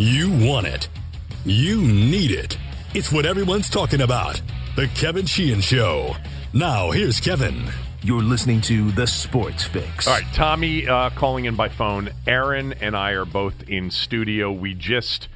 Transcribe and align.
You 0.00 0.30
want 0.30 0.66
it. 0.66 0.88
You 1.44 1.82
need 1.82 2.30
it. 2.30 2.56
It's 2.94 3.12
what 3.12 3.26
everyone's 3.26 3.68
talking 3.68 4.00
about. 4.00 4.40
The 4.74 4.88
Kevin 4.94 5.26
Sheehan 5.26 5.60
Show. 5.60 6.16
Now, 6.54 6.90
here's 6.90 7.20
Kevin. 7.20 7.66
You're 8.00 8.22
listening 8.22 8.62
to 8.62 8.92
The 8.92 9.06
Sports 9.06 9.64
Fix. 9.64 10.06
All 10.06 10.14
right, 10.14 10.24
Tommy 10.32 10.88
uh, 10.88 11.10
calling 11.10 11.44
in 11.44 11.54
by 11.54 11.68
phone. 11.68 12.08
Aaron 12.26 12.72
and 12.80 12.96
I 12.96 13.10
are 13.10 13.26
both 13.26 13.68
in 13.68 13.90
studio. 13.90 14.50
We 14.50 14.72
just 14.72 15.28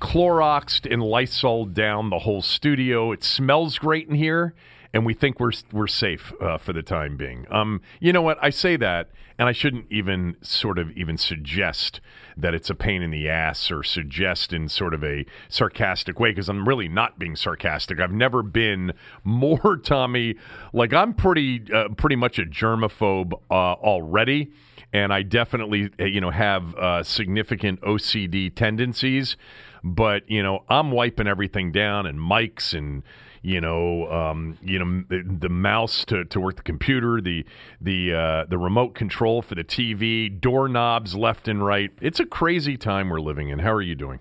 Cloroxed 0.00 0.90
and 0.90 1.02
Lysol 1.02 1.66
down 1.66 2.08
the 2.08 2.20
whole 2.20 2.40
studio. 2.40 3.12
It 3.12 3.22
smells 3.22 3.76
great 3.76 4.08
in 4.08 4.14
here, 4.14 4.54
and 4.94 5.04
we 5.04 5.14
think 5.14 5.38
we're 5.38 5.52
we're 5.72 5.86
safe 5.86 6.32
uh, 6.40 6.58
for 6.58 6.72
the 6.72 6.82
time 6.82 7.16
being. 7.16 7.46
Um, 7.50 7.80
you 8.00 8.12
know 8.12 8.22
what? 8.22 8.38
I 8.42 8.50
say 8.50 8.76
that, 8.76 9.10
and 9.38 9.48
I 9.48 9.52
shouldn't 9.52 9.86
even 9.90 10.36
sort 10.40 10.78
of 10.78 10.90
even 10.92 11.18
suggest 11.18 12.00
that 12.36 12.54
it's 12.54 12.70
a 12.70 12.74
pain 12.74 13.02
in 13.02 13.10
the 13.10 13.28
ass 13.28 13.70
or 13.70 13.82
suggest 13.82 14.52
in 14.52 14.68
sort 14.68 14.94
of 14.94 15.04
a 15.04 15.26
sarcastic 15.48 16.18
way 16.18 16.30
because 16.30 16.48
I'm 16.48 16.66
really 16.66 16.88
not 16.88 17.18
being 17.18 17.36
sarcastic. 17.36 18.00
I've 18.00 18.12
never 18.12 18.42
been 18.42 18.92
more 19.24 19.76
Tommy. 19.82 20.36
Like 20.72 20.92
I'm 20.92 21.14
pretty 21.14 21.62
uh, 21.72 21.88
pretty 21.96 22.16
much 22.16 22.38
a 22.38 22.44
germaphobe 22.44 23.32
uh, 23.50 23.54
already. 23.54 24.52
And 24.90 25.12
I 25.12 25.20
definitely, 25.22 25.90
uh, 26.00 26.04
you 26.04 26.22
know, 26.22 26.30
have 26.30 26.74
uh, 26.76 27.02
significant 27.02 27.82
OCD 27.82 28.54
tendencies, 28.54 29.36
but 29.84 30.28
you 30.30 30.42
know, 30.42 30.64
I'm 30.70 30.90
wiping 30.90 31.26
everything 31.26 31.72
down 31.72 32.06
and 32.06 32.18
mics 32.18 32.72
and 32.72 33.02
you 33.48 33.62
know, 33.62 34.06
um, 34.12 34.58
you 34.62 34.78
know, 34.78 35.04
the, 35.08 35.22
the, 35.40 35.48
mouse 35.48 36.04
to, 36.04 36.26
to 36.26 36.38
work 36.38 36.56
the 36.56 36.62
computer, 36.62 37.18
the 37.18 37.46
the 37.80 38.12
uh, 38.12 38.44
the 38.44 38.58
remote 38.58 38.94
control 38.94 39.40
for 39.40 39.54
the 39.54 39.64
TV, 39.64 40.28
doorknobs 40.38 41.14
left 41.14 41.48
and 41.48 41.64
right. 41.64 41.90
It's 42.02 42.20
a 42.20 42.26
crazy 42.26 42.76
time 42.76 43.08
we're 43.08 43.20
living 43.20 43.48
in. 43.48 43.58
How 43.58 43.72
are 43.72 43.80
you 43.80 43.94
doing? 43.94 44.20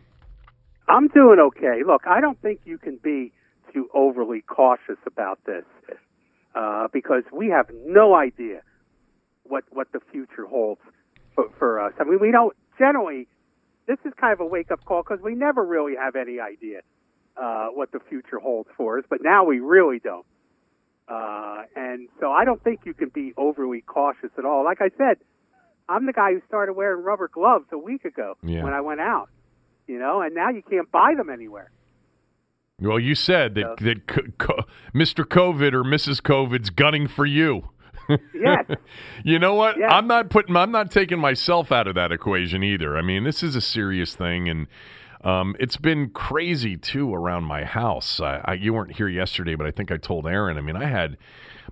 I'm 0.88 1.09
doing 1.09 1.40
okay. 1.40 1.81
Look, 1.86 2.03
I 2.08 2.22
don't 2.22 2.41
think 2.41 2.61
you 2.64 2.78
can 2.78 3.00
be 3.03 3.34
too 3.73 3.89
overly 3.94 4.44
cautious 4.47 4.97
about 5.06 5.39
this 5.45 5.66
uh, 6.56 6.88
because 6.94 7.23
we 7.34 7.50
have 7.50 7.69
no 7.86 8.16
idea 8.16 8.62
what 9.44 9.66
what 9.72 9.91
the 9.91 10.00
future 10.09 10.45
holds 10.45 10.80
for, 11.36 11.50
for 11.59 11.81
us. 11.81 11.91
I 12.00 12.06
mean, 12.06 12.19
we 12.22 12.31
don't 12.31 12.56
generally. 12.80 13.28
This 13.88 14.00
is 14.06 14.14
kind 14.19 14.31
of 14.31 14.39
a 14.39 14.45
wake 14.45 14.72
up 14.72 14.86
call 14.86 15.03
because 15.03 15.19
we 15.22 15.36
never 15.36 15.66
really 15.66 15.95
have 15.95 16.16
any 16.16 16.39
idea 16.39 16.80
uh, 17.42 17.68
what 17.68 17.92
the 17.92 18.00
future 18.10 18.40
holds 18.40 18.70
for 18.78 18.98
us, 19.00 19.06
but 19.10 19.20
now 19.22 19.44
we 19.46 19.60
really 19.60 20.00
don't. 20.00 20.26
Uh, 21.08 21.64
and 21.76 22.10
so 22.20 22.32
I 22.32 22.44
don't 22.46 22.62
think 22.64 22.82
you 22.86 22.94
can 22.94 23.10
be 23.10 23.34
overly 23.38 23.82
cautious 23.82 24.30
at 24.38 24.44
all. 24.46 24.64
Like 24.66 24.82
I 24.82 24.90
said, 24.98 25.18
I'm 25.88 26.06
the 26.06 26.14
guy 26.14 26.34
who 26.34 26.42
started 26.48 26.74
wearing 26.74 27.04
rubber 27.04 27.30
gloves 27.30 27.66
a 27.72 27.78
week 27.78 28.04
ago 28.04 28.36
Yeah. 28.44 28.64
when 28.64 28.74
I 28.74 28.82
went 28.82 29.00
out, 29.00 29.30
you 29.88 30.00
know, 30.00 30.22
and 30.22 30.36
now 30.36 30.50
you 30.50 30.62
can't 30.70 30.92
buy 30.92 31.14
them 31.16 31.30
anywhere. 31.30 31.72
Well, 32.80 33.00
you 33.00 33.16
said 33.16 33.56
that 33.56 33.78
that 33.78 34.06
co- 34.06 34.22
co- 34.38 34.64
Mr. 34.94 35.24
COVID 35.26 35.74
or 35.74 35.84
Mrs. 35.84 36.22
COVID's 36.22 36.70
gunning 36.70 37.08
for 37.08 37.26
you. 37.26 37.70
Yes. 38.36 38.66
you 39.24 39.40
know 39.40 39.56
what? 39.56 39.78
Yes. 39.80 39.90
I'm 39.92 40.06
not 40.08 40.30
putting. 40.30 40.56
I'm 40.56 40.72
not 40.72 40.92
taking 40.92 41.20
myself 41.20 41.72
out 41.72 41.88
of 41.88 41.96
that 41.96 42.12
equation 42.12 42.64
either. 42.64 42.96
I 42.96 43.02
mean, 43.02 43.24
this 43.24 43.42
is 43.42 43.56
a 43.56 43.62
serious 43.62 44.16
thing, 44.16 44.48
and 44.48 44.68
um, 45.28 45.56
it's 45.59 45.78
been 45.78 46.09
crazy 46.09 46.78
too 46.78 47.14
around 47.14 47.44
my 47.44 47.64
house. 47.66 48.20
I, 48.20 48.42
I, 48.45 48.53
you 48.53 48.73
weren't 48.73 48.95
here 48.95 49.08
yesterday, 49.09 49.56
but 49.56 49.67
I 49.67 49.72
think 49.72 49.92
I 49.92 49.97
told 49.97 50.25
Aaron. 50.28 50.58
I 50.58 50.61
mean, 50.61 50.75
I 50.78 50.86
had 50.86 51.17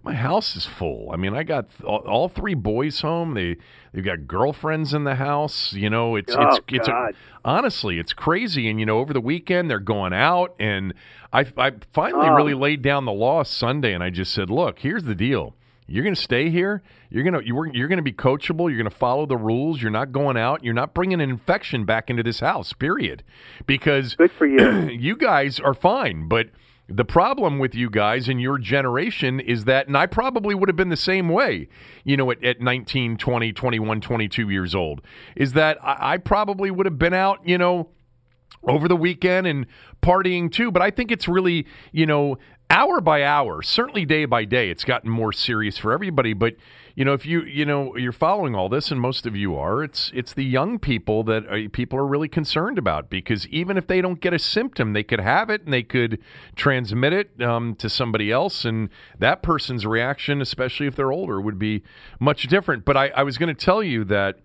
my 0.04 0.14
house 0.14 0.56
is 0.56 0.66
full. 0.66 1.10
I 1.12 1.16
mean, 1.16 1.34
I 1.34 1.44
got 1.44 1.68
all, 1.84 2.00
all 2.00 2.30
three 2.30 2.54
boys 2.54 3.02
home. 3.02 3.34
They 3.34 3.58
they've 3.94 4.04
got 4.04 4.28
girlfriends 4.28 4.94
in 4.94 5.04
the 5.06 5.16
house. 5.16 5.74
You 5.74 5.90
know, 5.90 6.16
it's 6.16 6.36
Oh, 6.36 6.42
it's 6.42 6.60
it's 6.68 6.88
a, 6.88 7.10
honestly, 7.46 7.98
it's 7.98 8.14
crazy. 8.14 8.70
And 8.70 8.80
you 8.80 8.86
know, 8.86 9.00
over 9.00 9.14
the 9.14 9.22
weekend 9.22 9.70
they're 9.70 9.80
going 9.80 10.14
out, 10.14 10.54
and 10.60 10.94
I 11.32 11.46
I 11.58 11.72
finally 11.94 12.28
Oh. 12.28 12.34
really 12.36 12.54
laid 12.54 12.82
down 12.82 13.06
the 13.06 13.14
law 13.14 13.44
Sunday, 13.44 13.94
and 13.94 14.04
I 14.04 14.10
just 14.10 14.34
said, 14.34 14.50
look, 14.50 14.80
here's 14.80 15.04
the 15.06 15.16
deal. 15.16 15.56
You're 15.88 16.04
going 16.04 16.16
to 16.16 16.22
stay 16.22 16.50
here. 16.50 16.82
You're 17.10 17.24
going 17.24 17.34
to 17.34 17.46
you're, 17.46 17.68
you're 17.68 17.88
going 17.88 17.98
to 17.98 18.04
be 18.04 18.14
coachable. 18.14 18.70
You're 18.70 18.78
going 18.78 18.90
to 18.90 18.96
follow 18.96 19.26
the 19.26 19.38
rules. 19.38 19.82
You're 19.82 19.92
not 19.92 20.12
going 20.12 20.38
out. 20.38 20.64
You're 20.64 20.74
not 20.74 20.94
bringing 20.94 21.22
an 21.22 21.30
infection 21.30 21.86
back 21.86 22.10
into 22.10 22.24
this 22.24 22.40
house. 22.40 22.74
Period. 22.74 23.24
Because 23.68 24.16
Good 24.16 24.32
for 24.32 24.48
you. 24.48 24.90
you 24.90 25.16
guys 25.16 25.60
are 25.60 25.74
fine, 25.74 26.28
but 26.28 26.48
the 26.88 27.06
problem 27.06 27.58
with 27.58 27.74
you 27.74 27.90
guys 27.90 28.30
and 28.30 28.40
your 28.40 28.58
generation 28.58 29.40
is 29.40 29.66
that, 29.66 29.88
and 29.88 29.98
I 29.98 30.06
probably 30.06 30.54
would 30.54 30.70
have 30.70 30.76
been 30.76 30.90
the 30.90 30.98
same 30.98 31.30
way, 31.30 31.68
you 32.04 32.16
know, 32.16 32.30
at, 32.30 32.44
at 32.44 32.62
19, 32.62 33.18
20, 33.18 33.54
21, 33.54 34.02
22 34.02 34.50
years 34.50 34.76
old, 34.76 35.02
is 35.36 35.54
that 35.54 35.84
I, 35.84 36.14
I 36.14 36.18
probably 36.18 36.70
would 36.70 36.86
have 36.86 37.00
been 37.00 37.14
out, 37.14 37.40
you 37.48 37.58
know, 37.58 37.90
over 38.68 38.88
the 38.88 38.96
weekend 38.96 39.48
and 39.48 39.66
partying 40.02 40.52
too. 40.52 40.72
But 40.72 40.82
I 40.82 40.92
think 40.92 41.12
it's 41.12 41.28
really, 41.28 41.66
you 41.92 42.06
know, 42.06 42.38
hour 42.70 43.02
by 43.02 43.24
hour, 43.24 43.62
certainly 43.62 44.06
day 44.06 44.26
by 44.26 44.46
day, 44.46 44.70
it's 44.70 44.84
gotten 44.84 45.10
more 45.10 45.32
serious 45.32 45.78
for 45.78 45.92
everybody. 45.92 46.34
But 46.34 46.56
you 46.96 47.04
know, 47.04 47.14
if 47.14 47.26
you 47.26 47.42
you 47.42 47.66
know 47.66 47.96
you're 47.98 48.14
following 48.14 48.56
all 48.56 48.70
this, 48.70 48.90
and 48.90 49.00
most 49.00 49.26
of 49.26 49.36
you 49.36 49.56
are, 49.56 49.84
it's 49.84 50.12
it's 50.14 50.34
the 50.34 50.46
young 50.46 50.80
people 50.80 51.24
that 51.26 51.48
uh, 51.48 51.70
people 51.74 52.00
are 52.00 52.08
really 52.08 52.30
concerned 52.30 52.78
about 52.78 53.10
because 53.10 53.48
even 53.48 53.78
if 53.78 53.88
they 53.88 54.02
don't 54.02 54.22
get 54.22 54.34
a 54.34 54.40
symptom, 54.40 54.94
they 54.94 55.04
could 55.04 55.20
have 55.20 55.50
it 55.50 55.64
and 55.64 55.74
they 55.74 55.84
could 55.84 56.20
transmit 56.56 57.12
it 57.12 57.42
um, 57.42 57.76
to 57.76 57.90
somebody 57.90 58.32
else, 58.32 58.64
and 58.64 58.90
that 59.20 59.44
person's 59.44 59.86
reaction, 59.86 60.42
especially 60.42 60.88
if 60.88 60.96
they're 60.96 61.12
older, 61.12 61.42
would 61.42 61.60
be 61.60 61.84
much 62.20 62.48
different. 62.48 62.86
But 62.86 62.96
I, 62.96 63.08
I 63.10 63.24
was 63.24 63.38
going 63.38 63.54
to 63.54 63.66
tell 63.66 63.84
you 63.84 64.06
that 64.06 64.40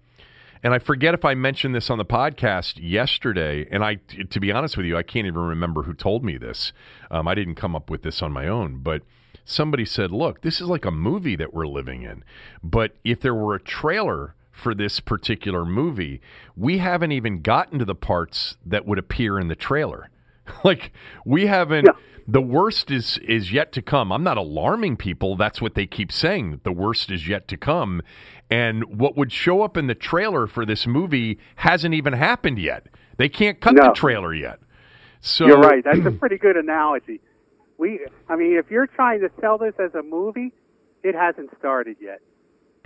and 0.62 0.74
I 0.74 0.78
forget 0.78 1.14
if 1.14 1.24
I 1.24 1.34
mentioned 1.34 1.74
this 1.74 1.90
on 1.90 1.98
the 1.98 2.04
podcast 2.04 2.74
yesterday. 2.76 3.66
And 3.70 3.82
I, 3.82 3.96
to 4.30 4.40
be 4.40 4.52
honest 4.52 4.76
with 4.76 4.86
you, 4.86 4.96
I 4.96 5.02
can't 5.02 5.26
even 5.26 5.40
remember 5.40 5.82
who 5.82 5.94
told 5.94 6.24
me 6.24 6.36
this. 6.36 6.72
Um, 7.10 7.26
I 7.26 7.34
didn't 7.34 7.54
come 7.54 7.74
up 7.74 7.88
with 7.88 8.02
this 8.02 8.20
on 8.22 8.32
my 8.32 8.46
own, 8.46 8.78
but 8.78 9.02
somebody 9.44 9.84
said, 9.84 10.12
"Look, 10.12 10.42
this 10.42 10.60
is 10.60 10.68
like 10.68 10.84
a 10.84 10.90
movie 10.90 11.36
that 11.36 11.54
we're 11.54 11.66
living 11.66 12.02
in." 12.02 12.24
But 12.62 12.96
if 13.04 13.20
there 13.20 13.34
were 13.34 13.54
a 13.54 13.60
trailer 13.60 14.34
for 14.50 14.74
this 14.74 15.00
particular 15.00 15.64
movie, 15.64 16.20
we 16.56 16.78
haven't 16.78 17.12
even 17.12 17.40
gotten 17.40 17.78
to 17.78 17.84
the 17.84 17.94
parts 17.94 18.56
that 18.66 18.86
would 18.86 18.98
appear 18.98 19.38
in 19.38 19.48
the 19.48 19.56
trailer. 19.56 20.10
like 20.64 20.92
we 21.24 21.46
haven't. 21.46 21.86
Yeah. 21.86 21.92
The 22.28 22.42
worst 22.42 22.92
is 22.92 23.18
is 23.26 23.50
yet 23.50 23.72
to 23.72 23.82
come. 23.82 24.12
I'm 24.12 24.22
not 24.22 24.36
alarming 24.36 24.98
people. 24.98 25.36
That's 25.36 25.60
what 25.60 25.74
they 25.74 25.86
keep 25.86 26.12
saying. 26.12 26.60
The 26.62 26.70
worst 26.70 27.10
is 27.10 27.26
yet 27.26 27.48
to 27.48 27.56
come. 27.56 28.02
And 28.50 28.98
what 28.98 29.16
would 29.16 29.30
show 29.30 29.62
up 29.62 29.76
in 29.76 29.86
the 29.86 29.94
trailer 29.94 30.46
for 30.46 30.66
this 30.66 30.86
movie 30.86 31.38
hasn't 31.56 31.94
even 31.94 32.12
happened 32.12 32.58
yet. 32.58 32.86
They 33.16 33.28
can't 33.28 33.60
cut 33.60 33.76
the 33.76 33.92
trailer 33.94 34.34
yet. 34.34 34.58
So 35.20 35.46
You're 35.46 35.60
right. 35.60 35.84
That's 35.84 36.04
a 36.06 36.10
pretty 36.10 36.38
good 36.38 36.56
analogy. 36.56 37.20
We, 37.78 38.00
I 38.28 38.36
mean, 38.36 38.56
if 38.56 38.70
you're 38.70 38.86
trying 38.86 39.20
to 39.20 39.30
sell 39.40 39.58
this 39.58 39.74
as 39.78 39.94
a 39.94 40.02
movie, 40.02 40.52
it 41.02 41.14
hasn't 41.14 41.50
started 41.58 41.96
yet. 42.00 42.20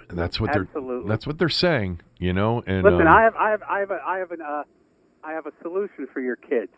And 0.08 0.18
That's 0.18 0.38
what 0.38 0.52
they're 0.52 0.62
Absolutely. 0.62 1.08
that's 1.08 1.26
what 1.26 1.38
they're 1.38 1.48
saying, 1.48 2.00
you 2.18 2.32
know. 2.32 2.62
And 2.66 2.82
Listen, 2.82 3.06
um, 3.06 3.08
I 3.08 3.22
have, 3.22 3.34
I 3.36 3.50
have, 3.50 3.62
I 3.62 3.78
have, 3.78 3.90
a, 3.90 4.00
I 4.06 4.18
have 4.18 4.30
an, 4.32 4.42
uh, 4.42 4.62
I 5.22 5.32
have 5.32 5.46
a 5.46 5.52
solution 5.62 6.06
for 6.12 6.20
your 6.20 6.36
kids. 6.36 6.72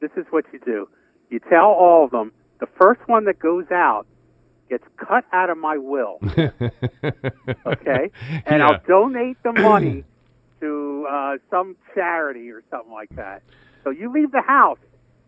This 0.00 0.10
is 0.16 0.24
what 0.30 0.46
you 0.52 0.58
do. 0.60 0.88
You 1.28 1.40
tell 1.40 1.66
all 1.66 2.04
of 2.04 2.10
them 2.12 2.32
the 2.60 2.66
first 2.80 3.00
one 3.06 3.26
that 3.26 3.38
goes 3.38 3.66
out 3.70 4.06
gets 4.68 4.84
cut 4.96 5.24
out 5.32 5.50
of 5.50 5.58
my 5.58 5.76
will. 5.76 6.18
okay, 7.66 8.10
and 8.46 8.58
Yeah. 8.60 8.66
I'll 8.66 8.80
donate 8.86 9.42
the 9.42 9.52
money 9.52 10.04
to 10.60 11.06
uh, 11.10 11.36
some 11.50 11.76
charity 11.94 12.50
or 12.50 12.62
something 12.70 12.92
like 12.92 13.10
that. 13.16 13.42
So 13.84 13.90
you 13.90 14.12
leave 14.12 14.32
the 14.32 14.42
house. 14.42 14.78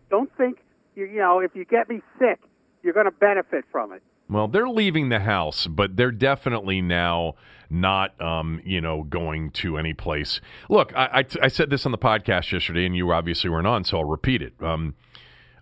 Don't 0.09 0.35
think 0.37 0.59
you, 0.95 1.05
you 1.05 1.19
know 1.19 1.39
if 1.39 1.55
you 1.55 1.65
get 1.65 1.89
me 1.89 2.01
sick, 2.17 2.39
you're 2.83 2.93
going 2.93 3.05
to 3.05 3.11
benefit 3.11 3.65
from 3.71 3.93
it. 3.93 4.01
Well, 4.29 4.47
they're 4.47 4.69
leaving 4.69 5.09
the 5.09 5.21
house, 5.21 5.65
but 5.65 5.97
they're 5.97 6.11
definitely 6.11 6.81
now 6.81 7.33
not, 7.69 8.19
um, 8.21 8.61
you 8.63 8.79
know, 8.79 9.01
going 9.03 9.49
to 9.51 9.77
any 9.77 9.93
place. 9.93 10.39
Look, 10.69 10.93
I, 10.95 11.05
I, 11.21 11.25
I 11.45 11.47
said 11.47 11.71
this 11.71 11.85
on 11.87 11.91
the 11.91 11.97
podcast 11.97 12.51
yesterday, 12.51 12.85
and 12.85 12.95
you 12.95 13.11
obviously 13.11 13.49
weren't 13.49 13.65
on, 13.65 13.83
so 13.85 13.97
I'll 13.97 14.05
repeat 14.05 14.43
it. 14.43 14.53
Um, 14.61 14.93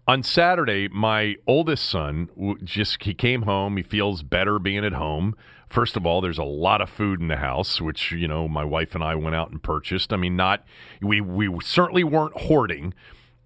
on 0.08 0.24
Saturday, 0.24 0.88
my 0.88 1.36
oldest 1.46 1.86
son 1.90 2.30
just 2.64 3.04
he 3.04 3.14
came 3.14 3.42
home. 3.42 3.76
He 3.78 3.84
feels 3.84 4.24
better 4.24 4.58
being 4.58 4.86
at 4.86 4.94
home. 4.94 5.36
First 5.70 5.98
of 5.98 6.06
all, 6.06 6.22
there's 6.22 6.38
a 6.38 6.46
lot 6.46 6.80
of 6.80 6.90
food 6.90 7.20
in 7.20 7.28
the 7.28 7.36
house, 7.36 7.82
which 7.82 8.14
you 8.14 8.28
know 8.28 8.48
my 8.48 8.64
wife 8.64 8.96
and 8.96 9.04
I 9.04 9.16
went 9.16 9.36
out 9.36 9.52
and 9.52 9.62
purchased. 9.62 10.14
I 10.14 10.18
mean, 10.18 10.38
not 10.38 10.64
we 11.02 11.20
we 11.20 11.50
certainly 11.62 12.06
weren't 12.06 12.40
hoarding, 12.40 12.94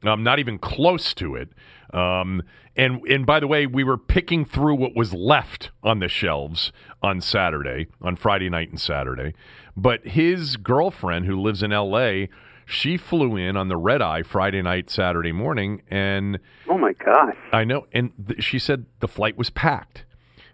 um, 0.03 0.23
not 0.23 0.37
even 0.37 0.59
close 0.59 1.15
to 1.15 1.35
it. 1.35 1.49
Um, 1.93 2.43
and 2.75 3.01
and 3.07 3.25
by 3.25 3.39
the 3.39 3.47
way, 3.47 3.65
we 3.65 3.83
were 3.83 3.97
picking 3.97 4.45
through 4.45 4.75
what 4.75 4.95
was 4.95 5.13
left 5.13 5.71
on 5.81 5.97
the 5.97 6.07
shelves 6.07 6.71
on 7.01 7.21
Saturday, 7.21 7.87
on 8.03 8.15
Friday 8.15 8.49
night 8.49 8.69
and 8.69 8.79
Saturday. 8.79 9.33
But 9.75 10.05
his 10.05 10.57
girlfriend, 10.57 11.25
who 11.25 11.41
lives 11.41 11.63
in 11.63 11.73
L.A., 11.73 12.29
she 12.71 12.97
flew 12.97 13.35
in 13.35 13.57
on 13.57 13.67
the 13.67 13.77
red 13.77 14.01
eye 14.01 14.23
Friday 14.23 14.61
night, 14.61 14.89
Saturday 14.89 15.31
morning, 15.31 15.81
and 15.89 16.39
Oh 16.67 16.77
my 16.77 16.93
gosh! 16.93 17.35
I 17.51 17.63
know. 17.63 17.87
And 17.93 18.11
th- 18.27 18.43
she 18.43 18.59
said 18.59 18.85
the 18.99 19.07
flight 19.07 19.37
was 19.37 19.49
packed. 19.49 20.05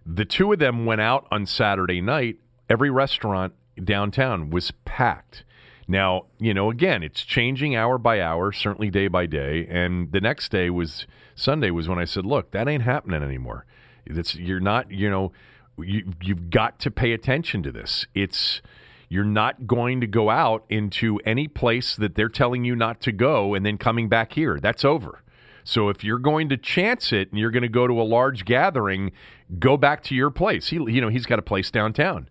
The 0.05 0.25
two 0.25 0.51
of 0.53 0.59
them 0.59 0.85
went 0.85 1.01
out 1.01 1.27
on 1.31 1.45
Saturday 1.45 2.01
night. 2.01 2.37
Every 2.69 2.89
restaurant 2.89 3.53
downtown 3.83 4.49
was 4.49 4.71
packed. 4.85 5.43
Now, 5.87 6.25
you 6.37 6.53
know, 6.53 6.69
again, 6.69 7.03
it's 7.03 7.23
changing 7.23 7.75
hour 7.75 7.97
by 7.97 8.21
hour, 8.21 8.51
certainly 8.51 8.89
day 8.89 9.07
by 9.07 9.25
day. 9.25 9.65
And 9.69 10.11
the 10.11 10.19
next 10.19 10.51
day 10.51 10.69
was 10.69 11.07
Sunday 11.35 11.71
was 11.71 11.87
when 11.87 11.99
I 11.99 12.05
said, 12.05 12.25
"Look, 12.25 12.51
that 12.51 12.67
ain't 12.67 12.83
happening 12.83 13.23
anymore. 13.23 13.65
You're 14.05 14.59
not, 14.59 14.91
you 14.91 15.09
know, 15.09 15.31
you 15.77 16.13
you've 16.21 16.49
got 16.49 16.79
to 16.79 16.91
pay 16.91 17.13
attention 17.13 17.63
to 17.63 17.71
this. 17.71 18.05
It's 18.13 18.61
you're 19.09 19.23
not 19.23 19.67
going 19.67 20.01
to 20.01 20.07
go 20.07 20.29
out 20.29 20.65
into 20.69 21.19
any 21.25 21.47
place 21.47 21.95
that 21.95 22.15
they're 22.15 22.29
telling 22.29 22.65
you 22.65 22.75
not 22.75 23.01
to 23.01 23.11
go 23.11 23.53
and 23.53 23.65
then 23.65 23.77
coming 23.77 24.09
back 24.09 24.33
here. 24.33 24.59
That's 24.59 24.83
over." 24.85 25.21
So 25.63 25.89
if 25.89 26.03
you're 26.03 26.19
going 26.19 26.47
to 26.49 26.57
chance 26.57 27.11
it 27.11 27.29
and 27.29 27.39
you're 27.39 27.51
going 27.51 27.63
to 27.63 27.69
go 27.69 27.87
to 27.87 28.01
a 28.01 28.03
large 28.03 28.45
gathering, 28.45 29.11
go 29.59 29.75
back 29.75 30.01
to 30.03 30.15
your 30.15 30.29
place. 30.29 30.67
He, 30.67 30.77
you 30.77 31.01
know, 31.01 31.09
he's 31.09 31.25
got 31.25 31.39
a 31.39 31.41
place 31.41 31.69
downtown, 31.71 32.29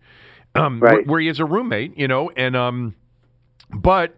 um, 0.55 0.81
Right. 0.81 0.95
where, 0.95 1.03
where 1.05 1.21
he 1.21 1.27
has 1.27 1.39
a 1.39 1.45
roommate. 1.45 1.99
You 1.99 2.09
know, 2.09 2.31
and 2.35 2.57
um, 2.57 2.95
but 3.71 4.17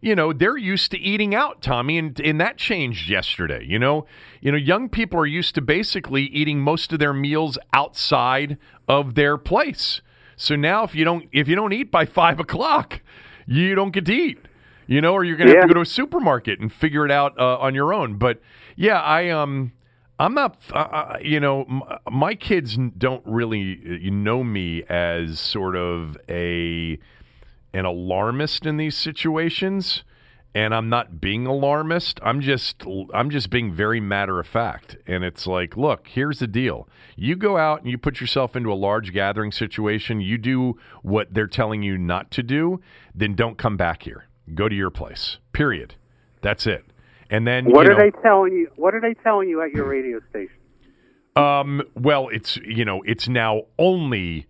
you 0.00 0.14
know 0.14 0.32
they're 0.32 0.56
used 0.56 0.90
to 0.92 0.98
eating 0.98 1.34
out 1.34 1.60
tommy 1.60 1.98
and, 1.98 2.20
and 2.20 2.40
that 2.40 2.56
changed 2.56 3.10
yesterday 3.10 3.64
you 3.66 3.78
know 3.78 4.06
you 4.40 4.52
know 4.52 4.58
young 4.58 4.88
people 4.88 5.18
are 5.18 5.26
used 5.26 5.54
to 5.56 5.60
basically 5.60 6.22
eating 6.26 6.60
most 6.60 6.92
of 6.92 6.98
their 7.00 7.12
meals 7.12 7.58
outside 7.72 8.56
of 8.86 9.16
their 9.16 9.36
place 9.36 10.00
so 10.38 10.56
now 10.56 10.84
if 10.84 10.94
you 10.94 11.04
don't 11.04 11.28
if 11.32 11.46
you 11.46 11.54
don't 11.54 11.74
eat 11.74 11.90
by 11.90 12.06
five 12.06 12.40
o'clock 12.40 13.02
you 13.46 13.74
don't 13.74 13.90
get 13.90 14.06
to 14.06 14.14
eat 14.14 14.38
you 14.86 15.02
know 15.02 15.12
or 15.12 15.22
you're 15.24 15.36
gonna 15.36 15.50
have 15.50 15.62
to 15.62 15.68
go 15.68 15.74
to 15.74 15.80
a 15.82 15.86
supermarket 15.86 16.58
and 16.60 16.72
figure 16.72 17.04
it 17.04 17.10
out 17.10 17.38
uh, 17.38 17.58
on 17.58 17.74
your 17.74 17.92
own. 17.92 18.16
But 18.16 18.40
yeah 18.76 19.00
i 19.02 19.28
um 19.28 19.72
I'm 20.20 20.34
not, 20.34 20.60
uh, 20.72 21.18
you 21.22 21.38
know, 21.38 21.64
m- 21.70 21.82
my 22.10 22.34
kids 22.34 22.76
don't 22.98 23.22
really 23.24 24.00
know 24.10 24.42
me 24.42 24.82
as 24.88 25.38
sort 25.38 25.76
of 25.76 26.16
a 26.28 26.98
an 27.72 27.84
alarmist 27.84 28.66
in 28.66 28.78
these 28.78 28.96
situations 28.96 30.02
and 30.54 30.74
I'm 30.74 30.88
not 30.88 31.20
being 31.20 31.46
alarmist. 31.46 32.18
I'm 32.22 32.40
just 32.40 32.82
I'm 33.12 33.30
just 33.30 33.50
being 33.50 33.72
very 33.72 34.00
matter 34.00 34.40
of 34.40 34.46
fact. 34.46 34.96
And 35.06 35.24
it's 35.24 35.46
like, 35.46 35.76
look, 35.76 36.08
here's 36.08 36.38
the 36.38 36.46
deal. 36.46 36.88
You 37.16 37.36
go 37.36 37.56
out 37.56 37.82
and 37.82 37.90
you 37.90 37.98
put 37.98 38.20
yourself 38.20 38.56
into 38.56 38.72
a 38.72 38.74
large 38.74 39.12
gathering 39.12 39.52
situation, 39.52 40.20
you 40.20 40.38
do 40.38 40.78
what 41.02 41.32
they're 41.32 41.46
telling 41.46 41.82
you 41.82 41.98
not 41.98 42.30
to 42.32 42.42
do, 42.42 42.80
then 43.14 43.34
don't 43.34 43.58
come 43.58 43.76
back 43.76 44.02
here. 44.02 44.26
Go 44.54 44.68
to 44.68 44.74
your 44.74 44.90
place. 44.90 45.38
Period. 45.52 45.94
That's 46.40 46.66
it. 46.66 46.84
And 47.30 47.46
then 47.46 47.66
What 47.66 47.86
are 47.86 47.90
know, 47.90 47.98
they 47.98 48.10
telling 48.22 48.52
you? 48.52 48.70
What 48.76 48.94
are 48.94 49.00
they 49.00 49.14
telling 49.22 49.48
you 49.48 49.62
at 49.62 49.72
your 49.72 49.86
radio 49.86 50.20
station? 50.30 50.54
Um, 51.36 51.82
well, 51.94 52.28
it's 52.32 52.56
you 52.56 52.84
know, 52.84 53.02
it's 53.04 53.28
now 53.28 53.62
only 53.78 54.46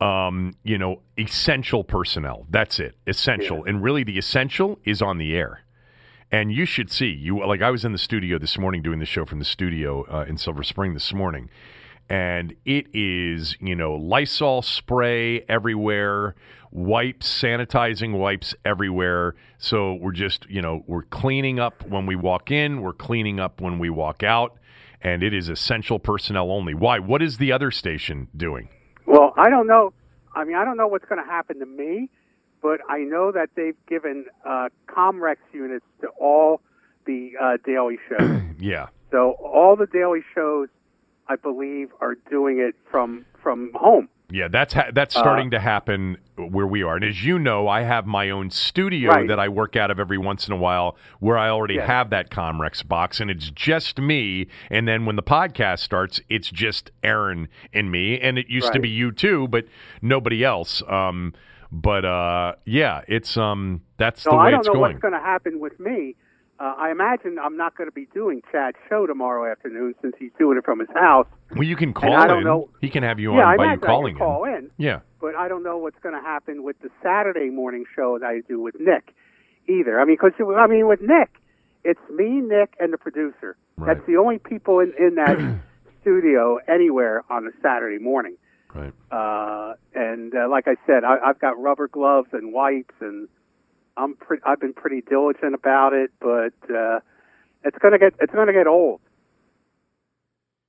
um, 0.00 0.54
you 0.62 0.78
know, 0.78 1.00
essential 1.18 1.84
personnel. 1.84 2.46
That's 2.50 2.78
it. 2.78 2.96
Essential. 3.06 3.64
And 3.64 3.82
really 3.82 4.04
the 4.04 4.18
essential 4.18 4.78
is 4.84 5.02
on 5.02 5.18
the 5.18 5.34
air. 5.34 5.64
And 6.30 6.52
you 6.52 6.66
should 6.66 6.90
see 6.90 7.06
you 7.06 7.44
like 7.44 7.62
I 7.62 7.70
was 7.70 7.84
in 7.84 7.92
the 7.92 7.98
studio 7.98 8.38
this 8.38 8.58
morning 8.58 8.82
doing 8.82 8.98
the 8.98 9.06
show 9.06 9.24
from 9.24 9.38
the 9.38 9.44
studio 9.44 10.04
uh, 10.12 10.26
in 10.28 10.36
Silver 10.36 10.62
Spring 10.62 10.94
this 10.94 11.12
morning. 11.12 11.48
And 12.10 12.54
it 12.64 12.86
is, 12.94 13.56
you 13.60 13.74
know, 13.74 13.94
Lysol 13.94 14.62
spray 14.62 15.40
everywhere, 15.48 16.34
wipes, 16.70 17.28
sanitizing 17.42 18.18
wipes 18.18 18.54
everywhere. 18.64 19.34
So 19.58 19.94
we're 19.94 20.12
just, 20.12 20.48
you 20.48 20.62
know, 20.62 20.84
we're 20.86 21.02
cleaning 21.02 21.58
up 21.58 21.86
when 21.86 22.06
we 22.06 22.16
walk 22.16 22.50
in, 22.50 22.80
we're 22.80 22.94
cleaning 22.94 23.40
up 23.40 23.60
when 23.60 23.78
we 23.78 23.90
walk 23.90 24.22
out, 24.22 24.58
and 25.02 25.22
it 25.22 25.34
is 25.34 25.48
essential 25.48 25.98
personnel 25.98 26.50
only. 26.50 26.72
Why? 26.72 26.98
What 26.98 27.20
is 27.20 27.36
the 27.36 27.52
other 27.52 27.70
station 27.70 28.28
doing? 28.34 28.68
Well, 29.08 29.32
I 29.38 29.48
don't 29.48 29.66
know. 29.66 29.94
I 30.34 30.44
mean, 30.44 30.54
I 30.54 30.66
don't 30.66 30.76
know 30.76 30.86
what's 30.86 31.06
going 31.06 31.22
to 31.22 31.28
happen 31.28 31.60
to 31.60 31.66
me, 31.66 32.10
but 32.60 32.80
I 32.90 32.98
know 32.98 33.32
that 33.32 33.48
they've 33.56 33.76
given 33.88 34.26
uh, 34.44 34.68
Comrex 34.86 35.36
units 35.52 35.86
to 36.02 36.08
all 36.20 36.60
the 37.06 37.32
uh, 37.40 37.56
daily 37.64 37.98
shows. 38.08 38.42
Yeah. 38.60 38.88
so 39.12 39.36
all 39.40 39.76
the 39.76 39.86
daily 39.86 40.24
shows, 40.34 40.66
I 41.28 41.36
believe, 41.36 41.90
are 42.00 42.16
doing 42.28 42.58
it 42.58 42.74
from 42.90 43.24
from 43.40 43.70
home. 43.72 44.08
Yeah, 44.30 44.48
that's 44.48 44.74
ha- 44.74 44.90
that's 44.92 45.16
Uh, 45.16 45.20
starting 45.20 45.50
to 45.52 45.58
happen 45.58 46.18
where 46.36 46.66
we 46.66 46.82
are. 46.82 46.96
And 46.96 47.04
as 47.04 47.24
you 47.24 47.38
know, 47.38 47.66
I 47.66 47.80
have 47.82 48.06
my 48.06 48.28
own 48.28 48.50
studio 48.50 49.10
Right. 49.10 49.26
that 49.28 49.40
I 49.40 49.48
work 49.48 49.74
out 49.74 49.90
of 49.90 49.98
every 49.98 50.18
once 50.18 50.46
in 50.46 50.52
a 50.52 50.56
while 50.56 50.96
where 51.18 51.38
I 51.38 51.48
already 51.48 51.78
have 51.78 52.10
that 52.10 52.30
Comrex 52.30 52.86
box 52.86 53.20
and 53.20 53.30
it's 53.30 53.50
just 53.50 53.98
me 53.98 54.46
and 54.70 54.86
then 54.86 55.06
when 55.06 55.16
the 55.16 55.22
podcast 55.22 55.78
starts, 55.78 56.20
it's 56.28 56.50
just 56.50 56.90
Aaron 57.02 57.48
and 57.72 57.90
me 57.90 58.20
and 58.20 58.38
it 58.38 58.48
used 58.48 58.72
to 58.74 58.80
be 58.80 58.88
you 58.90 59.12
too, 59.12 59.48
but 59.48 59.64
nobody 60.02 60.44
else. 60.44 60.82
Um 60.88 61.32
but 61.72 62.04
uh 62.04 62.52
yeah, 62.66 63.00
it's 63.08 63.36
um 63.38 63.80
that's 63.96 64.20
So 64.22 64.30
the 64.30 64.36
way 64.36 64.42
it's 64.42 64.50
going. 64.50 64.54
I 64.54 64.56
don't 64.62 64.66
know 64.66 64.72
going. 64.80 64.92
what's 64.92 65.02
going 65.02 65.14
to 65.14 65.20
happen 65.20 65.58
with 65.58 65.80
me. 65.80 66.16
Uh, 66.60 66.74
I 66.76 66.90
imagine 66.90 67.38
I'm 67.38 67.56
not 67.56 67.76
going 67.76 67.88
to 67.88 67.94
be 67.94 68.06
doing 68.12 68.42
Chad's 68.50 68.76
show 68.88 69.06
tomorrow 69.06 69.50
afternoon 69.50 69.94
since 70.02 70.14
he's 70.18 70.32
doing 70.38 70.58
it 70.58 70.64
from 70.64 70.80
his 70.80 70.88
house. 70.94 71.26
well, 71.52 71.62
you 71.62 71.76
can 71.76 71.92
call 71.94 72.12
I 72.16 72.26
don't 72.26 72.38
in. 72.38 72.44
know- 72.44 72.68
He 72.80 72.90
can 72.90 73.04
have 73.04 73.20
you 73.20 73.36
yeah, 73.36 73.46
I 73.46 73.52
on 73.52 73.56
by 73.58 73.72
you 73.74 73.78
calling 73.78 74.16
I 74.16 74.18
can 74.18 74.26
call 74.26 74.44
in. 74.44 74.70
Yeah. 74.76 75.00
but 75.20 75.36
I 75.36 75.46
don't 75.48 75.62
know 75.62 75.78
what's 75.78 75.98
going 76.02 76.16
to 76.16 76.20
happen 76.20 76.64
with 76.64 76.76
the 76.82 76.90
Saturday 77.02 77.50
morning 77.50 77.84
show 77.94 78.18
that 78.18 78.26
I 78.26 78.40
do 78.48 78.60
with 78.60 78.74
Nick 78.80 79.14
either. 79.68 80.00
I 80.00 80.04
mean, 80.04 80.16
because 80.20 80.32
I 80.56 80.66
mean, 80.66 80.88
with 80.88 81.00
Nick, 81.00 81.30
it's 81.84 82.00
me, 82.10 82.40
Nick, 82.40 82.74
and 82.80 82.92
the 82.92 82.98
producer. 82.98 83.56
Right. 83.76 83.94
That's 83.94 84.06
the 84.08 84.16
only 84.16 84.38
people 84.38 84.80
in 84.80 84.92
in 84.98 85.14
that 85.14 85.38
studio 86.00 86.58
anywhere 86.66 87.22
on 87.30 87.46
a 87.46 87.50
Saturday 87.62 88.02
morning. 88.02 88.36
Right. 88.74 88.92
Uh, 89.12 89.74
and 89.94 90.34
uh, 90.34 90.48
like 90.50 90.66
I 90.68 90.74
said, 90.86 91.04
I, 91.04 91.18
I've 91.24 91.38
got 91.38 91.60
rubber 91.60 91.88
gloves 91.88 92.28
and 92.32 92.52
wipes, 92.52 92.94
and 93.00 93.28
I'm 93.98 94.14
pre- 94.14 94.38
I've 94.46 94.60
been 94.60 94.72
pretty 94.72 95.02
diligent 95.02 95.54
about 95.54 95.92
it, 95.92 96.10
but 96.20 96.54
uh, 96.74 97.00
it's 97.64 97.76
gonna 97.78 97.98
get 97.98 98.14
it's 98.20 98.32
gonna 98.32 98.52
get 98.52 98.66
old. 98.66 99.00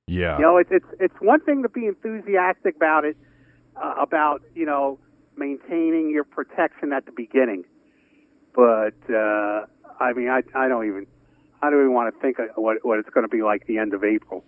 Yeah. 0.06 0.36
You 0.36 0.42
know, 0.42 0.56
it's 0.56 0.70
it's 0.72 0.86
it's 0.98 1.14
one 1.20 1.40
thing 1.40 1.62
to 1.62 1.68
be 1.68 1.86
enthusiastic 1.86 2.76
about 2.76 3.04
it, 3.04 3.16
uh, 3.76 3.94
about 3.98 4.42
you 4.54 4.66
know 4.66 4.98
maintaining 5.36 6.10
your 6.10 6.24
protection 6.24 6.92
at 6.92 7.06
the 7.06 7.12
beginning, 7.12 7.64
but 8.54 8.98
uh, 9.08 9.66
I 10.00 10.12
mean, 10.14 10.28
I 10.28 10.42
I 10.54 10.66
don't 10.68 10.86
even 10.86 11.06
I 11.62 11.70
don't 11.70 11.80
even 11.80 11.94
want 11.94 12.12
to 12.12 12.20
think 12.20 12.38
of 12.40 12.48
what 12.56 12.78
what 12.82 12.98
it's 12.98 13.10
going 13.10 13.24
to 13.24 13.34
be 13.34 13.42
like 13.42 13.66
the 13.66 13.78
end 13.78 13.94
of 13.94 14.02
April, 14.02 14.44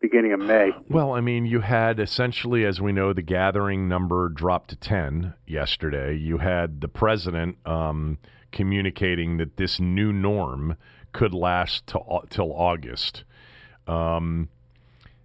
beginning 0.00 0.32
of 0.32 0.40
May. 0.40 0.70
Well, 0.88 1.12
I 1.12 1.20
mean, 1.20 1.46
you 1.46 1.60
had 1.60 1.98
essentially, 1.98 2.64
as 2.64 2.80
we 2.80 2.92
know, 2.92 3.12
the 3.12 3.22
gathering 3.22 3.88
number 3.88 4.28
dropped 4.28 4.70
to 4.70 4.76
10 4.76 5.34
yesterday. 5.46 6.16
You 6.16 6.38
had 6.38 6.80
the 6.80 6.88
president 6.88 7.58
um, 7.66 8.18
communicating 8.52 9.38
that 9.38 9.56
this 9.56 9.80
new 9.80 10.12
norm 10.12 10.76
could 11.12 11.34
last 11.34 11.86
till, 11.86 12.24
till 12.30 12.52
August. 12.52 13.24
Um, 13.86 14.48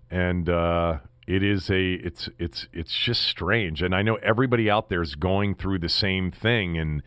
and 0.10 0.50
uh, 0.50 1.00
it 1.28 1.44
is 1.44 1.70
a 1.70 1.94
it's 1.94 2.30
it's 2.38 2.68
it's 2.74 2.96
just 2.96 3.22
strange 3.22 3.82
and 3.82 3.96
i 3.96 4.02
know 4.02 4.16
everybody 4.16 4.70
out 4.70 4.90
there 4.90 5.02
is 5.02 5.16
going 5.16 5.56
through 5.56 5.80
the 5.80 5.90
same 5.90 6.32
thing 6.32 6.78
and 6.78 7.02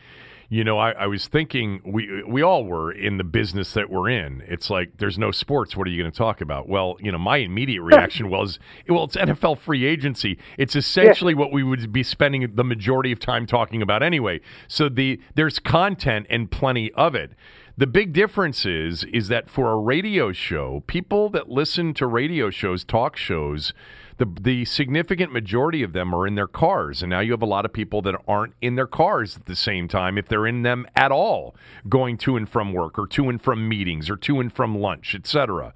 you 0.48 0.64
know 0.64 0.78
I, 0.78 0.92
I 0.92 1.06
was 1.06 1.28
thinking 1.28 1.80
we 1.84 2.22
we 2.24 2.42
all 2.42 2.64
were 2.64 2.92
in 2.92 3.18
the 3.18 3.24
business 3.24 3.72
that 3.74 3.90
we're 3.90 4.08
in. 4.10 4.42
It's 4.46 4.70
like 4.70 4.98
there's 4.98 5.18
no 5.18 5.30
sports. 5.30 5.76
What 5.76 5.86
are 5.86 5.90
you 5.90 6.02
going 6.02 6.12
to 6.12 6.16
talk 6.16 6.40
about? 6.40 6.68
Well 6.68 6.96
you 7.00 7.12
know 7.12 7.18
my 7.18 7.38
immediate 7.38 7.82
reaction 7.82 8.30
was 8.30 8.58
well 8.88 9.04
it's 9.04 9.16
nfl 9.16 9.58
free 9.58 9.84
agency. 9.84 10.38
It's 10.58 10.76
essentially 10.76 11.34
what 11.34 11.52
we 11.52 11.62
would 11.62 11.92
be 11.92 12.02
spending 12.02 12.54
the 12.54 12.64
majority 12.64 13.12
of 13.12 13.18
time 13.18 13.46
talking 13.46 13.82
about 13.82 14.02
anyway. 14.02 14.40
So 14.68 14.88
the 14.88 15.20
there's 15.34 15.58
content 15.58 16.26
and 16.30 16.50
plenty 16.50 16.92
of 16.92 17.14
it. 17.14 17.32
The 17.78 17.86
big 17.86 18.14
difference 18.14 18.64
is 18.64 19.04
is 19.04 19.28
that 19.28 19.50
for 19.50 19.70
a 19.70 19.76
radio 19.76 20.32
show, 20.32 20.82
people 20.86 21.28
that 21.30 21.50
listen 21.50 21.92
to 21.94 22.06
radio 22.06 22.48
shows, 22.48 22.84
talk 22.84 23.16
shows, 23.16 23.74
the 24.18 24.26
the 24.40 24.64
significant 24.64 25.32
majority 25.32 25.82
of 25.82 25.92
them 25.92 26.14
are 26.14 26.26
in 26.26 26.34
their 26.34 26.46
cars, 26.46 27.02
and 27.02 27.10
now 27.10 27.20
you 27.20 27.32
have 27.32 27.42
a 27.42 27.46
lot 27.46 27.64
of 27.64 27.72
people 27.72 28.00
that 28.02 28.14
aren't 28.26 28.54
in 28.60 28.74
their 28.74 28.86
cars 28.86 29.36
at 29.36 29.46
the 29.46 29.56
same 29.56 29.88
time, 29.88 30.16
if 30.16 30.28
they're 30.28 30.46
in 30.46 30.62
them 30.62 30.86
at 30.96 31.12
all, 31.12 31.54
going 31.88 32.16
to 32.18 32.36
and 32.36 32.48
from 32.48 32.72
work 32.72 32.98
or 32.98 33.06
to 33.08 33.28
and 33.28 33.42
from 33.42 33.68
meetings 33.68 34.08
or 34.08 34.16
to 34.16 34.40
and 34.40 34.52
from 34.52 34.78
lunch, 34.78 35.14
etc. 35.14 35.74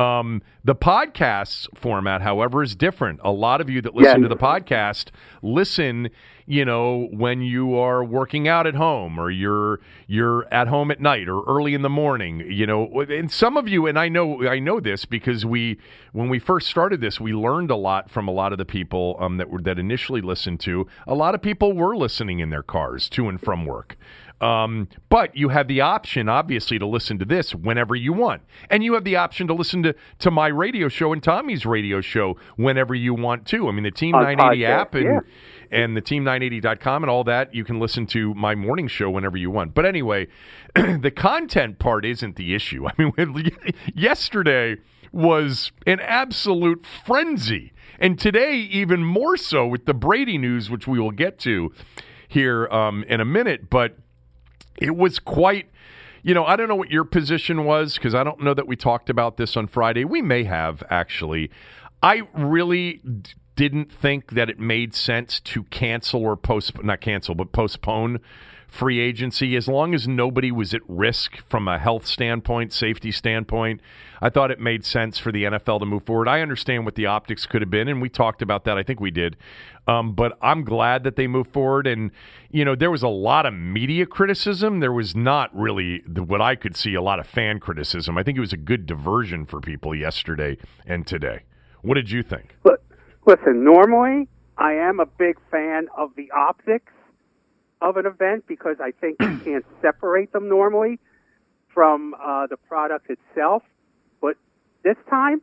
Um, 0.00 0.42
the 0.64 0.74
podcast 0.74 1.66
format, 1.74 2.22
however, 2.22 2.62
is 2.62 2.74
different. 2.74 3.20
A 3.22 3.30
lot 3.32 3.60
of 3.60 3.68
you 3.70 3.80
that 3.82 3.94
listen 3.94 4.22
Yeah. 4.22 4.28
to 4.28 4.34
the 4.34 4.40
podcast 4.40 5.06
listen, 5.42 6.10
you 6.46 6.64
know, 6.64 7.08
when 7.12 7.40
you 7.40 7.76
are 7.76 8.04
working 8.04 8.46
out 8.48 8.66
at 8.66 8.74
home 8.74 9.18
or 9.18 9.30
you're 9.30 9.80
you're 10.06 10.46
at 10.52 10.68
home 10.68 10.90
at 10.90 11.00
night 11.00 11.28
or 11.28 11.42
early 11.46 11.74
in 11.74 11.82
the 11.82 11.88
morning, 11.88 12.40
you 12.50 12.66
know. 12.66 12.88
And 13.08 13.30
some 13.30 13.56
of 13.56 13.68
you 13.68 13.86
and 13.86 13.98
I 13.98 14.08
know 14.08 14.46
I 14.48 14.58
know 14.58 14.80
this 14.80 15.04
because 15.04 15.46
we 15.46 15.78
when 16.12 16.28
we 16.28 16.38
first 16.38 16.68
started 16.68 17.00
this, 17.00 17.20
we 17.20 17.32
learned 17.32 17.70
a 17.70 17.76
lot 17.76 18.10
from 18.10 18.28
a 18.28 18.32
lot 18.32 18.52
of 18.52 18.58
the 18.58 18.64
people 18.64 19.16
um, 19.20 19.36
that 19.38 19.48
were 19.50 19.60
that 19.62 19.78
initially 19.78 20.20
listened 20.20 20.60
to. 20.60 20.86
A 21.06 21.14
lot 21.14 21.34
of 21.34 21.40
people 21.42 21.72
were 21.72 21.96
listening 21.96 22.40
in 22.40 22.50
their 22.50 22.62
cars 22.62 23.08
to 23.10 23.28
and 23.28 23.40
from 23.40 23.64
work. 23.64 23.96
Um, 24.40 24.88
but 25.10 25.36
you 25.36 25.50
have 25.50 25.68
the 25.68 25.82
option, 25.82 26.28
obviously, 26.28 26.78
to 26.78 26.86
listen 26.86 27.18
to 27.18 27.24
this 27.24 27.54
whenever 27.54 27.94
you 27.94 28.12
want. 28.12 28.42
And 28.70 28.82
you 28.82 28.94
have 28.94 29.04
the 29.04 29.16
option 29.16 29.46
to 29.48 29.54
listen 29.54 29.82
to, 29.82 29.94
to 30.20 30.30
my 30.30 30.48
radio 30.48 30.88
show 30.88 31.12
and 31.12 31.22
Tommy's 31.22 31.66
radio 31.66 32.00
show 32.00 32.36
whenever 32.56 32.94
you 32.94 33.12
want 33.12 33.46
to. 33.48 33.68
I 33.68 33.72
mean, 33.72 33.84
the 33.84 33.90
Team 33.90 34.14
On 34.14 34.22
980 34.22 34.62
podcast, 34.62 34.80
app 34.80 34.94
and, 34.94 35.04
yeah. 35.04 35.20
and 35.70 35.96
the 35.96 36.00
team980.com 36.00 37.02
and 37.04 37.10
all 37.10 37.24
that, 37.24 37.54
you 37.54 37.64
can 37.64 37.78
listen 37.78 38.06
to 38.08 38.34
my 38.34 38.54
morning 38.54 38.88
show 38.88 39.10
whenever 39.10 39.36
you 39.36 39.50
want. 39.50 39.74
But 39.74 39.84
anyway, 39.84 40.28
the 40.74 41.12
content 41.14 41.78
part 41.78 42.06
isn't 42.06 42.36
the 42.36 42.54
issue. 42.54 42.86
I 42.98 43.02
mean, 43.02 43.56
yesterday 43.94 44.76
was 45.12 45.72
an 45.86 46.00
absolute 46.00 46.86
frenzy. 47.04 47.72
And 47.98 48.18
today, 48.18 48.56
even 48.56 49.04
more 49.04 49.36
so 49.36 49.66
with 49.66 49.84
the 49.84 49.92
Brady 49.92 50.38
news, 50.38 50.70
which 50.70 50.86
we 50.86 50.98
will 50.98 51.10
get 51.10 51.38
to 51.40 51.72
here 52.28 52.66
um, 52.68 53.04
in 53.08 53.20
a 53.20 53.24
minute. 53.26 53.68
But 53.68 53.98
it 54.78 54.96
was 54.96 55.18
quite 55.18 55.70
you 56.22 56.34
know 56.34 56.44
i 56.44 56.56
don't 56.56 56.68
know 56.68 56.74
what 56.76 56.90
your 56.90 57.04
position 57.04 57.64
was 57.64 57.94
because 57.94 58.14
i 58.14 58.22
don't 58.22 58.42
know 58.42 58.54
that 58.54 58.66
we 58.66 58.76
talked 58.76 59.10
about 59.10 59.36
this 59.36 59.56
on 59.56 59.66
friday. 59.66 60.04
We 60.04 60.22
may 60.22 60.44
have 60.44 60.82
actually. 60.90 61.50
I 62.02 62.22
really 62.32 62.94
d- 63.04 63.32
didn't 63.56 63.92
think 63.92 64.30
that 64.32 64.48
it 64.48 64.58
made 64.58 64.94
sense 64.94 65.38
to 65.40 65.64
cancel 65.64 66.22
or 66.22 66.34
post 66.36 66.82
not 66.82 67.02
cancel 67.02 67.34
but 67.34 67.52
postpone 67.52 68.20
free 68.70 69.00
agency 69.00 69.56
as 69.56 69.68
long 69.68 69.94
as 69.94 70.06
nobody 70.06 70.50
was 70.52 70.72
at 70.72 70.80
risk 70.88 71.38
from 71.48 71.68
a 71.68 71.78
health 71.78 72.06
standpoint 72.06 72.72
safety 72.72 73.10
standpoint 73.10 73.80
i 74.22 74.30
thought 74.30 74.50
it 74.50 74.60
made 74.60 74.84
sense 74.84 75.18
for 75.18 75.32
the 75.32 75.44
nfl 75.44 75.78
to 75.80 75.86
move 75.86 76.04
forward. 76.04 76.28
I 76.28 76.40
understand 76.40 76.84
what 76.84 76.94
the 76.94 77.06
optics 77.06 77.46
could 77.46 77.62
have 77.62 77.70
been 77.70 77.88
and 77.88 78.00
we 78.00 78.08
talked 78.08 78.42
about 78.42 78.64
that. 78.64 78.78
I 78.78 78.82
think 78.82 79.00
we 79.00 79.10
did. 79.10 79.36
Um, 79.86 80.14
but 80.14 80.38
i'm 80.40 80.64
glad 80.64 81.04
that 81.04 81.16
they 81.16 81.26
moved 81.26 81.52
forward. 81.52 81.86
And 81.86 82.10
you 82.50 82.64
know 82.64 82.74
there 82.74 82.90
was 82.90 83.02
a 83.02 83.08
lot 83.08 83.46
of 83.46 83.54
media 83.54 84.06
criticism. 84.06 84.80
There 84.80 84.92
was 84.92 85.16
not 85.16 85.54
really 85.56 86.02
the, 86.06 86.22
what 86.22 86.40
i 86.40 86.54
could 86.54 86.76
see 86.76 86.94
a 86.94 87.02
lot 87.02 87.18
of 87.18 87.26
fan 87.26 87.60
criticism. 87.60 88.16
I 88.16 88.22
think 88.22 88.38
it 88.38 88.40
was 88.40 88.52
a 88.52 88.58
good 88.58 88.86
diversion 88.86 89.46
for 89.46 89.60
people 89.60 89.94
yesterday 89.94 90.58
and 90.86 91.06
today. 91.06 91.40
What 91.82 91.94
did 91.94 92.10
you 92.10 92.22
think? 92.22 92.56
Listen, 93.26 93.64
normally 93.64 94.28
I 94.58 94.72
am 94.72 95.00
a 95.00 95.06
big 95.06 95.36
fan 95.50 95.88
of 95.96 96.10
the 96.16 96.30
optics 96.36 96.92
of 97.80 97.96
an 97.96 98.06
event 98.06 98.44
because 98.46 98.76
I 98.80 98.92
think 98.92 99.18
you 99.20 99.32
can't 99.44 99.64
separate 99.80 100.32
them 100.32 100.48
normally 100.48 100.98
from 101.72 102.14
uh, 102.14 102.46
the 102.46 102.56
product 102.56 103.08
itself. 103.10 103.62
But 104.20 104.36
this 104.84 104.96
time, 105.08 105.40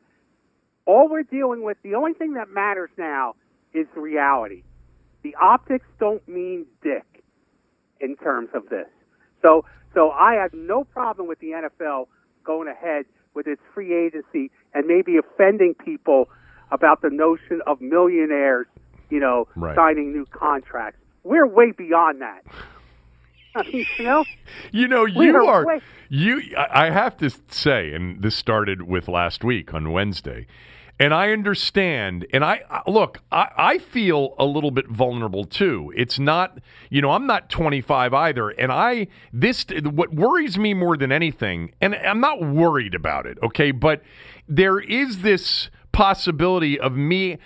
all 0.85 1.09
we're 1.09 1.23
dealing 1.23 1.63
with, 1.63 1.77
the 1.83 1.95
only 1.95 2.13
thing 2.13 2.33
that 2.33 2.49
matters 2.49 2.89
now 2.97 3.35
is 3.73 3.87
reality. 3.95 4.63
The 5.23 5.35
optics 5.41 5.85
don't 5.99 6.25
mean 6.27 6.65
dick 6.83 7.23
in 7.99 8.15
terms 8.17 8.49
of 8.53 8.69
this. 8.69 8.87
So, 9.41 9.65
so 9.93 10.11
I 10.11 10.35
have 10.35 10.53
no 10.53 10.83
problem 10.83 11.27
with 11.27 11.39
the 11.39 11.47
NFL 11.51 12.07
going 12.43 12.67
ahead 12.67 13.05
with 13.33 13.47
its 13.47 13.61
free 13.73 13.93
agency 13.93 14.51
and 14.73 14.85
maybe 14.87 15.17
offending 15.17 15.73
people 15.73 16.29
about 16.71 17.01
the 17.01 17.09
notion 17.09 17.61
of 17.65 17.81
millionaires, 17.81 18.67
you 19.09 19.19
know, 19.19 19.47
Right. 19.55 19.75
signing 19.75 20.11
new 20.11 20.25
contracts. 20.25 20.99
We're 21.27 21.45
way 21.47 21.71
beyond 21.71 22.21
that. 22.21 22.43
I 23.55 23.63
mean, 23.71 23.85
you 23.97 24.03
know, 24.05 24.25
You 24.71 24.87
know, 24.87 25.05
you 25.05 25.35
are 25.35 25.41
are 25.45 25.65
way- 25.65 25.81
you. 26.09 26.41
I 26.57 26.89
have 26.89 27.17
to 27.17 27.29
say, 27.49 27.91
and 27.93 28.21
this 28.21 28.35
started 28.35 28.83
with 28.83 29.07
last 29.07 29.43
week 29.43 29.73
on 29.73 29.91
Wednesday, 29.91 30.47
and 30.99 31.13
I 31.13 31.31
understand. 31.31 32.25
And 32.31 32.45
I 32.45 32.61
I- 32.69 32.89
look, 32.89 33.19
I, 33.31 33.49
I 33.57 33.77
feel 33.79 34.35
a 34.39 34.45
little 34.45 34.71
bit 34.71 34.87
vulnerable 34.87 35.43
too. 35.43 35.91
It's 35.97 36.17
not, 36.17 36.59
you 36.89 37.01
know, 37.01 37.11
I'm 37.11 37.27
not 37.27 37.49
25 37.49 38.13
either, 38.13 38.49
and 38.49 38.71
I 38.71 39.07
this 39.33 39.65
what 39.83 40.13
worries 40.13 40.57
me 40.57 40.73
more 40.73 40.95
than 40.95 41.11
anything, 41.11 41.71
and 41.81 41.93
I'm 41.95 42.21
not 42.21 42.41
worried 42.41 42.95
about 42.95 43.25
it. 43.25 43.37
Okay, 43.43 43.71
but 43.71 44.01
there 44.47 44.79
is 44.79 45.23
this 45.23 45.69
possibility 45.91 46.79
of 46.79 46.93
me. 46.95 47.37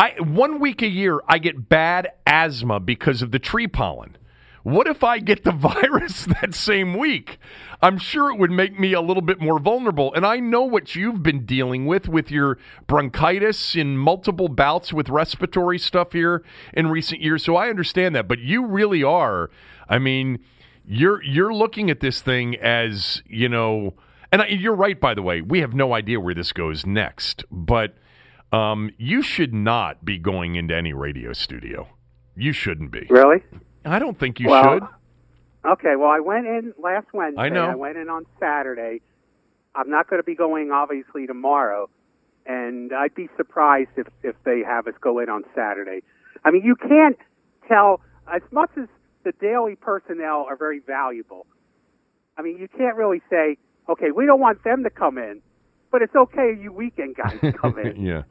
I 0.00 0.14
one 0.18 0.60
week 0.60 0.80
a 0.80 0.88
year 0.88 1.20
I 1.28 1.36
get 1.36 1.68
bad 1.68 2.08
asthma 2.26 2.80
because 2.80 3.20
of 3.20 3.32
the 3.32 3.38
tree 3.38 3.68
pollen. 3.68 4.16
What 4.62 4.86
if 4.86 5.04
I 5.04 5.18
get 5.18 5.44
the 5.44 5.52
virus 5.52 6.24
that 6.40 6.54
same 6.54 6.96
week? 6.96 7.38
I'm 7.82 7.98
sure 7.98 8.30
it 8.30 8.38
would 8.38 8.50
make 8.50 8.80
me 8.80 8.94
a 8.94 9.02
little 9.02 9.22
bit 9.22 9.40
more 9.40 9.58
vulnerable. 9.58 10.14
And 10.14 10.24
I 10.24 10.38
know 10.38 10.62
what 10.62 10.94
you've 10.94 11.22
been 11.22 11.44
dealing 11.44 11.84
with 11.84 12.08
with 12.08 12.30
your 12.30 12.56
bronchitis 12.86 13.74
and 13.74 14.00
multiple 14.00 14.48
bouts 14.48 14.90
with 14.90 15.10
respiratory 15.10 15.78
stuff 15.78 16.12
here 16.12 16.42
in 16.72 16.86
recent 16.86 17.20
years. 17.20 17.44
So 17.44 17.56
I 17.56 17.68
understand 17.68 18.14
that. 18.16 18.26
But 18.26 18.38
you 18.38 18.64
really 18.64 19.02
are. 19.02 19.50
I 19.86 19.98
mean, 19.98 20.38
you're 20.86 21.22
you're 21.22 21.52
looking 21.52 21.90
at 21.90 22.00
this 22.00 22.22
thing 22.22 22.56
as 22.56 23.22
you 23.26 23.50
know. 23.50 23.92
And 24.32 24.40
I, 24.40 24.46
you're 24.46 24.74
right, 24.74 24.98
by 24.98 25.12
the 25.12 25.22
way. 25.22 25.42
We 25.42 25.60
have 25.60 25.74
no 25.74 25.92
idea 25.92 26.20
where 26.20 26.34
this 26.34 26.52
goes 26.52 26.86
next. 26.86 27.44
But 27.50 27.96
um, 28.52 28.90
you 28.98 29.22
should 29.22 29.54
not 29.54 30.04
be 30.04 30.18
going 30.18 30.56
into 30.56 30.74
any 30.74 30.92
radio 30.92 31.32
studio. 31.32 31.88
You 32.36 32.52
shouldn't 32.52 32.90
be. 32.90 33.06
really? 33.10 33.42
I 33.84 33.98
don't 33.98 34.18
think 34.18 34.40
you 34.40 34.48
Well, 34.48 34.62
should. 34.74 34.82
Okay, 35.64 35.96
well, 35.96 36.10
I 36.10 36.20
went 36.20 36.46
in 36.46 36.74
last 36.82 37.06
Wednesday. 37.12 37.42
I 37.42 37.48
know. 37.48 37.66
I 37.66 37.74
went 37.74 37.96
in 37.96 38.08
on 38.08 38.26
Saturday. 38.38 39.00
I'm 39.74 39.90
not 39.90 40.08
going 40.08 40.20
to 40.20 40.24
be 40.24 40.34
going, 40.34 40.70
obviously, 40.70 41.26
tomorrow. 41.26 41.88
And 42.46 42.92
I'd 42.92 43.14
be 43.14 43.28
surprised 43.36 43.90
if, 43.96 44.06
if 44.22 44.34
they 44.44 44.62
have 44.66 44.86
us 44.86 44.94
go 45.00 45.18
in 45.18 45.28
on 45.28 45.44
Saturday. 45.54 46.02
I 46.44 46.50
mean, 46.50 46.62
you 46.64 46.76
can't 46.76 47.18
tell, 47.68 48.00
as 48.32 48.42
much 48.50 48.70
as 48.80 48.88
the 49.24 49.32
daily 49.32 49.76
personnel 49.76 50.46
are 50.48 50.56
very 50.56 50.80
valuable, 50.80 51.46
I 52.38 52.42
mean, 52.42 52.56
you 52.58 52.68
can't 52.68 52.96
really 52.96 53.20
say, 53.28 53.58
okay, 53.88 54.10
we 54.10 54.24
don't 54.24 54.40
want 54.40 54.64
them 54.64 54.82
to 54.84 54.90
come 54.90 55.18
in, 55.18 55.42
but 55.90 56.02
it's 56.02 56.14
okay 56.14 56.56
you 56.60 56.72
weekend 56.72 57.16
guys 57.16 57.38
come 57.60 57.78
in. 57.78 58.04
yeah, 58.04 58.22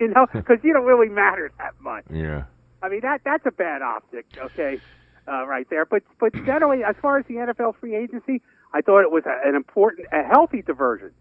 You 0.00 0.08
know, 0.08 0.26
because 0.32 0.58
you 0.62 0.72
don't 0.72 0.84
really 0.86 1.08
matter 1.08 1.50
that 1.58 1.72
much. 1.80 2.04
yeah. 2.10 2.44
I 2.82 2.88
mean 2.88 3.00
that 3.00 3.22
that's 3.24 3.46
a 3.46 3.50
bad 3.50 3.80
optic, 3.80 4.26
okay, 4.38 4.78
uh, 5.26 5.46
right 5.46 5.66
there. 5.70 5.86
But 5.86 6.02
but 6.20 6.34
generally, 6.44 6.84
as 6.84 6.94
far 7.00 7.18
as 7.18 7.24
the 7.26 7.34
NFL 7.34 7.76
free 7.80 7.96
agency, 7.96 8.42
I 8.74 8.82
thought 8.82 9.00
it 9.00 9.10
was 9.10 9.22
a, 9.26 9.48
an 9.48 9.54
important, 9.54 10.08
a 10.12 10.22
healthy 10.22 10.60
diversion. 10.60 11.12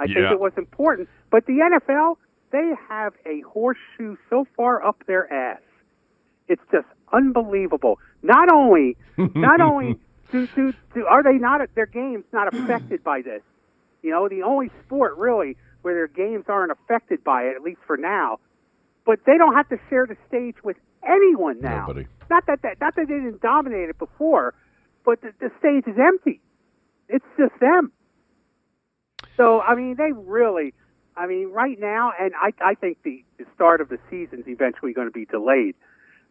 I 0.00 0.06
think 0.06 0.18
it 0.32 0.40
was 0.40 0.52
important. 0.56 1.08
But 1.30 1.46
the 1.46 1.54
NFL, 1.54 2.16
they 2.50 2.72
have 2.88 3.12
a 3.26 3.40
horseshoe 3.42 4.16
so 4.30 4.46
far 4.56 4.84
up 4.84 5.04
their 5.06 5.32
ass. 5.32 5.60
It's 6.48 6.62
just 6.72 6.86
unbelievable. 7.12 7.98
Not 8.22 8.50
only 8.50 8.96
not 9.16 9.60
only 9.68 9.98
do, 10.32 10.46
do, 10.54 10.72
do 10.94 11.06
are 11.06 11.22
they 11.22 11.34
not 11.38 11.60
their 11.74 11.86
games 11.86 12.24
not 12.32 12.52
affected 12.52 13.04
by 13.04 13.22
this. 13.22 13.42
You 14.02 14.10
know, 14.10 14.28
the 14.28 14.42
only 14.42 14.70
sport 14.84 15.16
really 15.16 15.56
where 15.82 15.94
their 15.94 16.08
games 16.08 16.44
aren't 16.48 16.72
affected 16.72 17.22
by 17.24 17.42
it, 17.42 17.56
at 17.56 17.62
least 17.62 17.80
for 17.86 17.96
now. 17.96 18.38
But 19.04 19.20
they 19.26 19.38
don't 19.38 19.54
have 19.54 19.68
to 19.70 19.78
share 19.88 20.06
the 20.06 20.16
stage 20.28 20.56
with 20.62 20.76
anyone 21.06 21.60
now. 21.60 21.86
Nobody. 21.86 22.06
Not 22.30 22.46
that, 22.46 22.62
that 22.62 22.80
not 22.80 22.94
that 22.96 23.08
they 23.08 23.14
didn't 23.14 23.40
dominate 23.40 23.88
it 23.88 23.98
before, 23.98 24.54
but 25.04 25.20
the, 25.22 25.32
the 25.40 25.50
stage 25.58 25.84
is 25.86 25.98
empty. 25.98 26.40
It's 27.08 27.24
just 27.38 27.58
them. 27.60 27.92
So 29.36 29.60
I 29.60 29.74
mean, 29.74 29.96
they 29.96 30.12
really. 30.12 30.74
I 31.16 31.26
mean, 31.26 31.50
right 31.50 31.76
now, 31.80 32.12
and 32.18 32.32
I, 32.40 32.52
I 32.64 32.74
think 32.74 32.98
the, 33.02 33.24
the 33.38 33.44
start 33.52 33.80
of 33.80 33.88
the 33.88 33.98
season 34.08 34.38
is 34.38 34.46
eventually 34.46 34.92
going 34.92 35.08
to 35.08 35.12
be 35.12 35.24
delayed 35.24 35.74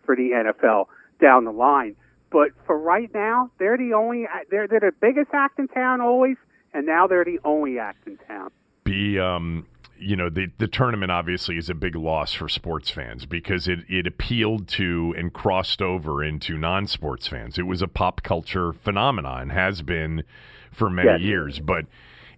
for 0.06 0.16
the 0.16 0.30
NFL 0.32 0.86
down 1.20 1.44
the 1.44 1.52
line. 1.52 1.98
But 2.32 2.52
for 2.66 2.78
right 2.78 3.14
now, 3.14 3.52
they're 3.60 3.78
the 3.78 3.94
only 3.94 4.28
they're 4.50 4.68
they're 4.68 4.80
the 4.80 4.92
biggest 5.00 5.30
act 5.34 5.60
in 5.60 5.68
town 5.68 6.02
always, 6.02 6.38
and 6.78 6.86
now 6.86 7.08
they're 7.08 7.26
the 7.26 7.40
only 7.44 7.80
act 7.80 8.08
in 8.08 8.18
town. 8.18 8.52
Be 8.84 9.20
um, 9.20 9.66
you 10.00 10.16
know, 10.16 10.30
the 10.30 10.48
the 10.60 10.68
tournament 10.68 11.12
obviously 11.12 11.58
is 11.58 11.70
a 11.70 11.74
big 11.74 11.96
loss 11.96 12.34
for 12.34 12.48
sports 12.48 12.90
fans 12.92 13.26
because 13.26 13.68
it 13.68 13.80
it 13.90 14.06
appealed 14.06 14.68
to 14.70 15.14
and 15.18 15.34
crossed 15.34 15.82
over 15.82 16.24
into 16.24 16.56
non-sports 16.58 17.28
fans. 17.28 17.58
It 17.58 17.64
was 17.64 17.82
a 17.82 17.88
pop 17.88 18.22
culture 18.22 18.72
phenomenon, 18.74 19.50
has 19.50 19.82
been 19.82 20.24
for 20.72 20.90
many 20.90 21.10
Yes. 21.10 21.22
years. 21.22 21.60
But 21.60 21.88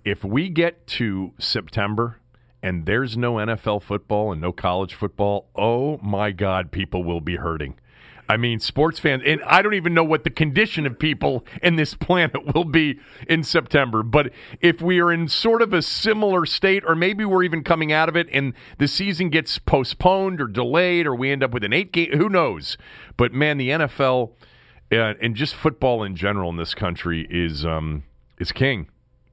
if 0.05 0.23
we 0.23 0.47
get 0.49 0.87
to 0.87 1.33
September 1.37 2.17
and 2.63 2.85
there's 2.85 3.17
no 3.17 3.33
NFL 3.35 3.83
football 3.83 4.31
and 4.31 4.39
no 4.41 4.53
college 4.53 4.93
football, 4.93 5.49
oh 5.55 5.97
my 5.97 6.31
God, 6.31 6.71
people 6.71 7.03
will 7.03 7.21
be 7.21 7.35
hurting. 7.35 7.75
I 8.29 8.37
mean, 8.37 8.59
sports 8.59 8.99
fans, 8.99 9.23
and 9.25 9.41
I 9.43 9.63
don't 9.63 9.73
even 9.73 9.95
know 9.95 10.03
what 10.03 10.23
the 10.23 10.29
condition 10.29 10.85
of 10.85 10.99
people 10.99 11.43
in 11.63 11.77
this 11.77 11.95
planet 11.95 12.53
will 12.53 12.63
be 12.63 12.99
in 13.27 13.43
September. 13.43 14.03
But 14.03 14.31
if 14.61 14.83
we 14.83 14.99
are 15.01 15.11
in 15.11 15.27
sort 15.27 15.63
of 15.63 15.73
a 15.73 15.81
similar 15.81 16.45
state, 16.45 16.83
or 16.85 16.93
maybe 16.93 17.25
we're 17.25 17.41
even 17.41 17.63
coming 17.63 17.91
out 17.91 18.07
of 18.07 18.15
it 18.15 18.27
and 18.31 18.53
the 18.77 18.87
season 18.87 19.29
gets 19.29 19.57
postponed 19.57 20.39
or 20.39 20.47
delayed, 20.47 21.07
or 21.07 21.15
we 21.15 21.31
end 21.31 21.43
up 21.43 21.51
with 21.51 21.63
an 21.63 21.73
eight 21.73 21.91
game, 21.91 22.11
who 22.11 22.29
knows? 22.29 22.77
But 23.17 23.33
man, 23.33 23.57
the 23.57 23.69
NFL 23.69 24.33
uh, 24.91 25.13
and 25.19 25.35
just 25.35 25.55
football 25.55 26.03
in 26.03 26.15
general 26.15 26.51
in 26.51 26.57
this 26.57 26.75
country 26.75 27.27
is 27.31 27.65
um, 27.65 28.03
is 28.39 28.51
king. 28.51 28.89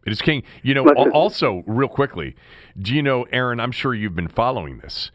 It 0.06 0.12
is 0.12 0.22
king. 0.22 0.42
You 0.62 0.72
know, 0.72 0.86
also, 1.12 1.64
real 1.66 1.88
quickly, 1.88 2.34
do 2.78 2.94
you 2.94 3.02
know, 3.02 3.24
Aaron, 3.32 3.58
I'm 3.60 3.72
sure 3.72 3.92
you've 3.92 4.14
been 4.14 4.28
following 4.28 4.78
this. 4.78 5.10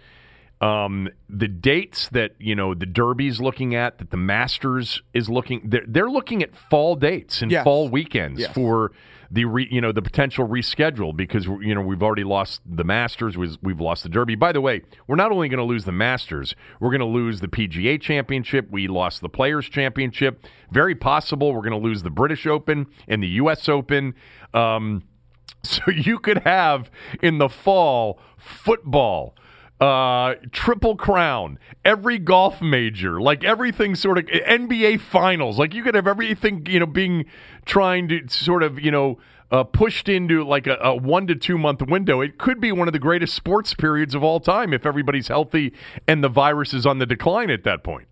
Um, 0.61 1.09
the 1.27 1.47
dates 1.47 2.07
that 2.09 2.35
you 2.39 2.53
know 2.55 2.75
the 2.75 2.85
Derby's 2.85 3.41
looking 3.41 3.73
at, 3.73 3.97
that 3.97 4.11
the 4.11 4.17
Masters 4.17 5.01
is 5.13 5.27
looking, 5.27 5.61
they're, 5.65 5.83
they're 5.87 6.09
looking 6.09 6.43
at 6.43 6.55
fall 6.69 6.95
dates 6.95 7.41
and 7.41 7.51
Yes. 7.51 7.63
fall 7.63 7.89
weekends 7.89 8.39
Yes. 8.41 8.53
for 8.53 8.91
the 9.31 9.45
re, 9.45 9.67
you 9.71 9.81
know 9.81 9.91
the 9.91 10.01
potential 10.03 10.47
reschedule 10.47 11.15
because 11.17 11.45
you 11.47 11.73
know 11.73 11.81
we've 11.81 12.03
already 12.03 12.23
lost 12.23 12.61
the 12.65 12.83
Masters, 12.83 13.37
we've, 13.37 13.57
we've 13.63 13.79
lost 13.79 14.03
the 14.03 14.09
Derby. 14.09 14.35
By 14.35 14.51
the 14.51 14.61
way, 14.61 14.81
we're 15.07 15.15
not 15.15 15.31
only 15.31 15.49
going 15.49 15.57
to 15.57 15.63
lose 15.63 15.85
the 15.85 15.91
Masters, 15.93 16.53
we're 16.79 16.91
going 16.91 16.99
to 16.99 17.05
lose 17.05 17.39
the 17.39 17.47
PGA 17.47 17.99
Championship. 17.99 18.69
We 18.69 18.87
lost 18.87 19.21
the 19.21 19.29
Players 19.29 19.67
Championship. 19.67 20.43
Very 20.71 20.93
possible 20.93 21.53
we're 21.55 21.61
going 21.67 21.71
to 21.81 21.87
lose 21.87 22.03
the 22.03 22.09
British 22.11 22.45
Open 22.45 22.85
and 23.07 23.23
the 23.23 23.27
U.S. 23.29 23.67
Open. 23.67 24.13
Um, 24.53 25.03
so 25.63 25.81
you 25.91 26.19
could 26.19 26.39
have 26.39 26.91
in 27.21 27.37
the 27.39 27.49
fall 27.49 28.19
football, 28.37 29.35
uh, 29.81 30.35
triple 30.51 30.95
crown, 30.95 31.57
every 31.83 32.19
golf 32.19 32.61
major, 32.61 33.19
like 33.19 33.43
everything 33.43 33.95
sort 33.95 34.19
of 34.19 34.25
NBA 34.25 35.01
finals. 35.01 35.57
Like 35.57 35.73
you 35.73 35.81
could 35.81 35.95
have 35.95 36.07
everything, 36.07 36.65
you 36.69 36.79
know, 36.79 36.85
being 36.85 37.25
trying 37.65 38.07
to 38.09 38.27
sort 38.27 38.61
of, 38.61 38.79
you 38.79 38.91
know, 38.91 39.17
uh, 39.51 39.63
pushed 39.63 40.07
into 40.07 40.43
like 40.43 40.67
a, 40.67 40.77
a 40.81 40.95
one 40.95 41.25
to 41.27 41.35
two 41.35 41.57
month 41.57 41.81
window. 41.81 42.21
It 42.21 42.37
could 42.37 42.61
be 42.61 42.71
one 42.71 42.87
of 42.87 42.93
the 42.93 42.99
greatest 42.99 43.33
sports 43.33 43.73
periods 43.73 44.13
of 44.13 44.23
all 44.23 44.39
time 44.39 44.71
if 44.71 44.85
everybody's 44.85 45.27
healthy 45.27 45.73
and 46.07 46.23
the 46.23 46.29
virus 46.29 46.75
is 46.75 46.85
on 46.85 46.99
the 46.99 47.07
decline 47.07 47.49
at 47.49 47.63
that 47.63 47.83
point. 47.83 48.07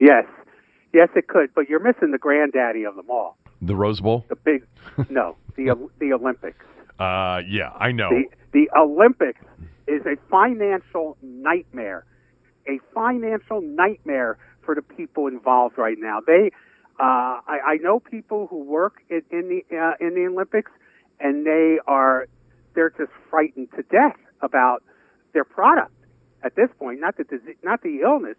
Yes, 0.00 0.24
yes, 0.92 1.08
it 1.14 1.28
could. 1.28 1.54
But 1.54 1.68
you're 1.68 1.80
missing 1.80 2.10
the 2.10 2.18
granddaddy 2.18 2.84
of 2.84 2.96
them 2.96 3.08
all. 3.08 3.38
The 3.62 3.76
Rose 3.76 4.00
Bowl? 4.00 4.24
The 4.28 4.36
big, 4.36 4.66
no, 5.08 5.36
the 5.56 5.88
the 6.00 6.12
Olympics. 6.14 6.64
Uh, 6.98 7.42
yeah, 7.46 7.70
I 7.78 7.92
know. 7.92 8.10
The 8.10 8.24
the 8.52 8.70
Olympics 8.76 9.40
is 9.90 10.06
a 10.06 10.16
financial 10.30 11.16
nightmare, 11.22 12.04
a 12.68 12.78
financial 12.94 13.60
nightmare 13.60 14.38
for 14.64 14.74
the 14.74 14.82
people 14.82 15.26
involved 15.26 15.76
right 15.78 15.96
now. 15.98 16.20
They, 16.24 16.50
uh, 16.98 17.40
I, 17.46 17.58
I 17.66 17.76
know 17.80 17.98
people 17.98 18.46
who 18.46 18.62
work 18.62 19.02
in, 19.08 19.22
in 19.30 19.48
the 19.48 19.76
uh, 19.76 19.92
in 20.00 20.14
the 20.14 20.26
Olympics, 20.26 20.70
and 21.18 21.44
they 21.46 21.78
are 21.86 22.26
they're 22.74 22.90
just 22.90 23.12
frightened 23.28 23.68
to 23.76 23.82
death 23.82 24.18
about 24.40 24.82
their 25.32 25.44
product 25.44 25.92
at 26.44 26.54
this 26.54 26.68
point. 26.78 27.00
Not 27.00 27.16
the 27.16 27.24
dise- 27.24 27.56
not 27.62 27.82
the 27.82 28.00
illness, 28.02 28.36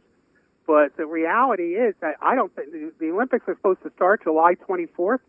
but 0.67 0.95
the 0.95 1.05
reality 1.05 1.73
is 1.75 1.95
that 2.01 2.15
I 2.21 2.35
don't 2.35 2.55
think 2.55 2.71
the, 2.71 2.91
the 2.99 3.09
Olympics 3.11 3.45
are 3.47 3.55
supposed 3.55 3.83
to 3.83 3.91
start 3.95 4.23
July 4.23 4.55
24th. 4.55 5.19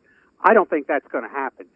I 0.41 0.55
don't 0.55 0.69
think 0.69 0.87
that's 0.87 1.07
going 1.09 1.25
to 1.25 1.31
happen. 1.31 1.67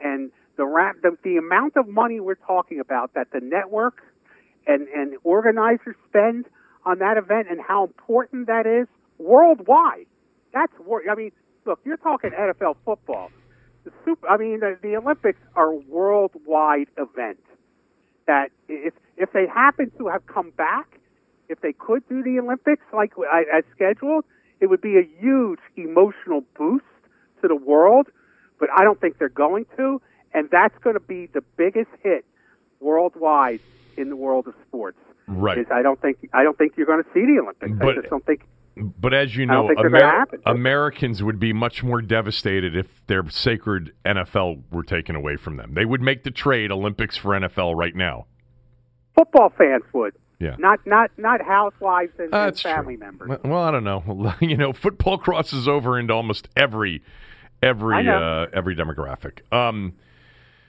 And 0.00 0.30
the, 0.56 0.64
the 1.02 1.16
the 1.22 1.36
amount 1.36 1.76
of 1.76 1.88
money 1.88 2.20
we're 2.20 2.34
talking 2.34 2.80
about 2.80 3.14
that 3.14 3.30
the 3.32 3.40
network 3.40 4.02
and 4.66 4.88
and 4.88 5.16
organizers 5.24 5.96
spend 6.08 6.46
on 6.84 6.98
that 6.98 7.16
event 7.16 7.48
and 7.50 7.60
how 7.60 7.84
important 7.84 8.46
that 8.46 8.66
is 8.66 8.86
worldwide. 9.18 10.06
That's 10.52 10.72
wor- 10.84 11.02
I 11.10 11.14
mean, 11.14 11.32
look, 11.64 11.80
you're 11.84 11.96
talking 11.96 12.30
NFL 12.30 12.76
football. 12.84 13.30
The 13.84 13.92
super, 14.04 14.28
I 14.28 14.36
mean, 14.36 14.60
the, 14.60 14.78
the 14.80 14.96
Olympics 14.96 15.40
are 15.54 15.72
worldwide 15.74 16.88
event. 16.96 17.40
That 18.26 18.50
if 18.68 18.94
if 19.16 19.32
they 19.32 19.46
happen 19.46 19.90
to 19.98 20.08
have 20.08 20.26
come 20.26 20.50
back, 20.50 20.98
if 21.48 21.60
they 21.60 21.72
could 21.72 22.08
do 22.08 22.22
the 22.22 22.38
Olympics 22.38 22.84
like 22.92 23.12
as 23.52 23.64
scheduled, 23.74 24.24
it 24.60 24.66
would 24.66 24.80
be 24.80 24.96
a 24.96 25.06
huge 25.20 25.60
emotional 25.76 26.42
boost 26.56 26.84
to 27.42 27.48
the 27.48 27.56
world. 27.56 28.08
But 28.58 28.70
I 28.74 28.84
don't 28.84 29.00
think 29.00 29.18
they're 29.18 29.28
going 29.28 29.66
to, 29.76 30.00
and 30.34 30.48
that's 30.50 30.76
going 30.82 30.94
to 30.94 31.00
be 31.00 31.26
the 31.32 31.42
biggest 31.56 31.90
hit 32.02 32.24
worldwide 32.80 33.60
in 33.96 34.10
the 34.10 34.16
world 34.16 34.46
of 34.48 34.54
sports. 34.68 34.98
Right. 35.26 35.58
Is 35.58 35.66
I 35.72 35.80
don't 35.82 36.00
think 36.02 36.18
I 36.34 36.42
don't 36.42 36.58
think 36.58 36.74
you're 36.76 36.86
going 36.86 37.02
to 37.02 37.08
see 37.14 37.24
the 37.24 37.40
Olympics. 37.42 37.72
But- 37.78 37.88
I 37.88 38.00
just 38.00 38.10
don't 38.10 38.26
think. 38.26 38.42
But 38.76 39.14
as 39.14 39.36
you 39.36 39.46
know, 39.46 39.68
think 39.68 39.78
they're 39.78 39.88
gonna 39.88 40.24
Amer- 40.32 40.42
Americans 40.46 41.22
would 41.22 41.38
be 41.38 41.52
much 41.52 41.84
more 41.84 42.02
devastated 42.02 42.76
if 42.76 42.88
their 43.06 43.22
sacred 43.30 43.92
NFL 44.04 44.64
were 44.72 44.82
taken 44.82 45.14
away 45.14 45.36
from 45.36 45.56
them. 45.58 45.74
They 45.74 45.84
would 45.84 46.00
make 46.00 46.24
the 46.24 46.32
trade 46.32 46.72
Olympics 46.72 47.16
for 47.16 47.38
NFL 47.38 47.76
right 47.76 47.94
now. 47.94 48.26
Football 49.14 49.50
fans 49.56 49.84
would. 49.92 50.14
Yeah. 50.40 50.56
Not 50.58 50.80
not 50.86 51.12
not 51.16 51.40
housewives 51.40 52.14
and, 52.18 52.34
Uh, 52.34 52.48
and 52.48 52.58
family 52.58 52.96
true. 52.96 53.06
members. 53.06 53.30
Well, 53.44 53.62
I 53.62 53.70
don't 53.70 53.84
know. 53.84 54.34
you 54.40 54.56
know, 54.56 54.72
football 54.72 55.18
crosses 55.18 55.68
over 55.68 55.96
into 55.96 56.12
almost 56.12 56.48
every 56.56 57.00
every 57.62 58.08
uh, 58.08 58.46
every 58.52 58.74
demographic. 58.74 59.40
Um, 59.52 59.92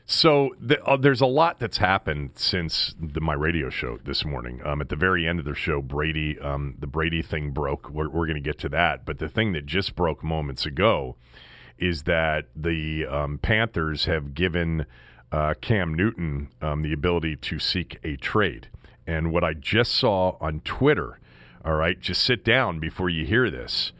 so 0.05 0.55
the, 0.59 0.83
uh, 0.83 0.97
there's 0.97 1.21
a 1.21 1.25
lot 1.25 1.59
that's 1.59 1.77
happened 1.77 2.31
since 2.35 2.93
the, 2.99 3.21
my 3.21 3.33
radio 3.33 3.69
show 3.69 3.97
this 4.03 4.23
morning. 4.23 4.61
Um, 4.65 4.81
at 4.81 4.89
the 4.89 4.95
very 4.95 5.27
end 5.27 5.39
of 5.39 5.45
the 5.45 5.55
show, 5.55 5.81
Brady, 5.81 6.39
um, 6.39 6.75
the 6.79 6.87
Brady 6.87 7.21
thing 7.21 7.51
broke. 7.51 7.89
We're, 7.89 8.09
we're 8.09 8.27
going 8.27 8.35
to 8.35 8.41
get 8.41 8.59
to 8.59 8.69
that, 8.69 9.05
but 9.05 9.17
the 9.17 9.29
thing 9.29 9.53
that 9.53 9.65
just 9.65 9.95
broke 9.95 10.23
moments 10.23 10.65
ago 10.65 11.15
is 11.77 12.03
that 12.03 12.45
the 12.55 13.05
um, 13.07 13.39
Panthers 13.39 14.05
have 14.05 14.33
given 14.33 14.85
uh, 15.31 15.55
Cam 15.59 15.93
Newton 15.93 16.49
um, 16.61 16.83
the 16.83 16.93
ability 16.93 17.35
to 17.37 17.59
seek 17.59 17.99
a 18.03 18.15
trade. 18.15 18.69
And 19.07 19.31
what 19.31 19.43
I 19.43 19.53
just 19.53 19.93
saw 19.93 20.37
on 20.39 20.61
Twitter, 20.61 21.19
all 21.63 21.73
right, 21.73 21.99
just 21.99 22.23
sit 22.23 22.45
down 22.45 22.79
before 22.79 23.09
you 23.09 23.25
hear 23.25 23.49
this. 23.49 23.91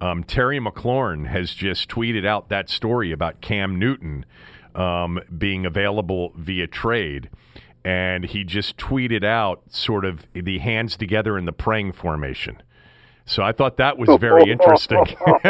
Um, 0.00 0.22
Terry 0.22 0.60
McLaurin 0.60 1.26
has 1.26 1.52
just 1.52 1.88
tweeted 1.88 2.24
out 2.24 2.48
that 2.48 2.70
story 2.70 3.10
about 3.10 3.40
Cam 3.40 3.76
Newton 3.76 4.24
um, 4.78 5.20
being 5.36 5.66
available 5.66 6.32
via 6.36 6.66
trade. 6.66 7.28
And 7.84 8.24
he 8.24 8.44
just 8.44 8.76
tweeted 8.76 9.24
out 9.24 9.62
sort 9.68 10.04
of 10.04 10.26
the 10.34 10.58
hands 10.58 10.96
together 10.96 11.38
in 11.38 11.44
the 11.46 11.52
praying 11.52 11.92
formation. 11.92 12.62
So 13.24 13.42
I 13.42 13.52
thought 13.52 13.76
that 13.76 13.98
was 13.98 14.08
very 14.20 14.50
interesting. 14.50 15.04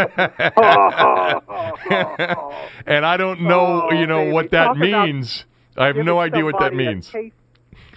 and 2.86 3.06
I 3.06 3.16
don't 3.16 3.42
know, 3.42 3.88
Oh, 3.90 3.92
you 3.92 4.06
know, 4.06 4.30
what 4.32 4.50
that 4.50 4.68
talk 4.68 4.78
means. 4.78 5.44
I 5.76 5.86
have 5.86 5.96
no 5.96 6.18
idea 6.18 6.44
what 6.44 6.58
that 6.60 6.74
means. 6.74 7.08
taste- 7.10 7.34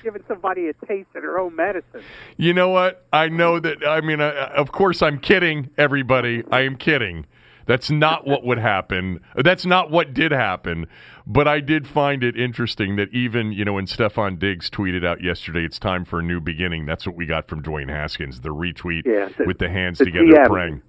giving 0.04 0.24
somebody 0.28 0.68
a 0.68 0.74
taste 0.86 1.10
of 1.16 1.22
their 1.22 1.38
own 1.38 1.56
medicine. 1.56 2.02
You 2.38 2.54
know 2.56 2.70
what? 2.70 3.06
I 3.14 3.30
know 3.30 3.60
that. 3.60 3.88
I 3.88 4.02
mean, 4.02 4.20
of 4.20 4.72
course, 4.72 5.02
I'm 5.04 5.20
kidding, 5.20 5.70
everybody. 5.78 6.44
I 6.52 6.62
am 6.62 6.76
kidding. 6.76 7.26
That's 7.72 7.90
not 7.90 8.28
what 8.32 8.44
would 8.44 8.58
happen. 8.58 9.22
That's 9.36 9.66
not 9.66 9.90
what 9.90 10.14
did 10.14 10.34
happen. 10.34 10.88
But 11.26 11.48
I 11.48 11.62
did 11.62 11.88
find 11.88 12.22
it 12.22 12.36
interesting 12.36 12.98
that 12.98 13.08
even, 13.14 13.54
you 13.54 13.64
know, 13.64 13.74
when 13.74 13.86
Stefon 13.86 14.38
Diggs 14.40 14.70
tweeted 14.70 15.06
out 15.06 15.22
yesterday, 15.24 15.64
it's 15.64 15.80
time 15.80 16.04
for 16.04 16.20
a 16.20 16.24
new 16.24 16.42
beginning. 16.42 16.86
That's 16.86 17.06
what 17.08 17.16
we 17.16 17.26
got 17.26 17.48
from 17.48 17.64
Dwayne 17.64 17.88
Haskins, 17.90 18.42
the 18.42 18.50
retweet 18.50 19.04
Yeah, 19.06 19.30
the- 19.38 19.46
with 19.46 19.58
the 19.60 19.70
hands 19.70 20.00
the 20.00 20.06
together 20.06 20.26
GM. 20.26 20.46
praying. 20.48 20.82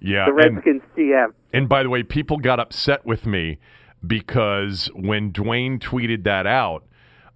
Yeah. 0.00 0.24
The 0.24 0.30
and- 0.42 0.54
Redskins 0.56 0.82
GM. 0.96 1.32
and 1.52 1.68
by 1.68 1.84
the 1.84 1.88
way, 1.90 2.02
people 2.02 2.38
got 2.38 2.58
upset 2.58 3.06
with 3.06 3.24
me 3.24 3.58
because 4.06 4.90
when 4.94 5.32
Dwayne 5.32 5.78
tweeted 5.78 6.24
that 6.24 6.46
out, 6.46 6.84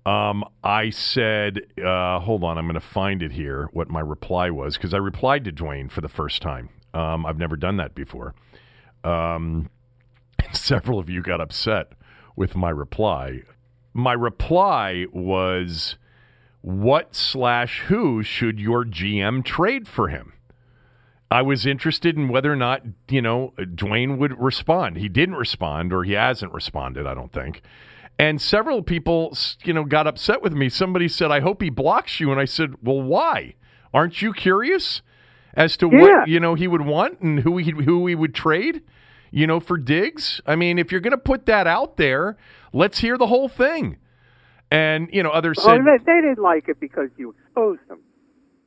um, 0.07 0.43
I 0.65 0.91
said, 0.91 1.61
uh, 1.85 2.19
hold 2.19 2.43
on, 2.43 2.59
I'm 2.59 2.65
going 2.67 2.75
to 2.75 2.81
find 2.81 3.23
it 3.23 3.31
here, 3.31 3.69
what 3.73 3.89
my 3.89 4.01
reply 4.01 4.51
was, 4.51 4.77
because 4.77 4.93
I 4.95 4.97
replied 4.99 5.45
to 5.45 5.53
Dwayne 5.53 5.91
for 5.91 6.01
the 6.01 6.09
first 6.09 6.43
time. 6.43 6.71
Um, 6.95 7.25
I've 7.25 7.39
never 7.39 7.57
done 7.57 7.77
that 7.77 7.95
before. 7.95 8.35
Um, 9.05 9.71
several 10.53 10.99
of 10.99 11.09
you 11.09 11.23
got 11.23 11.41
upset 11.41 11.93
with 12.37 12.57
my 12.57 12.71
reply. 12.71 13.43
My 13.95 14.13
reply 14.13 15.07
was, 15.13 15.97
what 16.63 17.15
slash 17.15 17.81
who 17.89 18.23
should 18.23 18.59
your 18.59 18.85
GM 18.85 19.45
trade 19.45 19.87
for 19.89 20.09
him? 20.09 20.33
I 21.31 21.43
was 21.43 21.65
interested 21.65 22.17
in 22.17 22.29
whether 22.29 22.53
or 22.53 22.57
not, 22.57 22.83
you 23.09 23.23
know, 23.23 23.55
Dwayne 23.59 24.19
would 24.19 24.39
respond. 24.39 24.99
He 24.99 25.09
didn't 25.09 25.37
respond, 25.37 25.93
or 25.93 26.05
he 26.05 26.13
hasn't 26.13 26.53
responded, 26.53 27.07
I 27.07 27.15
don't 27.15 27.33
think. 27.33 27.63
And 28.19 28.41
several 28.41 28.83
people, 28.83 29.37
you 29.65 29.73
know, 29.73 29.85
got 29.85 30.07
upset 30.07 30.43
with 30.43 30.53
me. 30.53 30.69
Somebody 30.69 31.09
said, 31.09 31.31
I 31.31 31.41
hope 31.41 31.63
he 31.63 31.71
blocks 31.71 32.21
you. 32.21 32.31
And 32.31 32.39
I 32.39 32.45
said, 32.45 32.75
well, 32.83 33.01
why? 33.01 33.55
Aren't 33.95 34.21
you 34.21 34.33
curious 34.35 35.01
as 35.55 35.77
to 35.79 35.89
Yeah. 35.93 36.01
what, 36.01 36.29
you 36.29 36.41
know, 36.41 36.55
he 36.55 36.67
would 36.69 36.83
want 36.83 37.21
and 37.21 37.41
who 37.41 37.59
he, 37.59 37.71
who 37.71 38.07
he 38.07 38.15
would 38.15 38.35
trade, 38.35 38.83
you 39.31 39.47
know, 39.47 39.61
for 39.61 39.77
Diggs? 39.79 40.41
I 40.47 40.57
mean, 40.57 40.79
if 40.79 40.91
you're 40.93 41.01
going 41.01 41.13
to 41.13 41.19
put 41.19 41.47
that 41.47 41.67
out 41.67 41.97
there, 41.97 42.37
let's 42.73 42.99
hear 42.99 43.17
the 43.19 43.27
whole 43.27 43.49
thing. 43.49 43.97
And, 44.71 45.09
you 45.13 45.23
know, 45.23 45.31
others 45.31 45.59
Oh, 45.61 45.65
said, 45.65 45.81
they, 45.85 45.99
they 46.05 46.21
didn't 46.21 46.39
like 46.43 46.69
it 46.69 46.81
because 46.81 47.11
you 47.19 47.35
exposed 47.39 47.81
them. 47.89 48.01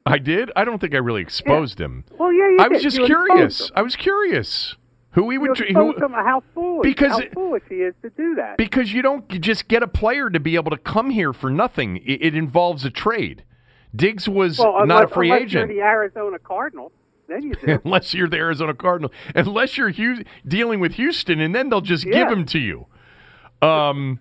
I 0.06 0.20
did? 0.20 0.52
I 0.56 0.64
don't 0.66 0.80
think 0.80 0.94
I 0.94 0.98
really 1.00 1.22
exposed 1.24 1.82
him. 1.82 2.06
Well, 2.20 2.32
yeah, 2.32 2.48
you 2.50 2.58
I 2.60 2.68
was 2.68 2.78
did. 2.80 2.84
just 2.84 2.98
You 2.98 3.06
curious. 3.08 3.72
I 3.76 3.82
was 3.82 3.96
curious 3.96 4.76
who 5.12 5.30
he 5.32 5.36
You 5.36 5.42
would. 5.42 5.58
Who, 5.58 5.64
exposed 5.64 6.00
them 6.00 6.12
how 6.14 6.44
foolish, 6.54 6.84
Because 6.84 7.14
how 7.14 7.22
foolish 7.34 7.64
he 7.68 7.76
is 7.78 7.96
to 8.04 8.12
do 8.12 8.36
that. 8.36 8.58
because 8.58 8.94
you 8.94 9.02
don't 9.02 9.28
just 9.42 9.68
get 9.68 9.82
a 9.82 9.88
player 9.88 10.30
to 10.30 10.40
be 10.40 10.54
able 10.56 10.70
to 10.70 10.78
come 10.78 11.10
here 11.10 11.34
for 11.34 11.50
nothing. 11.50 11.98
It, 12.06 12.22
it 12.22 12.36
involves 12.36 12.86
a 12.86 12.92
trade. 12.92 13.44
Diggs 13.96 14.28
was 14.28 14.60
well, 14.60 14.74
unless, 14.76 14.88
not 14.88 15.04
a 15.06 15.08
free 15.08 15.30
unless 15.30 15.44
agent. 15.44 15.70
You're 15.72 15.78
the 15.78 15.84
Arizona 15.84 16.40
Cardinals, 16.40 16.92
then 17.28 17.44
you 17.44 17.56
unless 17.86 18.14
you're 18.14 18.28
the 18.30 18.38
Arizona 18.38 18.74
Cardinal, 18.74 19.12
unless 19.36 19.78
you're 19.78 19.94
dealing 20.48 20.80
with 20.80 20.94
Houston, 20.94 21.40
and 21.40 21.54
then 21.56 21.70
they'll 21.70 21.82
just 21.82 22.04
give 22.04 22.14
Yeah. 22.14 22.32
him 22.32 22.46
to 22.46 22.60
you. 22.60 22.88
Um, 23.62 24.20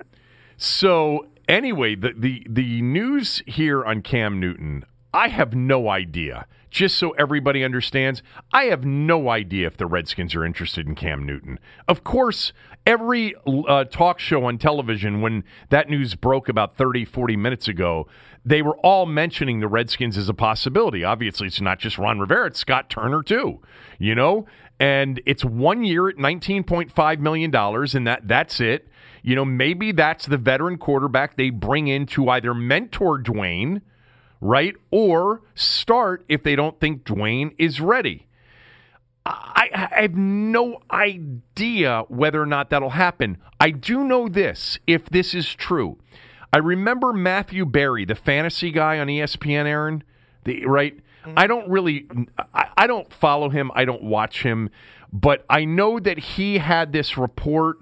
so 0.56 1.26
anyway, 1.48 1.94
the, 1.94 2.12
the 2.16 2.46
the 2.48 2.80
news 2.82 3.42
here 3.46 3.84
on 3.84 4.02
Cam 4.02 4.40
Newton, 4.40 4.84
I 5.12 5.28
have 5.28 5.54
no 5.54 5.88
idea. 5.88 6.46
Just 6.70 6.98
so 6.98 7.10
everybody 7.10 7.62
understands, 7.62 8.20
I 8.52 8.64
have 8.64 8.84
no 8.84 9.28
idea 9.28 9.68
if 9.68 9.76
the 9.76 9.86
Redskins 9.86 10.34
are 10.34 10.44
interested 10.44 10.88
in 10.88 10.96
Cam 10.96 11.24
Newton. 11.24 11.60
Of 11.86 12.02
course, 12.02 12.52
every 12.84 13.36
uh, 13.46 13.84
talk 13.84 14.18
show 14.18 14.44
on 14.46 14.58
television, 14.58 15.20
when 15.20 15.44
that 15.68 15.88
news 15.88 16.16
broke 16.16 16.48
about 16.48 16.76
30, 16.76 17.04
40 17.04 17.36
minutes 17.36 17.68
ago, 17.68 18.08
they 18.44 18.62
were 18.62 18.76
all 18.78 19.06
mentioning 19.06 19.60
the 19.60 19.68
Redskins 19.68 20.18
as 20.18 20.28
a 20.28 20.34
possibility. 20.34 21.04
Obviously, 21.04 21.46
it's 21.46 21.60
not 21.60 21.78
just 21.78 21.98
Ron 21.98 22.18
Rivera, 22.18 22.48
it's 22.48 22.58
Scott 22.58 22.90
Turner, 22.90 23.22
too. 23.22 23.60
You 23.98 24.14
know? 24.14 24.46
And 24.80 25.20
it's 25.24 25.44
one 25.44 25.84
year 25.84 26.08
at 26.08 26.16
$19.5 26.16 27.18
million, 27.20 27.54
and 27.54 28.06
that, 28.06 28.26
that's 28.26 28.60
it. 28.60 28.88
You 29.22 29.36
know, 29.36 29.44
maybe 29.44 29.92
that's 29.92 30.26
the 30.26 30.36
veteran 30.36 30.78
quarterback 30.78 31.36
they 31.36 31.50
bring 31.50 31.88
in 31.88 32.06
to 32.06 32.28
either 32.28 32.54
mentor 32.54 33.22
Dwayne– 33.22 33.80
right? 34.44 34.74
Or 34.90 35.40
start 35.54 36.24
if 36.28 36.42
they 36.42 36.54
don't 36.54 36.78
think 36.78 37.04
Dwayne 37.04 37.54
is 37.58 37.80
ready. 37.80 38.26
I, 39.24 39.70
I, 39.74 40.02
have 40.02 40.14
no 40.14 40.82
idea 40.90 42.04
whether 42.08 42.42
or 42.42 42.46
not 42.46 42.68
that'll 42.68 42.90
happen. 42.90 43.38
I 43.58 43.70
do 43.70 44.04
know 44.04 44.28
this 44.28 44.78
if 44.86 45.06
this 45.06 45.34
is 45.34 45.54
true. 45.54 45.96
I 46.54 46.58
remember 46.58 47.12
Matthew 47.12 47.66
Berry, 47.66 48.04
the 48.04 48.14
fantasy 48.14 48.70
guy 48.70 49.00
on 49.00 49.08
ESPN, 49.08 49.66
Aaron, 49.66 50.04
the, 50.44 50.64
right? 50.66 50.96
Mm-hmm. 50.96 51.32
I 51.36 51.48
don't 51.48 51.68
really, 51.68 52.06
I, 52.54 52.68
I 52.76 52.86
don't 52.86 53.12
follow 53.12 53.48
him, 53.48 53.72
I 53.74 53.84
don't 53.84 54.04
watch 54.04 54.44
him, 54.44 54.70
but 55.12 55.44
I 55.50 55.64
know 55.64 55.98
that 55.98 56.16
he 56.16 56.58
had 56.58 56.92
this 56.92 57.18
report 57.18 57.78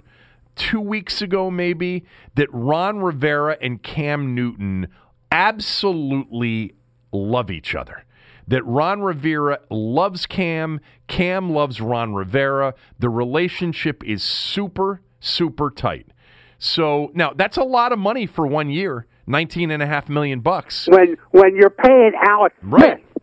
two 0.57 0.81
weeks 0.81 1.21
ago, 1.21 1.51
maybe, 1.51 2.07
that 2.35 2.49
Ron 2.51 3.01
Rivera 3.01 3.59
and 3.61 3.83
Cam 3.83 4.35
Newton 4.35 4.89
absolutely 5.31 6.73
love 7.13 7.51
each 7.51 7.75
other. 7.75 8.07
That 8.49 8.65
Ron 8.65 9.03
Rivera 9.03 9.59
loves 9.69 10.25
Cam, 10.25 10.81
Cam 11.09 11.51
loves 11.51 11.83
Ron 11.83 12.15
Rivera. 12.15 12.73
The 12.99 13.11
relationship 13.11 14.03
is 14.03 14.23
super, 14.23 15.03
super 15.21 15.71
tight. 15.71 16.07
So 16.63 17.11
now 17.13 17.33
that's 17.35 17.57
a 17.57 17.65
lot 17.65 17.91
of 17.91 17.99
money 17.99 18.25
for 18.25 18.47
one 18.47 18.71
year, 18.71 19.07
nineteen 19.27 19.73
and 19.73 19.83
a 19.83 19.87
half 19.87 20.09
million 20.09 20.41
bucks. 20.41 20.87
When 20.89 21.17
when 21.33 21.57
you're 21.57 21.71
paying 21.71 22.13
Alex 22.25 22.55
right. 22.63 23.03
Smith 23.03 23.23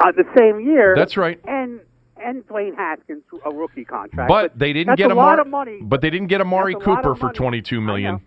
uh, 0.00 0.12
the 0.12 0.24
same 0.34 0.66
year, 0.66 0.94
that's 0.96 1.18
right, 1.18 1.38
and 1.46 1.80
and 2.16 2.46
Dwayne 2.46 2.74
Haskins 2.74 3.22
a 3.44 3.50
rookie 3.50 3.84
contract. 3.84 4.28
But, 4.28 4.52
but 4.52 4.58
they 4.58 4.72
didn't 4.72 4.96
get 4.96 5.10
a 5.10 5.14
lot 5.14 5.38
of 5.38 5.46
money. 5.46 5.80
But 5.82 6.00
they 6.00 6.08
didn't 6.08 6.28
get 6.28 6.40
Amari 6.40 6.74
Cooper 6.76 7.14
for 7.14 7.30
twenty 7.30 7.60
two 7.60 7.82
million. 7.82 8.22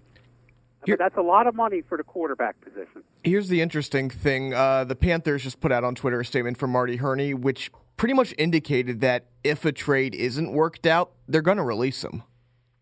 Here, 0.86 0.96
that's 0.96 1.18
a 1.18 1.22
lot 1.22 1.48
of 1.48 1.56
money 1.56 1.82
for 1.82 1.98
the 1.98 2.04
quarterback 2.04 2.62
position. 2.62 3.04
Here's 3.24 3.50
the 3.50 3.62
interesting 3.62 4.12
thing: 4.12 4.54
uh, 4.54 4.84
the 4.84 4.96
Panthers 4.96 5.42
just 5.42 5.60
put 5.60 5.72
out 5.72 5.84
on 5.84 5.96
Twitter 5.96 6.20
a 6.20 6.26
statement 6.26 6.58
from 6.60 6.72
Marty 6.72 6.98
Hurney, 6.98 7.34
which 7.34 7.72
pretty 7.98 8.14
much 8.14 8.34
indicated 8.38 9.02
that 9.02 9.26
if 9.44 9.66
a 9.66 9.72
trade 9.72 10.14
isn't 10.14 10.52
worked 10.52 10.86
out, 10.86 11.14
they're 11.28 11.42
going 11.42 11.58
to 11.58 11.64
release 11.64 12.04
him. 12.04 12.22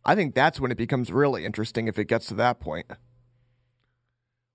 I 0.08 0.16
think 0.16 0.34
that's 0.34 0.60
when 0.60 0.72
it 0.72 0.78
becomes 0.78 1.12
really 1.12 1.46
interesting 1.46 1.90
if 1.90 2.00
it 2.00 2.06
gets 2.06 2.28
to 2.28 2.34
that 2.36 2.62
point. 2.62 2.88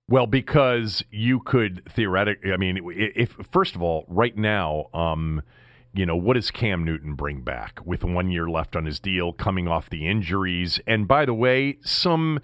Well, 0.09 0.25
because 0.25 1.05
you 1.11 1.39
could 1.39 1.83
theoretically, 1.89 2.51
I 2.51 2.57
mean, 2.57 2.79
if 2.91 3.37
first 3.51 3.75
of 3.75 3.81
all, 3.81 4.05
right 4.07 4.35
now, 4.35 4.87
um, 4.93 5.43
you 5.93 6.07
know, 6.07 6.15
what 6.15 6.33
does 6.33 6.49
Cam 6.49 6.83
Newton 6.83 7.13
bring 7.13 7.41
back 7.41 7.79
with 7.85 8.03
one 8.03 8.31
year 8.31 8.49
left 8.49 8.75
on 8.75 8.85
his 8.85 8.99
deal, 8.99 9.31
coming 9.31 9.67
off 9.67 9.91
the 9.91 10.07
injuries, 10.07 10.79
and 10.87 11.07
by 11.07 11.25
the 11.25 11.33
way, 11.35 11.77
some 11.81 12.39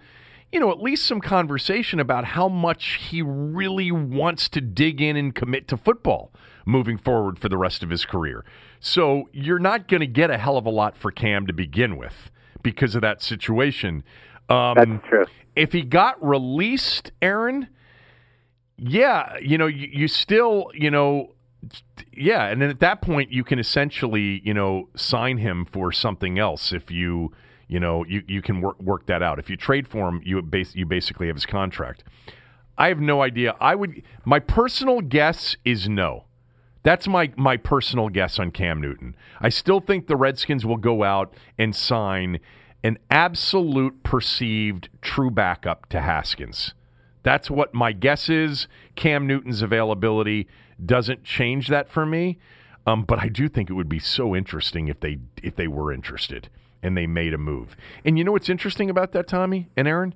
you 0.51 0.59
know, 0.59 0.71
at 0.71 0.81
least 0.81 1.05
some 1.05 1.21
conversation 1.21 1.99
about 1.99 2.25
how 2.25 2.47
much 2.47 2.97
he 3.09 3.21
really 3.21 3.91
wants 3.91 4.49
to 4.49 4.61
dig 4.61 4.99
in 4.99 5.15
and 5.15 5.35
commit 5.35 5.67
to 5.67 5.77
football 5.77 6.33
moving 6.65 6.97
forward 6.97 7.37
for 7.37 7.49
the 7.49 7.57
rest 7.57 7.83
of 7.83 7.89
his 7.89 8.03
career. 8.03 8.43
So 8.79 9.29
you're 9.31 9.59
not 9.59 9.87
going 9.87 10.01
to 10.01 10.07
get 10.07 10.31
a 10.31 10.37
hell 10.37 10.57
of 10.57 10.65
a 10.65 10.71
lot 10.71 10.97
for 10.97 11.11
Cam 11.11 11.45
to 11.45 11.53
begin 11.53 11.97
with 11.97 12.31
because 12.71 12.95
of 12.95 13.01
that 13.01 13.21
situation. 13.21 14.03
Um, 14.49 14.75
That's 14.75 15.07
true. 15.07 15.25
If 15.55 15.73
he 15.73 15.81
got 15.81 16.23
released, 16.25 17.11
Aaron, 17.21 17.67
yeah, 18.77 19.37
you 19.41 19.57
know, 19.57 19.67
you, 19.67 19.89
you 19.91 20.07
still, 20.07 20.71
you 20.73 20.89
know, 20.89 21.33
yeah, 22.13 22.45
and 22.45 22.61
then 22.61 22.69
at 22.69 22.79
that 22.79 23.01
point 23.01 23.31
you 23.31 23.43
can 23.43 23.59
essentially, 23.59 24.41
you 24.43 24.53
know, 24.53 24.89
sign 24.95 25.37
him 25.37 25.65
for 25.65 25.91
something 25.91 26.39
else 26.39 26.71
if 26.71 26.89
you 26.89 27.33
you 27.69 27.79
know, 27.79 28.03
you, 28.03 28.23
you 28.27 28.41
can 28.41 28.61
work 28.61 28.81
work 28.81 29.05
that 29.05 29.21
out. 29.21 29.37
If 29.37 29.49
you 29.49 29.55
trade 29.55 29.87
for 29.87 30.09
him, 30.09 30.21
you 30.25 30.41
base, 30.41 30.75
you 30.75 30.85
basically 30.87 31.27
have 31.27 31.35
his 31.35 31.45
contract. 31.45 32.03
I 32.77 32.87
have 32.87 32.99
no 32.99 33.21
idea. 33.21 33.55
I 33.61 33.75
would 33.75 34.01
my 34.25 34.39
personal 34.39 35.01
guess 35.01 35.55
is 35.63 35.87
no. 35.87 36.25
That's 36.81 37.07
my 37.07 37.31
my 37.37 37.57
personal 37.57 38.09
guess 38.09 38.39
on 38.39 38.51
Cam 38.51 38.81
Newton. 38.81 39.15
I 39.39 39.49
still 39.49 39.81
think 39.81 40.07
the 40.07 40.15
Redskins 40.15 40.65
will 40.65 40.77
go 40.77 41.03
out 41.03 41.33
and 41.59 41.75
sign 41.75 42.39
an 42.83 42.97
absolute 43.09 44.03
perceived 44.03 44.89
true 45.01 45.31
backup 45.31 45.87
to 45.89 46.01
Haskins. 46.01 46.73
That's 47.23 47.51
what 47.51 47.73
my 47.73 47.91
guess 47.91 48.29
is. 48.29 48.67
Cam 48.95 49.27
Newton's 49.27 49.61
availability 49.61 50.47
doesn't 50.83 51.23
change 51.23 51.67
that 51.67 51.89
for 51.89 52.05
me, 52.05 52.39
um, 52.87 53.03
but 53.03 53.19
I 53.19 53.27
do 53.27 53.49
think 53.49 53.69
it 53.69 53.73
would 53.73 53.89
be 53.89 53.99
so 53.99 54.35
interesting 54.35 54.87
if 54.87 54.99
they 55.01 55.19
if 55.43 55.55
they 55.55 55.67
were 55.67 55.91
interested 55.91 56.49
and 56.81 56.95
they 56.95 57.07
made 57.07 57.33
a 57.33 57.37
move. 57.37 57.75
And 58.05 58.17
you 58.17 58.23
know 58.23 58.31
what's 58.31 58.49
interesting 58.49 58.89
about 58.89 59.11
that, 59.11 59.27
Tommy 59.27 59.69
and 59.75 59.87
Aaron? 59.87 60.15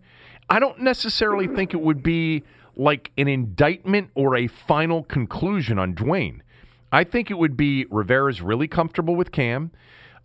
I 0.50 0.60
don't 0.60 0.80
necessarily 0.80 1.48
think 1.48 1.74
it 1.74 1.82
would 1.82 2.04
be 2.04 2.44
like 2.76 3.12
an 3.18 3.28
indictment 3.28 4.10
or 4.16 4.36
a 4.36 4.48
final 4.48 5.04
conclusion 5.04 5.78
on 5.78 5.94
Dwayne. 5.94 6.40
I 6.92 7.04
think 7.04 7.32
it 7.32 7.38
would 7.38 7.58
be 7.58 7.86
Rivera's 7.90 8.42
really 8.42 8.68
comfortable 8.68 9.16
with 9.16 9.32
Cam. 9.32 9.72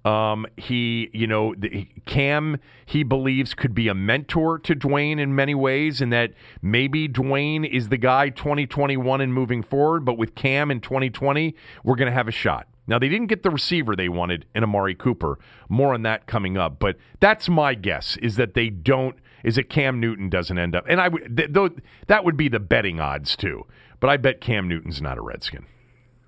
Um, 0.05 0.47
he, 0.57 1.11
you 1.13 1.27
know, 1.27 1.55
the, 1.57 1.89
Cam, 2.07 2.59
he 2.87 3.03
believes 3.03 3.55
could 3.55 3.75
be 3.75 3.89
a 3.89 3.95
mentor 3.95 4.59
to 4.61 4.75
Dwayne 4.75 5.21
in 5.21 5.35
many 5.35 5.55
ways, 5.55 6.01
and 6.01 6.13
that 6.13 6.33
maybe 6.63 7.09
Dwayne 7.09 7.69
is 7.69 7.89
the 7.89 7.97
guy 7.97 8.31
2021 8.31 9.21
and 9.21 9.35
moving 9.35 9.63
forward, 9.63 10.05
but 10.05 10.17
with 10.17 10.35
Cam 10.35 10.71
in 10.71 10.81
2020, 10.81 11.55
we're 11.85 11.97
going 11.97 12.11
to 12.11 12.15
have 12.15 12.29
a 12.29 12.33
shot. 12.33 12.69
Now, 12.87 12.99
they 12.99 13.09
didn't 13.09 13.27
get 13.27 13.43
the 13.43 13.51
receiver 13.51 13.95
they 13.95 14.09
wanted 14.09 14.47
in 14.55 14.65
Amari 14.65 14.95
Cooper. 14.95 15.39
More 15.69 15.93
on 15.93 16.03
that 16.03 16.27
coming 16.27 16.57
up. 16.57 16.79
But 16.79 16.97
that's 17.21 17.49
my 17.49 17.75
guess 17.75 18.17
is 18.23 18.37
that 18.37 18.55
they 18.55 18.71
don't, 18.71 19.15
is 19.45 19.57
that 19.57 19.69
Cam 19.69 20.01
Newton 20.01 20.31
doesn't 20.31 20.59
end 20.59 20.75
up. 20.75 20.87
And 20.89 20.99
I 20.99 21.09
would, 21.09 21.37
th- 21.37 21.53
th- 21.53 21.73
that 22.07 22.25
would 22.25 22.39
be 22.39 22.49
the 22.49 22.61
betting 22.61 22.99
odds 22.99 23.37
too. 23.37 23.67
But 24.01 24.09
I 24.09 24.17
bet 24.17 24.41
Cam 24.41 24.69
Newton's 24.69 25.03
not 25.03 25.19
a 25.19 25.21
Redskin. 25.21 25.67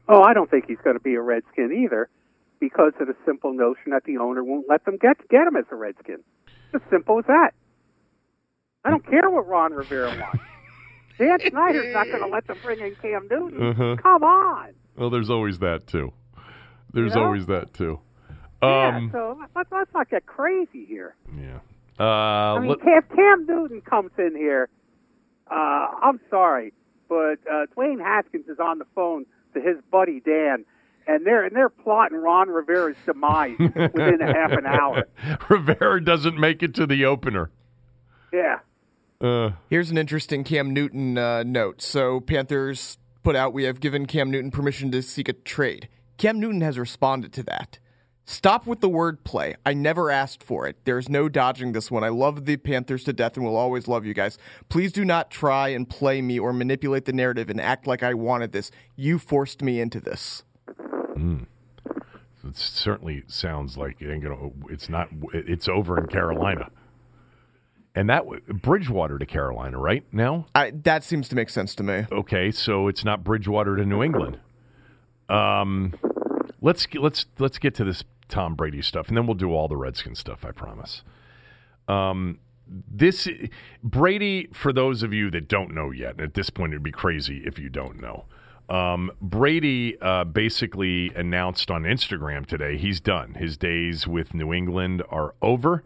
Oh, 0.07 0.23
I 0.23 0.35
don't 0.35 0.51
think 0.51 0.67
he's 0.67 0.79
going 0.85 0.97
to 0.97 1.03
be 1.03 1.15
a 1.15 1.23
Redskin 1.23 1.73
either 1.85 2.11
because 2.61 2.93
of 3.01 3.07
the 3.07 3.17
simple 3.25 3.53
notion 3.53 3.91
that 3.93 4.05
the 4.05 4.19
owner 4.19 4.45
won't 4.45 4.67
let 4.69 4.85
them 4.85 4.99
get, 5.01 5.17
get 5.29 5.47
him 5.47 5.57
as 5.57 5.65
a 5.73 5.75
Redskin. 5.75 6.23
It's 6.73 6.85
as 6.85 6.91
simple 6.91 7.19
as 7.19 7.25
that. 7.27 7.51
I 8.85 8.91
don't 8.91 9.05
care 9.05 9.29
what 9.29 9.49
Ron 9.49 9.73
Rivera 9.73 10.09
wants. 10.09 10.45
Dan 11.19 11.39
Snyder's 11.51 11.93
not 11.93 12.07
going 12.07 12.21
to 12.23 12.29
let 12.29 12.47
them 12.47 12.57
bring 12.63 12.81
in 12.81 12.95
Cam 12.97 13.29
Newton. 13.31 13.63
Uh-huh. 13.63 13.97
Come 14.03 14.23
on. 14.23 14.73
Well, 14.97 15.11
there's 15.11 15.31
always 15.31 15.59
that 15.59 15.87
too. 15.87 16.13
There's 16.93 17.15
you 17.15 17.21
know? 17.21 17.27
always 17.27 17.47
that 17.47 17.75
too. 17.75 18.01
Um, 18.63 18.71
yeah, 18.71 19.09
so 19.13 19.39
let's, 19.57 19.71
let's 19.73 19.91
not 19.95 20.11
get 20.11 20.27
crazy 20.27 20.85
here. 20.87 21.15
Yeah. 21.35 21.61
Uh, 21.99 22.03
I 22.03 22.61
mean, 22.61 22.77
if 22.83 23.09
Cam 23.09 23.47
Newton 23.47 23.83
comes 23.83 24.13
in 24.19 24.35
here, 24.35 24.69
uh, 25.51 25.55
I'm 26.03 26.21
sorry, 26.31 26.73
but 27.09 27.39
uh, 27.51 27.67
Dwayne 27.77 28.01
Haskins 28.01 28.49
is 28.49 28.59
on 28.59 28.79
the 28.79 28.87
phone 28.95 29.27
to 29.55 29.61
his 29.61 29.77
buddy 29.91 30.21
Dan, 30.21 30.65
and 31.11 31.27
they're 31.27 31.45
and 31.45 31.57
they're 31.57 31.69
plotting 31.69 32.19
Ron 32.19 32.49
Rivera's 32.49 32.97
demise 33.05 33.57
within 33.59 34.23
a 34.23 34.33
half 34.33 34.53
an 34.53 34.67
hour. 34.67 35.05
Rivera 35.49 36.03
doesn't 36.03 36.39
make 36.39 36.63
it 36.63 36.75
to 36.77 36.87
the 36.87 37.05
opener. 37.05 37.51
Yeah. 38.33 38.61
Uh, 39.21 39.51
Here's 39.69 39.91
an 39.91 39.99
interesting 39.99 40.45
Cam 40.45 40.73
Newton 40.73 41.19
uh, 41.19 41.43
note. 41.43 41.83
So 41.83 42.21
Panthers 42.21 42.99
put 43.23 43.37
out, 43.37 43.53
we 43.53 43.65
have 43.65 43.81
given 43.81 44.07
Cam 44.07 44.31
Newton 44.31 44.51
permission 44.51 44.91
to 44.93 45.03
seek 45.03 45.29
a 45.29 45.33
trade. 45.33 45.89
Cam 46.17 46.39
Newton 46.39 46.61
has 46.61 46.79
responded 46.79 47.33
to 47.35 47.43
that. 47.43 47.79
Stop 48.25 48.65
with 48.65 48.81
the 48.81 48.89
wordplay. 48.89 49.57
I 49.67 49.75
never 49.75 50.11
asked 50.11 50.45
for 50.45 50.69
it. 50.69 50.77
There's 50.85 51.09
no 51.09 51.29
dodging 51.29 51.73
this 51.73 51.91
one. 51.91 52.05
I 52.05 52.11
love 52.11 52.45
the 52.45 52.57
Panthers 52.57 53.03
to 53.05 53.13
death 53.13 53.37
and 53.37 53.45
will 53.45 53.57
always 53.57 53.89
love 53.89 54.07
you 54.07 54.15
guys. 54.15 54.39
Please 54.69 54.93
do 54.93 55.05
not 55.05 55.33
try 55.33 55.69
and 55.71 55.89
play 55.91 56.23
me 56.23 56.39
or 56.39 56.53
manipulate 56.53 57.07
the 57.07 57.13
narrative 57.13 57.51
and 57.51 57.61
act 57.61 57.89
like 57.89 58.05
I 58.05 58.15
wanted 58.15 58.53
this. 58.53 58.71
You 58.95 59.19
forced 59.19 59.63
me 59.63 59.81
into 59.81 59.99
this. 59.99 60.45
Mm. 61.21 61.47
It 62.49 62.57
certainly 62.57 63.23
sounds 63.27 63.77
like 63.77 64.01
it 64.01 64.11
ain't 64.11 64.23
gonna. 64.23 64.51
It's 64.71 64.89
not. 64.89 65.09
It's 65.35 65.69
over 65.69 65.99
in 65.99 66.07
Carolina, 66.07 66.71
and 67.95 68.09
that 68.09 68.25
Bridgewater 68.47 69.19
to 69.19 69.27
Carolina, 69.27 69.79
right 69.79 70.05
now. 70.11 70.47
I, 70.55 70.71
that 70.85 71.05
seems 71.05 71.29
to 71.29 71.37
make 71.37 71.51
sense 71.51 71.75
to 71.75 71.83
me. 71.83 72.07
Okay, 72.11 72.51
so 72.51 72.89
it's 72.89 73.05
not 73.05 73.23
Bridgewater 73.23 73.77
to 73.77 73.85
New 73.85 74.03
England. 74.03 74.39
Um, 75.29 75.93
let's 76.63 76.87
let's 76.95 77.27
let's 77.39 77.59
get 77.59 77.75
to 77.75 77.85
this 77.85 78.05
Tom 78.29 78.55
Brady 78.55 78.81
stuff, 78.81 79.09
and 79.09 79.17
then 79.17 79.27
we'll 79.27 79.35
do 79.35 79.53
all 79.53 79.69
the 79.69 79.77
Redskin 79.77 80.15
stuff. 80.15 80.43
I 80.43 80.53
promise. 80.53 81.03
Um, 81.89 82.39
this 82.67 83.29
Brady, 83.83 84.49
for 84.55 84.73
those 84.73 85.03
of 85.03 85.13
you 85.13 85.31
that 85.33 85.49
don't 85.49 85.75
know 85.75 85.91
yet, 85.91 86.21
at 86.21 86.35
this 86.35 86.49
point 86.49 86.73
it'd 86.73 86.83
be 86.83 86.93
crazy 86.93 87.43
if 87.45 87.59
you 87.59 87.69
don't 87.69 88.01
know. 88.01 88.25
Um, 88.71 89.11
Brady 89.21 90.01
uh, 90.01 90.25
basically 90.25 91.11
announced 91.17 91.71
on 91.71 91.83
Instagram 91.83 92.47
today 92.47 92.79
he's 92.79 93.01
done. 93.01 93.35
His 93.35 93.57
days 93.57 94.07
with 94.07 94.33
New 94.33 94.53
England 94.53 95.03
are 95.11 95.35
over. 95.43 95.83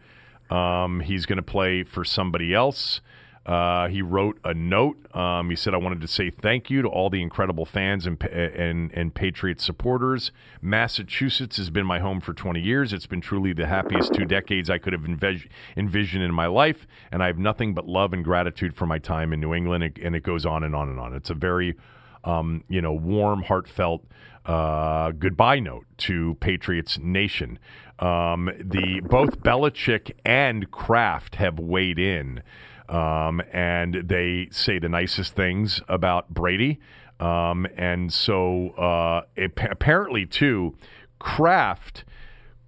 Um, 0.51 1.01
he's 1.01 1.25
going 1.25 1.38
to 1.38 1.42
play 1.42 1.83
for 1.83 2.05
somebody 2.05 2.53
else. 2.53 3.01
Uh, 3.47 3.88
he 3.88 4.01
wrote 4.01 4.38
a 4.44 4.55
note. 4.55 4.97
Um, 5.14 5.51
he 5.51 5.57
said, 5.57 5.75
"I 5.75 5.77
wanted 5.77 6.01
to 6.01 6.09
say 6.09 6.31
thank 6.31 6.70
you 6.70 6.81
to 6.81 6.88
all 6.88 7.11
the 7.11 7.20
incredible 7.20 7.66
fans 7.66 8.07
and 8.07 8.23
and 8.25 8.90
and 8.92 9.14
Patriot 9.14 9.61
supporters. 9.61 10.33
Massachusetts 10.62 11.59
has 11.59 11.68
been 11.68 11.85
my 11.85 11.99
home 11.99 12.20
for 12.23 12.33
20 12.33 12.61
years. 12.61 12.94
It's 12.94 13.07
been 13.07 13.20
truly 13.20 13.53
the 13.53 13.66
happiest 13.66 14.14
two 14.14 14.25
decades 14.25 14.70
I 14.70 14.79
could 14.79 14.94
have 14.94 15.03
envis- 15.03 15.47
envisioned 15.77 16.25
in 16.25 16.33
my 16.33 16.47
life, 16.47 16.87
and 17.12 17.23
I 17.23 17.27
have 17.27 17.38
nothing 17.38 17.75
but 17.75 17.87
love 17.87 18.14
and 18.14 18.25
gratitude 18.25 18.77
for 18.77 18.87
my 18.87 18.99
time 18.99 19.35
in 19.35 19.40
New 19.40 19.53
England." 19.53 19.99
And 20.03 20.16
it 20.16 20.23
goes 20.23 20.47
on 20.47 20.64
and 20.64 20.75
on 20.75 20.88
and 20.88 20.99
on. 20.99 21.14
It's 21.14 21.31
a 21.31 21.35
very, 21.35 21.77
um, 22.24 22.64
you 22.68 22.80
know, 22.80 22.92
warm, 22.92 23.42
heartfelt 23.42 24.04
uh, 24.46 25.10
goodbye 25.12 25.58
note 25.60 25.87
to 25.96 26.37
Patriots 26.40 26.98
Nation. 27.00 27.58
Um, 27.98 28.50
the 28.58 29.00
both 29.08 29.40
Belichick 29.40 30.12
and 30.24 30.70
Kraft 30.70 31.37
have 31.37 31.58
weighed 31.58 31.98
in. 31.98 32.42
Um, 32.88 33.40
and 33.52 34.02
they 34.06 34.48
say 34.50 34.78
the 34.78 34.88
nicest 34.90 35.34
things 35.34 35.80
about 35.88 36.28
Brady. 36.28 36.80
Um, 37.20 37.66
and 37.76 38.12
so 38.12 38.70
uh, 38.70 39.22
it, 39.37 39.52
apparently, 39.70 40.26
too, 40.26 40.76
Kraft 41.18 42.04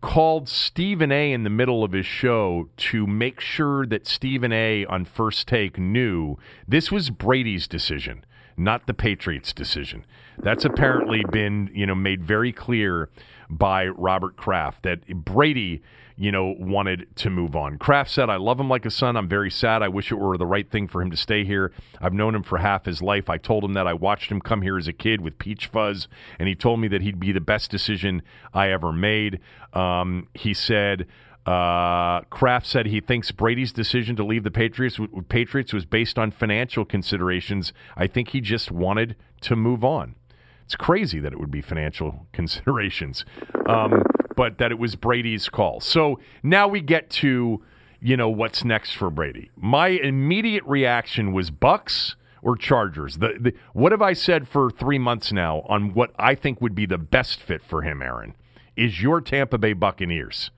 called 0.01 0.49
Stephen 0.49 1.11
A 1.11 1.33
in 1.33 1.43
the 1.43 1.51
middle 1.51 1.83
of 1.83 1.93
his 1.93 2.07
show 2.07 2.69
to 2.77 3.07
make 3.07 3.41
sure 3.41 3.85
that 3.87 4.07
Stephen 4.07 4.53
A 4.53 4.87
on 4.87 5.05
first 5.05 5.49
take 5.49 5.79
knew 5.79 6.37
this 6.67 6.93
was 6.93 7.11
Brady's 7.11 7.67
decision, 7.67 8.25
not 8.57 8.87
the 8.87 8.95
Patriots' 8.95 9.53
decision. 9.53 10.05
That's 10.39 10.65
apparently 10.65 11.25
been, 11.31 11.71
you 11.75 11.87
know, 11.87 11.95
made 11.95 12.25
very 12.25 12.53
clear 12.53 13.09
by 13.49 13.87
Robert 13.89 14.37
Kraft 14.37 14.83
that 14.83 15.07
Brady 15.25 15.83
you 16.19 16.33
know, 16.33 16.55
wanted 16.59 17.07
to 17.17 17.29
move 17.29 17.55
on. 17.55 17.77
Kraft 17.77 18.11
said, 18.11 18.31
I 18.31 18.37
love 18.37 18.59
him 18.59 18.71
like 18.71 18.87
a 18.87 18.91
son. 18.91 19.17
I'm 19.17 19.29
very 19.29 19.51
sad. 19.51 19.83
I 19.83 19.89
wish 19.89 20.11
it 20.11 20.15
were 20.15 20.39
the 20.39 20.47
right 20.47 20.69
thing 20.69 20.89
for 20.89 21.03
him 21.03 21.11
to 21.11 21.17
stay 21.17 21.45
here. 21.45 21.73
I've 22.01 22.15
known 22.15 22.35
him 22.35 22.43
for 22.43 22.59
half 22.59 22.87
his 22.87 23.03
life. 23.03 23.29
I 23.29 23.37
told 23.37 23.63
him 23.63 23.75
that 23.75 23.87
I 23.87 23.93
watched 23.93 24.31
him 24.31 24.41
come 24.41 24.63
here 24.63 24.79
as 24.79 24.89
a 24.89 24.95
kid 24.95 25.21
with 25.21 25.39
peach 25.39 25.67
fuzz, 25.67 26.09
and 26.39 26.49
he 26.49 26.55
told 26.55 26.81
me 26.81 26.89
that 26.89 27.03
he'd 27.03 27.21
be 27.21 27.33
the 27.33 27.41
best 27.41 27.71
decision 27.71 28.23
I 28.55 28.71
ever 28.71 28.93
made. 28.93 29.41
Um, 29.75 30.29
he 30.33 30.55
said, 30.55 31.07
uh, 31.47 32.23
Kraft 32.23 32.67
said 32.67 32.87
he 32.87 33.01
thinks 33.01 33.31
Brady's 33.31 33.73
decision 33.73 34.17
to 34.17 34.25
leave 34.25 34.43
the 34.43 34.51
Patriots, 34.51 34.99
Patriots 35.29 35.73
was 35.73 35.85
based 35.85 36.19
on 36.19 36.33
financial 36.33 36.85
considerations. 36.85 37.73
I 37.97 38.09
think 38.09 38.31
he 38.31 38.41
just 38.41 38.73
wanted 38.73 39.15
to 39.43 39.55
move 39.55 39.85
on. 39.85 40.17
It's 40.65 40.75
crazy 40.75 41.21
that 41.21 41.33
it 41.33 41.39
would 41.39 41.53
be 41.53 41.63
financial 41.63 42.27
considerations. 42.33 43.25
Um, 43.67 44.03
but 44.37 44.59
that 44.59 44.71
it 44.71 44.79
was 44.79 44.97
Brady's 44.97 45.49
call. 45.49 45.81
So 45.81 46.21
now 46.43 46.69
we 46.69 46.81
get 46.81 47.09
to, 47.11 47.63
you 48.01 48.17
know, 48.17 48.29
what's 48.29 48.65
next 48.65 48.93
for 48.93 49.09
Brady. 49.09 49.51
My 49.57 49.89
immediate 49.89 50.65
reaction 50.65 51.33
was 51.33 51.51
Bucks 51.51 52.17
or 52.43 52.57
Chargers. 52.57 53.17
The, 53.17 53.37
the, 53.41 53.53
what 53.73 53.93
have 53.93 54.03
I 54.03 54.13
said 54.13 54.47
for 54.47 54.71
three 54.71 54.99
months 54.99 55.33
now 55.33 55.63
on 55.69 55.95
what 55.95 56.13
I 56.19 56.35
think 56.35 56.61
would 56.61 56.75
be 56.75 56.87
the 56.87 56.99
best 56.99 57.41
fit 57.41 57.63
for 57.63 57.83
him, 57.83 58.03
Aaron? 58.03 58.35
Is 58.77 59.01
your 59.01 59.23
Tampa 59.23 59.57
Bay 59.57 59.73
Buccaneers. 59.73 60.51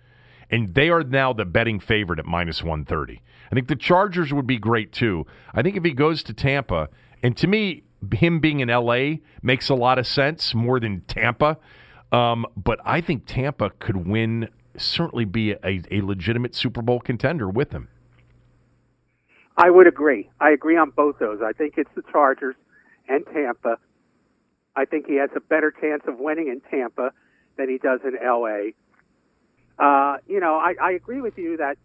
And 0.50 0.74
they 0.74 0.88
are 0.88 1.02
now 1.02 1.32
the 1.32 1.44
betting 1.44 1.80
favorite 1.80 2.18
at 2.18 2.26
minus 2.26 2.62
130. 2.62 3.22
I 3.50 3.54
think 3.54 3.68
the 3.68 3.76
Chargers 3.76 4.32
would 4.32 4.46
be 4.46 4.58
great 4.58 4.92
too. 4.92 5.26
I 5.54 5.62
think 5.62 5.76
if 5.76 5.84
he 5.84 5.92
goes 5.92 6.22
to 6.24 6.32
Tampa, 6.32 6.88
and 7.22 7.36
to 7.36 7.46
me, 7.46 7.82
him 8.12 8.40
being 8.40 8.60
in 8.60 8.68
LA 8.68 9.16
makes 9.42 9.68
a 9.68 9.74
lot 9.74 9.98
of 9.98 10.06
sense 10.06 10.54
more 10.54 10.80
than 10.80 11.02
Tampa 11.02 11.58
um, 12.12 12.46
but 12.56 12.80
I 12.84 13.00
think 13.00 13.24
Tampa 13.26 13.70
could 13.78 14.06
win, 14.06 14.48
certainly 14.76 15.24
be 15.24 15.52
a, 15.52 15.82
a 15.90 16.00
legitimate 16.00 16.54
Super 16.54 16.82
Bowl 16.82 17.00
contender 17.00 17.48
with 17.48 17.72
him. 17.72 17.88
I 19.56 19.70
would 19.70 19.86
agree. 19.86 20.30
I 20.40 20.50
agree 20.50 20.76
on 20.76 20.90
both 20.90 21.18
those. 21.18 21.40
I 21.44 21.52
think 21.52 21.74
it's 21.76 21.90
the 21.96 22.02
Chargers 22.12 22.54
and 23.08 23.24
Tampa. 23.26 23.78
I 24.76 24.84
think 24.84 25.06
he 25.06 25.16
has 25.16 25.30
a 25.34 25.40
better 25.40 25.72
chance 25.72 26.04
of 26.06 26.18
winning 26.18 26.48
in 26.48 26.60
Tampa 26.70 27.12
than 27.56 27.68
he 27.68 27.78
does 27.78 28.00
in 28.04 28.14
LA. 28.22 28.70
Uh, 29.78 30.16
you 30.26 30.40
know, 30.40 30.56
I, 30.56 30.74
I 30.80 30.90
agree 30.92 31.20
with 31.20 31.38
you 31.38 31.56
that 31.58 31.76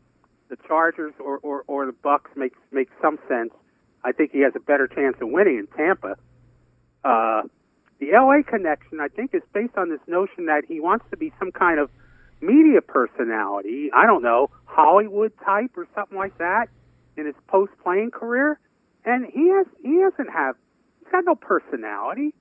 the 0.49 0.57
Chargers 0.67 1.13
or, 1.19 1.37
or, 1.39 1.63
or 1.67 1.85
the 1.85 1.91
Bucks 1.91 2.31
makes 2.35 2.57
makes 2.71 2.91
some 3.01 3.19
sense. 3.27 3.51
I 4.03 4.11
think 4.11 4.31
he 4.31 4.41
has 4.41 4.53
a 4.55 4.59
better 4.59 4.87
chance 4.87 5.15
of 5.21 5.29
winning 5.29 5.59
in 5.59 5.67
Tampa. 5.67 6.15
Uh, 7.03 7.43
the 7.99 8.11
LA 8.11 8.43
connection, 8.47 8.99
I 8.99 9.07
think, 9.07 9.33
is 9.33 9.41
based 9.53 9.77
on 9.77 9.89
this 9.89 10.01
notion 10.07 10.47
that 10.47 10.63
he 10.67 10.79
wants 10.79 11.05
to 11.11 11.17
be 11.17 11.31
some 11.39 11.51
kind 11.51 11.79
of 11.79 11.89
media 12.41 12.81
personality. 12.81 13.89
I 13.93 14.05
don't 14.05 14.21
know, 14.21 14.49
Hollywood 14.65 15.31
type 15.45 15.71
or 15.77 15.87
something 15.95 16.17
like 16.17 16.37
that 16.39 16.67
in 17.15 17.25
his 17.25 17.35
post 17.47 17.71
playing 17.83 18.11
career. 18.11 18.59
And 19.05 19.25
he 19.25 19.49
has 19.49 19.67
he 19.81 19.99
doesn't 19.99 20.31
have 20.31 20.55
he's 20.99 21.11
got 21.11 21.23
no 21.25 21.35
personality. 21.35 22.33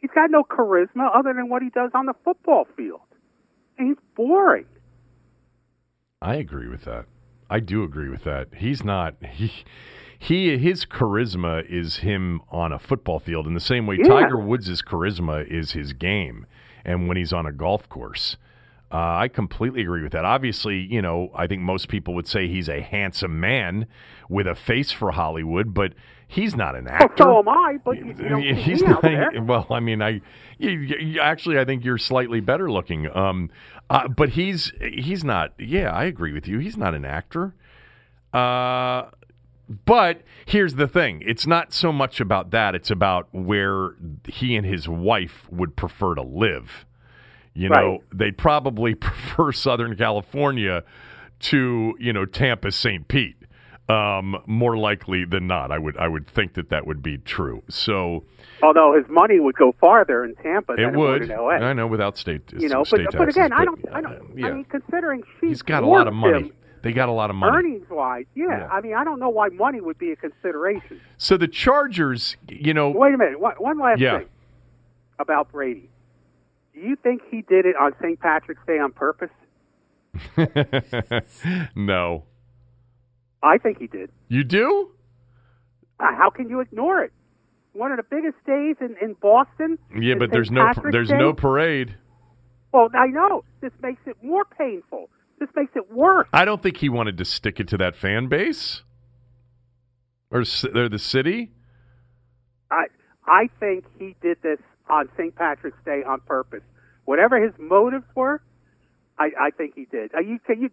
He's 0.00 0.10
got 0.14 0.30
no 0.30 0.44
charisma 0.44 1.08
other 1.14 1.32
than 1.32 1.48
what 1.48 1.62
he 1.62 1.70
does 1.70 1.90
on 1.94 2.06
the 2.06 2.14
football 2.24 2.66
field. 2.76 3.00
And 3.78 3.88
he's 3.88 3.96
boring. 4.14 4.66
I 6.24 6.36
agree 6.36 6.68
with 6.68 6.84
that. 6.86 7.04
I 7.50 7.60
do 7.60 7.84
agree 7.84 8.08
with 8.08 8.24
that. 8.24 8.48
He's 8.56 8.82
not 8.82 9.14
he 9.22 9.52
he 10.18 10.56
his 10.56 10.86
charisma 10.86 11.68
is 11.70 11.98
him 11.98 12.40
on 12.50 12.72
a 12.72 12.78
football 12.78 13.20
field 13.20 13.46
in 13.46 13.52
the 13.52 13.60
same 13.60 13.86
way 13.86 13.98
yeah. 13.98 14.08
Tiger 14.08 14.38
Woods' 14.38 14.80
charisma 14.80 15.46
is 15.46 15.72
his 15.72 15.92
game 15.92 16.46
and 16.82 17.08
when 17.08 17.18
he's 17.18 17.32
on 17.32 17.44
a 17.44 17.52
golf 17.52 17.88
course. 17.90 18.38
Uh, 18.90 19.16
I 19.16 19.28
completely 19.28 19.82
agree 19.82 20.02
with 20.02 20.12
that. 20.12 20.24
Obviously, 20.24 20.78
you 20.78 21.02
know, 21.02 21.30
I 21.34 21.46
think 21.46 21.60
most 21.62 21.88
people 21.88 22.14
would 22.14 22.28
say 22.28 22.48
he's 22.48 22.68
a 22.68 22.80
handsome 22.80 23.38
man 23.40 23.86
with 24.28 24.46
a 24.46 24.54
face 24.54 24.92
for 24.92 25.10
Hollywood, 25.10 25.74
but 25.74 25.92
he's 26.28 26.56
not 26.56 26.74
an 26.74 26.88
actor. 26.88 27.26
Well, 27.26 27.34
so 27.34 27.38
am 27.40 27.48
I, 27.48 27.78
but 27.84 27.96
you, 27.98 28.14
you 28.38 28.54
he's 28.56 28.82
not. 28.82 29.02
Well, 29.44 29.66
I 29.70 29.80
mean, 29.80 30.02
I 30.02 30.20
you, 30.58 30.70
you, 30.70 31.20
actually 31.20 31.58
I 31.58 31.64
think 31.64 31.84
you're 31.84 31.98
slightly 31.98 32.40
better 32.40 32.70
looking. 32.70 33.14
Um, 33.14 33.50
uh, 33.90 34.08
but 34.08 34.30
he's 34.30 34.72
he's 34.80 35.24
not. 35.24 35.52
Yeah, 35.58 35.90
I 35.92 36.04
agree 36.04 36.32
with 36.32 36.48
you. 36.48 36.58
He's 36.58 36.76
not 36.76 36.94
an 36.94 37.04
actor. 37.04 37.54
Uh, 38.32 39.10
but 39.86 40.22
here's 40.46 40.74
the 40.74 40.88
thing 40.88 41.22
it's 41.24 41.46
not 41.46 41.72
so 41.72 41.92
much 41.92 42.20
about 42.20 42.50
that, 42.50 42.74
it's 42.74 42.90
about 42.90 43.28
where 43.32 43.94
he 44.26 44.56
and 44.56 44.66
his 44.66 44.88
wife 44.88 45.46
would 45.50 45.76
prefer 45.76 46.14
to 46.14 46.22
live. 46.22 46.84
You 47.54 47.68
know, 47.68 47.74
right. 47.74 48.00
they'd 48.12 48.36
probably 48.36 48.94
prefer 48.94 49.52
Southern 49.52 49.96
California 49.96 50.82
to, 51.40 51.94
you 51.98 52.12
know, 52.12 52.24
Tampa 52.24 52.72
St. 52.72 53.06
Pete. 53.06 53.36
Um, 53.86 54.42
more 54.46 54.78
likely 54.78 55.26
than 55.26 55.46
not, 55.46 55.70
I 55.70 55.78
would 55.78 55.98
I 55.98 56.08
would 56.08 56.26
think 56.26 56.54
that 56.54 56.70
that 56.70 56.86
would 56.86 57.02
be 57.02 57.18
true. 57.18 57.62
So, 57.68 58.24
although 58.62 58.94
his 58.96 59.04
money 59.10 59.40
would 59.40 59.56
go 59.56 59.74
farther 59.78 60.24
in 60.24 60.34
Tampa 60.36 60.72
it 60.72 60.76
than 60.76 60.98
would. 60.98 61.30
it 61.30 61.38
would. 61.38 61.62
I 61.62 61.74
know 61.74 61.86
without 61.86 62.16
state, 62.16 62.50
you 62.58 62.70
know, 62.70 62.84
but, 62.90 62.96
taxes, 62.96 63.14
but 63.18 63.28
again, 63.28 63.50
but, 63.50 63.60
I 63.60 63.64
don't, 63.66 63.84
I 63.92 64.00
don't. 64.00 64.38
Yeah. 64.38 64.46
I 64.46 64.52
mean, 64.52 64.64
considering 64.64 65.22
he's 65.38 65.60
got 65.60 65.82
a 65.82 65.86
lot 65.86 66.08
of 66.08 66.14
money. 66.14 66.52
They 66.80 66.92
got 66.92 67.08
a 67.08 67.12
lot 67.12 67.30
of 67.30 67.36
money. 67.36 67.56
Earnings 67.56 67.88
wise, 67.90 68.26
yeah. 68.34 68.44
yeah. 68.46 68.68
I 68.68 68.82
mean, 68.82 68.94
I 68.94 69.04
don't 69.04 69.18
know 69.18 69.30
why 69.30 69.48
money 69.48 69.80
would 69.80 69.96
be 69.96 70.12
a 70.12 70.16
consideration. 70.16 71.00
So 71.16 71.38
the 71.38 71.48
Chargers, 71.48 72.36
you 72.48 72.74
know. 72.74 72.90
Wait 72.90 73.14
a 73.14 73.16
minute. 73.16 73.40
One, 73.40 73.54
one 73.56 73.78
last 73.78 74.00
yeah. 74.00 74.18
thing 74.18 74.28
about 75.18 75.50
Brady. 75.50 75.88
Do 76.74 76.80
you 76.80 76.96
think 76.96 77.22
he 77.30 77.40
did 77.40 77.64
it 77.64 77.74
on 77.80 77.92
St. 78.02 78.20
Patrick's 78.20 78.60
Day 78.66 78.78
on 78.78 78.92
purpose? 78.92 79.30
no. 81.74 82.24
I 83.44 83.58
think 83.58 83.78
he 83.78 83.86
did. 83.86 84.10
You 84.28 84.42
do? 84.42 84.90
Uh, 86.00 86.06
how 86.16 86.30
can 86.30 86.48
you 86.48 86.60
ignore 86.60 87.04
it? 87.04 87.12
One 87.74 87.92
of 87.92 87.98
the 87.98 88.04
biggest 88.04 88.36
days 88.46 88.76
in, 88.80 88.96
in 89.02 89.14
Boston. 89.20 89.78
Yeah, 89.96 90.14
but 90.18 90.30
there's 90.30 90.50
no 90.50 90.72
there's 90.90 91.10
Day. 91.10 91.18
no 91.18 91.32
parade. 91.32 91.96
Well, 92.72 92.88
I 92.94 93.08
know. 93.08 93.44
This 93.60 93.72
makes 93.82 94.00
it 94.06 94.16
more 94.22 94.44
painful. 94.44 95.10
This 95.38 95.48
makes 95.54 95.72
it 95.76 95.92
worse. 95.92 96.26
I 96.32 96.44
don't 96.44 96.62
think 96.62 96.78
he 96.78 96.88
wanted 96.88 97.18
to 97.18 97.24
stick 97.24 97.60
it 97.60 97.68
to 97.68 97.76
that 97.78 97.96
fan 97.96 98.28
base 98.28 98.82
or, 100.30 100.44
or 100.74 100.88
the 100.88 100.98
city. 100.98 101.52
I 102.70 102.86
I 103.26 103.48
think 103.60 103.84
he 103.98 104.16
did 104.22 104.38
this 104.42 104.58
on 104.88 105.08
St. 105.16 105.34
Patrick's 105.34 105.78
Day 105.84 106.02
on 106.06 106.20
purpose. 106.20 106.62
Whatever 107.04 107.42
his 107.42 107.52
motives 107.58 108.06
were, 108.14 108.42
I, 109.18 109.30
I 109.40 109.50
think 109.50 109.74
he 109.74 109.86
did. 109.86 110.14
Are 110.14 110.22
you, 110.22 110.38
can 110.46 110.60
you 110.60 110.70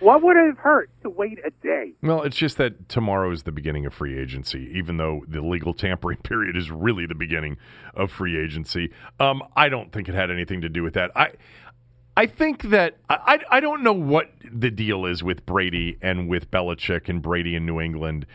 what 0.00 0.22
would 0.22 0.36
it 0.36 0.46
have 0.46 0.58
hurt 0.58 0.90
to 1.02 1.10
wait 1.10 1.38
a 1.44 1.50
day? 1.62 1.92
Well, 2.02 2.22
it's 2.22 2.36
just 2.36 2.56
that 2.58 2.88
tomorrow 2.88 3.30
is 3.30 3.44
the 3.44 3.52
beginning 3.52 3.86
of 3.86 3.94
free 3.94 4.18
agency, 4.18 4.70
even 4.74 4.96
though 4.96 5.22
the 5.28 5.40
legal 5.40 5.74
tampering 5.74 6.18
period 6.22 6.56
is 6.56 6.70
really 6.70 7.06
the 7.06 7.14
beginning 7.14 7.56
of 7.94 8.10
free 8.10 8.38
agency. 8.42 8.90
Um, 9.18 9.42
I 9.56 9.68
don't 9.68 9.92
think 9.92 10.08
it 10.08 10.14
had 10.14 10.30
anything 10.30 10.62
to 10.62 10.68
do 10.68 10.82
with 10.82 10.94
that. 10.94 11.10
I 11.14 11.32
I 12.16 12.26
think 12.26 12.62
that 12.64 12.96
I, 13.08 13.38
I 13.50 13.60
don't 13.60 13.82
know 13.82 13.92
what 13.92 14.30
the 14.52 14.70
deal 14.70 15.06
is 15.06 15.22
with 15.22 15.46
Brady 15.46 15.96
and 16.02 16.28
with 16.28 16.50
Belichick 16.50 17.08
and 17.08 17.22
Brady 17.22 17.54
in 17.54 17.64
New 17.64 17.80
England. 17.80 18.26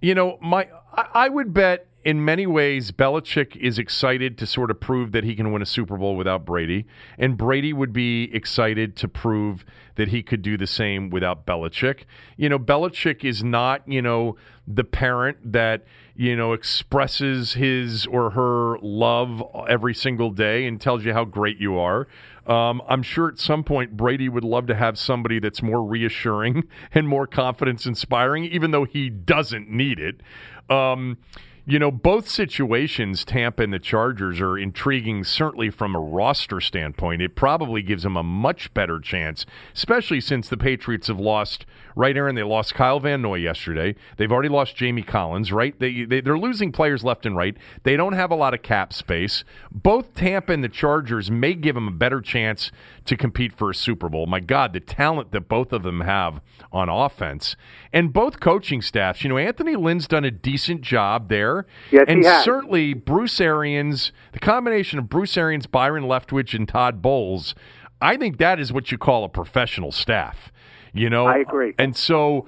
You 0.00 0.14
know, 0.14 0.38
my 0.40 0.68
I, 0.92 1.06
I 1.14 1.28
would 1.28 1.54
bet 1.54 1.86
in 2.04 2.24
many 2.24 2.46
ways, 2.46 2.90
Belichick 2.90 3.56
is 3.56 3.78
excited 3.78 4.36
to 4.38 4.46
sort 4.46 4.70
of 4.70 4.80
prove 4.80 5.12
that 5.12 5.24
he 5.24 5.34
can 5.34 5.52
win 5.52 5.62
a 5.62 5.66
Super 5.66 5.96
Bowl 5.96 6.16
without 6.16 6.44
Brady, 6.44 6.86
and 7.18 7.36
Brady 7.36 7.72
would 7.72 7.92
be 7.92 8.30
excited 8.34 8.96
to 8.96 9.08
prove 9.08 9.64
that 9.94 10.08
he 10.08 10.22
could 10.22 10.42
do 10.42 10.56
the 10.56 10.66
same 10.66 11.10
without 11.10 11.46
Belichick. 11.46 12.04
You 12.36 12.48
know, 12.48 12.58
Belichick 12.58 13.24
is 13.24 13.44
not, 13.44 13.86
you 13.86 14.02
know, 14.02 14.36
the 14.66 14.84
parent 14.84 15.52
that 15.52 15.84
you 16.14 16.36
know 16.36 16.52
expresses 16.52 17.54
his 17.54 18.06
or 18.06 18.30
her 18.30 18.78
love 18.80 19.42
every 19.68 19.94
single 19.94 20.30
day 20.30 20.66
and 20.66 20.80
tells 20.80 21.04
you 21.04 21.12
how 21.12 21.24
great 21.24 21.58
you 21.58 21.78
are. 21.78 22.06
Um, 22.46 22.82
I'm 22.88 23.02
sure 23.02 23.28
at 23.28 23.38
some 23.38 23.62
point 23.62 23.96
Brady 23.96 24.28
would 24.28 24.44
love 24.44 24.66
to 24.66 24.74
have 24.74 24.98
somebody 24.98 25.38
that's 25.38 25.62
more 25.62 25.84
reassuring 25.84 26.64
and 26.94 27.08
more 27.08 27.26
confidence 27.26 27.86
inspiring, 27.86 28.44
even 28.44 28.72
though 28.72 28.84
he 28.84 29.10
doesn't 29.10 29.70
need 29.70 29.98
it. 29.98 30.20
Um, 30.68 31.18
you 31.64 31.78
know, 31.78 31.92
both 31.92 32.28
situations, 32.28 33.24
Tampa 33.24 33.62
and 33.62 33.72
the 33.72 33.78
Chargers, 33.78 34.40
are 34.40 34.58
intriguing, 34.58 35.22
certainly 35.22 35.70
from 35.70 35.94
a 35.94 36.00
roster 36.00 36.60
standpoint. 36.60 37.22
It 37.22 37.36
probably 37.36 37.82
gives 37.82 38.02
them 38.02 38.16
a 38.16 38.22
much 38.24 38.74
better 38.74 38.98
chance, 38.98 39.46
especially 39.72 40.20
since 40.20 40.48
the 40.48 40.56
Patriots 40.56 41.06
have 41.06 41.20
lost, 41.20 41.64
right, 41.94 42.16
Aaron? 42.16 42.34
They 42.34 42.42
lost 42.42 42.74
Kyle 42.74 42.98
Van 42.98 43.22
Noy 43.22 43.36
yesterday. 43.36 43.94
They've 44.16 44.32
already 44.32 44.48
lost 44.48 44.74
Jamie 44.74 45.02
Collins, 45.02 45.52
right? 45.52 45.78
They, 45.78 46.04
they, 46.04 46.20
they're 46.20 46.36
losing 46.36 46.72
players 46.72 47.04
left 47.04 47.26
and 47.26 47.36
right. 47.36 47.56
They 47.84 47.96
don't 47.96 48.14
have 48.14 48.32
a 48.32 48.36
lot 48.36 48.54
of 48.54 48.62
cap 48.62 48.92
space. 48.92 49.44
Both 49.70 50.14
Tampa 50.14 50.52
and 50.52 50.64
the 50.64 50.68
Chargers 50.68 51.30
may 51.30 51.54
give 51.54 51.76
them 51.76 51.86
a 51.86 51.92
better 51.92 52.20
chance 52.20 52.72
to 53.04 53.16
compete 53.16 53.52
for 53.56 53.70
a 53.70 53.74
Super 53.74 54.08
Bowl. 54.08 54.26
My 54.26 54.40
God, 54.40 54.72
the 54.72 54.80
talent 54.80 55.30
that 55.30 55.48
both 55.48 55.72
of 55.72 55.84
them 55.84 56.00
have 56.00 56.40
on 56.72 56.88
offense. 56.88 57.54
And 57.92 58.12
both 58.12 58.40
coaching 58.40 58.82
staffs, 58.82 59.22
you 59.22 59.28
know, 59.28 59.38
Anthony 59.38 59.76
Lynn's 59.76 60.08
done 60.08 60.24
a 60.24 60.30
decent 60.30 60.80
job 60.80 61.28
there. 61.28 61.51
Yes, 61.90 62.04
and 62.08 62.20
he 62.20 62.26
has. 62.26 62.44
certainly 62.44 62.94
Bruce 62.94 63.40
Arians, 63.40 64.12
the 64.32 64.38
combination 64.38 64.98
of 64.98 65.08
Bruce 65.08 65.36
Arians, 65.36 65.66
Byron 65.66 66.04
Leftwich, 66.04 66.54
and 66.54 66.68
Todd 66.68 67.02
Bowles, 67.02 67.54
I 68.00 68.16
think 68.16 68.38
that 68.38 68.58
is 68.58 68.72
what 68.72 68.90
you 68.90 68.98
call 68.98 69.24
a 69.24 69.28
professional 69.28 69.92
staff. 69.92 70.52
You 70.92 71.08
know, 71.08 71.26
I 71.26 71.38
agree. 71.38 71.74
And 71.78 71.96
so 71.96 72.46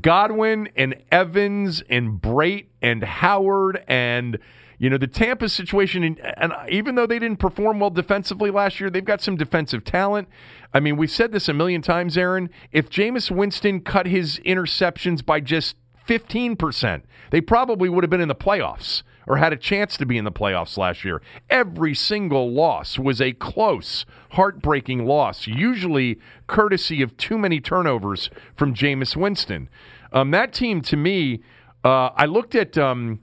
Godwin 0.00 0.68
and 0.76 0.96
Evans 1.10 1.82
and 1.88 2.20
Brate 2.20 2.66
and 2.82 3.02
Howard 3.02 3.82
and 3.88 4.38
you 4.78 4.90
know 4.90 4.98
the 4.98 5.06
Tampa 5.06 5.48
situation, 5.48 6.04
and, 6.04 6.20
and 6.36 6.52
even 6.70 6.94
though 6.94 7.06
they 7.06 7.18
didn't 7.18 7.38
perform 7.38 7.80
well 7.80 7.90
defensively 7.90 8.50
last 8.50 8.78
year, 8.78 8.90
they've 8.90 9.04
got 9.04 9.20
some 9.20 9.36
defensive 9.36 9.84
talent. 9.84 10.28
I 10.72 10.80
mean, 10.80 10.96
we've 10.96 11.10
said 11.10 11.32
this 11.32 11.48
a 11.48 11.52
million 11.52 11.82
times, 11.82 12.16
Aaron. 12.16 12.50
If 12.70 12.88
Jameis 12.88 13.30
Winston 13.30 13.80
cut 13.80 14.06
his 14.06 14.38
interceptions 14.40 15.24
by 15.24 15.40
just 15.40 15.74
15%, 16.08 17.02
they 17.30 17.40
probably 17.40 17.88
would 17.88 18.02
have 18.02 18.10
been 18.10 18.20
in 18.20 18.28
the 18.28 18.34
playoffs 18.34 19.02
or 19.26 19.36
had 19.36 19.52
a 19.52 19.56
chance 19.56 19.96
to 19.98 20.06
be 20.06 20.16
in 20.16 20.24
the 20.24 20.32
playoffs 20.32 20.78
last 20.78 21.04
year. 21.04 21.20
Every 21.50 21.94
single 21.94 22.50
loss 22.50 22.98
was 22.98 23.20
a 23.20 23.34
close, 23.34 24.06
heartbreaking 24.30 25.04
loss, 25.04 25.46
usually 25.46 26.18
courtesy 26.46 27.02
of 27.02 27.14
too 27.18 27.36
many 27.36 27.60
turnovers 27.60 28.30
from 28.56 28.74
Jameis 28.74 29.14
Winston. 29.14 29.68
Um, 30.12 30.30
that 30.30 30.54
team, 30.54 30.80
to 30.82 30.96
me, 30.96 31.42
uh, 31.84 32.10
I 32.16 32.24
looked 32.24 32.54
at. 32.54 32.76
Um, 32.78 33.20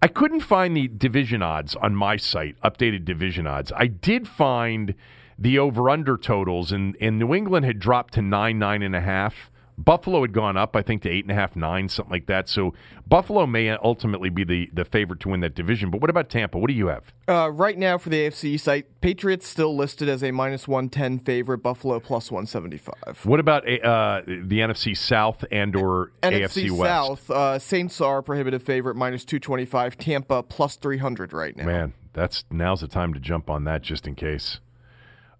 I 0.00 0.08
couldn't 0.08 0.40
find 0.40 0.76
the 0.76 0.88
division 0.88 1.42
odds 1.42 1.76
on 1.76 1.94
my 1.94 2.16
site, 2.16 2.56
updated 2.64 3.04
division 3.04 3.46
odds. 3.46 3.70
I 3.76 3.86
did 3.86 4.26
find 4.26 4.96
the 5.38 5.60
over 5.60 5.88
under 5.88 6.16
totals, 6.16 6.72
and, 6.72 6.96
and 7.00 7.20
New 7.20 7.32
England 7.32 7.66
had 7.66 7.78
dropped 7.78 8.14
to 8.14 8.22
nine, 8.22 8.58
nine 8.58 8.82
and 8.82 8.96
a 8.96 9.00
half. 9.00 9.51
Buffalo 9.84 10.20
had 10.22 10.32
gone 10.32 10.56
up, 10.56 10.76
I 10.76 10.82
think, 10.82 11.02
to 11.02 11.10
eight 11.10 11.24
and 11.24 11.30
a 11.30 11.34
half, 11.34 11.56
nine, 11.56 11.88
something 11.88 12.12
like 12.12 12.26
that. 12.26 12.48
So 12.48 12.74
Buffalo 13.06 13.46
may 13.46 13.70
ultimately 13.70 14.30
be 14.30 14.44
the, 14.44 14.70
the 14.72 14.84
favorite 14.84 15.20
to 15.20 15.30
win 15.30 15.40
that 15.40 15.54
division. 15.54 15.90
But 15.90 16.00
what 16.00 16.10
about 16.10 16.28
Tampa? 16.28 16.58
What 16.58 16.68
do 16.68 16.74
you 16.74 16.88
have? 16.88 17.12
Uh, 17.28 17.50
right 17.50 17.76
now 17.76 17.98
for 17.98 18.08
the 18.08 18.18
AFC 18.18 18.60
site, 18.60 19.00
Patriots 19.00 19.46
still 19.46 19.74
listed 19.74 20.08
as 20.08 20.22
a 20.22 20.30
minus 20.30 20.68
110 20.68 21.18
favorite, 21.20 21.58
Buffalo 21.58 21.98
plus 22.00 22.30
175. 22.30 23.24
What 23.24 23.40
about 23.40 23.64
uh, 23.64 24.22
the 24.26 24.60
NFC 24.60 24.96
South 24.96 25.44
and 25.50 25.74
or 25.74 26.12
NFC 26.22 26.42
AFC 26.42 26.70
West? 26.70 26.88
South, 26.88 27.30
uh, 27.30 27.58
Saints 27.58 28.00
are 28.00 28.22
prohibitive 28.22 28.62
favorite, 28.62 28.94
minus 28.94 29.24
225. 29.24 29.98
Tampa 29.98 30.42
plus 30.42 30.76
300 30.76 31.32
right 31.32 31.56
now. 31.56 31.64
Man, 31.64 31.94
that's 32.12 32.44
now's 32.50 32.80
the 32.82 32.88
time 32.88 33.14
to 33.14 33.20
jump 33.20 33.50
on 33.50 33.64
that 33.64 33.82
just 33.82 34.06
in 34.06 34.14
case. 34.14 34.60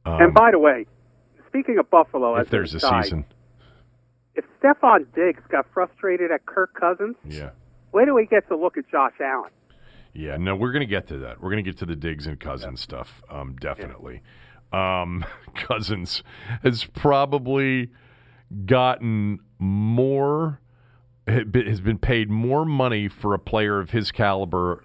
and 0.05 0.35
by 0.35 0.51
the 0.51 0.59
way, 0.59 0.87
speaking 1.47 1.79
of 1.79 1.89
Buffalo, 1.91 2.35
as 2.35 2.47
If 2.47 2.51
there's 2.51 2.75
a 2.75 2.79
aside, 2.79 3.05
season. 3.05 3.25
If 4.35 4.45
Stefon 4.63 5.07
Diggs 5.15 5.43
got 5.51 5.67
frustrated 5.75 6.31
at 6.31 6.47
Kirk 6.47 6.75
Cousins, 6.79 7.17
Yeah. 7.29 7.51
where 7.91 8.07
do 8.07 8.15
we 8.15 8.27
get 8.27 8.49
to 8.49 8.57
look 8.57 8.77
at 8.79 8.89
Josh 8.91 9.13
Allen? 9.21 9.51
Yeah, 10.15 10.37
no, 10.37 10.55
we're 10.57 10.73
going 10.73 10.81
to 10.81 10.87
get 10.87 11.09
to 11.09 11.19
that. 11.19 11.41
We're 11.41 11.51
going 11.51 11.65
to 11.65 11.71
get 11.71 11.79
to 11.79 11.87
the 11.87 11.97
Diggs 11.97 12.27
and 12.27 12.39
Cousins 12.39 12.81
stuff, 12.81 13.23
um, 13.31 13.57
definitely. 13.61 14.23
Um, 14.73 15.25
Cousins 15.55 16.23
has 16.63 16.85
probably 16.85 17.91
gotten 18.67 19.41
more, 19.59 20.61
has 21.27 21.81
been 21.81 21.99
paid 21.99 22.31
more 22.31 22.65
money 22.65 23.09
for 23.09 23.33
a 23.35 23.39
player 23.39 23.79
of 23.81 23.91
his 23.91 24.11
caliber. 24.13 24.85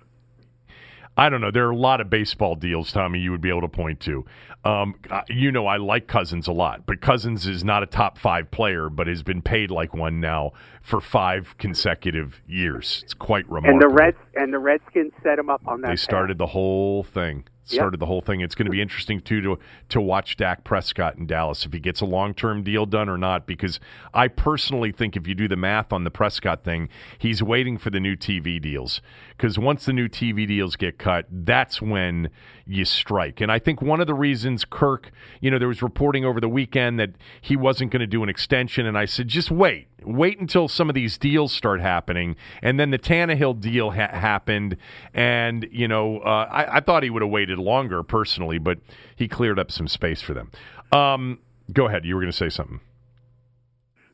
I 1.17 1.29
don't 1.29 1.41
know. 1.41 1.49
There 1.49 1.67
are 1.67 1.71
a 1.71 1.75
lot 1.75 1.99
of 1.99 2.11
baseball 2.11 2.55
deals, 2.55 2.91
Tommy, 2.91 3.19
you 3.19 3.31
would 3.31 3.41
be 3.41 3.49
able 3.49 3.61
to 3.61 3.67
point 3.67 3.99
to. 4.01 4.23
Um, 4.63 4.95
you 5.29 5.51
know, 5.51 5.65
I 5.65 5.77
like 5.77 6.07
Cousins 6.07 6.47
a 6.47 6.51
lot, 6.51 6.85
but 6.85 7.01
Cousins 7.01 7.47
is 7.47 7.63
not 7.63 7.81
a 7.81 7.87
top 7.87 8.19
five 8.19 8.51
player, 8.51 8.89
but 8.89 9.07
has 9.07 9.23
been 9.23 9.41
paid 9.41 9.71
like 9.71 9.95
one 9.95 10.19
now 10.19 10.51
for 10.87 11.01
five 11.01 11.53
consecutive 11.57 12.41
years. 12.47 13.01
It's 13.03 13.13
quite 13.13 13.45
remarkable. 13.49 13.73
And 13.73 13.81
the 13.81 13.93
Reds 13.93 14.17
and 14.35 14.53
the 14.53 14.59
Redskins 14.59 15.11
set 15.21 15.37
him 15.37 15.49
up 15.49 15.61
on 15.67 15.81
that. 15.81 15.87
They 15.87 15.91
path. 15.95 15.99
started 15.99 16.37
the 16.37 16.45
whole 16.45 17.03
thing. 17.03 17.43
Started 17.65 17.99
the 17.99 18.05
whole 18.05 18.21
thing. 18.21 18.39
It's 18.39 18.55
going 18.55 18.67
to 18.67 18.71
be 18.71 18.81
interesting 18.81 19.19
too 19.19 19.41
to 19.41 19.59
to 19.89 19.99
watch 19.99 20.37
Dak 20.37 20.63
Prescott 20.63 21.17
in 21.17 21.27
Dallas 21.27 21.65
if 21.65 21.73
he 21.73 21.81
gets 21.81 21.99
a 21.99 22.05
long 22.05 22.33
term 22.33 22.63
deal 22.63 22.85
done 22.85 23.09
or 23.09 23.17
not. 23.17 23.45
Because 23.45 23.81
I 24.13 24.29
personally 24.29 24.93
think 24.93 25.17
if 25.17 25.27
you 25.27 25.35
do 25.35 25.49
the 25.49 25.57
math 25.57 25.91
on 25.91 26.05
the 26.05 26.09
Prescott 26.09 26.63
thing, 26.63 26.87
he's 27.17 27.43
waiting 27.43 27.77
for 27.77 27.89
the 27.89 27.99
new 27.99 28.15
TV 28.15 28.61
deals. 28.61 29.01
Because 29.35 29.59
once 29.59 29.83
the 29.83 29.91
new 29.91 30.07
TV 30.07 30.47
deals 30.47 30.77
get 30.77 30.97
cut, 30.97 31.25
that's 31.29 31.81
when 31.81 32.29
you 32.65 32.85
strike. 32.85 33.41
And 33.41 33.51
I 33.51 33.59
think 33.59 33.81
one 33.81 33.99
of 33.99 34.07
the 34.07 34.13
reasons 34.13 34.63
Kirk, 34.63 35.11
you 35.41 35.51
know, 35.51 35.59
there 35.59 35.67
was 35.67 35.81
reporting 35.81 36.23
over 36.23 36.39
the 36.39 36.47
weekend 36.47 36.97
that 37.01 37.11
he 37.41 37.57
wasn't 37.57 37.91
going 37.91 37.99
to 37.99 38.07
do 38.07 38.23
an 38.23 38.29
extension, 38.29 38.85
and 38.85 38.97
I 38.97 39.03
said, 39.03 39.27
just 39.27 39.51
wait, 39.51 39.89
wait 40.03 40.39
until 40.39 40.67
some 40.67 40.89
of 40.89 40.95
these 40.95 41.17
deals 41.17 41.51
start 41.51 41.81
happening. 41.81 42.35
And 42.61 42.79
then 42.79 42.91
the 42.91 42.99
Tannehill 42.99 43.59
deal 43.59 43.91
ha- 43.91 44.09
happened, 44.11 44.77
and 45.13 45.67
you 45.71 45.87
know, 45.87 46.19
uh, 46.19 46.47
I, 46.51 46.77
I 46.77 46.79
thought 46.81 47.03
he 47.03 47.09
would 47.09 47.21
have 47.21 47.31
waited 47.31 47.57
longer 47.57 48.03
personally, 48.03 48.57
but 48.59 48.79
he 49.15 49.27
cleared 49.27 49.59
up 49.59 49.71
some 49.71 49.87
space 49.87 50.21
for 50.21 50.33
them. 50.33 50.51
Um, 50.91 51.39
go 51.73 51.87
ahead, 51.87 52.05
you 52.05 52.15
were 52.15 52.21
going 52.21 52.31
to 52.31 52.37
say 52.37 52.49
something. 52.49 52.79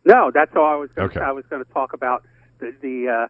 No, 0.06 0.32
that's 0.34 0.52
all 0.56 0.66
I 0.66 0.76
was. 0.76 0.90
Gonna, 0.96 1.08
Okay. 1.10 1.20
I 1.22 1.32
was 1.32 1.46
going 1.50 1.64
to 1.64 1.72
talk 1.72 1.94
about 1.94 2.24
the 2.60 2.74
the 2.82 3.08
uh, 3.10 3.28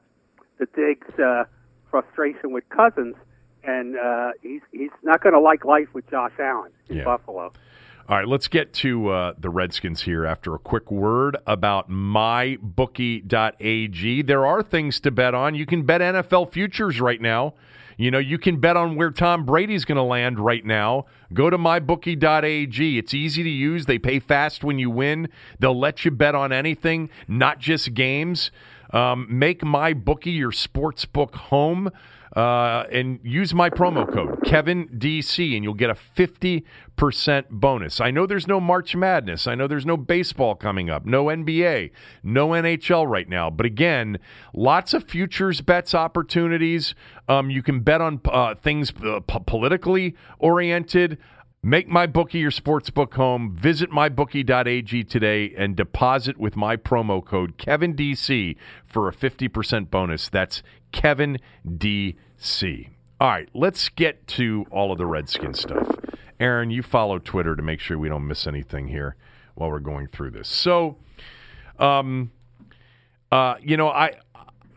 the 0.59 0.65
Diggs 0.75 1.19
uh, 1.19 1.43
frustration 1.91 2.51
with 2.51 2.63
Cousins, 2.69 3.15
and 3.63 3.95
uh, 3.97 4.31
he's 4.41 4.61
he's 4.71 4.89
not 5.03 5.21
going 5.21 5.33
to 5.33 5.39
like 5.39 5.65
life 5.65 5.87
with 5.93 6.09
Josh 6.09 6.31
Allen 6.39 6.71
in 6.89 6.97
Yeah. 6.97 7.03
Buffalo. 7.03 7.53
All 8.09 8.17
right, 8.17 8.27
let's 8.27 8.49
get 8.49 8.73
to 8.73 9.07
uh, 9.07 9.33
the 9.39 9.49
Redskins 9.49 10.01
here 10.01 10.25
after 10.25 10.53
a 10.53 10.59
quick 10.59 10.91
word 10.91 11.37
about 11.47 11.89
mybookie.ag. 11.89 13.21
There 14.23 14.45
are 14.45 14.61
things 14.61 14.99
to 14.99 15.09
bet 15.09 15.33
on. 15.33 15.55
You 15.55 15.65
can 15.65 15.83
bet 15.83 16.01
NFL 16.01 16.51
futures 16.51 16.99
right 16.99 17.21
now. 17.21 17.53
You 17.95 18.11
know, 18.11 18.19
you 18.19 18.37
can 18.37 18.59
bet 18.59 18.75
on 18.75 18.97
where 18.97 19.09
Tom 19.09 19.45
Brady's 19.45 19.85
going 19.85 19.95
to 19.95 20.03
land 20.03 20.37
right 20.37 20.65
now. 20.65 21.05
Go 21.33 21.49
to 21.49 21.57
mybookie.ag. 21.57 22.97
It's 22.97 23.13
easy 23.13 23.41
to 23.41 23.49
use. 23.49 23.85
They 23.85 23.99
pay 23.99 24.19
fast 24.19 24.65
when 24.65 24.79
you 24.79 24.89
win. 24.89 25.29
They'll 25.59 25.79
let 25.79 26.03
you 26.03 26.11
bet 26.11 26.35
on 26.35 26.51
anything, 26.51 27.09
not 27.29 27.59
just 27.59 27.93
games. 27.93 28.51
Um, 28.91 29.27
make 29.29 29.61
MyBookie 29.61 30.37
your 30.37 30.51
sports 30.51 31.05
book 31.05 31.35
home 31.35 31.89
uh, 32.35 32.85
and 32.91 33.19
use 33.23 33.53
my 33.53 33.69
promo 33.69 34.11
code 34.11 34.39
KevinDC, 34.41 35.55
and 35.55 35.63
you'll 35.63 35.73
get 35.73 35.89
a 35.89 35.97
50% 36.15 37.49
bonus. 37.49 38.01
I 38.01 38.11
know 38.11 38.25
there's 38.25 38.47
no 38.47 38.59
March 38.59 38.95
Madness. 38.95 39.45
I 39.45 39.55
know 39.55 39.67
there's 39.67 39.85
no 39.85 39.97
baseball 39.97 40.55
coming 40.55 40.89
up, 40.89 41.05
no 41.05 41.25
NBA, 41.25 41.91
no 42.23 42.49
NHL 42.49 43.07
right 43.07 43.29
now. 43.29 43.49
But 43.49 43.65
again, 43.65 44.17
lots 44.53 44.93
of 44.93 45.03
futures 45.03 45.61
bets 45.61 45.93
opportunities. 45.93 46.95
Um, 47.27 47.49
you 47.49 47.61
can 47.61 47.81
bet 47.81 48.01
on 48.01 48.19
uh, 48.25 48.55
things 48.55 48.91
uh, 49.05 49.19
p- 49.19 49.39
politically 49.45 50.15
oriented. 50.39 51.19
Make 51.65 51.87
my 51.87 52.07
bookie 52.07 52.39
your 52.39 52.51
sportsbook 52.51 53.13
home. 53.13 53.55
Visit 53.55 53.89
mybookie.ag 53.89 55.03
today 55.05 55.53
and 55.57 55.77
deposit 55.77 56.37
with 56.37 56.57
my 56.57 56.75
promo 56.75 57.23
code 57.23 57.57
KevinDC 57.57 58.57
for 58.85 59.07
a 59.07 59.13
50% 59.13 59.89
bonus. 59.89 60.27
That's 60.27 60.61
Kevin 60.93 61.39
DC. 61.67 62.89
All 63.19 63.29
right, 63.29 63.49
let's 63.53 63.89
get 63.89 64.25
to 64.27 64.65
all 64.71 64.93
of 64.93 64.97
the 64.97 65.05
Redskin 65.05 65.53
stuff. 65.53 65.93
Aaron, 66.39 66.71
you 66.71 66.81
follow 66.81 67.19
Twitter 67.19 67.55
to 67.55 67.61
make 67.61 67.81
sure 67.81 67.97
we 67.97 68.09
don't 68.09 68.27
miss 68.27 68.47
anything 68.47 68.87
here 68.87 69.17
while 69.55 69.69
we're 69.69 69.79
going 69.79 70.07
through 70.07 70.31
this. 70.31 70.47
So, 70.47 70.97
um, 71.79 72.31
uh, 73.31 73.55
you 73.61 73.77
know, 73.77 73.89
I 73.89 74.13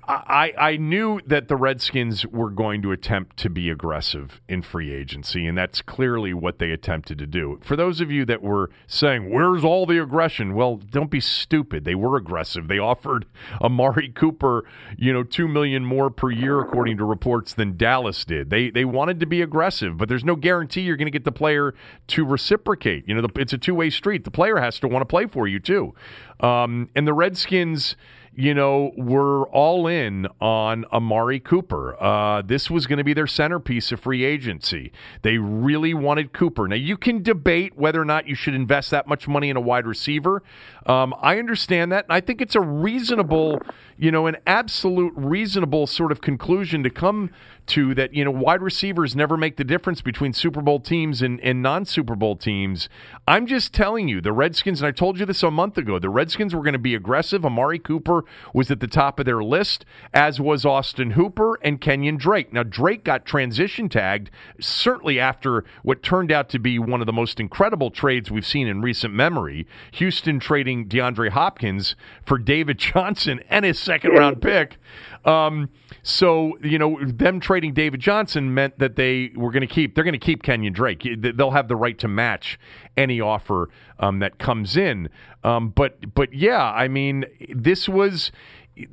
I, 0.08 0.52
I 0.56 0.76
knew 0.76 1.20
that 1.26 1.48
the 1.48 1.56
Redskins 1.56 2.24
were 2.26 2.50
going 2.50 2.80
to 2.82 2.92
attempt 2.92 3.36
to 3.38 3.50
be 3.50 3.70
aggressive 3.70 4.40
in 4.48 4.62
free 4.62 4.92
agency, 4.92 5.46
and 5.46 5.58
that's 5.58 5.82
clearly 5.82 6.32
what 6.32 6.58
they 6.58 6.70
attempted 6.70 7.18
to 7.18 7.26
do. 7.26 7.58
For 7.62 7.74
those 7.74 8.00
of 8.00 8.10
you 8.10 8.24
that 8.26 8.40
were 8.40 8.70
saying, 8.86 9.30
Where's 9.30 9.64
all 9.64 9.84
the 9.84 10.00
aggression? 10.00 10.54
Well, 10.54 10.76
don't 10.76 11.10
be 11.10 11.20
stupid. 11.20 11.84
They 11.84 11.96
were 11.96 12.16
aggressive. 12.16 12.68
They 12.68 12.78
offered 12.78 13.26
Amari 13.60 14.08
Cooper, 14.10 14.64
you 14.96 15.12
know, 15.12 15.24
two 15.24 15.48
million 15.48 15.84
more 15.84 16.10
per 16.10 16.30
year, 16.30 16.60
according 16.60 16.98
to 16.98 17.04
reports, 17.04 17.54
than 17.54 17.76
Dallas 17.76 18.24
did. 18.24 18.50
They 18.50 18.70
they 18.70 18.84
wanted 18.84 19.18
to 19.20 19.26
be 19.26 19.42
aggressive, 19.42 19.96
but 19.96 20.08
there's 20.08 20.24
no 20.24 20.36
guarantee 20.36 20.82
you're 20.82 20.96
going 20.96 21.06
to 21.06 21.10
get 21.10 21.24
the 21.24 21.32
player 21.32 21.74
to 22.08 22.24
reciprocate. 22.24 23.08
You 23.08 23.16
know, 23.16 23.22
the, 23.22 23.40
it's 23.40 23.52
a 23.52 23.58
two 23.58 23.74
way 23.74 23.90
street. 23.90 24.22
The 24.22 24.30
player 24.30 24.58
has 24.58 24.78
to 24.80 24.88
want 24.88 25.02
to 25.02 25.06
play 25.06 25.26
for 25.26 25.48
you, 25.48 25.58
too. 25.58 25.94
Um, 26.40 26.90
and 26.94 27.08
the 27.08 27.14
Redskins 27.14 27.96
you 28.38 28.52
know, 28.52 28.92
were 28.98 29.44
all 29.48 29.86
in 29.86 30.26
on 30.42 30.84
Amari 30.92 31.40
Cooper. 31.40 31.96
Uh, 31.98 32.42
this 32.42 32.70
was 32.70 32.86
going 32.86 32.98
to 32.98 33.04
be 33.04 33.14
their 33.14 33.26
centerpiece 33.26 33.90
of 33.92 34.00
free 34.00 34.24
agency. 34.24 34.92
They 35.22 35.38
really 35.38 35.94
wanted 35.94 36.34
Cooper. 36.34 36.68
Now, 36.68 36.76
you 36.76 36.98
can 36.98 37.22
debate 37.22 37.78
whether 37.78 38.00
or 38.00 38.04
not 38.04 38.28
you 38.28 38.34
should 38.34 38.54
invest 38.54 38.90
that 38.90 39.08
much 39.08 39.26
money 39.26 39.48
in 39.48 39.56
a 39.56 39.60
wide 39.60 39.86
receiver. 39.86 40.42
Um, 40.84 41.14
I 41.22 41.38
understand 41.38 41.90
that. 41.92 42.04
And 42.04 42.12
I 42.12 42.20
think 42.20 42.42
it's 42.42 42.54
a 42.54 42.60
reasonable, 42.60 43.58
you 43.96 44.10
know, 44.10 44.26
an 44.26 44.36
absolute 44.46 45.14
reasonable 45.16 45.86
sort 45.86 46.12
of 46.12 46.20
conclusion 46.20 46.82
to 46.82 46.90
come 46.90 47.30
to 47.68 47.94
that, 47.94 48.14
you 48.14 48.24
know, 48.24 48.30
wide 48.30 48.62
receivers 48.62 49.16
never 49.16 49.36
make 49.36 49.56
the 49.56 49.64
difference 49.64 50.00
between 50.00 50.32
Super 50.32 50.62
Bowl 50.62 50.80
teams 50.80 51.22
and, 51.22 51.40
and 51.40 51.62
non 51.62 51.84
Super 51.84 52.14
Bowl 52.14 52.36
teams. 52.36 52.88
I'm 53.26 53.46
just 53.46 53.72
telling 53.72 54.08
you, 54.08 54.20
the 54.20 54.32
Redskins, 54.32 54.80
and 54.80 54.88
I 54.88 54.92
told 54.92 55.18
you 55.18 55.26
this 55.26 55.42
a 55.42 55.50
month 55.50 55.78
ago, 55.78 55.98
the 55.98 56.08
Redskins 56.08 56.54
were 56.54 56.62
going 56.62 56.74
to 56.74 56.78
be 56.78 56.94
aggressive. 56.94 57.44
Amari 57.44 57.78
Cooper 57.78 58.24
was 58.54 58.70
at 58.70 58.80
the 58.80 58.86
top 58.86 59.18
of 59.18 59.26
their 59.26 59.42
list, 59.42 59.84
as 60.14 60.40
was 60.40 60.64
Austin 60.64 61.12
Hooper 61.12 61.58
and 61.62 61.80
Kenyon 61.80 62.16
Drake. 62.16 62.52
Now, 62.52 62.62
Drake 62.62 63.04
got 63.04 63.26
transition 63.26 63.88
tagged, 63.88 64.30
certainly 64.60 65.18
after 65.18 65.64
what 65.82 66.02
turned 66.02 66.30
out 66.30 66.48
to 66.50 66.58
be 66.58 66.78
one 66.78 67.00
of 67.00 67.06
the 67.06 67.12
most 67.12 67.40
incredible 67.40 67.90
trades 67.90 68.30
we've 68.30 68.46
seen 68.46 68.66
in 68.66 68.82
recent 68.82 69.12
memory. 69.12 69.66
Houston 69.92 70.40
trading 70.40 70.88
DeAndre 70.88 71.30
Hopkins 71.30 71.96
for 72.24 72.38
David 72.38 72.78
Johnson 72.86 73.40
and 73.48 73.64
his 73.64 73.78
second 73.78 74.12
round 74.12 74.40
pick. 74.40 74.78
Um, 75.26 75.70
so 76.02 76.56
you 76.62 76.78
know, 76.78 76.98
them 77.02 77.40
trading 77.40 77.74
David 77.74 78.00
Johnson 78.00 78.54
meant 78.54 78.78
that 78.78 78.96
they 78.96 79.32
were 79.34 79.50
going 79.50 79.66
to 79.66 79.72
keep. 79.72 79.94
They're 79.94 80.04
going 80.04 80.12
to 80.12 80.18
keep 80.18 80.42
Kenyon 80.42 80.72
Drake. 80.72 81.06
They'll 81.18 81.50
have 81.50 81.68
the 81.68 81.76
right 81.76 81.98
to 81.98 82.08
match 82.08 82.58
any 82.96 83.20
offer 83.20 83.68
um, 83.98 84.20
that 84.20 84.38
comes 84.38 84.76
in. 84.76 85.08
Um, 85.42 85.70
but 85.70 86.14
but 86.14 86.32
yeah, 86.32 86.62
I 86.62 86.88
mean, 86.88 87.26
this 87.52 87.88
was. 87.88 88.30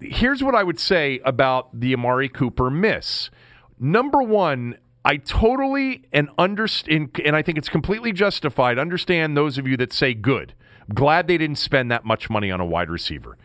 Here's 0.02 0.42
what 0.42 0.56
I 0.56 0.64
would 0.64 0.80
say 0.80 1.20
about 1.26 1.78
the 1.78 1.94
Amari 1.94 2.30
Cooper 2.30 2.70
miss. 2.70 3.30
Number 3.78 4.24
one, 4.24 4.78
I 5.04 5.18
totally 5.18 6.06
and 6.14 6.30
understand, 6.38 7.20
and 7.26 7.36
I 7.36 7.42
think 7.42 7.58
it's 7.58 7.68
completely 7.68 8.14
justified. 8.14 8.80
Understand 8.80 9.36
those 9.36 9.58
of 9.58 9.68
you 9.68 9.76
that 9.78 9.92
say 9.92 10.14
good. 10.14 10.54
Glad 10.94 11.28
they 11.28 11.38
didn't 11.38 11.58
spend 11.58 11.92
that 11.92 12.06
much 12.06 12.30
money 12.30 12.50
on 12.50 12.62
a 12.62 12.66
wide 12.66 12.90
receiver, 12.90 13.38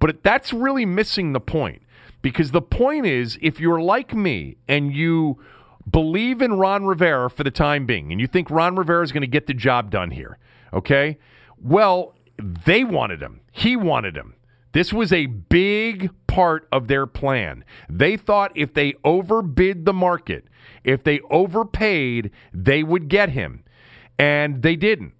but 0.00 0.22
that's 0.24 0.52
really 0.52 0.84
missing 0.84 1.32
the 1.32 1.40
point. 1.40 1.82
Because 2.26 2.50
the 2.50 2.60
point 2.60 3.06
is, 3.06 3.38
if 3.40 3.60
you're 3.60 3.80
like 3.80 4.12
me 4.12 4.56
and 4.66 4.92
you 4.92 5.38
believe 5.88 6.42
in 6.42 6.54
Ron 6.54 6.84
Rivera 6.84 7.30
for 7.30 7.44
the 7.44 7.52
time 7.52 7.86
being, 7.86 8.10
and 8.10 8.20
you 8.20 8.26
think 8.26 8.50
Ron 8.50 8.74
Rivera 8.74 9.04
is 9.04 9.12
going 9.12 9.20
to 9.20 9.28
get 9.28 9.46
the 9.46 9.54
job 9.54 9.92
done 9.92 10.10
here, 10.10 10.36
okay? 10.72 11.18
Well, 11.62 12.16
they 12.36 12.82
wanted 12.82 13.22
him. 13.22 13.42
He 13.52 13.76
wanted 13.76 14.16
him. 14.16 14.34
This 14.72 14.92
was 14.92 15.12
a 15.12 15.26
big 15.26 16.10
part 16.26 16.66
of 16.72 16.88
their 16.88 17.06
plan. 17.06 17.64
They 17.88 18.16
thought 18.16 18.50
if 18.56 18.74
they 18.74 18.94
overbid 19.04 19.84
the 19.84 19.92
market, 19.92 20.48
if 20.82 21.04
they 21.04 21.20
overpaid, 21.30 22.32
they 22.52 22.82
would 22.82 23.06
get 23.06 23.28
him. 23.28 23.62
And 24.18 24.62
they 24.62 24.74
didn't. 24.74 25.14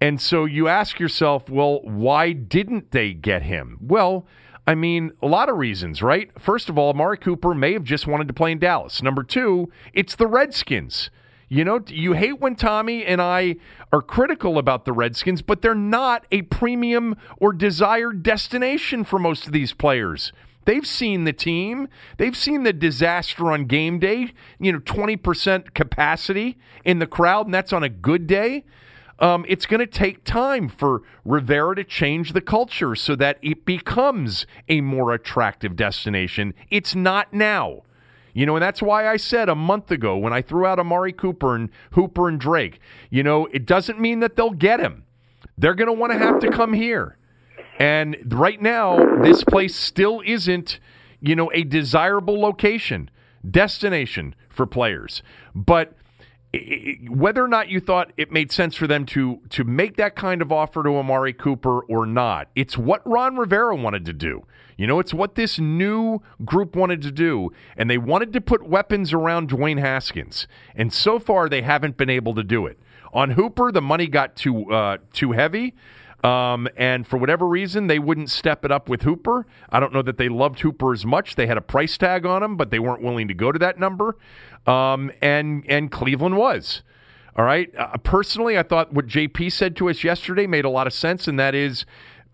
And 0.00 0.20
so 0.20 0.44
you 0.44 0.66
ask 0.66 0.98
yourself, 0.98 1.48
well, 1.48 1.82
why 1.82 2.32
didn't 2.32 2.90
they 2.90 3.12
get 3.12 3.42
him? 3.42 3.78
Well, 3.80 4.26
I 4.68 4.74
mean, 4.74 5.12
a 5.22 5.26
lot 5.26 5.48
of 5.48 5.56
reasons, 5.56 6.02
right? 6.02 6.30
First 6.38 6.68
of 6.68 6.76
all, 6.76 6.90
Amari 6.90 7.16
Cooper 7.16 7.54
may 7.54 7.72
have 7.72 7.84
just 7.84 8.06
wanted 8.06 8.28
to 8.28 8.34
play 8.34 8.52
in 8.52 8.58
Dallas. 8.58 9.02
Number 9.02 9.22
two, 9.22 9.72
it's 9.94 10.14
the 10.14 10.26
Redskins. 10.26 11.08
You 11.48 11.64
know, 11.64 11.80
you 11.86 12.12
hate 12.12 12.38
when 12.38 12.54
Tommy 12.54 13.02
and 13.02 13.22
I 13.22 13.56
are 13.94 14.02
critical 14.02 14.58
about 14.58 14.84
the 14.84 14.92
Redskins, 14.92 15.40
but 15.40 15.62
they're 15.62 15.74
not 15.74 16.26
a 16.30 16.42
premium 16.42 17.16
or 17.38 17.54
desired 17.54 18.22
destination 18.22 19.04
for 19.04 19.18
most 19.18 19.46
of 19.46 19.54
these 19.54 19.72
players. 19.72 20.34
They've 20.66 20.86
seen 20.86 21.24
the 21.24 21.32
team. 21.32 21.88
They've 22.18 22.36
seen 22.36 22.64
the 22.64 22.74
disaster 22.74 23.50
on 23.50 23.64
game 23.64 23.98
day, 23.98 24.34
you 24.60 24.70
know, 24.70 24.80
20% 24.80 25.72
capacity 25.72 26.58
in 26.84 26.98
the 26.98 27.06
crowd, 27.06 27.46
and 27.46 27.54
that's 27.54 27.72
on 27.72 27.84
a 27.84 27.88
good 27.88 28.26
day. 28.26 28.64
Um, 29.20 29.44
it's 29.48 29.66
going 29.66 29.80
to 29.80 29.86
take 29.86 30.24
time 30.24 30.68
for 30.68 31.02
Rivera 31.24 31.74
to 31.76 31.84
change 31.84 32.32
the 32.32 32.40
culture 32.40 32.94
so 32.94 33.16
that 33.16 33.38
it 33.42 33.64
becomes 33.64 34.46
a 34.68 34.80
more 34.80 35.12
attractive 35.12 35.74
destination. 35.74 36.54
It's 36.70 36.94
not 36.94 37.32
now. 37.32 37.82
You 38.32 38.46
know, 38.46 38.54
and 38.54 38.62
that's 38.62 38.80
why 38.80 39.08
I 39.08 39.16
said 39.16 39.48
a 39.48 39.56
month 39.56 39.90
ago 39.90 40.16
when 40.16 40.32
I 40.32 40.42
threw 40.42 40.64
out 40.64 40.78
Amari 40.78 41.12
Cooper 41.12 41.56
and 41.56 41.70
Hooper 41.92 42.28
and 42.28 42.38
Drake, 42.38 42.78
you 43.10 43.24
know, 43.24 43.46
it 43.46 43.66
doesn't 43.66 43.98
mean 43.98 44.20
that 44.20 44.36
they'll 44.36 44.50
get 44.50 44.78
him. 44.78 45.04
They're 45.56 45.74
going 45.74 45.88
to 45.88 45.92
want 45.92 46.12
to 46.12 46.18
have 46.18 46.38
to 46.40 46.50
come 46.50 46.72
here. 46.72 47.16
And 47.80 48.16
right 48.26 48.60
now, 48.60 49.22
this 49.22 49.42
place 49.42 49.74
still 49.74 50.22
isn't, 50.24 50.78
you 51.20 51.34
know, 51.34 51.50
a 51.52 51.64
desirable 51.64 52.40
location, 52.40 53.10
destination 53.48 54.36
for 54.48 54.66
players. 54.66 55.22
But 55.54 55.94
whether 57.10 57.44
or 57.44 57.48
not 57.48 57.68
you 57.68 57.78
thought 57.78 58.12
it 58.16 58.32
made 58.32 58.50
sense 58.50 58.74
for 58.74 58.86
them 58.86 59.04
to 59.04 59.40
to 59.50 59.64
make 59.64 59.96
that 59.96 60.16
kind 60.16 60.40
of 60.40 60.50
offer 60.50 60.82
to 60.82 60.96
Amari 60.96 61.34
Cooper 61.34 61.80
or 61.80 62.06
not, 62.06 62.48
it's 62.54 62.78
what 62.78 63.02
Ron 63.06 63.36
Rivera 63.36 63.76
wanted 63.76 64.06
to 64.06 64.14
do. 64.14 64.44
You 64.78 64.86
know, 64.86 64.98
it's 64.98 65.12
what 65.12 65.34
this 65.34 65.58
new 65.58 66.22
group 66.44 66.74
wanted 66.74 67.02
to 67.02 67.12
do, 67.12 67.50
and 67.76 67.90
they 67.90 67.98
wanted 67.98 68.32
to 68.32 68.40
put 68.40 68.66
weapons 68.66 69.12
around 69.12 69.50
Dwayne 69.50 69.78
Haskins, 69.78 70.46
and 70.74 70.92
so 70.92 71.18
far 71.18 71.48
they 71.48 71.62
haven't 71.62 71.96
been 71.96 72.10
able 72.10 72.34
to 72.34 72.44
do 72.44 72.64
it. 72.66 72.78
On 73.12 73.30
Hooper, 73.30 73.70
the 73.70 73.82
money 73.82 74.06
got 74.06 74.34
too 74.34 74.72
uh, 74.72 74.98
too 75.12 75.32
heavy. 75.32 75.74
Um, 76.24 76.66
and 76.76 77.06
for 77.06 77.16
whatever 77.16 77.46
reason, 77.46 77.86
they 77.86 78.00
wouldn't 78.00 78.30
step 78.30 78.64
it 78.64 78.72
up 78.72 78.88
with 78.88 79.02
Hooper. 79.02 79.46
I 79.70 79.78
don't 79.78 79.92
know 79.92 80.02
that 80.02 80.18
they 80.18 80.28
loved 80.28 80.60
Hooper 80.60 80.92
as 80.92 81.06
much. 81.06 81.36
They 81.36 81.46
had 81.46 81.56
a 81.56 81.60
price 81.60 81.96
tag 81.96 82.26
on 82.26 82.42
him, 82.42 82.56
but 82.56 82.70
they 82.70 82.80
weren't 82.80 83.02
willing 83.02 83.28
to 83.28 83.34
go 83.34 83.52
to 83.52 83.58
that 83.60 83.78
number. 83.78 84.16
Um, 84.68 85.10
and 85.22 85.64
and 85.68 85.90
Cleveland 85.90 86.36
was. 86.36 86.82
All 87.36 87.44
right. 87.44 87.72
Uh, 87.76 87.96
personally, 87.98 88.58
I 88.58 88.62
thought 88.64 88.92
what 88.92 89.06
JP 89.06 89.52
said 89.52 89.76
to 89.76 89.88
us 89.88 90.02
yesterday 90.02 90.46
made 90.46 90.64
a 90.64 90.70
lot 90.70 90.86
of 90.86 90.92
sense, 90.92 91.28
and 91.28 91.38
that 91.38 91.54
is 91.54 91.86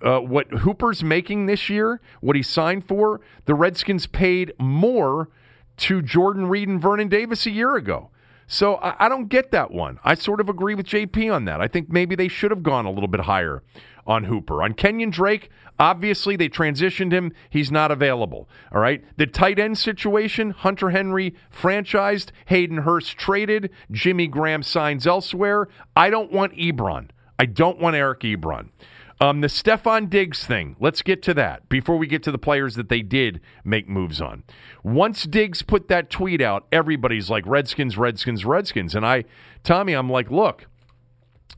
uh, 0.03 0.19
what 0.19 0.51
Hooper's 0.51 1.05
making 1.05 1.47
this 1.47 1.69
year, 1.69 2.01
what 2.21 2.37
he 2.37 2.43
signed 2.43 2.89
for. 2.89 3.21
The 3.45 3.55
Redskins 3.55 4.07
paid 4.07 4.53
more 4.59 5.29
to 5.77 6.03
Jordan 6.03 6.47
Reed 6.47 6.69
and 6.69 6.81
Vernon 6.81 7.09
Davis 7.09 7.47
a 7.47 7.51
year 7.51 7.77
ago. 7.77 8.11
So 8.47 8.77
I, 8.77 9.07
I 9.07 9.09
don't 9.09 9.29
get 9.29 9.51
that 9.53 9.71
one. 9.71 9.99
I 10.05 10.15
sort 10.15 10.41
of 10.41 10.49
agree 10.49 10.75
with 10.75 10.87
JP 10.87 11.35
on 11.35 11.45
that. 11.47 11.61
I 11.61 11.69
think 11.69 11.91
maybe 11.91 12.15
they 12.15 12.29
should 12.29 12.51
have 12.51 12.63
gone 12.63 12.87
a 12.87 12.91
little 12.91 13.09
bit 13.09 13.23
higher 13.23 13.63
on 14.07 14.25
Hooper. 14.25 14.63
On 14.63 14.75
Kenyon 14.75 15.11
Drake, 15.11 15.51
obviously 15.79 16.37
they 16.37 16.49
transitioned 16.49 17.13
him. 17.13 17.33
He's 17.51 17.71
not 17.71 17.91
available. 17.91 18.49
All 18.73 18.81
right. 18.81 19.05
The 19.17 19.27
tight 19.27 19.59
end 19.59 19.79
situation 19.79 20.51
Hunter 20.51 20.91
Henry 20.91 21.35
franchised, 21.53 22.31
Hayden 22.47 22.79
Hurst 22.79 23.17
traded, 23.17 23.71
Jimmy 23.91 24.27
Graham 24.27 24.63
signs 24.63 25.07
elsewhere. 25.07 25.69
I 25.97 26.11
don't 26.11 26.33
want 26.33 26.55
Ebron. 26.55 27.11
I 27.39 27.47
don't 27.47 27.81
want 27.81 27.97
Eric 27.97 28.21
Ebron. 28.21 28.69
Um, 29.21 29.41
the 29.41 29.47
Stefon 29.47 30.11
Diggs 30.11 30.45
thing, 30.45 30.77
let's 30.81 31.01
get 31.01 31.23
to 31.23 31.35
that 31.35 31.69
before 31.69 31.97
we 31.97 32.07
get 32.07 32.23
to 32.25 32.33
the 32.33 32.39
players 32.39 32.75
that 32.75 32.89
they 32.89 33.01
did 33.01 33.41
make 33.65 33.89
moves 33.89 34.21
on. 34.21 34.43
Once 34.83 35.23
Diggs 35.25 35.63
put 35.63 35.89
that 35.89 36.11
tweet 36.11 36.41
out, 36.41 36.67
everybody's 36.73 37.31
like, 37.31 37.45
Redskins, 37.47 37.97
Redskins, 37.97 38.45
Redskins. 38.45 38.95
And 38.95 39.07
I, 39.07 39.25
Tommy, 39.63 39.93
I'm 39.93 40.11
like, 40.11 40.31
look, 40.31 40.67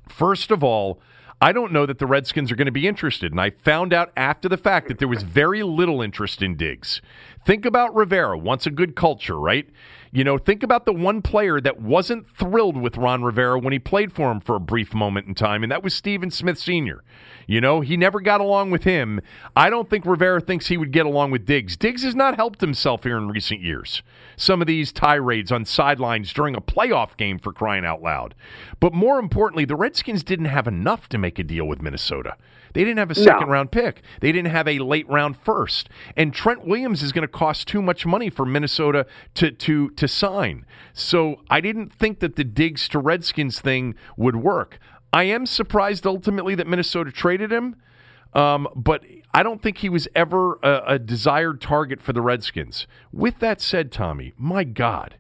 first 0.09 0.51
of 0.51 0.63
all, 0.63 1.01
I 1.41 1.53
don't 1.53 1.73
know 1.73 1.85
that 1.85 1.99
the 1.99 2.07
Redskins 2.07 2.51
are 2.51 2.57
going 2.57 2.67
to 2.67 2.73
be 2.73 2.89
interested. 2.89 3.31
And 3.33 3.41
I 3.41 3.51
found 3.51 3.93
out 3.93 4.11
after 4.17 4.49
the 4.49 4.57
fact 4.57 4.89
that 4.89 4.99
there 4.99 5.09
was 5.09 5.23
very 5.23 5.63
little 5.63 6.01
interest 6.01 6.41
in 6.43 6.57
Diggs. 6.57 7.03
Think 7.47 7.65
about 7.65 7.95
Rivera, 7.95 8.37
wants 8.37 8.67
a 8.67 8.73
good 8.73 8.97
culture, 8.97 9.39
right? 9.39 9.69
You 10.11 10.25
know, 10.25 10.37
think 10.37 10.65
about 10.65 10.85
the 10.85 10.93
one 10.93 11.23
player 11.23 11.61
that 11.61 11.81
wasn't 11.81 12.29
thrilled 12.37 12.77
with 12.77 12.97
Ron 12.97 13.23
Rivera 13.23 13.57
when 13.61 13.73
he 13.73 13.79
played 13.79 14.13
for 14.13 14.33
him 14.33 14.41
for 14.41 14.57
a 14.57 14.61
brief 14.61 14.93
moment 14.93 15.29
in 15.29 15.35
time, 15.37 15.63
and 15.63 15.71
that 15.71 15.85
was 15.85 15.95
Steven 15.95 16.33
Smith 16.33 16.59
Sr. 16.59 17.05
You 17.47 17.61
know, 17.61 17.83
he 17.83 17.97
never 17.97 18.21
got 18.21 18.41
along 18.41 18.73
with 18.73 18.83
him. 18.83 19.21
I 19.55 19.71
don't 19.71 19.89
think 19.89 20.05
Rivera 20.05 20.41
thinks 20.41 20.67
he 20.67 20.77
would 20.77 20.91
get 20.91 21.07
along 21.07 21.31
with 21.31 21.47
Diggs. 21.47 21.77
Diggs 21.77 22.03
has 22.03 22.17
not 22.17 22.35
helped 22.35 22.61
himself 22.61 23.05
here 23.05 23.17
in 23.17 23.29
recent 23.29 23.61
years. 23.61 24.03
Some 24.37 24.61
of 24.61 24.67
these 24.67 24.91
tirades 24.91 25.53
on 25.53 25.65
sidelines 25.65 26.33
during 26.33 26.57
a 26.57 26.61
playoff 26.61 27.17
game 27.17 27.39
for 27.39 27.53
crying 27.53 27.85
out 27.85 28.03
loud. 28.03 28.35
But 28.81 28.93
more 28.93 29.21
importantly, 29.21 29.67
the 29.67 29.77
Redskins 29.77 30.25
didn't 30.25 30.47
have 30.47 30.67
enough 30.67 31.09
to 31.11 31.19
make 31.19 31.39
a 31.39 31.45
deal 31.45 31.69
with 31.69 31.81
Minnesota. 31.81 32.37
They 32.77 32.85
didn't 32.85 32.99
have 32.99 33.11
a 33.11 33.19
No. 33.19 33.25
second 33.25 33.49
round 33.49 33.71
pick. 33.73 34.03
They 34.21 34.33
didn't 34.33 34.51
have 34.51 34.69
a 34.69 34.79
late 34.81 35.09
round 35.09 35.39
first. 35.39 35.89
And 36.15 36.35
Trent 36.35 36.67
Williams 36.67 37.03
is 37.03 37.11
going 37.11 37.23
to 37.23 37.29
cost 37.29 37.67
too 37.67 37.81
much 37.81 38.05
money 38.05 38.29
for 38.29 38.45
Minnesota 38.45 39.07
to 39.37 39.51
to 39.51 39.89
to 39.89 40.07
sign. 40.07 40.67
So 40.93 41.41
I 41.49 41.63
didn't 41.63 41.91
think 41.91 42.21
that 42.21 42.37
the 42.37 42.45
Diggs 42.45 42.87
to 42.91 42.99
Redskins 42.99 43.61
thing 43.61 43.95
would 44.19 44.37
work. 44.37 44.79
I 45.11 45.23
am 45.23 45.47
surprised 45.47 46.07
ultimately 46.07 46.55
that 46.55 46.67
Minnesota 46.67 47.11
traded 47.11 47.51
him. 47.51 47.77
Um, 48.35 48.69
but 48.77 49.03
I 49.33 49.43
don't 49.43 49.63
think 49.63 49.79
he 49.79 49.89
was 49.89 50.07
ever 50.15 50.59
a, 50.63 50.83
a 50.87 50.99
desired 50.99 51.63
target 51.63 52.03
for 52.03 52.13
the 52.13 52.21
Redskins. 52.21 52.87
With 53.11 53.39
that 53.39 53.63
said, 53.63 53.91
Tommy, 53.91 54.35
my 54.37 54.65
God, 54.65 55.17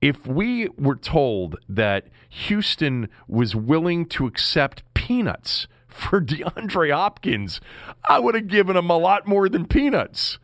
if 0.00 0.26
we 0.26 0.68
were 0.76 0.96
told 0.96 1.60
that 1.68 2.08
Houston 2.28 3.08
was 3.28 3.54
willing 3.54 4.06
to 4.06 4.26
accept 4.26 4.82
peanuts 4.94 5.68
for 5.96 6.20
DeAndre 6.20 6.92
Hopkins, 6.92 7.60
I 8.08 8.18
would 8.18 8.34
have 8.34 8.46
given 8.48 8.76
him 8.76 8.90
a 8.90 8.96
lot 8.98 9.26
more 9.26 9.48
than 9.48 9.66
peanuts. 9.66 10.38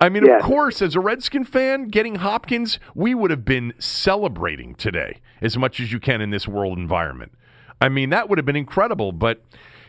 I 0.00 0.08
mean, 0.08 0.26
Yeah. 0.26 0.38
of 0.38 0.42
course, 0.42 0.82
as 0.82 0.96
a 0.96 1.00
Redskin 1.00 1.44
fan, 1.44 1.88
getting 1.88 2.16
Hopkins, 2.16 2.78
we 2.94 3.14
would 3.14 3.30
have 3.30 3.44
been 3.44 3.72
celebrating 3.78 4.74
today 4.74 5.20
as 5.40 5.56
much 5.56 5.78
as 5.78 5.92
you 5.92 6.00
can 6.00 6.20
in 6.20 6.30
this 6.30 6.48
world 6.48 6.76
environment. 6.78 7.32
I 7.80 7.88
mean, 7.88 8.10
that 8.10 8.28
would 8.28 8.38
have 8.38 8.46
been 8.46 8.56
incredible, 8.56 9.12
but 9.12 9.42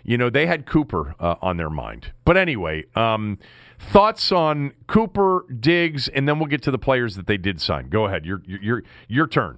you 0.04 0.18
know 0.18 0.30
they 0.30 0.46
had 0.46 0.66
Cooper 0.66 1.16
uh, 1.20 1.36
on 1.42 1.58
their 1.58 1.70
mind. 1.70 2.12
But 2.26 2.38
anyway, 2.38 2.86
um, 2.96 3.40
thoughts 3.80 4.32
on 4.32 4.74
Cooper, 4.88 5.46
Diggs, 5.60 6.08
and 6.10 6.28
then 6.28 6.38
we'll 6.40 6.48
get 6.48 6.62
to 6.64 6.72
the 6.72 6.78
players 6.78 7.16
that 7.16 7.26
they 7.26 7.38
did 7.38 7.60
sign. 7.62 7.90
Go 7.90 8.06
ahead, 8.06 8.26
your 8.26 8.42
your 8.46 8.84
your 9.08 9.28
turn. 9.28 9.58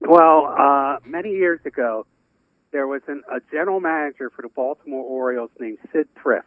Well, 0.00 0.54
uh, 0.58 0.96
many 1.04 1.30
years 1.30 1.60
ago, 1.64 2.06
there 2.70 2.86
was 2.86 3.02
an, 3.08 3.22
a 3.30 3.40
general 3.50 3.80
manager 3.80 4.30
for 4.30 4.42
the 4.42 4.48
Baltimore 4.48 5.04
Orioles 5.04 5.50
named 5.58 5.78
Sid 5.92 6.08
Thrift. 6.22 6.46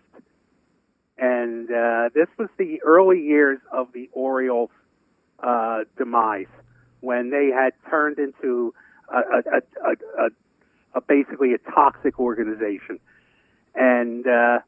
And 1.18 1.70
uh, 1.70 2.10
this 2.14 2.28
was 2.38 2.50
the 2.58 2.82
early 2.84 3.22
years 3.22 3.60
of 3.72 3.92
the 3.94 4.10
Orioles' 4.12 4.70
uh, 5.40 5.82
demise 5.98 6.48
when 7.00 7.30
they 7.30 7.50
had 7.54 7.74
turned 7.90 8.18
into 8.18 8.74
a, 9.10 9.18
a, 9.18 9.92
a, 10.24 10.30
a, 10.96 11.02
basically 11.02 11.54
a 11.54 11.72
toxic 11.72 12.20
organization. 12.20 13.00
And 13.76 14.26
uh, 14.26 14.60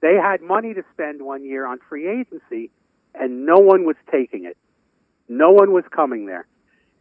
they 0.00 0.14
had 0.14 0.40
money 0.40 0.74
to 0.74 0.82
spend 0.92 1.22
one 1.22 1.44
year 1.44 1.66
on 1.66 1.78
free 1.88 2.08
agency, 2.08 2.70
and 3.14 3.46
no 3.46 3.56
one 3.58 3.84
was 3.84 3.96
taking 4.10 4.44
it. 4.44 4.56
No 5.28 5.50
one 5.50 5.72
was 5.72 5.84
coming 5.94 6.26
there. 6.26 6.46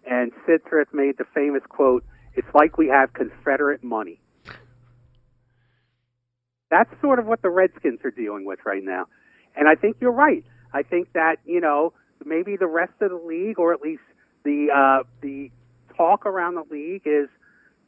And 0.09 0.31
Sid 0.45 0.61
Thrift 0.67 0.93
made 0.93 1.17
the 1.17 1.25
famous 1.33 1.63
quote, 1.67 2.03
"It's 2.37 2.47
like 2.53 2.77
we 2.77 2.87
have 2.87 3.11
Confederate 3.11 3.83
money." 3.83 4.21
That's 6.69 6.89
sort 7.01 7.19
of 7.19 7.25
what 7.25 7.41
the 7.41 7.49
Redskins 7.49 7.99
are 8.03 8.11
dealing 8.11 8.45
with 8.45 8.59
right 8.65 8.83
now. 8.83 9.07
And 9.55 9.67
I 9.67 9.75
think 9.75 9.97
you're 9.99 10.11
right. 10.11 10.43
I 10.73 10.83
think 10.83 11.13
that, 11.13 11.37
you 11.45 11.61
know, 11.61 11.93
maybe 12.25 12.57
the 12.57 12.67
rest 12.67 12.93
of 13.01 13.09
the 13.11 13.17
league 13.17 13.59
or 13.59 13.73
at 13.73 13.81
least 13.81 14.01
the 14.43 14.67
uh 14.73 15.03
the 15.21 15.51
talk 15.95 16.25
around 16.25 16.55
the 16.55 16.65
league 16.69 17.03
is, 17.05 17.29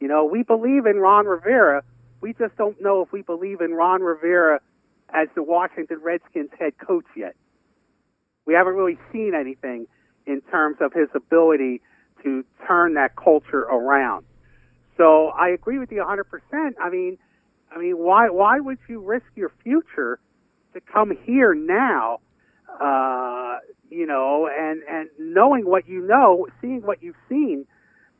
you 0.00 0.08
know, 0.08 0.24
we 0.24 0.42
believe 0.42 0.86
in 0.86 0.96
Ron 0.96 1.26
Rivera. 1.26 1.82
We 2.20 2.32
just 2.34 2.56
don't 2.56 2.80
know 2.80 3.02
if 3.02 3.12
we 3.12 3.22
believe 3.22 3.60
in 3.60 3.72
Ron 3.72 4.02
Rivera 4.02 4.60
as 5.12 5.28
the 5.34 5.42
Washington 5.42 6.00
Redskins 6.02 6.50
head 6.58 6.72
coach 6.78 7.06
yet. 7.16 7.34
We 8.46 8.54
haven't 8.54 8.74
really 8.74 8.98
seen 9.12 9.32
anything 9.38 9.86
in 10.26 10.40
terms 10.50 10.78
of 10.80 10.92
his 10.92 11.08
ability 11.14 11.82
to 12.22 12.44
turn 12.66 12.94
that 12.94 13.16
culture 13.16 13.60
around. 13.60 14.24
So 15.00 15.28
I 15.28 15.48
agree 15.48 15.78
with 15.78 15.90
you 15.90 16.04
100%. 16.04 16.72
I 16.78 16.90
mean, 16.90 17.16
I 17.74 17.78
mean, 17.78 17.96
why 17.96 18.28
why 18.28 18.60
would 18.60 18.76
you 18.86 19.00
risk 19.00 19.24
your 19.34 19.50
future 19.62 20.20
to 20.74 20.80
come 20.92 21.16
here 21.24 21.54
now? 21.54 22.20
Uh, 22.68 23.60
you 23.88 24.06
know, 24.06 24.46
and 24.46 24.82
and 24.82 25.08
knowing 25.18 25.64
what 25.64 25.88
you 25.88 26.06
know, 26.06 26.48
seeing 26.60 26.82
what 26.82 27.02
you've 27.02 27.16
seen 27.30 27.64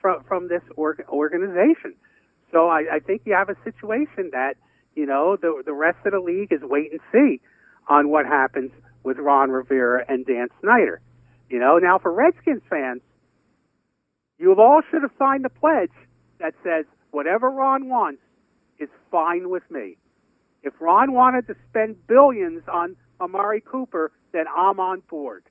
from 0.01 0.25
from 0.25 0.49
this 0.49 0.63
org- 0.75 1.05
organization. 1.11 1.95
So 2.51 2.69
I, 2.69 2.85
I 2.95 2.99
think 3.01 3.23
you 3.27 3.35
have 3.35 3.51
a 3.51 3.57
situation 3.63 4.31
that 4.33 4.55
you 4.95 5.05
know 5.05 5.37
the 5.37 5.63
the 5.67 5.75
rest 5.75 5.99
of 6.07 6.13
the 6.13 6.21
league 6.21 6.51
is 6.51 6.61
wait 6.63 6.93
and 6.93 7.01
see 7.13 7.43
on 7.91 8.09
what 8.09 8.25
happens 8.25 8.71
with 9.03 9.19
Ron 9.19 9.51
Rivera 9.51 10.07
and 10.09 10.25
Dan 10.25 10.49
Snyder. 10.63 11.03
You 11.51 11.59
know, 11.59 11.77
now 11.77 11.99
for 11.99 12.11
Redskins 12.11 12.63
fans, 12.71 13.03
you 14.39 14.55
all 14.55 14.81
should 14.91 15.03
have 15.03 15.13
signed 15.19 15.45
a 15.45 15.51
pledge 15.51 15.91
that 16.41 16.55
says 16.65 16.85
whatever 17.11 17.51
Ron 17.51 17.89
wants 17.89 18.21
is 18.79 18.89
fine 19.11 19.51
with 19.51 19.63
me. 19.71 19.97
If 20.63 20.75
Ron 20.81 21.13
wanted 21.13 21.47
to 21.47 21.55
spend 21.69 22.07
billions 22.07 22.63
on 22.71 22.97
Amari 23.21 23.61
Cooper, 23.61 24.13
then 24.33 24.45
I'm 24.55 24.81
on 24.81 25.03
board. 25.09 25.45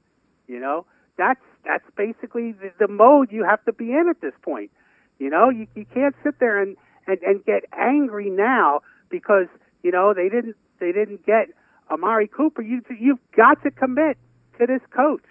You 0.47 0.59
know, 0.59 0.85
that's 1.17 1.41
that's 1.65 1.83
basically 1.95 2.53
the, 2.53 2.71
the 2.79 2.87
mode 2.87 3.31
you 3.31 3.43
have 3.43 3.63
to 3.65 3.73
be 3.73 3.91
in 3.91 4.07
at 4.09 4.21
this 4.21 4.33
point. 4.41 4.71
You 5.19 5.29
know, 5.29 5.49
you, 5.49 5.67
you 5.75 5.85
can't 5.85 6.15
sit 6.23 6.39
there 6.39 6.61
and, 6.61 6.77
and, 7.07 7.17
and 7.21 7.45
get 7.45 7.63
angry 7.77 8.29
now 8.29 8.81
because 9.09 9.47
you 9.83 9.91
know 9.91 10.13
they 10.13 10.29
didn't 10.29 10.55
they 10.79 10.91
didn't 10.91 11.25
get 11.25 11.49
Amari 11.91 12.27
Cooper. 12.27 12.61
You 12.61 12.81
you've 12.99 13.19
got 13.35 13.61
to 13.63 13.71
commit 13.71 14.17
to 14.59 14.65
this 14.65 14.81
coach 14.95 15.23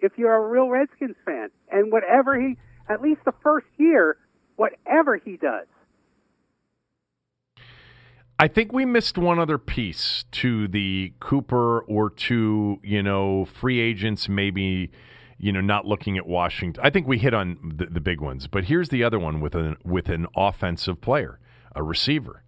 if 0.00 0.12
you're 0.16 0.34
a 0.34 0.48
real 0.48 0.68
Redskins 0.68 1.16
fan, 1.24 1.50
and 1.70 1.92
whatever 1.92 2.38
he 2.38 2.56
at 2.88 3.00
least 3.00 3.20
the 3.24 3.32
first 3.42 3.66
year, 3.78 4.16
whatever 4.62 5.16
he 5.16 5.36
does. 5.36 5.66
I 8.38 8.46
think 8.46 8.72
we 8.72 8.84
missed 8.84 9.18
one 9.18 9.40
other 9.40 9.58
piece 9.58 10.24
to 10.32 10.68
the 10.68 11.12
Cooper 11.18 11.80
or 11.80 12.10
to, 12.10 12.78
you 12.84 13.02
know, 13.02 13.44
free 13.44 13.80
agents 13.80 14.28
maybe, 14.28 14.92
you 15.38 15.50
know, 15.50 15.60
not 15.60 15.84
looking 15.84 16.16
at 16.16 16.26
Washington. 16.28 16.80
I 16.84 16.90
think 16.90 17.08
we 17.08 17.18
hit 17.18 17.34
on 17.34 17.74
the, 17.76 17.86
the 17.86 18.00
big 18.00 18.20
ones, 18.20 18.46
but 18.46 18.64
here's 18.64 18.90
the 18.90 19.02
other 19.02 19.18
one 19.18 19.40
with 19.40 19.56
an 19.56 19.76
with 19.84 20.08
an 20.08 20.28
offensive 20.36 21.00
player, 21.00 21.40
a 21.74 21.82
receiver, 21.82 22.44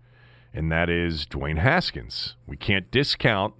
and 0.52 0.70
that 0.70 0.88
is 0.88 1.26
Dwayne 1.26 1.58
Haskins. 1.58 2.36
We 2.46 2.56
can't 2.56 2.90
discount 2.92 3.54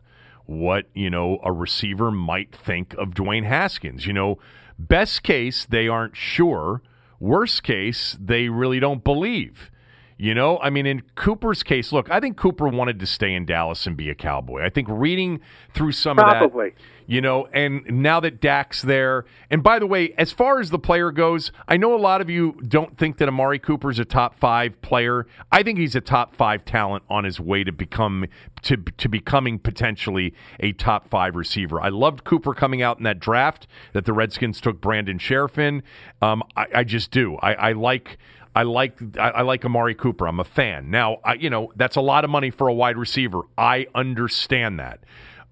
what, 0.46 0.86
you 0.94 1.10
know, 1.10 1.40
a 1.42 1.50
receiver 1.50 2.12
might 2.12 2.54
think 2.54 2.94
of 2.94 3.10
Dwayne 3.10 3.46
Haskins. 3.46 4.06
You 4.06 4.12
know, 4.12 4.38
best 4.78 5.24
case 5.24 5.66
they 5.66 5.88
aren't 5.88 6.16
sure, 6.16 6.82
worst 7.24 7.62
case 7.62 8.16
they 8.20 8.48
really 8.48 8.78
don't 8.78 9.02
believe. 9.02 9.70
You 10.16 10.32
know, 10.32 10.58
I 10.58 10.70
mean, 10.70 10.86
in 10.86 11.02
Cooper's 11.16 11.64
case, 11.64 11.92
look, 11.92 12.08
I 12.08 12.20
think 12.20 12.36
Cooper 12.36 12.68
wanted 12.68 13.00
to 13.00 13.06
stay 13.06 13.34
in 13.34 13.46
Dallas 13.46 13.84
and 13.84 13.96
be 13.96 14.10
a 14.10 14.14
Cowboy. 14.14 14.62
I 14.64 14.70
think 14.70 14.86
reading 14.88 15.40
through 15.74 15.92
some 15.92 16.16
Probably. 16.16 16.68
of 16.68 16.74
that, 16.74 16.82
you 17.06 17.20
know, 17.20 17.46
and 17.52 17.84
now 17.86 18.20
that 18.20 18.40
Dak's 18.40 18.82
there, 18.82 19.24
and 19.50 19.62
by 19.62 19.78
the 19.78 19.86
way, 19.86 20.14
as 20.16 20.32
far 20.32 20.60
as 20.60 20.70
the 20.70 20.78
player 20.78 21.10
goes, 21.10 21.52
I 21.68 21.76
know 21.76 21.94
a 21.94 21.98
lot 21.98 22.20
of 22.20 22.30
you 22.30 22.52
don't 22.66 22.96
think 22.96 23.18
that 23.18 23.28
Amari 23.28 23.58
Cooper's 23.58 23.98
a 23.98 24.04
top 24.04 24.38
five 24.38 24.80
player. 24.80 25.26
I 25.52 25.62
think 25.62 25.78
he's 25.78 25.94
a 25.94 26.00
top 26.00 26.34
five 26.34 26.64
talent 26.64 27.04
on 27.10 27.24
his 27.24 27.38
way 27.38 27.64
to 27.64 27.72
become 27.72 28.26
to 28.62 28.76
to 28.76 29.08
becoming 29.08 29.58
potentially 29.58 30.34
a 30.60 30.72
top 30.72 31.08
five 31.08 31.36
receiver. 31.36 31.80
I 31.80 31.90
loved 31.90 32.24
Cooper 32.24 32.54
coming 32.54 32.82
out 32.82 32.98
in 32.98 33.04
that 33.04 33.20
draft 33.20 33.66
that 33.92 34.04
the 34.04 34.12
Redskins 34.12 34.60
took 34.60 34.80
Brandon 34.80 35.18
Scherff 35.18 35.58
in. 35.58 35.82
Um, 36.22 36.42
I, 36.56 36.66
I 36.76 36.84
just 36.84 37.10
do. 37.10 37.36
I, 37.36 37.52
I 37.54 37.72
like. 37.72 38.18
I 38.56 38.62
like 38.62 39.00
I, 39.18 39.30
I 39.30 39.42
like 39.42 39.64
Amari 39.64 39.96
Cooper. 39.96 40.28
I'm 40.28 40.38
a 40.38 40.44
fan. 40.44 40.88
Now, 40.88 41.18
I, 41.24 41.34
you 41.34 41.50
know 41.50 41.72
that's 41.74 41.96
a 41.96 42.00
lot 42.00 42.22
of 42.22 42.30
money 42.30 42.50
for 42.50 42.68
a 42.68 42.72
wide 42.72 42.96
receiver. 42.96 43.40
I 43.58 43.88
understand 43.94 44.78
that. 44.78 45.00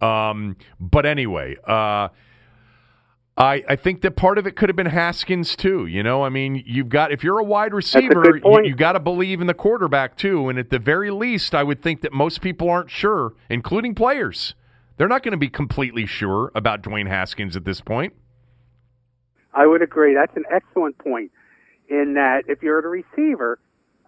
Um, 0.03 0.57
but 0.81 1.07
anyway, 1.07 1.57
uh, 1.67 2.09
I 3.37 3.65
I 3.69 3.77
think 3.77 4.03
that 4.03 4.17
part 4.17 4.37
of 4.37 4.47
it 4.47 4.57
could 4.57 4.69
have 4.69 4.77
been 4.77 4.87
Haskins 4.87 5.57
too. 5.57 5.87
You 5.87 6.03
know, 6.03 6.23
I 6.25 6.29
mean, 6.29 6.63
you've 6.67 6.89
got 6.89 7.13
if 7.13 7.23
you're 7.25 7.39
a 7.39 7.45
wide 7.45 7.73
receiver, 7.73 8.23
good 8.23 8.43
you, 8.45 8.65
you 8.65 8.75
got 8.75 8.93
to 8.93 9.01
believe 9.01 9.41
in 9.41 9.47
the 9.47 9.55
quarterback 9.55 10.17
too. 10.17 10.49
And 10.49 10.59
at 10.59 10.71
the 10.71 10.79
very 10.79 11.11
least, 11.11 11.55
I 11.55 11.63
would 11.63 11.83
think 11.83 12.03
that 12.03 12.13
most 12.13 12.41
people 12.41 12.69
aren't 12.69 12.91
sure, 12.91 13.35
including 13.49 13.95
players. 13.95 14.55
They're 14.99 15.09
not 15.09 15.23
going 15.23 15.33
to 15.33 15.39
be 15.39 15.49
completely 15.49 16.05
sure 16.05 16.53
about 16.55 16.83
Dwayne 16.83 17.09
Haskins 17.09 17.57
at 17.57 17.65
this 17.65 17.81
point. 17.81 18.13
I 19.55 19.67
would 19.67 19.83
agree. 19.83 20.15
That's 20.15 20.37
an 20.37 20.45
excellent 20.51 20.99
point. 20.99 21.31
In 21.89 22.15
that, 22.15 22.45
if 22.49 22.63
you're 22.63 22.79
a 22.79 22.89
receiver, 22.89 23.59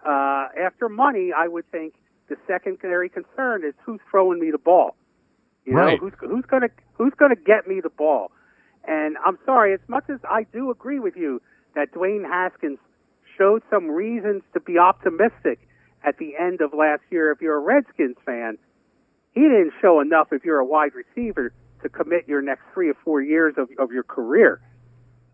uh, 0.05 0.47
after 0.59 0.89
money, 0.89 1.31
I 1.35 1.47
would 1.47 1.69
think 1.71 1.93
the 2.29 2.35
secondary 2.47 3.09
concern 3.09 3.63
is 3.63 3.73
who's 3.83 3.99
throwing 4.09 4.39
me 4.39 4.51
the 4.51 4.57
ball. 4.57 4.95
You 5.65 5.73
know, 5.73 5.79
Right. 5.79 5.99
who's 5.99 6.13
who's 6.19 6.45
gonna 6.45 6.69
who's 6.93 7.13
gonna 7.15 7.35
get 7.35 7.67
me 7.67 7.81
the 7.81 7.89
ball. 7.89 8.31
And 8.87 9.17
I'm 9.25 9.37
sorry, 9.45 9.73
as 9.73 9.79
much 9.87 10.05
as 10.09 10.19
I 10.29 10.43
do 10.53 10.69
agree 10.69 10.99
with 10.99 11.17
you 11.17 11.41
that 11.73 11.91
Dwayne 11.91 12.23
Haskins 12.23 12.79
showed 13.37 13.63
some 13.69 13.89
reasons 13.89 14.43
to 14.53 14.59
be 14.59 14.77
optimistic 14.77 15.59
at 16.03 16.17
the 16.19 16.37
end 16.37 16.61
of 16.61 16.73
last 16.73 17.01
year. 17.09 17.31
If 17.31 17.41
you're 17.41 17.57
a 17.57 17.59
Redskins 17.59 18.17
fan, 18.25 18.57
he 19.33 19.41
didn't 19.41 19.73
show 19.81 19.99
enough. 19.99 20.31
If 20.31 20.45
you're 20.45 20.59
a 20.59 20.65
wide 20.65 20.91
receiver, 20.93 21.51
to 21.81 21.89
commit 21.89 22.27
your 22.27 22.41
next 22.41 22.63
three 22.73 22.89
or 22.89 22.95
four 23.03 23.21
years 23.21 23.55
of, 23.57 23.69
of 23.77 23.91
your 23.91 24.03
career 24.03 24.61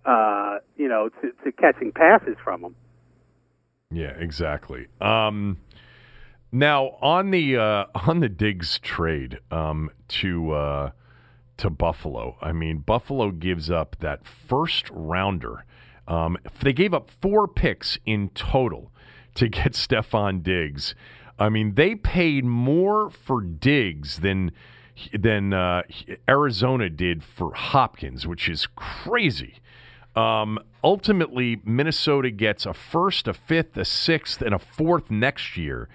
uh, 0.06 0.60
you 0.78 0.88
know, 0.88 1.10
to, 1.22 1.32
to 1.44 1.52
catching 1.52 1.92
passes 1.92 2.36
from 2.44 2.64
him. 2.64 2.76
Yeah, 3.92 4.14
exactly. 4.18 4.88
Um, 5.00 5.58
Now 6.52 6.98
on 7.02 7.32
the 7.32 7.58
uh, 7.58 7.86
on 8.08 8.20
the 8.20 8.30
Diggs 8.30 8.80
trade 8.80 9.40
um, 9.50 9.90
to 10.10 10.52
uh, 10.52 10.92
to 11.58 11.70
Buffalo, 11.70 12.38
I 12.42 12.52
mean 12.52 12.80
Buffalo 12.80 13.32
gives 13.32 13.72
up 13.72 13.96
that 14.00 14.26
first 14.26 14.90
rounder. 14.92 15.66
Um, 16.08 16.38
they 16.62 16.74
gave 16.74 16.94
up 16.94 17.10
four 17.22 17.48
picks 17.48 17.98
in 18.06 18.30
total 18.30 18.92
to 19.36 19.48
get 19.48 19.74
Stefon 19.74 20.44
Diggs. 20.44 20.94
I 21.40 21.50
mean 21.50 21.76
they 21.76 21.96
paid 21.96 22.44
more 22.44 23.10
for 23.10 23.42
Diggs 23.42 24.20
than 24.20 24.52
than 25.18 25.54
uh, 25.54 25.84
Arizona 26.28 26.90
did 26.90 27.24
for 27.24 27.54
Hopkins, 27.54 28.28
which 28.28 28.50
is 28.50 28.68
crazy. 28.76 29.56
Um, 30.14 30.60
ultimately, 30.84 31.62
Minnesota 31.64 32.30
gets 32.30 32.66
a 32.66 32.74
first, 32.74 33.30
a 33.30 33.34
fifth, 33.34 33.78
a 33.78 33.86
sixth, 33.86 34.42
and 34.42 34.54
a 34.54 34.60
fourth 34.60 35.10
next 35.10 35.56
year 35.56 35.88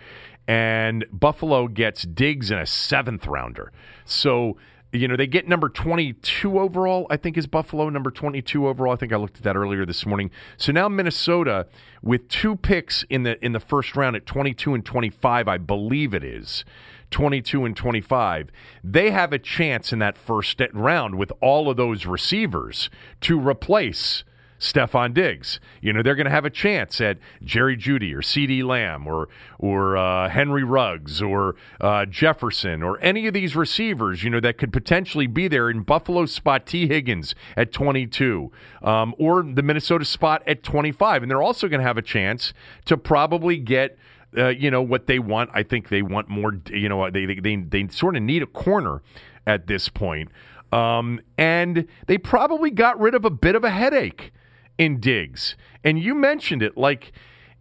and 0.49 1.05
Buffalo 1.13 1.69
gets 1.69 2.03
Diggs 2.03 2.51
in 2.51 2.59
a 2.59 2.67
seventh 2.67 3.27
rounder. 3.27 3.73
So, 4.05 4.57
you 4.93 5.09
know, 5.09 5.17
they 5.17 5.27
get 5.27 5.49
number 5.49 5.69
22 5.69 6.59
overall, 6.59 7.07
I 7.11 7.17
think 7.17 7.37
is 7.37 7.47
Buffalo, 7.47 7.89
number 7.89 8.11
22 8.11 8.69
overall. 8.69 8.93
I 8.93 8.97
think 8.97 9.13
I 9.13 9.17
looked 9.17 9.39
at 9.39 9.43
that 9.43 9.57
earlier 9.57 9.85
this 9.85 10.07
morning. 10.07 10.31
So 10.57 10.73
now 10.73 10.89
Minnesota 10.89 11.67
with 12.03 12.29
two 12.29 12.57
picks 12.57 13.05
in 13.11 13.25
the 13.25 13.45
in 13.45 13.53
the 13.53 13.61
first 13.61 13.97
round 13.97 14.17
at 14.17 14.27
22 14.27 14.75
and 14.75 14.85
25, 14.85 15.49
I 15.49 15.59
believe 15.59 16.15
it 16.15 16.25
is. 16.25 16.65
22 17.11 17.65
and 17.65 17.77
25, 17.77 18.51
they 18.83 19.13
have 19.13 19.33
a 19.33 19.39
chance 19.39 19.93
in 19.93 20.01
that 20.01 20.19
first 20.19 20.61
round 20.73 21.15
with 21.15 21.31
all 21.41 21.71
of 21.71 21.77
those 21.77 22.05
receivers 22.05 22.91
to 23.21 23.39
replace 23.39 24.25
Stefon 24.59 25.15
Diggs. 25.15 25.61
You 25.81 25.93
know, 25.93 26.03
they're 26.03 26.15
going 26.15 26.27
to 26.27 26.31
have 26.31 26.45
a 26.45 26.51
chance 26.51 27.01
at 27.01 27.19
Jerry 27.43 27.77
Jeudy 27.77 28.15
or 28.15 28.21
CeeDee 28.21 28.65
Lamb 28.65 29.07
or 29.07 29.29
or 29.59 29.97
uh, 29.97 30.29
Henry 30.29 30.65
Ruggs 30.65 31.23
or 31.23 31.57
uh, 31.81 32.07
Jefferson 32.07 32.83
or 32.83 32.99
any 33.01 33.27
of 33.27 33.35
these 33.35 33.57
receivers, 33.57 34.23
you 34.23 34.31
know, 34.31 34.41
that 34.41 34.59
could 34.59 34.73
potentially 34.73 35.27
be 35.27 35.49
there 35.49 35.71
in 35.71 35.83
Buffalo 35.83 36.27
spot 36.27 36.67
Tee 36.67 36.87
Higgins 36.87 37.35
at 37.57 37.73
22 37.73 38.51
um, 38.83 39.15
or 39.19 39.43
the 39.43 39.63
Minnesota 39.63 40.05
spot 40.05 40.43
at 40.47 40.63
25. 40.63 41.23
And 41.23 41.31
they're 41.31 41.43
also 41.43 41.69
going 41.69 41.81
to 41.81 41.87
have 41.87 41.99
a 41.99 42.03
chance 42.03 42.53
to 42.87 42.97
probably 42.97 43.59
get. 43.59 43.99
Uh, 44.37 44.49
you 44.49 44.71
know 44.71 44.83
what 44.83 45.07
they 45.07 45.19
want. 45.19 45.49
I 45.55 45.63
think 45.63 45.89
they 45.89 46.03
want 46.03 46.29
more. 46.29 46.61
You 46.69 46.91
know, 46.91 47.09
they 47.11 47.25
they 47.25 47.37
they, 47.37 47.57
they 47.57 47.89
sort 47.89 48.17
of 48.17 48.23
need 48.23 48.43
a 48.43 48.47
corner 48.47 49.01
at 49.47 49.67
this 49.67 49.89
point. 49.89 50.31
Um, 50.73 51.21
and 51.39 51.87
they 52.07 52.19
probably 52.19 52.71
got 52.71 53.01
rid 53.01 53.15
of 53.15 53.25
a 53.25 53.31
bit 53.31 53.55
of 53.55 53.65
a 53.65 53.71
headache 53.71 54.33
in 54.79 55.01
Diggs. 55.01 55.57
And 55.85 55.99
you 55.99 56.14
mentioned 56.14 56.62
it 56.62 56.77
like 56.77 57.12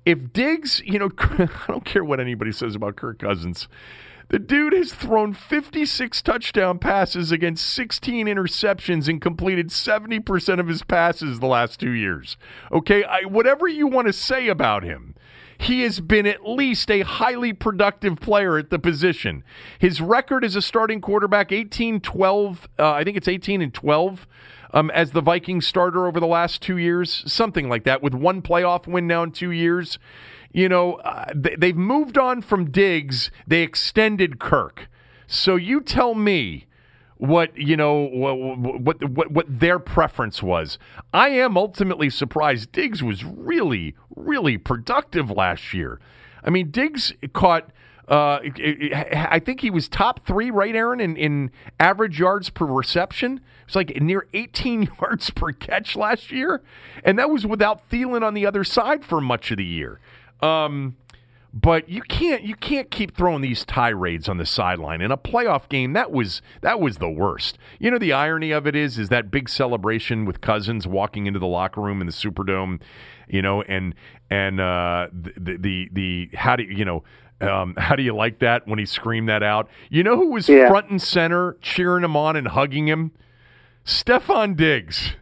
if 0.06 0.34
Diggs, 0.34 0.82
you 0.86 1.00
know, 1.00 1.10
I 1.20 1.50
don't 1.68 1.86
care 1.86 2.04
what 2.04 2.20
anybody 2.20 2.52
says 2.52 2.76
about 2.76 2.96
Kirk 2.96 3.20
Cousins. 3.20 3.68
The 4.30 4.40
dude 4.40 4.74
has 4.74 4.92
thrown 4.92 5.34
56 5.34 6.22
touchdown 6.24 6.80
passes 6.80 7.32
against 7.32 7.68
16 7.68 8.26
interceptions 8.26 9.08
and 9.08 9.22
completed 9.22 9.70
70% 9.70 10.60
of 10.60 10.68
his 10.68 10.82
passes 10.82 11.40
the 11.40 11.46
last 11.46 11.80
two 11.80 11.92
years. 11.92 12.36
Okay, 12.72 13.04
I, 13.04 13.22
whatever 13.26 13.68
you 13.68 13.86
want 13.86 14.08
to 14.08 14.14
say 14.14 14.48
about 14.48 14.84
him, 14.84 15.14
he 15.60 15.84
has 15.84 16.00
been 16.00 16.26
at 16.26 16.48
least 16.48 16.90
a 16.90 17.02
highly 17.02 17.54
productive 17.54 18.20
player 18.20 18.58
at 18.58 18.72
the 18.72 18.80
position. 18.80 19.44
His 19.78 20.02
record 20.02 20.44
as 20.44 20.56
a 20.56 20.62
starting 20.62 21.02
quarterback 21.02 21.52
18 21.52 22.02
12, 22.02 22.68
uh, 22.80 22.92
I 22.92 23.04
think 23.04 23.18
it's 23.18 23.28
18 23.28 23.62
and 23.62 23.74
12 23.74 24.28
um, 24.76 24.92
as 24.92 25.12
the 25.12 25.22
Vikings 25.22 25.66
starter 25.66 26.06
over 26.06 26.20
the 26.20 26.28
last 26.28 26.62
two 26.62 26.78
years, 26.78 27.24
something 27.26 27.70
like 27.70 27.86
that, 27.86 28.04
with 28.04 28.14
one 28.14 28.42
playoff 28.42 28.86
win 28.86 29.08
now 29.08 29.24
in 29.24 29.32
two 29.32 29.52
years. 29.52 29.98
You 30.52 30.70
know, 30.70 30.96
uh, 30.96 31.26
they, 31.34 31.68
have 31.68 31.78
moved 31.78 32.18
on 32.18 32.42
from 32.42 32.70
Diggs. 32.72 33.32
They 33.48 33.62
extended 33.62 34.38
Kirk. 34.40 34.90
So 35.28 35.56
you 35.56 35.82
tell 35.82 36.14
me 36.14 36.68
what 37.18 37.58
you 37.58 37.78
know 37.78 38.02
what, 38.02 38.38
what 38.38 39.10
what 39.10 39.32
what 39.32 39.60
their 39.60 39.80
preference 39.80 40.44
was. 40.44 40.78
I 41.14 41.30
am 41.30 41.58
ultimately 41.58 42.10
surprised. 42.10 42.74
Diggs 42.74 43.02
was 43.02 43.24
really 43.24 43.96
really 44.16 44.58
productive 44.58 45.32
last 45.32 45.74
year. 45.74 46.00
I 46.44 46.50
mean, 46.50 46.70
Diggs 46.72 47.14
caught 47.34 47.72
uh, 48.08 48.40
I 49.14 49.42
think 49.44 49.62
he 49.62 49.72
was 49.72 49.88
top 49.88 50.28
three, 50.28 50.52
right, 50.52 50.76
Aaron, 50.76 51.00
in, 51.00 51.18
in 51.18 51.52
average 51.80 52.20
yards 52.20 52.52
per 52.52 52.66
reception. 52.66 53.42
It's 53.66 53.76
like 53.76 54.00
near 54.02 54.28
18 54.34 54.90
yards 55.02 55.30
per 55.30 55.52
catch 55.52 55.96
last 55.96 56.32
year, 56.32 56.62
and 57.04 57.18
that 57.20 57.30
was 57.30 57.46
without 57.46 57.90
Thielen 57.90 58.24
on 58.24 58.34
the 58.34 58.46
other 58.46 58.64
side 58.64 59.04
for 59.04 59.22
much 59.22 59.52
of 59.52 59.58
the 59.58 59.66
year. 59.66 60.00
Um, 60.42 60.96
but 61.56 61.88
you 61.88 62.02
can't 62.02 62.44
you 62.44 62.54
can't 62.54 62.92
keep 62.92 63.16
throwing 63.16 63.42
these 63.42 63.64
tirades 63.64 64.28
on 64.28 64.38
the 64.38 64.46
sideline 64.46 65.00
in 65.00 65.10
a 65.10 65.18
playoff 65.18 65.70
game. 65.70 65.94
That 65.94 66.12
was 66.12 66.42
that 66.62 66.82
was 66.82 66.98
the 66.98 67.10
worst. 67.10 67.58
You 67.80 67.90
know 67.90 67.98
the 67.98 68.12
irony 68.12 68.52
of 68.52 68.68
it 68.68 68.76
is 68.76 69.00
is 69.00 69.08
that 69.08 69.32
big 69.32 69.48
celebration 69.48 70.26
with 70.26 70.42
Cousins 70.42 70.86
walking 70.86 71.28
into 71.28 71.40
the 71.40 71.48
locker 71.48 71.80
room 71.80 72.02
in 72.02 72.08
the 72.08 72.14
Superdome, 72.14 72.82
you 73.30 73.42
know, 73.42 73.62
and 73.62 73.96
and 74.30 74.60
uh, 74.60 75.08
the, 75.14 75.58
the 75.58 75.90
the 75.94 76.30
how 76.34 76.58
do 76.58 76.64
you 76.64 76.84
know 76.84 77.06
um, 77.40 77.74
how 77.78 77.96
do 77.96 78.04
you 78.04 78.14
like 78.14 78.40
that 78.40 78.68
when 78.68 78.78
he 78.78 78.86
screamed 78.86 79.30
that 79.30 79.42
out? 79.42 79.70
You 79.90 80.04
know 80.04 80.18
who 80.18 80.32
was 80.32 80.50
yeah. 80.50 80.68
front 80.68 80.90
and 80.90 81.02
center 81.02 81.56
cheering 81.62 82.04
him 82.04 82.18
on 82.18 82.36
and 82.36 82.50
hugging 82.50 82.86
him? 82.86 83.14
Stefon 83.86 84.58
Diggs. 84.58 85.14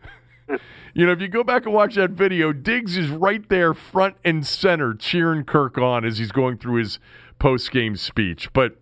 you 0.93 1.05
know, 1.05 1.11
if 1.11 1.20
you 1.20 1.28
go 1.28 1.43
back 1.43 1.66
and 1.66 1.74
watch 1.74 1.95
that 1.95 2.11
video, 2.11 2.53
Diggs 2.53 2.95
is 2.95 3.09
right 3.09 3.47
there, 3.49 3.74
front 3.74 4.16
and 4.24 4.47
center, 4.47 4.93
cheering 4.93 5.43
Kirk 5.43 5.78
on 5.78 6.05
as 6.05 6.18
he's 6.18 6.32
going 6.32 6.57
through 6.57 6.76
his 6.76 6.99
post 7.39 7.72
game 7.72 7.97
speech. 7.97 8.51
But 8.53 8.78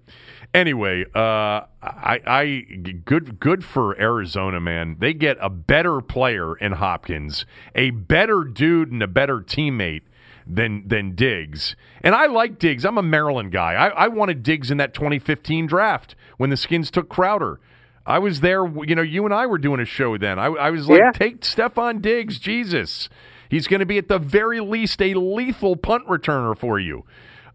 anyway, 0.53 1.05
uh, 1.15 1.65
I, 1.81 2.19
I 2.27 2.65
good 3.05 3.39
good 3.39 3.65
for 3.65 3.99
Arizona, 3.99 4.59
man. 4.59 4.97
They 4.99 5.13
get 5.13 5.37
a 5.41 5.49
better 5.49 5.99
player 5.99 6.55
in 6.55 6.73
Hopkins, 6.73 7.45
a 7.73 7.89
better 7.89 8.43
dude, 8.43 8.91
and 8.91 9.01
a 9.01 9.07
better 9.07 9.39
teammate 9.39 10.03
than 10.45 10.87
than 10.87 11.15
Diggs. 11.15 11.75
And 12.01 12.13
I 12.13 12.27
like 12.27 12.59
Diggs. 12.59 12.85
I'm 12.85 12.99
a 12.99 13.03
Maryland 13.03 13.51
guy. 13.51 13.73
I, 13.73 13.87
I 13.87 14.07
wanted 14.09 14.43
Diggs 14.43 14.69
in 14.69 14.77
that 14.77 14.93
2015 14.93 15.65
draft 15.65 16.15
when 16.37 16.51
the 16.51 16.57
Skins 16.57 16.91
took 16.91 17.09
Crowder. 17.09 17.59
I 18.05 18.19
was 18.19 18.41
there. 18.41 18.65
You 18.65 18.95
know, 18.95 19.01
you 19.01 19.25
and 19.25 19.33
I 19.33 19.45
were 19.45 19.57
doing 19.57 19.79
a 19.79 19.85
show 19.85 20.17
then. 20.17 20.39
I, 20.39 20.47
I 20.47 20.69
was 20.71 20.89
like, 20.89 20.99
yeah. 20.99 21.11
take 21.11 21.41
Stefon 21.41 22.01
Diggs. 22.01 22.39
Jesus, 22.39 23.09
he's 23.49 23.67
going 23.67 23.79
to 23.79 23.85
be 23.85 23.97
at 23.97 24.07
the 24.07 24.19
very 24.19 24.59
least 24.59 25.01
a 25.01 25.13
lethal 25.13 25.75
punt 25.75 26.07
returner 26.07 26.57
for 26.57 26.79
you. 26.79 27.05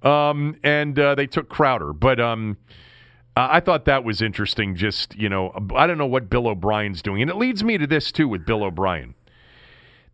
Um, 0.03 0.57
and 0.63 0.99
uh, 0.99 1.15
they 1.15 1.27
took 1.27 1.49
Crowder, 1.49 1.93
but 1.93 2.21
um, 2.21 2.59
I 3.35 3.61
thought 3.61 3.87
that 3.87 4.05
was 4.05 4.23
interesting. 4.23 4.77
Just 4.77 5.17
you 5.17 5.29
know, 5.29 5.53
I 5.75 5.87
don't 5.87 5.99
know 5.99 6.07
what 6.07 6.31
Bill 6.31 6.47
O'Brien's 6.47 7.03
doing, 7.03 7.23
and 7.23 7.31
it 7.31 7.37
leads 7.37 7.65
me 7.65 7.77
to 7.79 7.87
this 7.87 8.13
too 8.13 8.29
with 8.29 8.47
Bill 8.47 8.63
O'Brien. 8.63 9.15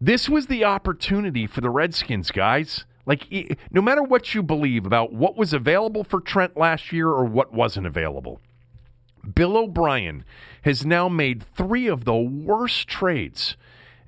This 0.00 0.28
was 0.28 0.46
the 0.46 0.64
opportunity 0.64 1.46
for 1.46 1.60
the 1.60 1.70
Redskins, 1.70 2.30
guys. 2.30 2.84
Like, 3.06 3.26
no 3.70 3.80
matter 3.80 4.02
what 4.02 4.34
you 4.34 4.42
believe 4.42 4.86
about 4.86 5.12
what 5.12 5.36
was 5.36 5.52
available 5.52 6.04
for 6.04 6.20
Trent 6.20 6.56
last 6.56 6.92
year 6.92 7.08
or 7.08 7.24
what 7.24 7.52
wasn't 7.52 7.86
available, 7.86 8.40
Bill 9.34 9.56
O'Brien 9.56 10.24
has 10.62 10.84
now 10.84 11.08
made 11.08 11.42
three 11.42 11.86
of 11.86 12.04
the 12.04 12.16
worst 12.16 12.88
trades 12.88 13.56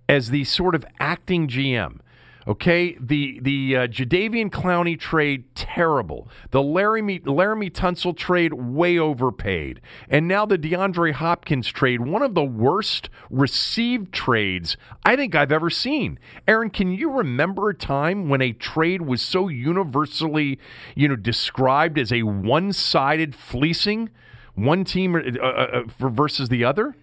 as 0.09 0.31
the 0.31 0.45
sort 0.45 0.75
of 0.75 0.85
acting 0.99 1.49
GM. 1.49 2.01
Okay, 2.47 2.95
the 3.01 3.41
the 3.41 3.75
uh, 3.75 3.87
Jadeveon 3.87 4.51
Clowney 4.51 5.01
trade 5.01 5.45
terrible. 5.55 6.29
The 6.51 6.59
Laremy 6.59 7.23
Laremy 7.23 7.73
Tunsil 7.73 8.15
trade 8.15 8.53
way 8.53 8.99
overpaid, 8.99 9.81
and 10.11 10.29
now 10.29 10.45
the 10.45 10.59
DeAndre 10.59 11.13
Hopkins 11.13 11.69
trade, 11.69 12.03
one 12.03 12.21
of 12.21 12.35
the 12.35 12.45
worst 12.45 13.09
received 13.31 14.13
trades 14.13 14.77
I 15.05 15.17
think 15.17 15.35
I've 15.35 15.53
ever 15.53 15.71
seen. 15.71 16.19
Aaron, 16.47 16.69
can 16.69 16.93
you 16.93 17.11
remember 17.13 17.71
a 17.71 17.75
time 17.75 18.29
when 18.29 18.43
a 18.43 18.53
trade 18.53 19.01
was 19.01 19.23
so 19.23 19.49
universally, 19.49 20.59
you 20.95 21.09
know, 21.09 21.17
described 21.17 21.99
as 21.99 22.13
a 22.13 22.25
one-sided 22.25 23.35
fleecing, 23.35 24.11
one 24.55 24.85
team 24.85 25.15
uh, 25.15 25.21
uh, 25.41 25.83
uh 26.01 26.09
versus 26.09 26.49
the 26.49 26.65
other? 26.65 26.95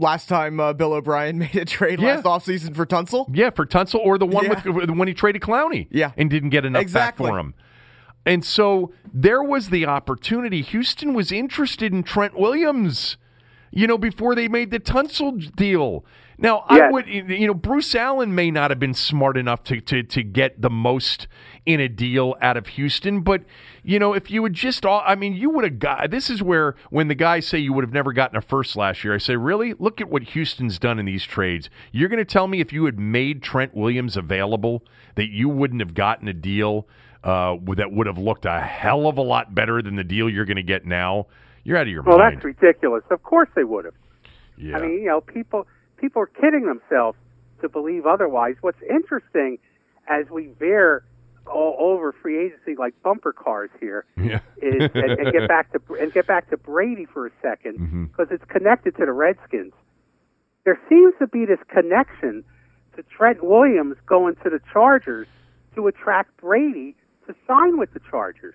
last 0.00 0.28
time 0.28 0.58
uh, 0.58 0.72
Bill 0.72 0.94
O'Brien 0.94 1.38
made 1.38 1.54
a 1.54 1.64
trade 1.64 2.00
yeah. 2.00 2.14
last 2.14 2.24
offseason 2.24 2.74
for 2.74 2.86
Tunsil? 2.86 3.26
Yeah, 3.32 3.50
for 3.50 3.66
Tunsil, 3.66 4.00
or 4.00 4.18
the 4.18 4.26
one 4.26 4.46
yeah. 4.46 4.68
with 4.68 4.90
when 4.90 5.06
he 5.06 5.14
traded 5.14 5.42
Clowney. 5.42 5.86
Yeah. 5.90 6.12
And 6.16 6.28
didn't 6.30 6.50
get 6.50 6.64
enough 6.64 6.82
exactly. 6.82 7.24
back 7.24 7.32
for 7.32 7.38
him. 7.38 7.54
And 8.26 8.44
so 8.44 8.92
there 9.12 9.42
was 9.42 9.70
the 9.70 9.86
opportunity. 9.86 10.62
Houston 10.62 11.14
was 11.14 11.30
interested 11.32 11.92
in 11.92 12.02
Trent 12.02 12.38
Williams, 12.38 13.16
you 13.70 13.86
know, 13.86 13.96
before 13.96 14.34
they 14.34 14.48
made 14.48 14.70
the 14.70 14.80
Tunsil 14.80 15.54
deal. 15.54 16.04
Now, 16.42 16.64
yes. 16.70 16.80
I 16.80 16.90
would, 16.90 17.06
you 17.06 17.46
know, 17.46 17.52
Bruce 17.52 17.94
Allen 17.94 18.34
may 18.34 18.50
not 18.50 18.70
have 18.70 18.78
been 18.78 18.94
smart 18.94 19.36
enough 19.36 19.62
to, 19.64 19.78
to, 19.82 20.02
to 20.02 20.22
get 20.22 20.62
the 20.62 20.70
most 20.70 21.28
in 21.66 21.80
a 21.80 21.88
deal 21.88 22.34
out 22.40 22.56
of 22.56 22.66
Houston, 22.68 23.20
but, 23.20 23.42
you 23.82 23.98
know, 23.98 24.14
if 24.14 24.30
you 24.30 24.40
would 24.40 24.54
just, 24.54 24.86
all, 24.86 25.02
I 25.04 25.14
mean, 25.16 25.34
you 25.34 25.50
would 25.50 25.64
have 25.64 25.78
got, 25.78 26.10
this 26.10 26.30
is 26.30 26.42
where, 26.42 26.76
when 26.88 27.08
the 27.08 27.14
guys 27.14 27.46
say 27.46 27.58
you 27.58 27.74
would 27.74 27.84
have 27.84 27.92
never 27.92 28.14
gotten 28.14 28.38
a 28.38 28.40
first 28.40 28.74
last 28.74 29.04
year, 29.04 29.14
I 29.14 29.18
say, 29.18 29.36
really? 29.36 29.74
Look 29.78 30.00
at 30.00 30.08
what 30.08 30.22
Houston's 30.22 30.78
done 30.78 30.98
in 30.98 31.04
these 31.04 31.24
trades. 31.24 31.68
You're 31.92 32.08
going 32.08 32.18
to 32.18 32.24
tell 32.24 32.46
me 32.48 32.60
if 32.60 32.72
you 32.72 32.86
had 32.86 32.98
made 32.98 33.42
Trent 33.42 33.74
Williams 33.74 34.16
available 34.16 34.82
that 35.16 35.28
you 35.28 35.50
wouldn't 35.50 35.82
have 35.82 35.92
gotten 35.92 36.26
a 36.26 36.32
deal 36.32 36.88
uh, 37.22 37.56
that 37.76 37.92
would 37.92 38.06
have 38.06 38.16
looked 38.16 38.46
a 38.46 38.60
hell 38.60 39.06
of 39.06 39.18
a 39.18 39.22
lot 39.22 39.54
better 39.54 39.82
than 39.82 39.96
the 39.96 40.04
deal 40.04 40.30
you're 40.30 40.46
going 40.46 40.56
to 40.56 40.62
get 40.62 40.86
now, 40.86 41.26
you're 41.64 41.76
out 41.76 41.82
of 41.82 41.88
your 41.88 42.02
Well, 42.02 42.16
mind. 42.16 42.42
Well, 42.42 42.52
that's 42.52 42.62
ridiculous. 42.62 43.04
Of 43.10 43.22
course 43.22 43.50
they 43.54 43.64
would 43.64 43.84
have. 43.84 43.94
yeah. 44.56 44.78
I 44.78 44.80
mean, 44.80 44.92
you 44.92 45.06
know, 45.08 45.20
people 45.20 45.66
people 46.00 46.22
are 46.22 46.26
kidding 46.26 46.66
themselves 46.66 47.18
to 47.60 47.68
believe 47.68 48.06
otherwise. 48.06 48.56
What's 48.60 48.80
interesting 48.88 49.58
as 50.08 50.26
we 50.30 50.48
veer 50.58 51.04
all 51.46 51.76
over 51.80 52.12
free 52.22 52.46
agency 52.46 52.76
like 52.78 52.94
bumper 53.02 53.32
cars 53.32 53.70
here 53.80 54.04
yeah. 54.16 54.40
is 54.62 54.90
and, 54.94 55.10
and 55.18 55.32
get 55.32 55.48
back 55.48 55.72
to 55.72 55.80
and 56.00 56.12
get 56.12 56.26
back 56.26 56.48
to 56.50 56.56
Brady 56.56 57.06
for 57.06 57.26
a 57.26 57.30
second 57.42 57.78
Mm-hmm. 57.78 58.04
because 58.06 58.28
it's 58.30 58.44
connected 58.48 58.96
to 58.98 59.06
the 59.06 59.12
Redskins. 59.12 59.72
There 60.64 60.78
seems 60.88 61.14
to 61.18 61.26
be 61.26 61.46
this 61.46 61.58
connection 61.68 62.44
to 62.96 63.02
Trent 63.04 63.42
Williams 63.42 63.96
going 64.06 64.36
to 64.44 64.50
the 64.50 64.60
Chargers 64.72 65.26
to 65.74 65.86
attract 65.86 66.36
Brady 66.40 66.94
to 67.26 67.34
sign 67.46 67.78
with 67.78 67.92
the 67.94 68.00
Chargers. 68.10 68.54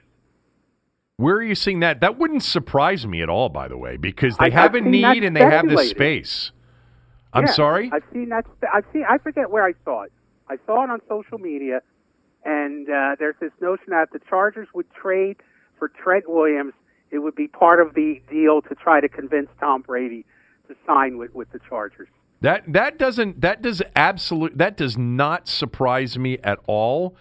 Where 1.18 1.36
are 1.36 1.43
you 1.43 1.56
seeing 1.56 1.80
that? 1.80 2.02
That 2.02 2.18
wouldn't 2.18 2.43
surprise 2.43 3.08
me 3.08 3.22
at 3.22 3.30
all, 3.30 3.50
by 3.50 3.68
the 3.68 3.78
way, 3.78 3.98
because 3.98 4.38
they 4.38 4.48
I- 4.48 4.50
have 4.52 4.76
a 4.76 4.82
need 4.82 5.24
and 5.24 5.36
they 5.36 5.41
have 5.41 5.66
the 5.68 5.78
speculated. 5.78 5.96
space. 5.96 6.52
I'm 7.36 7.45
Yeah, 7.45 7.51
sorry. 7.51 7.89
I've 7.93 8.03
seen 8.13 8.29
that. 8.29 8.45
I've 8.73 8.86
seen. 8.93 9.03
I 9.07 9.17
forget 9.17 9.51
where 9.51 9.63
I 9.63 9.73
saw 9.83 10.03
it. 10.03 10.11
I 10.47 10.57
saw 10.65 10.83
it 10.83 10.89
on 10.89 11.01
social 11.09 11.38
media, 11.38 11.81
and 12.45 12.89
uh, 12.89 13.15
there's 13.19 13.36
this 13.41 13.51
notion 13.61 13.88
that 13.89 14.11
the 14.11 14.19
Chargers 14.29 14.67
would 14.73 14.86
trade 14.93 15.38
for 15.77 15.89
Trent 15.89 16.29
Williams. 16.29 16.73
It 17.11 17.19
would 17.19 17.36
be 17.36 17.47
part 17.47 17.79
of 17.81 17.93
the 17.93 18.21
deal 18.29 18.61
to 18.63 18.75
try 18.75 19.01
to 19.01 19.09
convince 19.09 19.49
Tom 19.59 19.81
Brady 19.81 20.25
to 20.67 20.75
sign 20.88 21.17
with, 21.17 21.33
with 21.36 21.51
the 21.51 21.59
Chargers. 21.69 22.07
That 22.41 22.63
that 22.71 22.97
doesn't 22.97 23.41
that 23.41 23.61
does 23.61 23.81
absolute 23.95 24.57
that 24.57 24.77
does 24.77 24.97
not 24.97 25.47
surprise 25.47 26.17
me 26.17 26.38
at 26.43 26.59
all. 26.67 27.15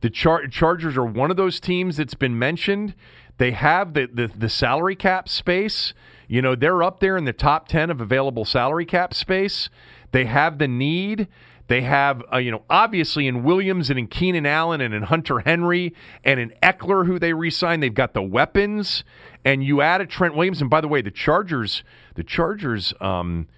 The 0.00 0.10
Char- 0.10 0.46
Chargers 0.46 0.96
are 0.96 1.04
one 1.04 1.30
of 1.30 1.36
those 1.36 1.58
teams 1.60 1.96
that's 1.96 2.14
been 2.14 2.38
mentioned. 2.38 2.94
They 3.38 3.50
have 3.52 3.94
the, 3.94 4.08
the 4.12 4.28
the 4.28 4.48
salary 4.48 4.96
cap 4.96 5.28
space. 5.28 5.94
You 6.28 6.42
know, 6.42 6.54
they're 6.54 6.82
up 6.82 7.00
there 7.00 7.16
in 7.16 7.24
the 7.24 7.32
top 7.32 7.68
10 7.68 7.90
of 7.90 8.00
available 8.00 8.44
salary 8.44 8.84
cap 8.84 9.14
space. 9.14 9.70
They 10.12 10.26
have 10.26 10.58
the 10.58 10.68
need. 10.68 11.26
They 11.68 11.82
have, 11.82 12.22
uh, 12.32 12.38
you 12.38 12.50
know, 12.50 12.62
obviously 12.70 13.26
in 13.26 13.42
Williams 13.42 13.90
and 13.90 13.98
in 13.98 14.06
Keenan 14.06 14.46
Allen 14.46 14.80
and 14.80 14.94
in 14.94 15.02
Hunter 15.02 15.40
Henry 15.40 15.94
and 16.24 16.38
in 16.38 16.52
Ekeler, 16.62 17.06
who 17.06 17.18
they 17.18 17.32
re-signed, 17.32 17.82
they've 17.82 17.92
got 17.92 18.14
the 18.14 18.22
weapons. 18.22 19.04
And 19.44 19.64
you 19.64 19.80
add 19.80 20.00
a 20.00 20.06
Trent 20.06 20.34
Williams. 20.34 20.60
And 20.60 20.70
by 20.70 20.80
the 20.80 20.88
way, 20.88 21.02
the 21.02 21.10
Chargers, 21.10 21.82
the 22.14 22.24
Chargers, 22.24 22.94
um, 23.00 23.48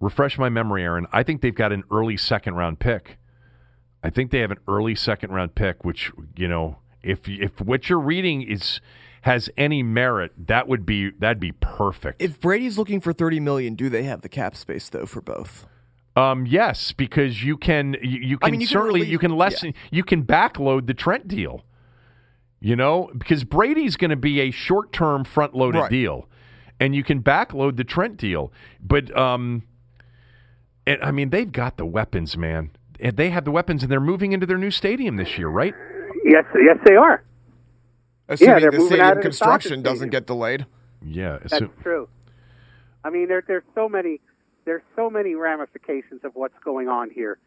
refresh 0.00 0.38
my 0.38 0.48
memory, 0.48 0.82
Aaron. 0.82 1.06
I 1.12 1.22
think 1.22 1.40
they've 1.40 1.54
got 1.54 1.72
an 1.72 1.84
early 1.90 2.16
second 2.16 2.54
round 2.54 2.78
pick. 2.78 3.18
I 4.02 4.10
think 4.10 4.30
they 4.30 4.40
have 4.40 4.50
an 4.50 4.60
early 4.68 4.94
second 4.94 5.32
round 5.32 5.54
pick, 5.54 5.84
which 5.84 6.12
you 6.36 6.48
know, 6.48 6.78
if 7.02 7.28
if 7.28 7.60
what 7.60 7.88
you're 7.88 7.98
reading 7.98 8.42
is 8.42 8.80
has 9.26 9.50
any 9.56 9.82
merit, 9.82 10.32
that 10.46 10.68
would 10.68 10.86
be 10.86 11.10
that'd 11.10 11.40
be 11.40 11.52
perfect. 11.52 12.22
If 12.22 12.40
Brady's 12.40 12.78
looking 12.78 13.00
for 13.00 13.12
30 13.12 13.40
million, 13.40 13.74
do 13.74 13.88
they 13.90 14.04
have 14.04 14.22
the 14.22 14.28
cap 14.28 14.56
space 14.56 14.88
though 14.88 15.06
for 15.06 15.20
both? 15.20 15.66
um, 16.16 16.46
yes, 16.46 16.92
because 16.92 17.42
you 17.44 17.58
can 17.58 17.94
you, 18.00 18.20
you 18.20 18.38
can 18.38 18.48
I 18.48 18.50
mean, 18.50 18.60
you 18.60 18.66
can 18.66 18.72
certainly 18.72 19.00
release- 19.00 19.12
you 19.12 19.18
can 19.18 19.36
lessen 19.36 19.74
you 19.90 20.02
can 20.04 20.24
backload 20.24 20.86
the 20.86 20.94
Trent 20.94 21.28
deal. 21.28 21.64
You 22.58 22.74
know, 22.74 23.10
because 23.16 23.44
Brady's 23.44 23.96
going 23.96 24.10
to 24.10 24.16
be 24.16 24.40
a 24.40 24.50
short 24.50 24.90
term 24.92 25.24
front 25.24 25.54
loaded 25.54 25.78
Right. 25.80 25.90
deal, 25.90 26.26
and 26.80 26.94
you 26.94 27.04
can 27.04 27.22
backload 27.22 27.76
the 27.76 27.84
Trent 27.84 28.16
deal. 28.16 28.50
But 28.80 29.14
um, 29.16 29.64
and, 30.86 31.02
I 31.02 31.10
mean, 31.10 31.30
they've 31.30 31.50
got 31.52 31.76
the 31.76 31.84
weapons, 31.84 32.36
man. 32.36 32.70
And 32.98 33.16
they 33.16 33.28
have 33.28 33.44
the 33.44 33.50
weapons, 33.50 33.82
and 33.82 33.92
they're 33.92 34.00
moving 34.00 34.32
into 34.32 34.46
their 34.46 34.56
new 34.56 34.70
stadium 34.70 35.16
this 35.16 35.36
year, 35.36 35.48
right? 35.48 35.74
Yes, 36.24 36.44
yes, 36.54 36.78
they 36.86 36.94
are. 36.96 37.22
Assuming 38.28 38.60
they're 38.60 38.70
the 38.70 38.76
moving 38.78 38.86
stadium 38.88 39.06
out 39.06 39.12
of 39.12 39.18
the 39.18 39.22
construction 39.22 39.82
doesn't 39.82 40.10
get 40.10 40.26
delayed. 40.26 40.66
Yeah. 41.04 41.38
That's 41.38 41.58
so- 41.58 41.70
true. 41.82 42.08
I 43.04 43.10
mean, 43.10 43.28
there, 43.28 43.44
there's 43.46 43.62
so 43.74 43.88
many, 43.88 44.20
there's 44.64 44.82
so 44.96 45.08
many 45.08 45.36
ramifications 45.36 46.24
of 46.24 46.34
what's 46.34 46.58
going 46.64 46.88
on 46.88 47.10
here. 47.10 47.38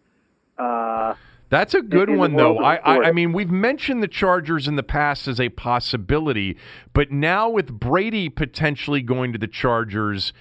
Uh, 0.57 1.15
That's 1.49 1.73
a 1.73 1.81
good 1.81 2.09
one, 2.09 2.35
though. 2.37 2.59
I, 2.59 2.75
I. 2.75 3.07
I 3.07 3.11
mean, 3.11 3.33
we've 3.33 3.51
mentioned 3.51 4.01
the 4.01 4.07
Chargers 4.07 4.67
in 4.69 4.77
the 4.77 4.83
past 4.83 5.27
as 5.27 5.39
a 5.39 5.49
possibility, 5.49 6.57
but 6.93 7.11
now 7.11 7.49
with 7.49 7.71
Brady 7.77 8.29
potentially 8.29 9.01
going 9.01 9.33
to 9.33 9.39
the 9.39 9.47
Chargers, 9.47 10.31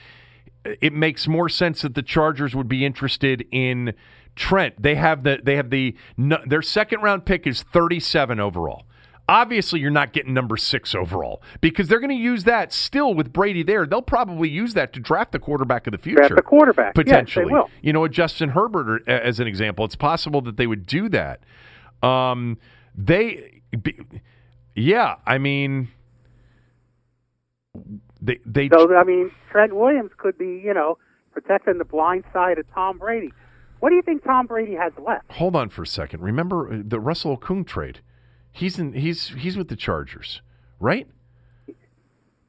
it 0.64 0.93
makes 0.93 1.26
more 1.26 1.49
sense 1.49 1.82
that 1.82 1.95
the 1.95 2.03
Chargers 2.03 2.55
would 2.55 2.68
be 2.68 2.84
interested 2.84 3.47
in 3.51 3.95
Trent. 4.36 4.80
They 4.80 4.95
have 4.95 5.24
the 5.24 5.41
they 5.43 5.57
have 5.57 5.70
the 5.70 5.97
their 6.16 6.62
second 6.62 7.01
round 7.01 7.24
pick 7.26 7.47
is 7.47 7.62
37 7.62 8.39
overall. 8.39 8.84
Obviously, 9.29 9.81
you're 9.81 9.91
not 9.91 10.14
getting 10.14 10.33
number 10.33 10.57
six 10.57 10.95
overall 10.95 11.43
because 11.61 11.87
they're 11.87 12.01
going 12.01 12.09
to 12.09 12.16
use 12.16 12.45
that 12.45 12.72
still 12.72 13.12
with 13.12 13.31
Brady 13.31 13.62
there. 13.62 13.85
They'll 13.85 14.01
probably 14.01 14.49
use 14.49 14.72
that 14.72 14.95
to 14.95 15.01
draft 15.01 15.33
the 15.33 15.39
quarterback 15.39 15.87
of 15.87 15.93
the 15.93 15.99
future. 15.99 16.20
Draft 16.20 16.37
the 16.37 16.43
quarterback. 16.43 16.95
Yes, 16.97 17.05
they 17.05 17.05
potentially. 17.05 17.53
will. 17.53 17.70
You 17.83 17.93
know, 17.93 18.01
with 18.01 18.12
Justin 18.12 18.49
Herbert 18.49 19.07
as 19.07 19.39
an 19.39 19.47
example, 19.47 19.85
it's 19.85 19.97
possible 19.97 20.41
that 20.43 20.57
they 20.57 20.66
would 20.66 20.87
do 20.87 21.11
that. 21.11 21.41
Um, 22.03 22.57
they, 22.97 23.61
be, 23.83 23.99
yeah, 24.74 25.16
I 25.26 25.37
mean, 25.37 25.89
they 28.22 28.39
they 28.47 28.70
so 28.70 28.97
I 28.97 29.05
mean, 29.05 29.31
Trent 29.51 29.76
Williams 29.76 30.12
could 30.16 30.39
be, 30.39 30.62
you 30.64 30.72
know, 30.72 30.97
protecting 31.33 31.76
the 31.76 31.85
blind 31.85 32.24
side 32.33 32.59
of 32.59 32.64
Tom 32.72 32.99
Brady. 32.99 33.33
What 33.81 33.91
do 33.91 33.97
you 33.97 34.03
think 34.03 34.24
Tom 34.24 34.47
Brady 34.47 34.74
has 34.74 34.93
left? 35.05 35.31
hold 35.31 35.55
on 35.55 35.68
for 35.68 35.83
a 35.83 35.87
second. 35.87 36.20
Remember 36.22 36.83
the 36.83 36.99
Russell 36.99 37.37
Okung 37.37 37.66
trade? 37.66 38.01
He's 38.59 38.78
in. 38.78 38.92
He's 38.92 39.28
he's 39.28 39.56
with 39.56 39.68
the 39.68 39.76
Chargers, 39.76 40.42
right? 40.80 41.06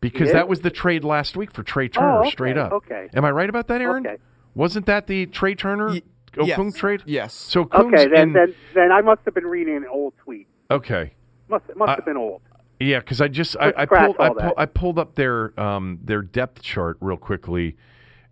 Because 0.02 0.32
that 0.32 0.48
was 0.48 0.62
the 0.62 0.70
trade 0.70 1.04
last 1.04 1.36
week 1.36 1.52
for 1.52 1.62
Trai 1.64 1.92
Turner, 1.92 2.10
Oh, 2.10 2.20
okay, 2.22 2.30
straight 2.30 2.58
up. 2.58 2.72
okay. 2.72 3.10
Am 3.14 3.26
I 3.26 3.32
right 3.32 3.50
about 3.50 3.68
that, 3.68 3.82
Aaron? 3.82 4.08
Okay. 4.08 4.18
Wasn't 4.56 4.86
that 4.86 5.08
the 5.08 5.26
Trai 5.28 5.58
Turner 5.58 5.88
Y- 5.90 6.02
Okung 6.38 6.48
yes. 6.48 6.76
trade? 6.76 7.04
Yes. 7.06 7.34
So 7.34 7.66
Okung's 7.66 7.94
Okay, 7.94 8.08
then, 8.08 8.30
in- 8.30 8.34
then 8.34 8.56
then 8.74 8.92
I 8.92 9.02
must 9.02 9.22
have 9.26 9.34
been 9.34 9.46
reading 9.46 9.76
an 9.76 9.86
old 9.92 10.14
tweet. 10.24 10.48
okay. 10.72 11.14
Must 11.50 11.66
must 11.76 11.90
I- 11.90 11.96
have 11.96 12.06
been 12.06 12.18
old. 12.18 12.42
Yeah, 12.80 13.00
because 13.00 13.20
I 13.20 13.28
just 13.28 13.58
I, 13.60 13.74
I 13.76 13.86
pulled 13.86 14.16
I, 14.20 14.30
pull, 14.30 14.54
I 14.58 14.66
pulled 14.66 15.00
up 15.00 15.16
their 15.16 15.60
um 15.60 16.00
their 16.04 16.22
depth 16.22 16.62
chart 16.62 16.98
real 17.02 17.18
quickly, 17.18 17.76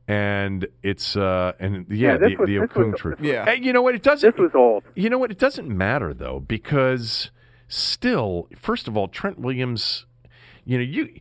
and 0.08 0.66
it's 0.84 1.18
uh 1.18 1.52
and 1.60 1.86
yeah, 1.90 2.14
Yeah, 2.14 2.18
the 2.18 2.36
was- 2.38 2.48
the 2.48 2.58
this 2.60 2.60
was- 2.62 2.70
Okung 2.70 2.96
trade. 2.96 3.16
Yeah. 3.20 3.44
Hey, 3.44 3.60
you 3.62 3.74
know 3.74 3.82
what? 3.82 3.94
It 3.94 4.04
doesn't. 4.04 4.32
This 4.36 4.40
was 4.40 4.52
old. 4.56 4.86
You 4.96 5.10
know 5.10 5.18
what? 5.18 5.32
It 5.32 5.38
doesn't 5.38 5.68
matter 5.68 6.14
though 6.14 6.40
because 6.40 7.30
still, 7.68 8.48
first 8.56 8.88
of 8.88 8.98
all, 8.98 9.08
Trent 9.08 9.40
Williams. 9.40 10.06
You 10.66 10.78
know 10.78 10.84
you. 10.84 11.20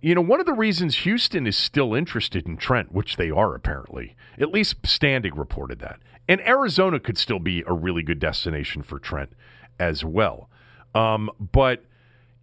You 0.00 0.14
know, 0.14 0.20
one 0.20 0.38
of 0.38 0.46
the 0.46 0.52
reasons 0.52 0.98
Houston 0.98 1.44
is 1.44 1.56
still 1.56 1.92
interested 1.92 2.46
in 2.46 2.56
Trent, 2.56 2.92
which 2.92 3.16
they 3.16 3.32
are 3.32 3.56
apparently, 3.56 4.14
at 4.38 4.52
least 4.52 4.80
Standig 4.82 5.36
reported 5.36 5.80
that, 5.80 5.98
and 6.28 6.40
Arizona 6.42 7.00
could 7.00 7.18
still 7.18 7.40
be 7.40 7.64
a 7.66 7.72
really 7.72 8.04
good 8.04 8.20
destination 8.20 8.84
for 8.84 9.00
Trent 9.00 9.32
as 9.80 10.04
well. 10.04 10.48
Um, 10.94 11.30
but 11.40 11.84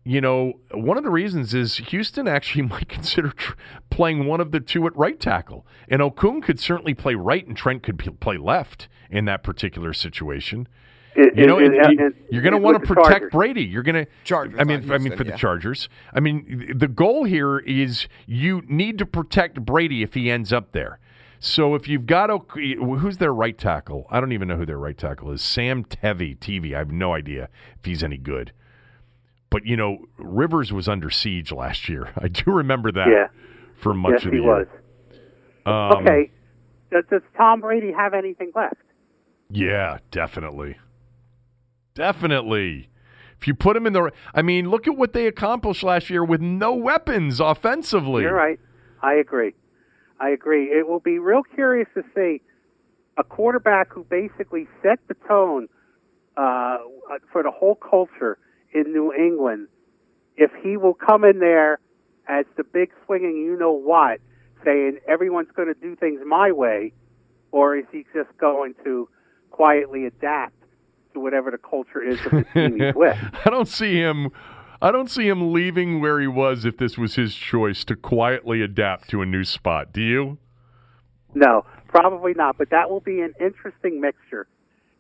you 0.08 0.22
know, 0.22 0.54
one 0.72 0.98
of 0.98 1.04
the 1.04 1.10
reasons 1.10 1.54
is 1.54 1.78
Houston 1.78 2.28
actually 2.28 2.62
might 2.70 2.88
consider 2.88 3.30
tr- 3.32 3.56
playing 3.90 4.26
one 4.26 4.40
of 4.40 4.52
the 4.52 4.60
two 4.60 4.86
at 4.86 4.96
right 4.96 5.20
tackle. 5.20 5.66
And 5.90 6.02
Okung 6.02 6.44
could 6.44 6.60
certainly 6.60 6.94
play 6.94 7.16
right, 7.16 7.46
and 7.46 7.58
Trent 7.58 7.84
could 7.84 7.98
p- 7.98 8.12
play 8.12 8.38
left 8.38 8.88
in 9.10 9.26
that 9.26 9.44
particular 9.44 9.94
situation. 9.94 10.68
It- 11.16 11.38
You 11.38 11.48
know, 11.48 11.60
it- 11.60 11.74
it- 11.74 11.74
it- 11.74 12.00
you, 12.00 12.06
it- 12.32 12.38
are 12.38 12.42
going 12.42 12.52
to 12.54 12.58
want 12.58 12.80
to 12.82 12.86
protect 12.86 13.10
Chargers. 13.10 13.32
Brady. 13.32 13.64
You're 13.64 13.84
going 13.84 14.06
to 14.06 14.12
Chargers, 14.24 14.60
I 14.60 14.64
mean, 14.66 14.86
not 14.86 14.96
I 14.96 14.98
mean 14.98 15.02
Houston, 15.08 15.18
for 15.18 15.24
the 15.24 15.30
yeah. 15.32 15.36
Chargers. 15.38 15.90
I 16.14 16.20
mean, 16.20 16.74
the 16.76 16.88
goal 16.88 17.24
here 17.24 17.60
is 17.60 18.08
you 18.26 18.62
need 18.68 18.98
to 19.00 19.06
protect 19.06 19.66
Brady 19.66 20.04
if 20.04 20.14
he 20.14 20.30
ends 20.30 20.52
up 20.52 20.72
there. 20.74 21.00
So 21.40 21.76
if 21.76 21.88
you've 21.88 22.06
got 22.06 22.30
who's 22.50 23.18
their 23.18 23.34
right 23.34 23.58
tackle? 23.58 24.08
I 24.10 24.20
don't 24.20 24.32
even 24.32 24.48
know 24.48 24.56
who 24.58 24.66
their 24.66 24.80
right 24.80 24.98
tackle 24.98 25.32
is. 25.32 25.42
Sam 25.42 25.84
Tevi, 25.84 26.38
TV. 26.38 26.74
I 26.74 26.80
have 26.80 26.92
no 26.92 27.14
idea 27.14 27.50
if 27.78 27.86
he's 27.86 28.04
any 28.04 28.18
good. 28.18 28.52
But 29.52 29.66
you 29.66 29.78
know, 29.78 30.06
Rivers 30.18 30.74
was 30.74 30.90
under 30.90 31.10
siege 31.10 31.52
last 31.52 31.88
year. 31.88 32.12
I 32.18 32.28
do 32.30 32.52
remember 32.52 32.92
that 32.94 33.08
Yeah. 33.08 33.28
for 33.78 33.94
much 33.94 34.14
yes, 34.14 34.26
of 34.26 34.32
the 34.32 34.38
he 34.38 34.44
year. 34.44 34.52
was. 34.54 34.68
Um, 35.66 36.02
okay. 36.02 36.32
Does, 36.92 37.04
does 37.10 37.22
Tom 37.38 37.62
Brady 37.62 37.92
have 37.92 38.14
anything 38.14 38.52
left? 38.56 38.76
Yeah, 39.50 40.00
definitely. 40.12 40.78
Definitely. 41.96 42.90
If 43.40 43.48
you 43.48 43.56
put 43.56 43.76
him 43.76 43.88
in 43.88 43.94
the 43.94 44.12
I 44.34 44.42
mean, 44.42 44.70
look 44.70 44.88
at 44.88 44.98
what 44.98 45.14
they 45.14 45.28
accomplished 45.28 45.82
last 45.82 46.10
year 46.10 46.24
with 46.24 46.42
no 46.42 46.74
weapons 46.74 47.40
offensively. 47.40 48.24
You're 48.24 48.34
right. 48.34 48.60
I 49.02 49.14
agree. 49.16 49.54
I 50.20 50.30
agree. 50.30 50.66
It 50.66 50.88
will 50.88 51.00
be 51.00 51.20
real 51.20 51.44
curious 51.44 51.88
to 51.96 52.04
see 52.14 52.42
a 53.18 53.24
quarterback 53.24 53.92
who 53.94 54.04
basically 54.04 54.68
set 54.84 55.00
the 55.08 55.16
tone 55.28 55.68
uh, 56.38 56.78
for 57.32 57.44
the 57.44 57.52
whole 57.52 57.76
culture 57.76 58.38
in 58.74 58.92
New 58.92 59.14
England. 59.14 59.68
If 60.38 60.52
he 60.62 60.76
will 60.76 60.94
come 60.94 61.24
in 61.24 61.40
there 61.40 61.80
as 62.28 62.46
the 62.58 62.64
big 62.64 62.92
swinging, 63.06 63.38
you 63.38 63.58
know 63.58 63.72
what, 63.72 64.20
saying 64.66 65.00
everyone's 65.08 65.52
going 65.56 65.74
to 65.74 65.80
do 65.80 65.96
things 65.96 66.20
my 66.26 66.52
way, 66.52 66.92
or 67.52 67.78
is 67.78 67.86
he 67.92 68.06
just 68.14 68.36
going 68.38 68.74
to 68.84 69.08
quietly 69.52 70.06
adapt 70.06 70.55
to 71.16 71.20
whatever 71.20 71.50
the 71.50 71.58
culture 71.58 72.04
is 72.04 72.24
of 72.28 72.32
the 72.32 72.46
team 72.54 72.80
he's 72.80 72.94
with. 72.94 73.18
I 73.46 73.50
don't 73.50 73.68
see 73.68 73.96
him. 73.96 74.30
I 74.82 74.92
don't 74.92 75.10
see 75.10 75.28
him 75.28 75.52
leaving 75.52 76.00
where 76.02 76.20
he 76.20 76.28
was 76.28 76.66
if 76.66 76.78
this 76.78 76.98
was 76.98 77.16
his 77.16 77.34
choice 77.34 77.84
to 77.86 77.96
quietly 77.96 78.62
adapt 78.62 79.10
to 79.10 79.22
a 79.24 79.26
new 79.26 79.44
spot. 79.44 79.92
Do 79.92 80.02
you? 80.02 80.38
No, 81.34 81.66
probably 81.88 82.34
not. 82.36 82.58
But 82.58 82.70
that 82.70 82.90
will 82.92 83.00
be 83.00 83.22
an 83.22 83.34
interesting 83.40 84.00
mixture 84.00 84.48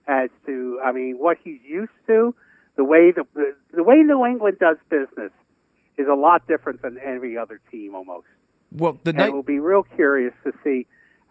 as 0.07 0.30
to, 0.45 0.80
I 0.84 0.91
mean, 0.91 1.18
what 1.18 1.38
he's 1.43 1.59
used 1.68 1.91
to, 2.07 2.34
the 2.78 2.84
way 2.84 3.11
the 3.11 3.26
the, 3.36 3.55
the 3.74 3.84
way 3.84 3.97
New 3.97 4.26
England 4.26 4.57
does 4.59 4.78
business 4.89 5.32
is 5.97 6.07
a 6.11 6.16
lot 6.16 6.47
different 6.47 6.82
than 6.82 6.97
every 7.03 7.38
other 7.38 7.59
team 7.72 7.95
almost. 7.95 8.28
Well, 8.72 8.99
the 9.03 9.11
And 9.11 9.18
night 9.20 9.34
we'll 9.34 9.43
be 9.43 9.59
real 9.59 9.84
curious 9.95 10.34
to 10.43 10.51
see 10.63 10.88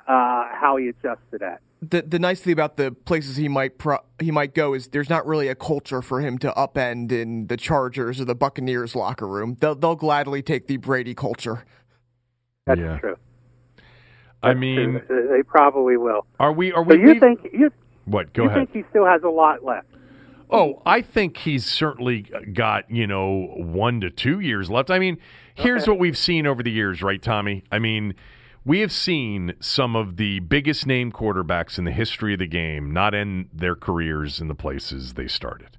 uh, 0.07 0.49
how 0.53 0.76
he 0.78 0.89
adjusts 0.89 1.24
to 1.32 1.39
that. 1.39 1.61
The 1.91 2.03
the 2.03 2.18
nice 2.18 2.41
thing 2.41 2.53
about 2.53 2.76
the 2.76 2.91
places 2.93 3.37
he 3.37 3.49
might 3.49 3.78
pro- 3.78 3.99
he 4.20 4.30
might 4.30 4.55
go 4.55 4.74
is 4.74 4.89
there's 4.89 5.11
not 5.11 5.26
really 5.26 5.49
a 5.49 5.55
culture 5.55 6.03
for 6.03 6.20
him 6.20 6.39
to 6.39 6.51
upend 6.53 7.12
in 7.12 7.47
the 7.47 7.57
Chargers 7.57 8.20
or 8.20 8.24
the 8.24 8.35
Buccaneers 8.35 8.95
locker 8.95 9.26
room. 9.28 9.57
They'll 9.61 9.74
they'll 9.74 9.95
gladly 9.97 10.43
take 10.43 10.66
the 10.66 10.76
Brady 10.78 11.14
culture. 11.14 11.64
That's 12.66 12.80
Yeah. 12.80 12.99
true. 12.99 13.16
I 14.43 14.49
That's 14.49 14.61
mean, 14.61 15.03
true. 15.07 15.28
they 15.30 15.43
probably 15.43 15.97
will. 15.97 16.26
are 16.39 16.53
we? 16.53 16.72
Are 16.72 16.85
So 16.85 16.95
we? 16.97 17.01
you 17.01 17.07
leave- 17.12 17.20
think 17.20 17.41
you 17.53 17.70
what? 18.05 18.32
Go 18.32 18.45
you 18.45 18.49
ahead. 18.51 18.70
think 18.72 18.85
he 18.85 18.91
still 18.91 19.07
has 19.07 19.22
a 19.22 19.28
lot 19.28 19.64
left? 19.64 19.87
Oh, 20.51 20.82
I 20.85 21.01
think 21.01 21.39
he's 21.39 21.64
certainly 21.64 22.22
got, 22.53 22.89
you 22.91 23.07
know, 23.07 23.55
one 23.57 24.01
to 24.03 24.11
two 24.11 24.41
years 24.41 24.70
left. 24.70 24.91
I 24.91 24.99
mean, 24.99 25.16
here's 25.55 25.82
Okay. 25.85 25.91
what 25.93 25.99
we've 25.99 26.18
seen 26.18 26.47
over 26.47 26.62
the 26.62 26.70
years, 26.70 27.03
right, 27.03 27.20
Tommy? 27.20 27.64
I 27.72 27.78
mean, 27.78 28.14
we 28.65 28.81
have 28.81 28.93
seen 28.93 29.55
some 29.61 29.95
of 29.95 30.17
the 30.17 30.41
biggest 30.41 30.87
name 30.87 31.12
quarterbacks 31.12 31.79
in 31.79 31.85
the 31.85 31.91
history 31.93 32.33
of 32.33 32.39
the 32.39 32.47
game 32.47 32.91
not 32.91 33.15
end 33.15 33.49
their 33.53 33.75
careers 33.77 34.41
in 34.41 34.49
the 34.49 34.55
places 34.55 35.15
they 35.15 35.27
started. 35.29 35.77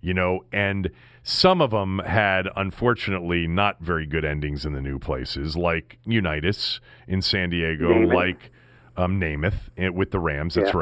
You 0.00 0.12
know, 0.14 0.44
and 0.52 0.90
some 1.22 1.62
of 1.62 1.70
them 1.70 2.00
had, 2.00 2.46
unfortunately, 2.56 3.46
not 3.46 3.80
very 3.80 4.04
good 4.04 4.24
endings 4.24 4.66
in 4.66 4.74
the 4.74 4.82
new 4.82 4.98
places, 4.98 5.56
like 5.56 5.98
Unitas 6.04 6.80
in 7.08 7.22
San 7.22 7.48
Diego, 7.48 7.88
Namath. 7.88 8.14
like 8.14 8.50
um, 8.98 9.18
Namath 9.18 9.54
eh, 9.78 9.88
with 9.88 10.10
the 10.10 10.18
Rams. 10.20 10.54
That's 10.56 10.74
Yeah. 10.74 10.78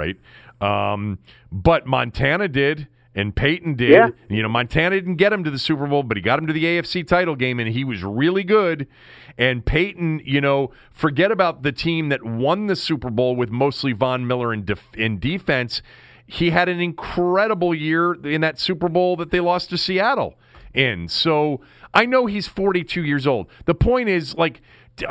right. 0.61 0.93
Um, 0.93 1.19
but 1.53 1.87
Montana 1.87 2.49
did, 2.49 2.89
and 3.15 3.35
Peyton 3.35 3.75
did. 3.75 3.91
Yeah. 3.91 4.09
You 4.29 4.43
know, 4.43 4.49
Montana 4.49 4.97
didn't 4.97 5.17
get 5.17 5.33
him 5.33 5.45
to 5.45 5.51
the 5.51 5.59
Super 5.59 5.87
Bowl, 5.87 6.03
but 6.03 6.17
he 6.17 6.23
got 6.23 6.39
him 6.39 6.47
to 6.47 6.53
the 6.53 6.65
AFC 6.65 7.07
title 7.07 7.37
game, 7.37 7.61
and 7.61 7.69
he 7.69 7.85
was 7.85 8.03
really 8.03 8.45
good. 8.45 8.87
And 9.39 9.65
Peyton, 9.65 10.23
you 10.25 10.41
know, 10.41 10.71
forget 10.93 11.31
about 11.31 11.63
the 11.63 11.73
team 11.73 12.09
that 12.11 12.25
won 12.25 12.67
the 12.67 12.77
Super 12.77 13.11
Bowl 13.11 13.37
with 13.37 13.51
mostly 13.51 13.93
Von 13.93 14.27
Miller 14.27 14.53
in, 14.53 14.65
def- 14.65 14.95
in 14.95 15.19
defense. 15.19 15.83
He 16.27 16.51
had 16.51 16.69
an 16.69 16.81
incredible 16.81 17.75
year 17.75 18.15
in 18.15 18.41
that 18.41 18.59
Super 18.59 18.89
Bowl 18.89 19.17
that 19.17 19.31
they 19.31 19.41
lost 19.41 19.71
to 19.71 19.79
Seattle 19.79 20.37
in. 20.73 21.09
So 21.09 21.61
I 21.93 22.07
know 22.07 22.27
he's 22.27 22.47
42 22.47 23.05
years 23.05 23.27
old. 23.27 23.49
The 23.67 23.75
point 23.75 24.09
is, 24.09 24.35
like, 24.37 24.63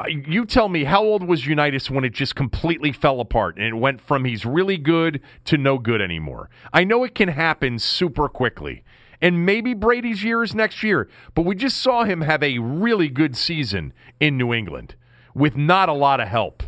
you 0.08 0.46
tell 0.46 0.70
me 0.70 0.84
how 0.84 1.04
old 1.04 1.24
was 1.24 1.46
Unitas 1.46 1.90
when 1.90 2.04
it 2.04 2.14
just 2.14 2.36
completely 2.36 2.92
fell 2.92 3.20
apart 3.20 3.58
and 3.58 3.66
it 3.66 3.76
went 3.76 4.00
from 4.02 4.26
he's 4.26 4.46
really 4.46 4.78
good 4.78 5.22
to 5.46 5.58
no 5.58 5.78
good 5.78 6.02
anymore. 6.02 6.50
I 6.72 6.84
know 6.84 7.04
it 7.04 7.16
can 7.16 7.30
happen 7.30 7.80
super 7.80 8.30
quickly. 8.30 8.84
And 9.22 9.46
maybe 9.46 9.74
Brady's 9.74 10.24
year 10.24 10.42
is 10.42 10.56
next 10.56 10.82
year, 10.82 11.08
but 11.36 11.44
we 11.44 11.54
just 11.56 11.78
saw 11.78 12.04
him 12.04 12.22
have 12.22 12.42
a 12.42 12.58
really 12.58 13.08
good 13.08 13.38
season 13.38 13.94
in 14.20 14.38
New 14.38 14.52
England 14.54 14.96
with 15.36 15.56
not 15.56 15.90
a 15.90 15.94
lot 15.94 16.20
of 16.20 16.28
help. 16.28 16.64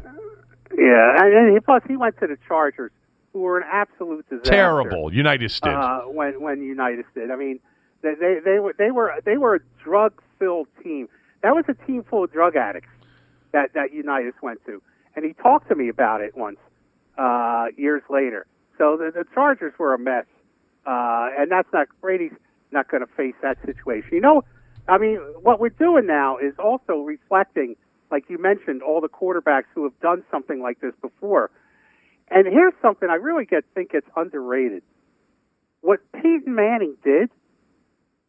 Yeah, 0.77 1.15
and, 1.17 1.63
plus 1.65 1.81
he 1.87 1.97
went 1.97 2.19
to 2.19 2.27
the 2.27 2.37
Chargers, 2.47 2.91
who 3.31 3.39
were 3.41 3.57
an 3.57 3.67
absolute 3.71 4.27
disaster. 4.29 4.51
Terrible. 4.51 5.13
Unitas 5.13 5.59
did. 5.59 5.73
Uh, 5.73 6.01
when 6.01 6.41
when 6.41 6.61
Unitas 6.61 7.05
did, 7.13 7.31
I 7.31 7.35
mean, 7.35 7.59
they 8.01 8.13
they, 8.15 8.37
they 8.43 8.59
were 8.59 8.73
they 8.77 8.91
were 8.91 9.13
they 9.23 9.37
were 9.37 9.55
a 9.55 9.59
drug 9.83 10.13
filled 10.39 10.67
team. 10.83 11.09
That 11.41 11.55
was 11.55 11.65
a 11.67 11.73
team 11.85 12.03
full 12.09 12.23
of 12.23 12.31
drug 12.31 12.55
addicts 12.55 12.89
that 13.53 13.73
that 13.73 13.93
Unitas 13.93 14.33
went 14.41 14.63
to, 14.65 14.81
and 15.15 15.23
he 15.23 15.33
talked 15.33 15.69
to 15.69 15.75
me 15.75 15.87
about 15.87 16.21
it 16.21 16.35
once 16.35 16.57
uh, 17.17 17.67
years 17.77 18.03
later. 18.09 18.45
So 18.77 18.97
the, 18.97 19.11
the 19.11 19.25
Chargers 19.33 19.73
were 19.79 19.93
a 19.93 19.99
mess, 19.99 20.25
uh, 20.85 21.29
and 21.37 21.49
that's 21.49 21.71
not 21.71 21.87
Brady's 22.01 22.33
not 22.71 22.89
going 22.89 23.05
to 23.05 23.13
face 23.15 23.35
that 23.41 23.57
situation. 23.65 24.09
You 24.11 24.21
know, 24.21 24.43
I 24.87 24.97
mean, 24.97 25.17
what 25.41 25.59
we're 25.59 25.69
doing 25.69 26.05
now 26.07 26.37
is 26.37 26.53
also 26.59 26.97
reflecting, 26.97 27.75
like 28.11 28.25
you 28.29 28.37
mentioned, 28.37 28.81
all 28.81 28.99
the 28.99 29.09
quarterbacks 29.09 29.69
who 29.73 29.83
have 29.83 29.97
done 30.01 30.23
something 30.29 30.61
like 30.61 30.81
this 30.81 30.93
before. 31.01 31.51
And 32.29 32.47
here's 32.47 32.73
something 32.81 33.09
I 33.09 33.15
really 33.15 33.45
get 33.45 33.63
think 33.75 33.91
it's 33.93 34.07
underrated. 34.15 34.81
What 35.81 35.99
Peyton 36.13 36.55
Manning 36.55 36.95
did 37.03 37.29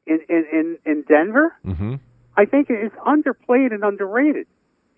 in 0.07 0.21
in 0.29 0.45
in, 0.53 0.79
in 0.85 1.03
Denver, 1.09 1.57
hmm 1.65 1.95
I 2.37 2.47
think 2.47 2.69
is 2.69 2.91
underplayed 3.07 3.73
and 3.73 3.85
underrated. 3.85 4.49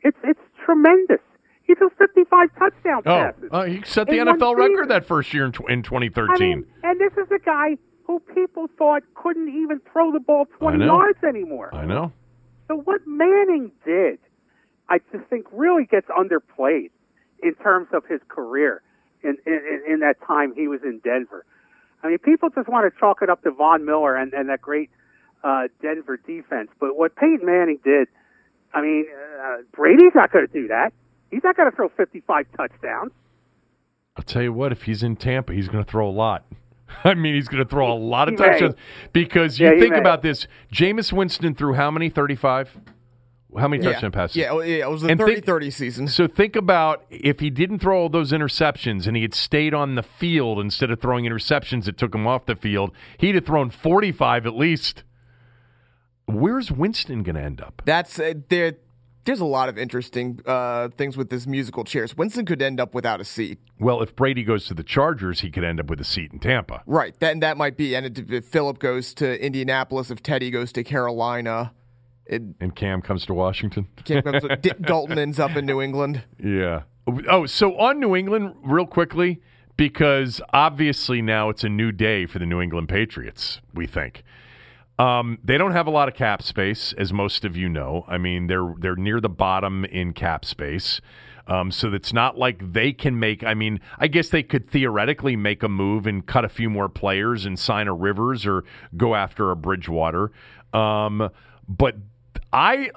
It's 0.07 0.17
it's 0.23 0.41
tremendous. 0.65 1.19
He 1.65 1.75
threw 1.75 1.91
55 1.99 2.49
touchdown 2.57 3.03
Oh, 3.07 3.33
uh, 3.51 3.65
he 3.65 3.83
set 3.85 4.07
the 4.07 4.19
NFL 4.19 4.57
record 4.57 4.89
that 4.89 5.05
first 5.05 5.35
year 5.35 5.47
in, 5.47 5.51
tw- 5.51 5.69
in 5.69 5.83
2013. 5.83 6.31
I 6.31 6.39
mean, 6.39 6.67
and 6.85 7.01
this 7.01 7.13
is 7.15 7.29
a 7.33 7.41
guy 7.45 7.77
who 8.05 8.21
people 8.33 8.69
thought 8.79 9.03
couldn't 9.17 9.49
even 9.49 9.81
throw 9.93 10.13
the 10.13 10.21
ball 10.21 10.47
20 10.61 10.85
yards 10.85 11.19
anymore. 11.25 11.75
I 11.75 11.85
know. 11.85 12.13
So 12.69 12.77
what 12.77 13.01
Manning 13.05 13.73
did, 13.85 14.21
I 14.89 14.99
just 15.11 15.25
think 15.29 15.47
really 15.51 15.87
gets 15.87 16.07
underplayed 16.07 16.91
in 17.43 17.55
terms 17.57 17.89
of 17.93 18.07
his 18.07 18.21
career 18.29 18.83
in, 19.25 19.37
in, 19.45 19.83
in 19.89 20.01
that 20.01 20.17
time 20.25 20.55
he 20.55 20.69
was 20.69 20.83
in 20.85 21.01
Denver. 21.03 21.45
I 22.05 22.09
mean, 22.09 22.19
people 22.19 22.49
just 22.51 22.69
want 22.69 22.93
to 22.93 23.01
chalk 23.01 23.23
it 23.23 23.31
up 23.31 23.43
to 23.43 23.51
Von 23.51 23.85
Miller 23.85 24.15
and, 24.15 24.33
and 24.33 24.49
that 24.51 24.63
great 24.63 24.91
uh, 25.43 25.67
Denver 25.83 26.17
defense. 26.17 26.71
But 26.79 26.97
what 26.97 27.17
Peyton 27.17 27.45
Manning 27.45 27.81
did, 27.83 28.07
I 28.75 28.83
mean, 28.83 29.07
uh, 29.43 29.57
Brady's 29.73 30.13
not 30.15 30.33
going 30.33 30.47
to 30.47 30.53
do 30.53 30.69
that. 30.69 30.93
He's 31.31 31.43
not 31.45 31.57
going 31.57 31.71
to 31.71 31.77
throw 31.77 31.89
55 31.89 32.47
touchdowns. 32.57 33.13
I'll 34.17 34.23
tell 34.25 34.43
you 34.43 34.53
what, 34.53 34.73
if 34.73 34.83
he's 34.85 35.03
in 35.03 35.17
Tampa, 35.17 35.53
he's 35.53 35.69
going 35.69 35.85
to 35.85 35.91
throw 35.91 36.09
a 36.09 36.11
lot. 36.11 36.45
I 37.05 37.15
mean, 37.15 37.35
he's 37.35 37.49
going 37.49 37.63
to 37.63 37.69
throw 37.69 37.93
a 37.93 37.95
lot 37.99 38.29
of 38.29 38.35
He 38.35 38.41
may. 38.41 38.47
touchdowns 38.49 38.75
because 39.13 39.59
you 39.59 39.67
Yeah, 39.67 39.79
think 39.79 39.93
may. 39.93 39.99
about 39.99 40.23
this. 40.23 40.47
Jameis 40.73 41.13
Winston 41.13 41.55
threw 41.55 41.75
how 41.75 41.91
many? 41.91 42.09
35? 42.09 42.71
How 43.59 43.69
many 43.69 43.83
Yeah, 43.83 43.93
touchdown 43.93 44.13
passes? 44.13 44.37
yeah, 44.37 44.53
yeah, 44.63 44.85
it 44.87 44.91
was 44.91 45.01
the 45.03 45.09
And 45.09 45.19
30 45.19 45.35
think- 45.35 45.47
30 45.47 45.71
season. 45.71 46.09
So 46.09 46.27
think 46.27 46.57
about 46.57 47.05
if 47.11 47.41
he 47.41 47.49
didn't 47.49 47.79
throw 47.79 47.99
all 47.99 48.09
those 48.11 48.33
interceptions 48.33 49.07
and 49.07 49.17
he 49.17 49.23
had 49.23 49.33
stayed 49.35 49.73
on 49.73 49.95
the 49.95 50.03
field 50.03 50.59
instead 50.61 50.91
of 50.91 51.01
throwing 51.01 51.25
interceptions 51.25 51.85
that 51.85 51.97
took 51.97 52.15
him 52.15 52.27
off 52.27 52.45
the 52.47 52.55
field, 52.57 52.93
he'd 53.19 53.35
have 53.35 53.47
thrown 53.47 53.71
45 53.71 54.47
at 54.47 54.55
least. 54.57 55.05
Where's 56.27 56.71
Winston 56.71 57.23
going 57.23 57.37
to 57.37 57.43
end 57.43 57.61
up? 57.61 57.83
That's 57.85 58.19
uh, 58.19 58.35
there. 58.49 58.75
There's 59.25 59.41
a 59.41 59.45
lot 59.45 59.69
of 59.69 59.77
interesting 59.77 60.39
uh, 60.47 60.89
things 60.97 61.17
with 61.17 61.31
this 61.31 61.49
musical 61.49 61.83
chairs. 61.83 62.17
Winston 62.17 62.47
could 62.47 62.63
end 62.63 62.79
up 62.79 62.95
without 62.95 63.21
a 63.21 63.25
seat. 63.25 63.59
Well, 63.81 64.01
if 64.01 64.15
Brady 64.15 64.45
goes 64.45 64.67
to 64.67 64.75
the 64.75 64.85
Chargers, 64.85 65.41
he 65.41 65.51
could 65.51 65.65
end 65.65 65.81
up 65.81 65.91
with 65.91 66.01
a 66.01 66.05
seat 66.05 66.33
in 66.33 66.39
Tampa. 66.39 66.83
Right. 66.87 67.19
That 67.19 67.41
that 67.41 67.57
might 67.57 67.77
be. 67.77 67.97
And 67.97 68.17
if 68.31 68.45
Philip 68.45 68.79
goes 68.79 69.15
to 69.15 69.45
Indianapolis, 69.45 70.11
if 70.13 70.23
Teddy 70.23 70.51
goes 70.51 70.71
to 70.73 70.85
Carolina, 70.85 71.73
it, 72.27 72.43
And 72.61 72.75
Cam 72.75 73.03
comes 73.03 73.27
to 73.27 73.35
Washington. 73.35 73.89
Cam 74.05 74.23
comes, 74.23 74.43
D- 74.61 74.71
Dalton 74.81 75.19
ends 75.19 75.39
up 75.39 75.57
in 75.57 75.67
New 75.67 75.81
England. 75.81 76.23
Yeah. 76.43 76.83
Oh, 77.29 77.47
so 77.47 77.77
on 77.79 78.01
New 78.01 78.17
England, 78.17 78.55
real 78.65 78.87
quickly, 78.87 79.41
because 79.77 80.41
obviously 80.53 81.23
now 81.23 81.51
it's 81.51 81.63
a 81.63 81.69
new 81.69 81.93
day 81.93 82.27
for 82.27 82.39
the 82.41 82.47
New 82.47 82.61
England 82.61 82.89
Patriots, 82.89 83.61
we 83.75 83.87
think. 83.87 84.25
Um, 84.99 85.39
they 85.45 85.59
don't 85.59 85.73
have 85.73 85.87
a 85.87 85.91
lot 85.91 86.09
of 86.09 86.15
cap 86.15 86.43
space, 86.43 86.95
as 86.97 87.13
most 87.13 87.45
of 87.45 87.57
you 87.57 87.69
know. 87.69 88.05
I 88.09 88.19
mean, 88.19 88.47
they're 88.47 88.75
they're 88.79 88.97
near 88.97 89.21
the 89.21 89.29
bottom 89.29 89.85
in 89.85 90.13
cap 90.13 90.45
space. 90.45 91.01
Um, 91.49 91.71
so 91.71 91.93
it's 91.93 92.13
not 92.13 92.37
like 92.37 92.73
they 92.73 92.93
can 92.93 93.21
make. 93.21 93.45
I 93.45 93.55
mean, 93.55 93.81
I 93.99 94.09
guess 94.09 94.31
they 94.31 94.43
could 94.43 94.69
theoretically 94.69 95.37
make 95.37 95.63
a 95.63 95.69
move 95.69 96.07
and 96.07 96.27
cut 96.27 96.45
a 96.45 96.49
few 96.49 96.69
more 96.69 96.89
players 96.89 97.47
and 97.47 97.59
sign 97.59 97.87
a 97.89 97.95
Rivers 97.95 98.47
or 98.47 98.65
go 98.97 99.15
after 99.15 99.51
a 99.51 99.57
Bridgewater. 99.57 100.33
Um, 100.73 101.31
but 101.69 101.97
I 102.53 102.91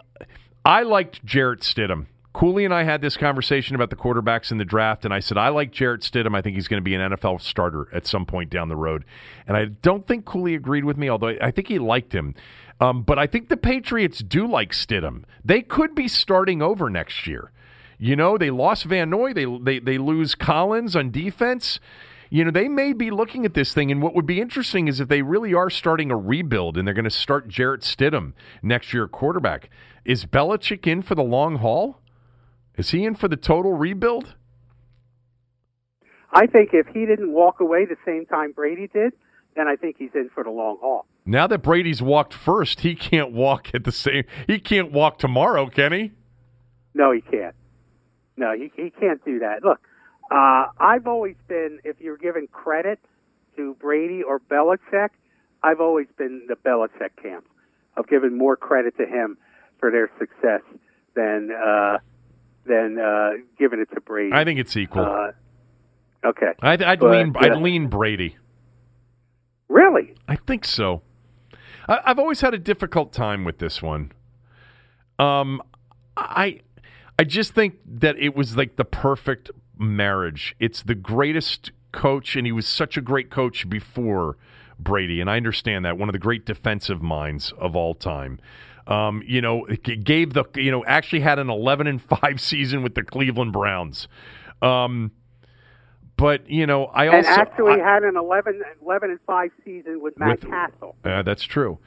I 0.66 0.84
liked 0.84 1.24
Jarrett 1.26 1.62
Stidham. 1.62 2.08
Cooley 2.32 2.64
and 2.64 2.74
I 2.74 2.84
had 2.84 3.02
this 3.02 3.18
conversation 3.18 3.76
about 3.76 3.90
the 3.90 3.96
quarterbacks 3.96 4.52
in 4.52 4.60
the 4.60 4.66
draft, 4.66 5.04
and 5.04 5.14
I 5.14 5.20
said, 5.20 5.38
I 5.38 5.50
like 5.50 5.72
Jarrett 5.72 6.02
Stidham. 6.02 6.36
I 6.36 6.42
think 6.42 6.56
he's 6.56 6.68
going 6.68 6.82
to 6.82 6.84
be 6.84 6.94
an 6.94 7.12
NFL 7.12 7.42
starter 7.42 7.88
at 7.92 8.06
some 8.06 8.26
point 8.26 8.52
down 8.52 8.70
the 8.70 8.76
road. 8.76 9.04
And 9.48 9.58
I 9.58 9.66
don't 9.66 10.06
think 10.06 10.26
Cooley 10.26 10.54
agreed 10.54 10.86
with 10.86 10.96
me, 10.96 11.10
although 11.10 11.36
I 11.42 11.50
think 11.52 11.68
he 11.68 11.80
liked 11.80 12.14
him. 12.14 12.36
Um, 12.80 13.02
but 13.02 13.18
I 13.18 13.28
think 13.28 13.50
the 13.50 13.58
Patriots 13.58 14.20
do 14.20 14.48
like 14.48 14.72
Stidham. 14.72 15.24
They 15.44 15.62
could 15.62 15.96
be 15.96 16.08
starting 16.08 16.62
over 16.62 16.90
next 16.90 17.28
year. 17.28 17.52
You 17.98 18.16
know, 18.16 18.38
they 18.38 18.52
lost 18.52 18.86
Van 18.86 19.10
Noy, 19.10 19.34
they, 19.34 19.46
they, 19.46 19.80
they 19.80 19.98
lose 19.98 20.36
Collins 20.36 20.96
on 20.96 21.12
defense. 21.12 21.80
You 22.30 22.46
know, 22.46 22.52
they 22.52 22.68
may 22.68 22.94
be 22.94 23.10
looking 23.10 23.44
at 23.44 23.56
this 23.56 23.74
thing, 23.74 23.92
and 23.92 24.04
what 24.04 24.14
would 24.14 24.28
be 24.28 24.40
interesting 24.40 24.88
is 24.88 25.00
if 25.00 25.08
they 25.08 25.24
really 25.24 25.56
are 25.56 25.72
starting 25.72 26.12
a 26.12 26.16
rebuild 26.16 26.78
and 26.78 26.88
they're 26.88 26.94
going 26.94 27.04
to 27.06 27.10
start 27.10 27.48
Jarrett 27.48 27.82
Stidham 27.82 28.34
next 28.62 28.94
year 28.94 29.08
quarterback. 29.08 29.72
Is 30.06 30.26
Belichick 30.26 30.86
in 30.86 31.02
for 31.02 31.16
the 31.16 31.24
long 31.24 31.58
haul? 31.58 32.00
Is 32.80 32.92
he 32.92 33.04
in 33.04 33.16
for 33.16 33.28
the 33.28 33.36
total 33.36 33.74
rebuild? 33.74 34.36
I 36.32 36.48
think 36.48 36.70
if 36.72 36.88
he 36.88 37.06
didn't 37.06 37.34
walk 37.34 37.60
away 37.60 37.84
the 37.84 37.98
same 38.06 38.26
time 38.26 38.54
Brady 38.54 38.88
did, 38.88 39.12
then 39.58 39.68
I 39.68 39.76
think 39.76 39.98
he's 40.00 40.16
in 40.16 40.30
for 40.34 40.46
the 40.46 40.50
long 40.50 40.78
haul. 40.80 41.06
Now 41.26 41.46
that 41.48 41.58
Brady's 41.58 42.02
walked 42.02 42.34
first, 42.34 42.80
he 42.80 42.96
can't 42.96 43.34
walk 43.34 43.72
at 43.74 43.84
the 43.84 43.92
same. 43.92 44.24
He 44.48 44.60
can't 44.60 44.94
walk 44.94 45.20
tomorrow, 45.20 45.68
can 45.68 45.92
he? 45.92 46.14
No, 46.94 47.12
he 47.12 47.20
can't. 47.20 47.54
No, 48.38 48.54
he 48.56 48.72
he 48.82 48.92
can't 48.92 49.24
do 49.26 49.40
that. 49.40 49.62
Look, 49.62 49.82
uh, 50.32 50.68
I've 50.80 51.06
always 51.06 51.36
been, 51.50 51.80
if 51.84 52.00
you're 52.00 52.18
giving 52.18 52.48
credit 52.48 53.00
to 53.58 53.76
Brady 53.82 54.24
or 54.24 54.40
Belichick, 54.40 55.10
I've 55.62 55.82
always 55.82 56.08
been 56.18 56.48
the 56.48 56.56
Belichick 56.56 57.22
camp. 57.22 57.46
I've 57.98 58.08
given 58.08 58.38
more 58.38 58.56
credit 58.56 58.96
to 59.00 59.06
him 59.06 59.38
for 59.80 59.92
their 59.92 60.10
success 60.18 60.62
than 61.16 61.50
uh, 61.52 61.98
than 62.70 62.98
uh, 62.98 63.32
giving 63.58 63.82
it 63.82 63.90
to 63.94 64.00
Brady. 64.02 64.32
I 64.34 64.46
think 64.46 64.60
it's 64.60 64.78
equal. 64.78 65.04
Uh, 65.04 66.28
okay. 66.28 66.54
I'd, 66.62 66.82
I'd 66.82 67.00
But, 67.00 67.12
lean. 67.12 67.34
I'd 67.38 67.58
lean 67.58 67.88
Brady. 67.88 68.38
Really? 69.68 70.16
I 70.28 70.36
think 70.38 70.64
so. 70.64 71.02
I, 71.88 72.00
I've 72.06 72.20
always 72.20 72.40
had 72.42 72.54
a 72.54 72.58
difficult 72.58 73.12
time 73.12 73.44
with 73.44 73.58
this 73.58 73.82
one. 73.82 74.12
Um, 75.18 75.62
I, 76.16 76.62
I 77.18 77.24
just 77.26 77.54
think 77.54 77.76
that 77.86 78.18
it 78.18 78.36
was 78.36 78.56
like 78.56 78.78
the 78.78 78.86
perfect 78.86 79.52
marriage. 79.78 80.56
It's 80.60 80.84
the 80.84 80.96
greatest 80.96 81.72
coach, 81.92 82.36
and 82.36 82.46
he 82.46 82.52
was 82.52 82.68
such 82.68 82.96
a 82.96 83.02
great 83.02 83.30
coach 83.30 83.68
before 83.68 84.38
Brady, 84.80 85.20
and 85.20 85.30
I 85.30 85.38
understand 85.38 85.84
that 85.86 85.98
one 85.98 86.08
of 86.08 86.14
the 86.14 86.20
great 86.20 86.46
defensive 86.46 87.02
minds 87.02 87.52
of 87.60 87.76
all 87.76 87.94
time. 87.96 88.40
Um, 88.90 89.22
you 89.26 89.40
know, 89.40 89.66
gave 90.04 90.34
the 90.34 90.44
you 90.56 90.72
know 90.72 90.84
actually 90.86 91.20
had 91.22 91.38
an 91.40 91.50
eleven 91.50 91.86
and 91.88 92.02
five 92.02 92.42
season 92.42 92.82
with 92.84 92.96
the 92.96 93.04
Cleveland 93.04 93.54
Browns. 93.54 94.08
Um, 94.62 95.12
but 96.18 96.50
you 96.50 96.66
know, 96.66 96.86
I 96.88 97.06
and 97.06 97.16
also 97.26 97.30
actually 97.30 97.82
I- 97.82 97.94
had 97.94 98.04
an 98.04 98.18
11, 98.18 98.62
11 98.82 99.10
and 99.12 99.20
5 99.26 99.52
season 99.64 100.02
with 100.02 100.20
Matt 100.20 100.42
With- 100.42 100.50
Cassel. 100.50 100.96
uh, 101.06 101.22
that's 101.22 101.44
true, 101.44 101.80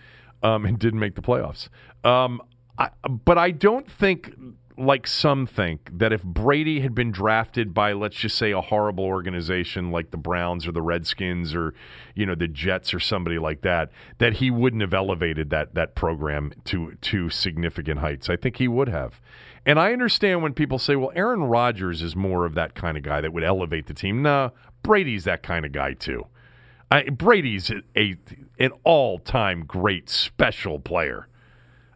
um, 0.42 0.64
and 0.64 0.78
didn't 0.78 1.00
make 1.00 1.16
the 1.16 1.20
playoffs. 1.22 1.68
Um, 2.02 2.40
I, 2.78 2.88
but 3.06 3.36
I 3.36 3.50
don't 3.50 3.90
think, 3.90 4.34
like 4.76 5.06
some 5.06 5.46
think, 5.46 5.90
that 5.92 6.12
if 6.12 6.22
Brady 6.22 6.80
had 6.80 6.94
been 6.94 7.12
drafted 7.12 7.74
by, 7.74 7.92
let's 7.92 8.16
just 8.16 8.36
say, 8.36 8.52
a 8.52 8.60
horrible 8.60 9.04
organization 9.04 9.90
like 9.90 10.10
the 10.10 10.16
Browns 10.16 10.66
or 10.66 10.72
the 10.72 10.82
Redskins 10.82 11.54
or, 11.54 11.74
you 12.14 12.26
know, 12.26 12.34
the 12.34 12.48
Jets 12.48 12.94
or 12.94 13.00
somebody 13.00 13.38
like 13.38 13.62
that, 13.62 13.90
that 14.18 14.34
he 14.34 14.50
wouldn't 14.50 14.82
have 14.82 14.94
elevated 14.94 15.50
that 15.50 15.74
that 15.74 15.94
program 15.94 16.52
to 16.64 16.94
to 17.02 17.30
significant 17.30 18.00
heights. 18.00 18.28
I 18.28 18.36
think 18.36 18.56
he 18.56 18.68
would 18.68 18.88
have. 18.88 19.20
And 19.64 19.78
I 19.78 19.92
understand 19.92 20.42
when 20.42 20.54
people 20.54 20.78
say, 20.78 20.96
"Well, 20.96 21.12
Aaron 21.14 21.44
Rodgers 21.44 22.02
is 22.02 22.16
more 22.16 22.44
of 22.44 22.54
that 22.54 22.74
kind 22.74 22.96
of 22.96 23.02
guy 23.02 23.20
that 23.20 23.32
would 23.32 23.44
elevate 23.44 23.86
the 23.86 23.94
team." 23.94 24.22
No, 24.22 24.52
Brady's 24.82 25.24
that 25.24 25.42
kind 25.42 25.64
of 25.64 25.72
guy 25.72 25.94
too. 25.94 26.26
I, 26.90 27.04
Brady's 27.04 27.70
a, 27.70 27.82
a 27.96 28.16
an 28.58 28.72
all 28.84 29.18
time 29.18 29.64
great 29.64 30.10
special 30.10 30.78
player. 30.78 31.28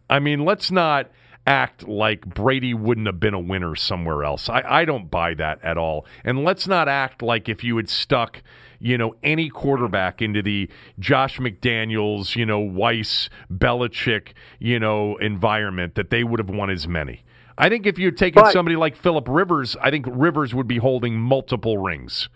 I 0.09 0.19
mean, 0.19 0.45
let's 0.45 0.71
not 0.71 1.11
act 1.47 1.87
like 1.87 2.25
Brady 2.25 2.73
wouldn't 2.73 3.07
have 3.07 3.19
been 3.19 3.33
a 3.33 3.39
winner 3.39 3.75
somewhere 3.75 4.23
else. 4.23 4.49
I, 4.49 4.63
I 4.67 4.85
don't 4.85 5.09
buy 5.09 5.33
that 5.35 5.63
at 5.63 5.77
all. 5.77 6.05
And 6.23 6.43
let's 6.43 6.67
not 6.67 6.87
act 6.87 7.21
like 7.21 7.47
if 7.49 7.63
you 7.63 7.77
had 7.77 7.89
stuck, 7.89 8.43
you 8.79 8.97
know, 8.97 9.15
any 9.23 9.49
quarterback 9.49 10.21
into 10.21 10.43
the 10.43 10.69
Josh 10.99 11.39
McDaniels, 11.39 12.35
you 12.35 12.45
know, 12.45 12.59
Weis, 12.61 13.29
Belichick, 13.51 14.33
you 14.59 14.77
know, 14.79 15.15
environment 15.17 15.95
that 15.95 16.09
they 16.09 16.23
would 16.23 16.39
have 16.39 16.49
won 16.49 16.69
as 16.69 16.87
many. 16.87 17.23
I 17.57 17.69
think 17.69 17.87
if 17.87 17.97
you 17.97 18.05
had 18.07 18.17
taken 18.17 18.43
But- 18.43 18.51
somebody 18.51 18.75
like 18.75 18.95
Philip 18.95 19.27
Rivers, 19.27 19.75
I 19.81 19.89
think 19.89 20.05
Rivers 20.11 20.53
would 20.53 20.67
be 20.67 20.77
holding 20.77 21.17
multiple 21.17 21.77
rings, 21.77 22.29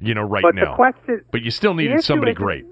you 0.00 0.12
know, 0.12 0.22
right 0.22 0.42
But 0.42 0.56
now. 0.56 0.70
the 0.72 0.74
question, 0.74 1.22
But 1.30 1.42
you 1.42 1.50
still 1.50 1.72
needed 1.72 2.02
somebody 2.02 2.34
great. 2.34 2.66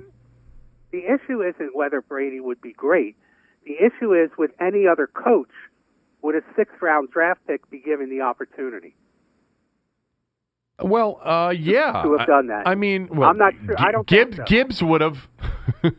The 0.90 1.04
issue 1.06 1.42
isn't 1.42 1.74
whether 1.74 2.02
Brady 2.02 2.40
would 2.40 2.60
be 2.60 2.72
great. 2.72 3.16
The 3.64 3.76
issue 3.82 4.12
is 4.12 4.30
with 4.36 4.50
any 4.60 4.86
other 4.86 5.06
coach, 5.06 5.48
would 6.24 6.34
a 6.34 6.40
sixth 6.56 6.80
round 6.80 7.10
draft 7.10 7.40
pick 7.46 7.70
be 7.70 7.78
given 7.78 8.08
the 8.08 8.22
opportunity? 8.22 8.96
Well, 10.82 11.20
uh, 11.22 11.50
yeah, 11.50 12.02
to 12.02 12.12
have 12.12 12.20
I- 12.22 12.26
done 12.26 12.46
that. 12.48 12.66
I 12.66 12.74
mean, 12.74 13.08
well, 13.12 13.28
I'm 13.28 13.36
not 13.38 13.52
sure- 13.64 13.74
I 13.78 13.92
don't 13.92 14.08
think 14.08 14.30
Gibbs, 14.30 14.36
so. 14.38 14.44
Gibbs 14.44 14.82
would 14.82 15.00
have, 15.02 15.28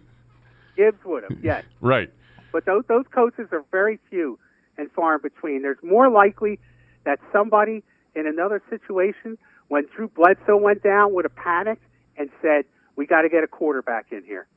Gibbs 0.75 0.97
would 1.05 1.23
have, 1.29 1.43
yes. 1.43 1.63
right? 1.79 2.11
But 2.51 2.65
those 2.65 2.83
those 2.89 3.05
coaches 3.13 3.47
are 3.51 3.63
very 3.71 3.99
few 4.09 4.37
and 4.77 4.91
far 4.91 5.15
in 5.15 5.21
between. 5.21 5.61
There's 5.61 5.77
more 5.83 6.09
likely 6.09 6.59
that 7.05 7.19
somebody 7.31 7.83
in 8.15 8.25
another 8.27 8.61
situation, 8.69 9.37
when 9.67 9.85
Drew 9.95 10.07
Bledsoe 10.09 10.57
went 10.57 10.81
down, 10.83 11.13
would 11.13 11.25
have 11.25 11.35
panicked 11.35 11.83
and 12.17 12.29
said, 12.41 12.65
"We 12.95 13.05
got 13.05 13.21
to 13.21 13.29
get 13.29 13.43
a 13.43 13.47
quarterback 13.47 14.07
in 14.11 14.23
here." 14.23 14.47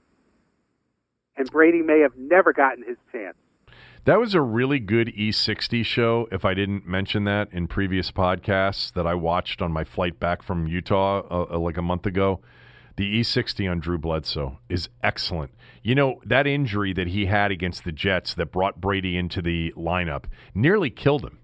And 1.37 1.49
Brady 1.51 1.83
may 1.83 2.01
have 2.01 2.17
never 2.17 2.53
gotten 2.53 2.83
his 2.83 2.97
chance. 3.13 3.37
That 4.09 4.21
was 4.21 4.33
a 4.33 4.41
really 4.41 4.79
good 4.79 5.09
E60 5.09 5.85
show. 5.85 6.29
If 6.33 6.47
I 6.47 6.55
didn't 6.55 6.87
mention 6.87 7.25
that 7.25 7.53
in 7.53 7.69
previous 7.69 8.11
podcasts 8.11 8.91
that 8.95 9.07
I 9.07 9.13
watched 9.13 9.61
on 9.61 9.71
my 9.71 9.85
flight 9.85 10.19
back 10.19 10.43
from 10.43 10.67
Utah 10.67 11.19
uh, 11.31 11.47
uh, 11.51 11.59
like 11.59 11.77
a 11.77 11.83
month 11.83 12.07
ago, 12.07 12.41
the 12.97 13.21
E60 13.21 13.71
on 13.71 13.81
Drew 13.81 13.99
Bledsoe 13.99 14.61
is 14.71 14.89
excellent. 15.03 15.51
You 15.83 15.95
know, 15.95 16.23
that 16.25 16.47
injury 16.47 16.95
that 16.95 17.09
he 17.09 17.27
had 17.27 17.51
against 17.51 17.85
the 17.85 17.93
Jets 17.93 18.33
that 18.33 18.47
brought 18.51 18.81
Brady 18.81 19.19
into 19.19 19.43
the 19.43 19.75
lineup 19.77 20.25
nearly 20.55 20.89
killed 20.89 21.27
him. 21.27 21.41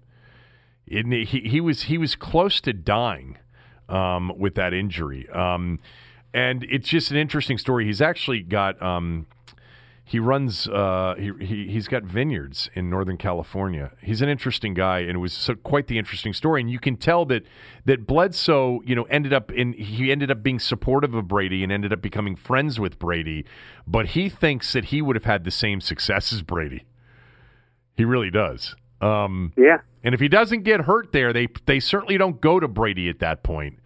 It, 0.87 1.05
he, 1.27 1.41
he 1.41 1.61
was 1.61 1.83
he 1.83 1.99
was 1.99 2.15
close 2.15 2.59
to 2.61 2.73
dying 2.73 3.37
um, 3.87 4.33
with 4.39 4.55
that 4.55 4.73
injury. 4.73 5.29
Um, 5.29 5.81
and 6.33 6.63
it's 6.63 6.89
just 6.89 7.11
an 7.11 7.17
interesting 7.17 7.59
story. 7.59 7.85
He's 7.85 8.01
actually 8.01 8.41
got 8.41 8.81
um, 8.81 9.27
he 10.07 10.19
runs 10.19 10.67
uh, 10.67 11.15
he, 11.17 11.31
he 11.43 11.67
he's 11.67 11.87
got 11.87 12.03
vineyards 12.03 12.69
in 12.75 12.91
Northern 12.91 13.17
California. 13.17 13.91
He's 14.03 14.21
an 14.21 14.29
interesting 14.29 14.75
guy, 14.75 14.99
and 14.99 15.09
it 15.15 15.17
was 15.17 15.33
so, 15.33 15.55
quite 15.55 15.87
the 15.87 15.97
interesting 15.97 16.31
story. 16.31 16.61
And 16.61 16.69
you 16.69 16.77
can 16.79 16.95
tell 16.95 17.25
that 17.25 17.41
that 17.85 18.05
Bledsoe, 18.05 18.81
you 18.85 18.93
know, 18.95 19.03
ended 19.05 19.33
up 19.33 19.51
in 19.51 19.73
he 19.73 20.11
ended 20.11 20.29
up 20.29 20.43
being 20.43 20.59
supportive 20.59 21.15
of 21.15 21.27
Brady 21.27 21.63
and 21.63 21.71
ended 21.71 21.91
up 21.91 22.03
becoming 22.03 22.35
friends 22.35 22.79
with 22.79 22.99
Brady, 22.99 23.45
but 23.87 24.09
he 24.09 24.29
thinks 24.29 24.73
that 24.73 24.85
he 24.85 25.01
would 25.01 25.15
have 25.15 25.25
had 25.25 25.43
the 25.43 25.49
same 25.51 25.81
success 25.81 26.31
as 26.31 26.43
Brady. 26.43 26.85
He 27.97 28.05
really 28.05 28.29
does. 28.29 28.75
Um, 29.01 29.53
Yeah. 29.57 29.79
and 30.03 30.13
if 30.13 30.21
he 30.21 30.27
doesn't 30.27 30.63
get 30.63 30.81
hurt 30.81 31.13
there, 31.13 31.33
they 31.33 31.47
they 31.65 31.79
certainly 31.79 32.17
don't 32.19 32.39
go 32.39 32.59
to 32.59 32.67
Brady 32.67 33.09
at 33.09 33.17
that 33.19 33.41
point. 33.41 33.79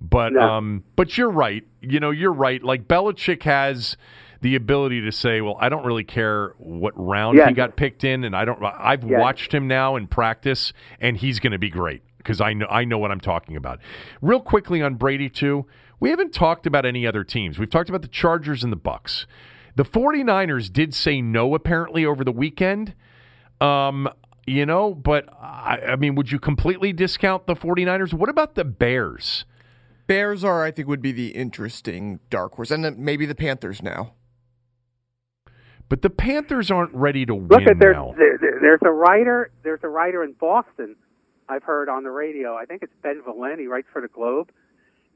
But 0.00 0.32
No. 0.32 0.40
um, 0.40 0.84
but 0.96 1.18
you're 1.18 1.30
right. 1.30 1.64
You 1.82 2.00
know, 2.00 2.10
you're 2.10 2.32
right. 2.32 2.62
Like 2.62 2.88
Belichick 2.88 3.42
has 3.42 3.96
the 4.40 4.54
ability 4.54 5.00
to 5.02 5.12
say, 5.12 5.40
"Well, 5.40 5.56
I 5.60 5.68
don't 5.68 5.84
really 5.84 6.04
care 6.04 6.54
what 6.58 6.92
round 6.96 7.36
Yes. 7.36 7.48
he 7.48 7.54
got 7.54 7.76
picked 7.76 8.04
in, 8.04 8.24
and 8.24 8.36
I 8.36 8.44
don't. 8.44 8.62
I've 8.62 9.04
Yes. 9.04 9.20
watched 9.20 9.52
him 9.52 9.66
now 9.66 9.96
in 9.96 10.06
practice, 10.06 10.72
and 11.00 11.16
he's 11.16 11.40
going 11.40 11.52
to 11.52 11.58
be 11.58 11.70
great 11.70 12.02
because 12.18 12.40
I 12.40 12.52
know 12.52 12.66
I 12.70 12.84
know 12.84 12.98
what 12.98 13.10
I'm 13.10 13.20
talking 13.20 13.56
about." 13.56 13.80
Real 14.22 14.40
quickly 14.40 14.80
on 14.82 14.94
Brady 14.94 15.28
too. 15.28 15.66
We 16.00 16.10
haven't 16.10 16.32
talked 16.32 16.66
about 16.66 16.86
any 16.86 17.06
other 17.06 17.24
teams. 17.24 17.58
We've 17.58 17.68
talked 17.70 17.88
about 17.88 18.02
the 18.02 18.08
Chargers 18.08 18.62
and 18.62 18.72
the 18.72 18.76
Bucks. 18.76 19.26
The 19.74 19.84
49ers 19.84 20.72
did 20.72 20.94
say 20.94 21.20
no 21.20 21.54
apparently 21.54 22.04
over 22.06 22.22
the 22.22 22.32
weekend. 22.32 22.94
Um, 23.60 24.08
you 24.46 24.64
know, 24.64 24.94
but 24.94 25.28
I, 25.42 25.78
I 25.88 25.96
mean, 25.96 26.14
would 26.14 26.30
you 26.32 26.38
completely 26.38 26.92
discount 26.92 27.46
the 27.46 27.54
49ers? 27.54 28.12
What 28.14 28.28
about 28.28 28.54
the 28.54 28.64
Bears? 28.64 29.44
Bears 30.06 30.42
are, 30.42 30.64
I 30.64 30.70
think, 30.70 30.88
would 30.88 31.02
be 31.02 31.12
the 31.12 31.28
interesting 31.28 32.20
dark 32.30 32.54
horse, 32.54 32.70
and 32.70 32.82
then 32.84 32.94
maybe 32.98 33.26
the 33.26 33.34
Panthers 33.34 33.82
now. 33.82 34.14
But 35.88 36.02
the 36.02 36.10
Panthers 36.10 36.70
aren't 36.70 36.92
ready 36.94 37.24
to 37.26 37.34
Look 37.34 37.60
win 37.60 37.68
at 37.68 37.78
there's 37.78 37.94
now. 37.96 38.14
there, 38.16 38.38
there- 38.38 38.58
there's 38.60 38.80
a 38.84 38.90
writer 38.90 39.50
there's 39.62 39.80
a 39.82 39.88
writer 39.88 40.22
in 40.24 40.32
Boston 40.32 40.96
I've 41.48 41.62
heard 41.62 41.88
on 41.88 42.02
the 42.02 42.10
radio. 42.10 42.54
I 42.56 42.64
think 42.66 42.82
it's 42.82 42.92
Ben 43.02 43.22
Volin. 43.26 43.58
He 43.58 43.66
writes 43.66 43.88
for 43.92 44.02
the 44.02 44.08
Globe. 44.08 44.50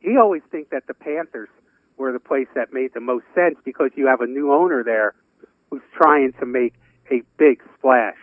He 0.01 0.16
always 0.16 0.43
thinks 0.51 0.70
that 0.70 0.87
the 0.87 0.95
Panthers 0.95 1.49
were 1.99 2.11
the 2.12 2.18
place 2.20 2.49
that 2.55 2.73
made 2.73 2.95
the 2.95 3.01
most 3.01 3.25
sense 3.35 3.57
because 3.64 3.91
you 3.97 4.07
have 4.07 4.20
a 4.23 4.27
new 4.27 4.51
owner 4.53 4.83
there 4.83 5.14
who's 5.70 5.83
trying 5.95 6.33
to 6.41 6.47
make 6.47 6.73
a 7.11 7.23
big 7.37 7.62
splash, 7.77 8.16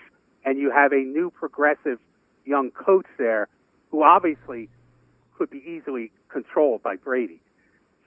and 0.45 0.57
you 0.57 0.71
have 0.71 0.91
a 0.91 0.97
new 1.03 1.29
progressive 1.29 1.99
young 2.45 2.71
coach 2.71 3.05
there 3.19 3.47
who 3.91 4.01
obviously 4.03 4.69
could 5.37 5.49
be 5.51 5.63
easily 5.67 6.11
controlled 6.29 6.81
by 6.81 6.95
Brady. 6.95 7.41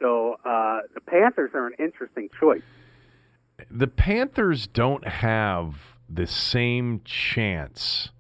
So 0.00 0.36
uh, 0.44 0.80
the 0.94 1.00
Panthers 1.00 1.52
are 1.54 1.66
an 1.68 1.74
interesting 1.78 2.28
choice. 2.40 2.62
The 3.70 3.86
Panthers 3.86 4.66
don't 4.66 5.06
have 5.06 5.74
the 6.08 6.26
same 6.26 7.00
chance 7.04 8.10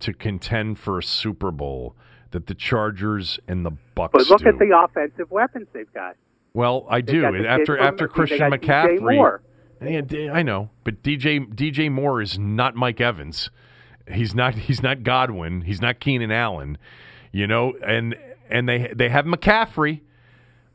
to 0.00 0.12
contend 0.12 0.78
for 0.78 0.98
a 0.98 1.02
Super 1.02 1.50
Bowl 1.50 1.94
that 2.30 2.46
the 2.46 2.54
Chargers 2.54 3.38
and 3.48 3.66
the 3.66 3.72
Bucks 3.94 4.12
But 4.12 4.28
look 4.30 4.40
do. 4.42 4.48
at 4.48 4.58
the 4.58 4.76
offensive 4.76 5.30
weapons 5.30 5.66
they've 5.72 5.92
got. 5.92 6.16
well, 6.54 6.86
I 6.88 7.00
do. 7.00 7.24
After 7.24 7.78
after 7.78 8.08
Christian 8.08 8.50
McCaffrey, 8.52 9.00
Moore. 9.16 9.42
Yeah, 9.82 10.02
D- 10.02 10.28
I 10.28 10.42
know, 10.42 10.70
but 10.84 11.02
DJ 11.02 11.46
DJ 11.54 11.90
Moore 11.90 12.20
is 12.20 12.38
not 12.38 12.74
Mike 12.74 13.00
Evans. 13.00 13.50
He's 14.12 14.34
not 14.34 14.54
he's 14.54 14.82
not 14.82 15.02
Godwin. 15.02 15.62
He's 15.62 15.80
not 15.80 16.00
Keenan 16.00 16.30
Allen. 16.30 16.78
You 17.32 17.46
know, 17.46 17.74
and 17.86 18.14
and 18.48 18.68
they 18.68 18.92
they 18.94 19.08
have 19.08 19.24
McCaffrey. 19.24 20.00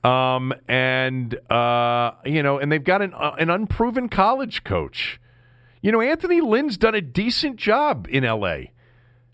Um, 0.05 0.53
and 0.67 1.33
uh, 1.49 2.11
you 2.25 2.43
know, 2.43 2.59
and 2.59 2.71
they've 2.71 2.83
got 2.83 3.01
an 3.01 3.13
uh, 3.13 3.35
an 3.39 3.49
unproven 3.49 4.09
college 4.09 4.63
coach. 4.63 5.19
You 5.81 5.91
know, 5.91 6.01
Anthony 6.01 6.41
Lynn's 6.41 6.77
done 6.77 6.95
a 6.95 7.01
decent 7.01 7.57
job 7.57 8.07
in 8.09 8.23
L.A. 8.23 8.71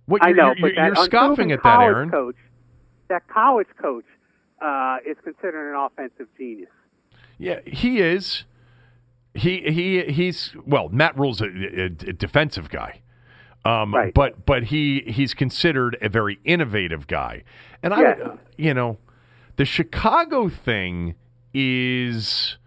What 0.05 0.24
I 0.24 0.30
you're, 0.30 0.38
know, 0.38 0.53
you're, 0.57 0.74
you're 0.74 0.95
scoffing 0.95 1.51
at 1.51 1.63
that, 1.63 1.82
Aaron. 1.82 2.09
Coach, 2.09 2.36
that 3.09 3.28
college 3.28 3.67
coach 3.82 4.05
uh, 4.61 4.97
is 5.05 5.17
considered 5.24 5.72
an 5.74 5.80
offensive 5.80 6.28
genius. 6.38 6.69
Yeah, 7.38 7.59
he 7.65 7.99
is. 7.99 8.45
He 9.34 9.61
he 9.61 10.03
he's 10.11 10.53
well. 10.65 10.89
Matt 10.89 11.17
Rhule's 11.17 11.41
a, 11.41 11.45
a, 11.45 11.86
a 11.86 11.89
defensive 12.13 12.69
guy, 12.69 13.01
um, 13.63 13.93
Right. 13.93 14.13
but 14.13 14.45
but 14.45 14.65
he 14.65 15.03
he's 15.07 15.34
considered 15.34 15.97
a 16.01 16.09
very 16.09 16.39
innovative 16.43 17.07
guy, 17.07 17.43
and 17.82 17.93
I 17.93 18.15
you 18.57 18.74
know 18.74 18.97
the 19.56 19.66
Chicago 19.66 20.49
thing 20.49 21.16
is. 21.54 22.58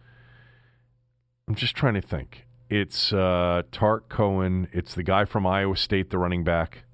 I'm 1.47 1.55
just 1.55 1.76
trying 1.76 1.95
to 1.95 2.01
think. 2.01 2.47
It's 2.70 3.12
uh, 3.12 3.62
Tarik 3.70 4.09
Cohen. 4.09 4.68
It's 4.72 4.95
the 4.95 5.03
guy 5.03 5.26
from 5.26 5.47
Iowa 5.47 5.76
State, 5.76 6.11
the 6.11 6.18
running 6.18 6.43
back 6.43 6.85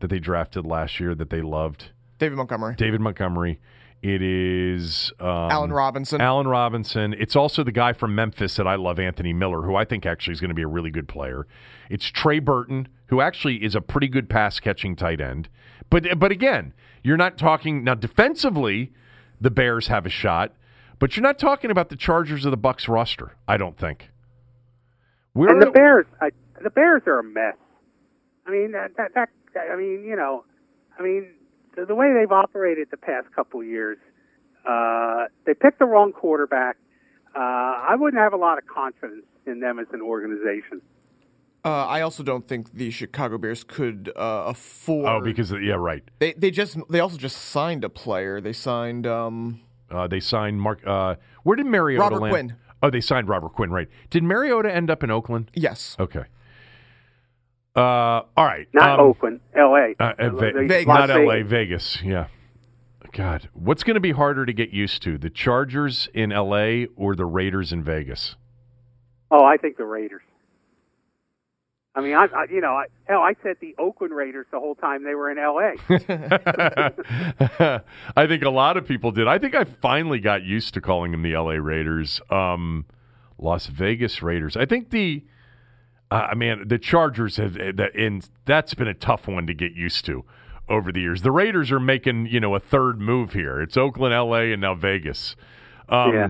that 0.00 0.08
they 0.08 0.18
drafted 0.18 0.66
last 0.66 1.00
year 1.00 1.14
that 1.14 1.30
they 1.30 1.40
loved, 1.40 1.92
David 2.18 2.36
Montgomery, 2.36 2.74
David 2.76 3.00
Montgomery. 3.00 3.60
It 4.02 4.20
is 4.20 5.14
um, 5.18 5.50
Allen 5.50 5.72
Robinson. 5.72 6.20
Allen 6.20 6.46
Robinson. 6.46 7.14
It's 7.18 7.34
also 7.34 7.64
the 7.64 7.72
guy 7.72 7.94
from 7.94 8.14
Memphis 8.14 8.56
that 8.56 8.66
I 8.66 8.74
love, 8.74 8.98
Anthony 8.98 9.32
Miller, 9.32 9.62
who 9.62 9.76
I 9.76 9.86
think 9.86 10.04
actually 10.04 10.34
is 10.34 10.40
going 10.42 10.50
to 10.50 10.54
be 10.54 10.62
a 10.62 10.68
really 10.68 10.90
good 10.90 11.08
player. 11.08 11.46
It's 11.88 12.04
Trey 12.04 12.38
Burton, 12.38 12.88
who 13.06 13.22
actually 13.22 13.64
is 13.64 13.74
a 13.74 13.80
pretty 13.80 14.08
good 14.08 14.28
pass 14.28 14.60
catching 14.60 14.94
tight 14.94 15.22
end. 15.22 15.48
But 15.88 16.18
but 16.18 16.30
again, 16.30 16.74
you're 17.02 17.16
not 17.16 17.38
talking 17.38 17.82
now 17.82 17.94
defensively. 17.94 18.92
The 19.40 19.50
Bears 19.50 19.88
have 19.88 20.06
a 20.06 20.10
shot, 20.10 20.52
but 20.98 21.16
you're 21.16 21.22
not 21.22 21.38
talking 21.38 21.70
about 21.70 21.88
the 21.88 21.96
Chargers 21.96 22.46
or 22.46 22.50
the 22.50 22.56
Bucks 22.56 22.88
roster. 22.88 23.36
I 23.46 23.56
don't 23.56 23.76
think. 23.76 24.10
We're 25.34 25.50
and 25.50 25.60
the 25.60 25.70
Bears, 25.70 26.06
I, 26.20 26.30
the 26.62 26.70
Bears 26.70 27.02
are 27.06 27.18
a 27.18 27.24
mess. 27.24 27.56
I 28.46 28.50
mean 28.50 28.72
that, 28.72 28.92
that 28.96 29.14
that 29.14 29.28
I 29.72 29.76
mean 29.76 30.04
you 30.04 30.16
know, 30.16 30.44
I 30.98 31.02
mean 31.02 31.32
the, 31.76 31.86
the 31.86 31.94
way 31.94 32.12
they've 32.12 32.30
operated 32.30 32.88
the 32.90 32.96
past 32.96 33.26
couple 33.34 33.60
of 33.60 33.66
years, 33.66 33.98
uh, 34.68 35.24
they 35.44 35.54
picked 35.54 35.78
the 35.78 35.86
wrong 35.86 36.12
quarterback. 36.12 36.76
Uh, 37.34 37.40
I 37.40 37.96
wouldn't 37.98 38.22
have 38.22 38.32
a 38.32 38.36
lot 38.36 38.58
of 38.58 38.66
confidence 38.66 39.26
in 39.46 39.60
them 39.60 39.78
as 39.78 39.86
an 39.92 40.00
organization. 40.00 40.80
Uh, 41.64 41.86
I 41.86 42.02
also 42.02 42.22
don't 42.22 42.46
think 42.46 42.74
the 42.74 42.90
Chicago 42.90 43.38
Bears 43.38 43.64
could 43.64 44.12
uh, 44.14 44.44
afford. 44.46 45.06
oh 45.06 45.20
because 45.22 45.50
of, 45.50 45.62
yeah 45.62 45.74
right. 45.74 46.02
they 46.18 46.34
they 46.34 46.50
just 46.50 46.76
they 46.90 47.00
also 47.00 47.16
just 47.16 47.36
signed 47.36 47.84
a 47.84 47.88
player. 47.88 48.40
They 48.40 48.52
signed 48.52 49.06
um 49.06 49.60
Uh, 49.90 50.06
they 50.06 50.20
signed 50.20 50.60
Mark. 50.60 50.80
Uh, 50.86 51.16
where 51.42 51.56
did 51.56 51.66
Mariota 51.66 52.02
Robert 52.02 52.20
land? 52.20 52.32
Quinn. 52.32 52.56
Oh, 52.82 52.90
they 52.90 53.00
signed 53.00 53.28
Robert 53.28 53.54
Quinn. 53.54 53.70
Right. 53.70 53.88
Did 54.10 54.24
Mariota 54.24 54.74
end 54.74 54.90
up 54.90 55.02
in 55.02 55.10
Oakland? 55.10 55.50
yes. 55.54 55.96
Okay. 55.98 56.24
Uh, 57.76 57.80
all 58.36 58.44
right. 58.44 58.68
Not 58.72 59.00
um, 59.00 59.06
Oakland, 59.06 59.40
L.A. 59.54 59.94
Uh, 59.98 60.12
uh, 60.18 60.30
Ve- 60.30 60.66
Vegas. 60.66 60.86
Not 60.86 61.10
L.A. 61.10 61.42
Vegas. 61.42 61.96
Vegas. 61.96 62.02
Yeah. 62.04 62.26
God, 63.12 63.48
what's 63.52 63.84
going 63.84 63.94
to 63.94 64.00
be 64.00 64.12
harder 64.12 64.44
to 64.44 64.52
get 64.52 64.70
used 64.70 65.02
to, 65.04 65.18
the 65.18 65.30
Chargers 65.30 66.08
in 66.14 66.30
L.A. 66.32 66.86
or 66.96 67.14
the 67.16 67.24
Raiders 67.24 67.72
in 67.72 67.82
Vegas? 67.82 68.36
Oh, 69.30 69.44
I 69.44 69.56
think 69.56 69.76
the 69.76 69.84
Raiders. 69.84 70.22
I 71.96 72.00
mean, 72.00 72.14
I, 72.14 72.24
I 72.24 72.44
you 72.50 72.60
know, 72.60 72.72
I, 72.74 72.86
hell, 73.04 73.20
I 73.20 73.34
said 73.42 73.56
the 73.60 73.74
Oakland 73.78 74.14
Raiders 74.14 74.46
the 74.50 74.58
whole 74.58 74.74
time 74.74 75.04
they 75.04 75.14
were 75.14 75.30
in 75.30 75.38
L.A. 75.38 75.74
I 78.16 78.26
think 78.26 78.42
a 78.44 78.50
lot 78.50 78.76
of 78.76 78.86
people 78.86 79.12
did. 79.12 79.28
I 79.28 79.38
think 79.38 79.54
I 79.54 79.64
finally 79.64 80.18
got 80.18 80.42
used 80.42 80.74
to 80.74 80.80
calling 80.80 81.12
them 81.12 81.22
the 81.22 81.34
L.A. 81.34 81.60
Raiders, 81.60 82.20
um, 82.30 82.84
Las 83.38 83.66
Vegas 83.66 84.22
Raiders. 84.22 84.56
I 84.56 84.66
think 84.66 84.90
the, 84.90 85.24
uh, 86.10 86.28
I 86.30 86.34
mean, 86.34 86.66
the 86.66 86.78
Chargers 86.78 87.36
have, 87.36 87.56
uh, 87.56 87.72
that- 87.76 87.94
and 87.94 88.28
that's 88.44 88.74
been 88.74 88.88
a 88.88 88.94
tough 88.94 89.28
one 89.28 89.46
to 89.46 89.54
get 89.54 89.72
used 89.72 90.04
to 90.06 90.24
over 90.68 90.90
the 90.90 91.00
years. 91.00 91.22
The 91.22 91.30
Raiders 91.32 91.70
are 91.70 91.80
making, 91.80 92.26
you 92.26 92.40
know, 92.40 92.54
a 92.54 92.60
third 92.60 93.00
move 93.00 93.34
here. 93.34 93.60
It's 93.60 93.76
Oakland, 93.76 94.14
L.A., 94.14 94.52
and 94.52 94.62
now 94.62 94.74
Vegas. 94.74 95.36
Um, 95.88 96.14
Yeah. 96.14 96.28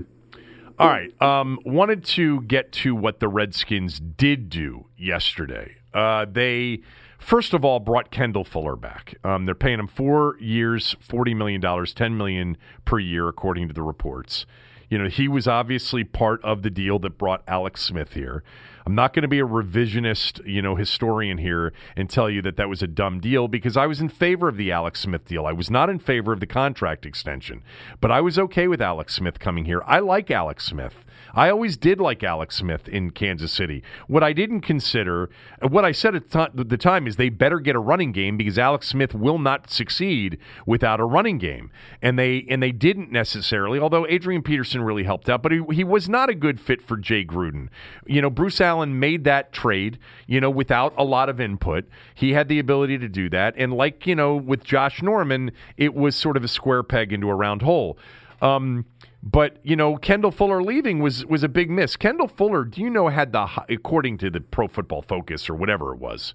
All 0.79 0.89
right. 0.89 1.23
Um, 1.23 1.59
wanted 1.65 2.05
to 2.05 2.43
get 2.43 2.73
to 2.73 2.95
what 2.95 3.21
the 3.21 3.29
Redskins 3.29 4.01
did 4.01 4.49
do 4.49 4.87
yesterday. 4.97 5.77
Uh, 5.93 6.27
they, 6.31 6.81
first 7.19 7.55
of 7.55 7.65
all, 7.65 7.79
brought 7.79 8.11
Kendall 8.11 8.45
Fuller 8.45 8.75
back. 8.75 9.15
Um, 9.23 9.47
they're 9.47 9.55
paying 9.55 9.79
him 9.79 9.87
four 9.87 10.37
years, 10.41 10.97
forty 11.01 11.33
million 11.35 11.61
dollars, 11.61 11.95
ten 11.95 12.17
million 12.17 12.57
per 12.85 12.99
year, 12.99 13.29
according 13.29 13.69
to 13.69 13.75
the 13.75 13.83
reports. 13.83 14.47
You 14.89 14.99
know, 14.99 15.09
he 15.09 15.29
was 15.29 15.49
obviously 15.49 16.05
part 16.05 16.43
of 16.45 16.63
the 16.63 16.71
deal 16.71 16.99
that 17.01 17.19
brought 17.19 17.43
Alex 17.47 17.83
Smith 17.83 18.13
here. 18.13 18.43
I'm 18.87 18.95
not 18.95 19.15
going 19.15 19.23
to 19.23 19.29
be 19.29 19.39
a 19.39 19.47
revisionist, 19.47 20.47
you 20.47 20.61
know, 20.61 20.77
historian 20.77 21.39
here 21.39 21.73
and 21.97 22.11
tell 22.11 22.29
you 22.29 22.43
that 22.43 22.57
that 22.57 22.69
was 22.69 22.83
a 22.83 22.87
dumb 22.87 23.19
deal 23.19 23.49
because 23.49 23.77
I 23.79 23.87
was 23.87 24.01
in 24.01 24.11
favor 24.11 24.47
of 24.47 24.59
the 24.59 24.71
Alex 24.73 25.01
Smith 25.01 25.25
deal. 25.25 25.47
I 25.47 25.53
was 25.53 25.71
not 25.71 25.89
in 25.89 25.99
favor 25.99 26.33
of 26.33 26.41
the 26.41 26.47
contract 26.47 27.07
extension, 27.07 27.63
but 28.01 28.11
I 28.11 28.21
was 28.21 28.39
okay 28.39 28.69
with 28.69 28.83
Alex 28.83 29.15
Smith 29.15 29.39
coming 29.39 29.65
here. 29.65 29.83
I 29.87 30.01
like 30.01 30.31
Alex 30.31 30.67
Smith. 30.67 31.04
I 31.35 31.51
always 31.51 31.77
did 31.77 32.01
like 32.01 32.23
Alex 32.23 32.57
Smith 32.57 32.89
in 32.89 33.11
Kansas 33.11 33.53
City. 33.53 33.83
What 34.07 34.23
I 34.23 34.33
didn't 34.33 34.61
consider, 34.61 35.31
what 35.61 35.85
I 35.85 35.93
said 35.93 36.15
at 36.15 36.31
the 36.31 36.77
time 36.77 37.07
is 37.07 37.17
they 37.17 37.29
better 37.29 37.61
get 37.61 37.75
a 37.75 37.81
running 37.81 38.13
game 38.13 38.37
because 38.37 38.59
Alex 38.59 38.89
Smith 38.89 39.15
will 39.15 39.39
not 39.39 39.71
succeed 39.71 40.39
without 40.67 41.01
a 41.01 41.05
running 41.05 41.39
game. 41.39 41.71
And 42.01 42.19
they 42.19 42.47
and 42.49 42.63
they 42.63 42.73
didn't 42.73 43.11
necessarily, 43.11 43.79
although 43.79 44.07
Adrian 44.07 44.43
Peterson 44.43 44.83
really 44.83 45.05
helped 45.05 45.29
out, 45.29 45.43
but 45.43 45.53
he, 45.53 45.61
he 45.73 45.85
was 45.85 46.09
not 46.09 46.31
a 46.31 46.35
good 46.35 46.61
fit 46.61 46.81
for 46.81 46.97
Jay 46.97 47.25
Gruden. 47.25 47.69
You 48.07 48.23
know, 48.23 48.31
Bruce 48.31 48.61
Allen 48.61 48.99
made 48.99 49.25
that 49.25 49.53
trade, 49.53 49.99
you 50.27 50.41
know, 50.41 50.51
without 50.51 50.95
a 50.97 51.05
lot 51.05 51.29
of 51.29 51.41
input. 51.41 51.85
He 52.15 52.33
had 52.33 52.49
the 52.49 52.59
ability 52.59 52.99
to 52.99 53.09
do 53.09 53.29
that. 53.31 53.55
And 53.57 53.73
like, 53.73 54.07
you 54.07 54.15
know, 54.15 54.37
with 54.37 54.65
Josh 54.65 55.03
Norman, 55.03 55.53
it 55.77 55.95
was 55.95 56.15
sort 56.15 56.37
of 56.37 56.45
a 56.45 56.49
square 56.49 56.83
peg 56.83 57.13
into 57.13 57.29
a 57.29 57.35
round 57.35 57.63
hole. 57.63 57.99
Um, 58.43 58.85
but 59.25 59.57
you 59.63 59.75
know, 59.75 59.97
Kendall 59.97 60.31
Fuller 60.31 60.63
leaving 60.63 60.99
was 61.01 61.25
was 61.25 61.43
a 61.43 61.49
big 61.49 61.71
miss. 61.71 61.97
Kendall 61.97 62.29
Fuller, 62.29 62.65
do 62.65 62.83
you 62.83 62.91
know, 62.91 63.09
had 63.09 63.33
the 63.33 63.49
according 63.69 64.19
to 64.19 64.31
the 64.31 64.41
Pro 64.41 64.69
Football 64.69 65.03
Focus 65.03 65.49
or 65.49 65.55
whatever 65.55 65.95
it 65.95 65.99
was, 65.99 66.35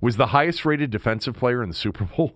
was 0.00 0.16
the 0.16 0.28
highest 0.28 0.64
rated 0.64 0.90
defensive 0.90 1.34
player 1.34 1.62
in 1.62 1.68
the 1.68 1.74
Super 1.74 2.04
Bowl. 2.04 2.32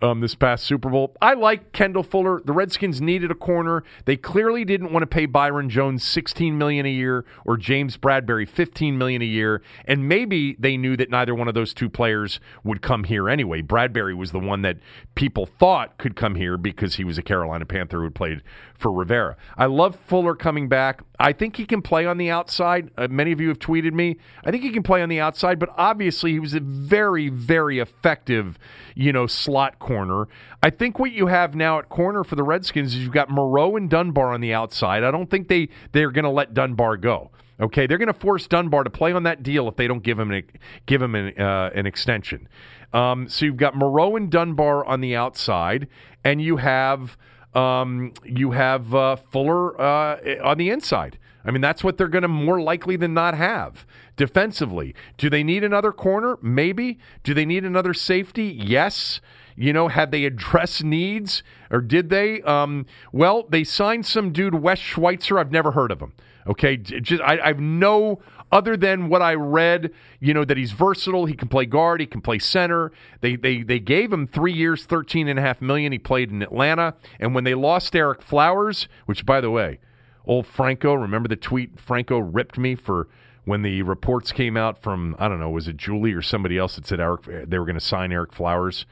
Um, 0.00 0.20
this 0.20 0.36
past 0.36 0.64
Super 0.64 0.90
Bowl, 0.90 1.16
I 1.20 1.34
like 1.34 1.72
Kendall 1.72 2.04
Fuller. 2.04 2.40
The 2.44 2.52
Redskins 2.52 3.00
needed 3.00 3.32
a 3.32 3.34
corner. 3.34 3.82
They 4.04 4.16
clearly 4.16 4.64
didn't 4.64 4.92
want 4.92 5.02
to 5.02 5.08
pay 5.08 5.26
Byron 5.26 5.68
Jones 5.68 6.04
sixteen 6.04 6.56
million 6.56 6.86
a 6.86 6.90
year 6.90 7.24
or 7.44 7.56
James 7.56 7.96
Bradberry 7.96 8.48
fifteen 8.48 8.96
million 8.96 9.22
a 9.22 9.24
year, 9.24 9.60
and 9.86 10.08
maybe 10.08 10.54
they 10.60 10.76
knew 10.76 10.96
that 10.96 11.10
neither 11.10 11.34
one 11.34 11.48
of 11.48 11.54
those 11.54 11.74
two 11.74 11.90
players 11.90 12.38
would 12.62 12.80
come 12.80 13.02
here 13.02 13.28
anyway. 13.28 13.60
Bradberry 13.60 14.16
was 14.16 14.30
the 14.30 14.38
one 14.38 14.62
that 14.62 14.78
people 15.16 15.46
thought 15.46 15.98
could 15.98 16.14
come 16.14 16.36
here 16.36 16.56
because 16.56 16.94
he 16.94 17.02
was 17.02 17.18
a 17.18 17.22
Carolina 17.22 17.66
Panther 17.66 18.00
who 18.00 18.10
played 18.10 18.44
for 18.78 18.92
Rivera. 18.92 19.36
I 19.56 19.66
love 19.66 19.98
Fuller 20.06 20.36
coming 20.36 20.68
back. 20.68 21.02
I 21.18 21.32
think 21.32 21.56
he 21.56 21.66
can 21.66 21.82
play 21.82 22.06
on 22.06 22.18
the 22.18 22.30
outside. 22.30 22.92
Uh, 22.96 23.08
many 23.10 23.32
of 23.32 23.40
you 23.40 23.48
have 23.48 23.58
tweeted 23.58 23.92
me. 23.92 24.18
I 24.44 24.52
think 24.52 24.62
he 24.62 24.70
can 24.70 24.84
play 24.84 25.02
on 25.02 25.08
the 25.08 25.18
outside, 25.18 25.58
but 25.58 25.70
obviously 25.76 26.30
he 26.30 26.38
was 26.38 26.54
a 26.54 26.60
very, 26.60 27.28
very 27.28 27.80
effective, 27.80 28.56
you 28.94 29.12
know, 29.12 29.26
slot 29.26 29.80
corner. 29.88 30.28
I 30.62 30.70
think 30.70 30.98
what 30.98 31.12
you 31.12 31.26
have 31.26 31.54
now 31.54 31.78
at 31.78 31.88
corner 31.88 32.22
for 32.22 32.36
the 32.36 32.42
Redskins 32.42 32.94
is 32.94 33.00
you've 33.02 33.12
got 33.12 33.30
Moreau 33.30 33.76
and 33.76 33.88
Dunbar 33.88 34.32
on 34.34 34.40
the 34.40 34.52
outside. 34.52 35.02
I 35.02 35.10
don't 35.10 35.30
think 35.30 35.48
they 35.48 35.68
they're 35.92 36.10
going 36.10 36.24
to 36.24 36.30
let 36.30 36.52
Dunbar 36.52 36.98
go. 36.98 37.30
Okay, 37.60 37.86
they're 37.86 37.98
going 37.98 38.12
to 38.12 38.20
force 38.20 38.46
Dunbar 38.46 38.84
to 38.84 38.90
play 38.90 39.12
on 39.12 39.24
that 39.24 39.42
deal 39.42 39.66
if 39.66 39.76
they 39.76 39.88
don't 39.88 40.02
give 40.02 40.18
him 40.18 40.30
an, 40.30 40.44
give 40.86 41.02
him 41.02 41.16
an, 41.16 41.36
uh, 41.40 41.70
an 41.74 41.86
extension. 41.86 42.48
Um, 42.92 43.28
so 43.28 43.46
you've 43.46 43.56
got 43.56 43.74
Moreau 43.74 44.14
and 44.14 44.30
Dunbar 44.30 44.84
on 44.84 45.00
the 45.00 45.16
outside, 45.16 45.88
and 46.22 46.40
you 46.40 46.58
have 46.58 47.16
um, 47.54 48.12
you 48.24 48.52
have 48.52 48.94
uh, 48.94 49.16
Fuller 49.16 49.80
uh, 49.80 50.18
on 50.44 50.58
the 50.58 50.70
inside. 50.70 51.18
I 51.44 51.50
mean, 51.50 51.62
that's 51.62 51.82
what 51.82 51.96
they're 51.96 52.08
going 52.08 52.22
to 52.22 52.28
more 52.28 52.60
likely 52.60 52.96
than 52.96 53.14
not 53.14 53.34
have 53.34 53.86
defensively. 54.16 54.94
Do 55.16 55.30
they 55.30 55.42
need 55.42 55.64
another 55.64 55.92
corner? 55.92 56.36
Maybe. 56.42 56.98
Do 57.22 57.32
they 57.32 57.46
need 57.46 57.64
another 57.64 57.94
safety? 57.94 58.44
Yes. 58.44 59.20
You 59.58 59.72
know, 59.72 59.88
had 59.88 60.12
they 60.12 60.24
addressed 60.24 60.84
needs 60.84 61.42
or 61.68 61.80
did 61.80 62.10
they? 62.10 62.42
Um, 62.42 62.86
well, 63.12 63.44
they 63.48 63.64
signed 63.64 64.06
some 64.06 64.32
dude, 64.32 64.54
Wes 64.54 64.78
Schweitzer. 64.78 65.36
I've 65.36 65.50
never 65.50 65.72
heard 65.72 65.90
of 65.90 66.00
him. 66.00 66.12
Okay, 66.46 66.76
just 66.76 67.20
I, 67.22 67.40
I've 67.40 67.58
no 67.58 68.20
other 68.52 68.76
than 68.76 69.08
what 69.08 69.20
I 69.20 69.34
read. 69.34 69.92
You 70.20 70.32
know 70.32 70.44
that 70.44 70.56
he's 70.56 70.70
versatile. 70.72 71.26
He 71.26 71.34
can 71.34 71.48
play 71.48 71.66
guard. 71.66 72.00
He 72.00 72.06
can 72.06 72.20
play 72.20 72.38
center. 72.38 72.92
They 73.20 73.34
they 73.34 73.62
they 73.62 73.80
gave 73.80 74.12
him 74.12 74.28
three 74.28 74.52
years, 74.52 74.84
thirteen 74.86 75.26
and 75.26 75.38
a 75.38 75.42
half 75.42 75.60
million. 75.60 75.90
He 75.90 75.98
played 75.98 76.30
in 76.30 76.40
Atlanta, 76.40 76.94
and 77.18 77.34
when 77.34 77.42
they 77.42 77.54
lost 77.54 77.92
Ereck 77.92 78.22
Flowers, 78.22 78.88
which 79.06 79.26
by 79.26 79.40
the 79.40 79.50
way, 79.50 79.80
old 80.24 80.46
Franco, 80.46 80.94
remember 80.94 81.28
the 81.28 81.36
tweet 81.36 81.80
Franco 81.80 82.18
ripped 82.18 82.56
me 82.56 82.76
for 82.76 83.08
when 83.44 83.62
the 83.62 83.82
reports 83.82 84.30
came 84.30 84.56
out 84.56 84.80
from 84.80 85.16
I 85.18 85.28
don't 85.28 85.40
know 85.40 85.50
was 85.50 85.66
it 85.68 85.76
Julie 85.76 86.12
or 86.12 86.22
somebody 86.22 86.56
else 86.56 86.76
that 86.76 86.86
said 86.86 87.00
Ereck 87.00 87.50
they 87.50 87.58
were 87.58 87.66
going 87.66 87.74
to 87.74 87.80
sign 87.80 88.10
Ereck 88.10 88.32
Flowers. 88.32 88.86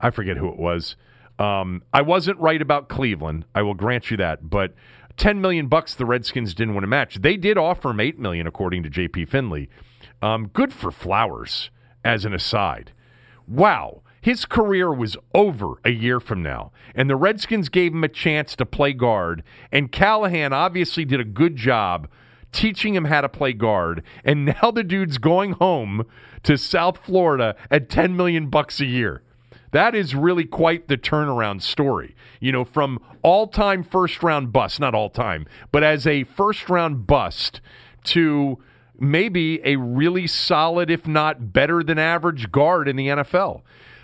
I 0.00 0.10
forget 0.10 0.36
who 0.36 0.48
it 0.48 0.58
was. 0.58 0.96
Um, 1.38 1.82
I 1.92 2.02
wasn't 2.02 2.38
right 2.38 2.60
about 2.60 2.88
Cleveland. 2.88 3.46
I 3.54 3.62
will 3.62 3.74
grant 3.74 4.10
you 4.10 4.16
that, 4.18 4.50
but 4.50 4.74
10 5.16 5.40
million 5.40 5.68
bucks 5.68 5.94
the 5.94 6.04
Redskins 6.04 6.54
didn't 6.54 6.74
win 6.74 6.84
a 6.84 6.86
match. 6.86 7.16
They 7.16 7.36
did 7.36 7.58
offer 7.58 7.90
him 7.90 8.00
8 8.00 8.18
million 8.18 8.46
according 8.46 8.82
to 8.82 8.90
JP 8.90 9.28
Finlay. 9.28 9.68
Um, 10.22 10.48
good 10.48 10.72
for 10.72 10.90
Flowers 10.90 11.70
as 12.04 12.24
an 12.24 12.34
aside. 12.34 12.92
Wow. 13.46 14.02
His 14.20 14.44
career 14.44 14.92
was 14.92 15.16
over 15.34 15.74
a 15.82 15.90
year 15.90 16.20
from 16.20 16.42
now, 16.42 16.72
and 16.94 17.08
the 17.08 17.16
Redskins 17.16 17.70
gave 17.70 17.92
him 17.92 18.04
a 18.04 18.08
chance 18.08 18.54
to 18.56 18.66
play 18.66 18.92
guard, 18.92 19.42
and 19.72 19.90
Callahan 19.90 20.52
obviously 20.52 21.06
did 21.06 21.20
a 21.20 21.24
good 21.24 21.56
job 21.56 22.06
teaching 22.52 22.94
him 22.94 23.06
how 23.06 23.22
to 23.22 23.28
play 23.28 23.54
guard, 23.54 24.02
and 24.22 24.44
now 24.62 24.70
the 24.70 24.84
dude's 24.84 25.16
going 25.18 25.52
home 25.52 26.04
to 26.42 26.58
South 26.58 26.98
Florida 27.04 27.56
at 27.70 27.88
10 27.88 28.14
million 28.14 28.50
bucks 28.50 28.80
a 28.80 28.86
year. 28.86 29.22
That 29.72 29.94
is 29.94 30.14
really 30.14 30.44
quite 30.44 30.88
the 30.88 30.96
turnaround 30.96 31.62
story. 31.62 32.14
You 32.40 32.52
know, 32.52 32.64
from 32.64 33.00
all 33.22 33.46
time 33.46 33.82
first 33.82 34.22
round 34.22 34.52
bust, 34.52 34.80
not 34.80 34.94
all 34.94 35.10
time, 35.10 35.46
but 35.72 35.84
as 35.84 36.06
a 36.06 36.24
first 36.24 36.68
round 36.68 37.06
bust 37.06 37.60
to 38.04 38.58
maybe 38.98 39.60
a 39.64 39.76
really 39.76 40.26
solid, 40.26 40.90
if 40.90 41.06
not 41.06 41.52
better 41.52 41.82
than 41.82 41.98
average 41.98 42.52
guard 42.52 42.88
in 42.88 42.96
the 42.96 43.08
NFL. 43.08 43.62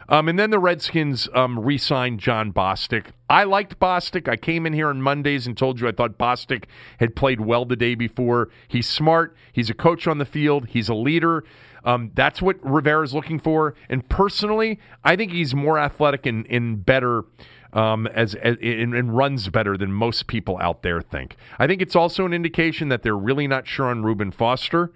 Um, 0.08 0.28
and 0.28 0.38
then 0.38 0.50
the 0.50 0.58
Redskins 0.58 1.28
um, 1.34 1.58
re 1.58 1.78
signed 1.78 2.20
Jon 2.20 2.52
Bostic. 2.52 3.06
I 3.28 3.44
liked 3.44 3.78
Bostic. 3.80 4.28
I 4.28 4.36
came 4.36 4.66
in 4.66 4.72
here 4.72 4.88
on 4.88 5.02
Mondays 5.02 5.46
and 5.46 5.56
told 5.56 5.80
you 5.80 5.88
I 5.88 5.92
thought 5.92 6.16
Bostic 6.16 6.64
had 6.98 7.16
played 7.16 7.40
well 7.40 7.64
the 7.64 7.76
day 7.76 7.94
before. 7.94 8.48
He's 8.68 8.88
smart. 8.88 9.36
He's 9.52 9.68
a 9.68 9.74
coach 9.74 10.06
on 10.06 10.18
the 10.18 10.24
field. 10.24 10.68
He's 10.68 10.88
a 10.88 10.94
leader. 10.94 11.44
Um, 11.84 12.10
that's 12.14 12.40
what 12.40 12.56
Rivera's 12.62 13.14
looking 13.14 13.38
for. 13.38 13.74
And 13.88 14.08
personally, 14.08 14.80
I 15.04 15.16
think 15.16 15.32
he's 15.32 15.54
more 15.54 15.78
athletic 15.78 16.26
and, 16.26 16.46
and 16.48 16.84
better. 16.84 17.24
Um, 17.72 18.06
as, 18.06 18.34
as 18.36 18.56
and, 18.62 18.94
and 18.94 19.14
runs 19.14 19.50
better 19.50 19.76
than 19.76 19.92
most 19.92 20.28
people 20.28 20.56
out 20.62 20.82
there 20.82 21.02
think. 21.02 21.36
I 21.58 21.66
think 21.66 21.82
it's 21.82 21.96
also 21.96 22.24
an 22.24 22.32
indication 22.32 22.88
that 22.88 23.02
they're 23.02 23.16
really 23.16 23.46
not 23.46 23.66
sure 23.66 23.86
on 23.86 24.02
Reuben 24.02 24.30
Foster, 24.30 24.92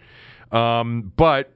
um, 0.50 1.12
but 1.14 1.52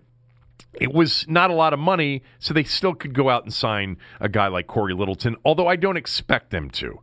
it 0.80 0.92
was 0.92 1.24
not 1.28 1.50
a 1.50 1.54
lot 1.54 1.72
of 1.72 1.78
money, 1.78 2.22
so 2.38 2.54
they 2.54 2.64
still 2.64 2.94
could 2.94 3.14
go 3.14 3.30
out 3.30 3.44
and 3.44 3.52
sign 3.52 3.96
a 4.20 4.28
guy 4.28 4.48
like 4.48 4.66
Cory 4.66 4.94
Littleton, 4.94 5.36
although 5.44 5.66
I 5.66 5.76
don't 5.76 5.96
expect 5.96 6.50
them 6.50 6.70
to. 6.70 7.00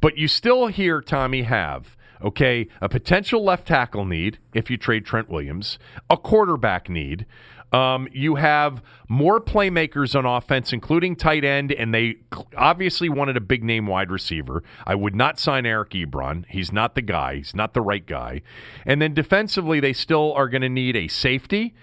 But 0.00 0.16
you 0.16 0.28
still 0.28 0.68
hear 0.68 1.00
Tommy 1.00 1.42
have, 1.42 1.96
okay, 2.22 2.68
a 2.80 2.88
potential 2.88 3.44
left 3.44 3.66
tackle 3.66 4.04
need 4.04 4.38
if 4.54 4.70
you 4.70 4.76
trade 4.76 5.04
Trent 5.04 5.28
Williams, 5.28 5.78
a 6.08 6.16
quarterback 6.16 6.88
need. 6.88 7.26
Um, 7.72 8.08
you 8.12 8.34
have 8.34 8.82
more 9.08 9.40
playmakers 9.40 10.18
on 10.18 10.26
offense, 10.26 10.72
including 10.72 11.14
tight 11.14 11.44
end, 11.44 11.70
and 11.70 11.94
they 11.94 12.16
obviously 12.56 13.08
wanted 13.08 13.36
a 13.36 13.40
big 13.40 13.62
name 13.62 13.86
wide 13.86 14.10
receiver. 14.10 14.64
I 14.84 14.96
would 14.96 15.14
not 15.14 15.38
sign 15.38 15.66
Eric 15.66 15.90
Ebron. 15.90 16.46
He's 16.48 16.72
not 16.72 16.96
the 16.96 17.02
guy, 17.02 17.36
he's 17.36 17.54
not 17.54 17.74
the 17.74 17.80
right 17.80 18.04
guy. 18.04 18.42
And 18.84 19.00
then 19.00 19.14
defensively, 19.14 19.78
they 19.78 19.92
still 19.92 20.32
are 20.32 20.48
going 20.48 20.62
to 20.62 20.68
need 20.68 20.96
a 20.96 21.06
safety 21.06 21.74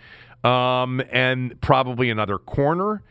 um, 0.43 1.01
and 1.11 1.59
probably 1.61 2.09
another 2.09 2.37
corner. 2.37 3.03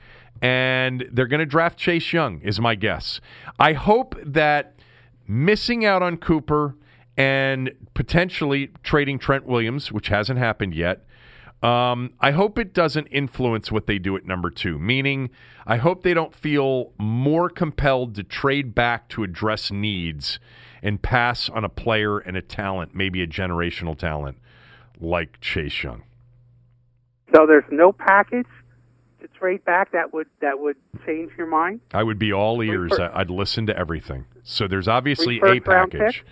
And 0.43 1.09
they're 1.12 1.27
going 1.27 1.40
to 1.40 1.47
draft 1.47 1.78
Chase 1.78 2.12
Young, 2.12 2.40
is 2.43 2.61
my 2.61 2.74
guess. 2.74 3.20
I 3.59 3.73
hope 3.73 4.16
that 4.24 4.74
missing 5.27 5.85
out 5.85 6.03
on 6.03 6.19
Cooper 6.19 6.77
and 7.16 7.73
potentially 7.94 8.70
trading 8.82 9.19
Trent 9.19 9.47
Williams, 9.47 9.90
which 9.90 10.09
hasn't 10.09 10.39
happened 10.39 10.74
yet, 10.74 11.07
um, 11.62 12.12
I 12.20 12.32
hope 12.32 12.59
it 12.59 12.74
doesn't 12.74 13.07
influence 13.07 13.73
what 13.73 13.86
they 13.86 13.98
do 13.98 14.15
at 14.16 14.27
number 14.27 14.51
two, 14.51 14.78
meaning 14.78 15.31
I 15.66 15.78
hope 15.78 16.03
they 16.03 16.12
don't 16.15 16.35
feel 16.35 16.93
more 16.98 17.48
compelled 17.48 18.15
to 18.16 18.23
trade 18.23 18.74
back 18.74 19.09
to 19.11 19.24
address 19.24 19.70
needs 19.70 20.39
and 20.82 21.01
pass 21.01 21.48
on 21.48 21.65
a 21.65 21.69
player 21.70 22.19
and 22.19 22.36
a 22.36 22.43
talent, 22.43 22.94
maybe 22.94 23.23
a 23.23 23.27
generational 23.27 23.98
talent 23.98 24.36
like 25.01 25.40
Chase 25.40 25.82
Young. 25.82 26.03
So 27.37 27.47
there's 27.47 27.65
no 27.71 27.93
package 27.93 28.47
to 29.21 29.29
trade 29.29 29.65
back 29.65 29.93
that 29.93 30.15
would 30.15 30.27
that 30.41 30.59
would 30.59 30.77
change 31.05 31.33
your 31.37 31.47
mind. 31.47 31.81
I 31.93 32.03
would 32.03 32.19
be 32.19 32.33
all 32.33 32.63
ears. 32.63 32.93
First, 32.97 33.03
I'd 33.15 33.31
listen 33.31 33.67
to 33.67 33.79
everything. 33.79 34.25
So 34.43 34.67
there's 34.67 34.89
obviously 34.89 35.41
a 35.45 35.61
package. 35.61 36.25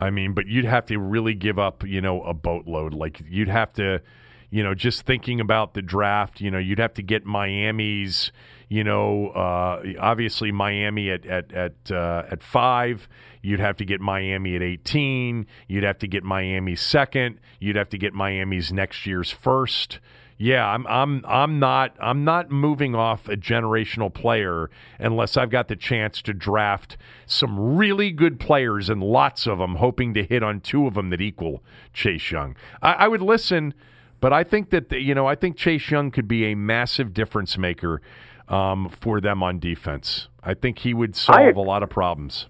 I 0.00 0.10
mean, 0.10 0.32
but 0.32 0.46
you'd 0.46 0.66
have 0.66 0.86
to 0.86 0.98
really 0.98 1.34
give 1.34 1.58
up, 1.58 1.84
you 1.84 2.00
know, 2.00 2.22
a 2.22 2.34
boatload. 2.34 2.94
Like 2.94 3.22
you'd 3.28 3.48
have 3.48 3.72
to, 3.74 4.02
you 4.50 4.62
know, 4.62 4.74
just 4.74 5.02
thinking 5.02 5.40
about 5.40 5.74
the 5.74 5.82
draft. 5.82 6.40
You 6.40 6.50
know, 6.50 6.58
you'd 6.58 6.78
have 6.78 6.94
to 6.94 7.02
get 7.02 7.24
Miami's. 7.24 8.30
You 8.68 8.82
know, 8.82 9.28
uh, 9.28 9.82
obviously 10.00 10.52
Miami 10.52 11.10
at 11.10 11.26
at 11.26 11.52
at 11.52 11.90
uh, 11.90 12.24
at 12.30 12.42
five. 12.42 13.08
You'd 13.44 13.60
have 13.60 13.76
to 13.76 13.84
get 13.84 14.00
Miami 14.00 14.56
at 14.56 14.62
18. 14.62 15.46
You'd 15.68 15.84
have 15.84 15.98
to 15.98 16.08
get 16.08 16.24
Miami 16.24 16.74
second. 16.74 17.40
You'd 17.60 17.76
have 17.76 17.90
to 17.90 17.98
get 17.98 18.14
Miami's 18.14 18.72
next 18.72 19.04
year's 19.04 19.30
first. 19.30 20.00
Yeah, 20.38 20.66
I'm 20.66 20.86
I'm 20.86 21.22
I'm 21.28 21.58
not 21.58 21.94
I'm 22.00 22.24
not 22.24 22.50
moving 22.50 22.94
off 22.94 23.28
a 23.28 23.36
generational 23.36 24.12
player 24.12 24.70
unless 24.98 25.36
I've 25.36 25.50
got 25.50 25.68
the 25.68 25.76
chance 25.76 26.22
to 26.22 26.32
draft 26.32 26.96
some 27.26 27.76
really 27.76 28.10
good 28.10 28.40
players 28.40 28.88
and 28.88 29.02
lots 29.02 29.46
of 29.46 29.58
them, 29.58 29.74
hoping 29.74 30.14
to 30.14 30.24
hit 30.24 30.42
on 30.42 30.60
two 30.60 30.86
of 30.86 30.94
them 30.94 31.10
that 31.10 31.20
equal 31.20 31.62
Chase 31.92 32.30
Young. 32.30 32.56
I, 32.80 32.92
I 32.92 33.08
would 33.08 33.22
listen, 33.22 33.74
but 34.20 34.32
I 34.32 34.42
think 34.42 34.70
that 34.70 34.88
the, 34.88 35.00
you 35.00 35.14
know 35.14 35.26
I 35.26 35.34
think 35.34 35.58
Chase 35.58 35.90
Young 35.90 36.10
could 36.10 36.26
be 36.26 36.46
a 36.46 36.54
massive 36.54 37.12
difference 37.12 37.58
maker 37.58 38.00
um, 38.48 38.88
for 38.88 39.20
them 39.20 39.42
on 39.42 39.58
defense. 39.58 40.28
I 40.42 40.54
think 40.54 40.78
he 40.78 40.94
would 40.94 41.14
solve 41.14 41.56
a 41.56 41.60
lot 41.60 41.82
of 41.82 41.90
problems. 41.90 42.46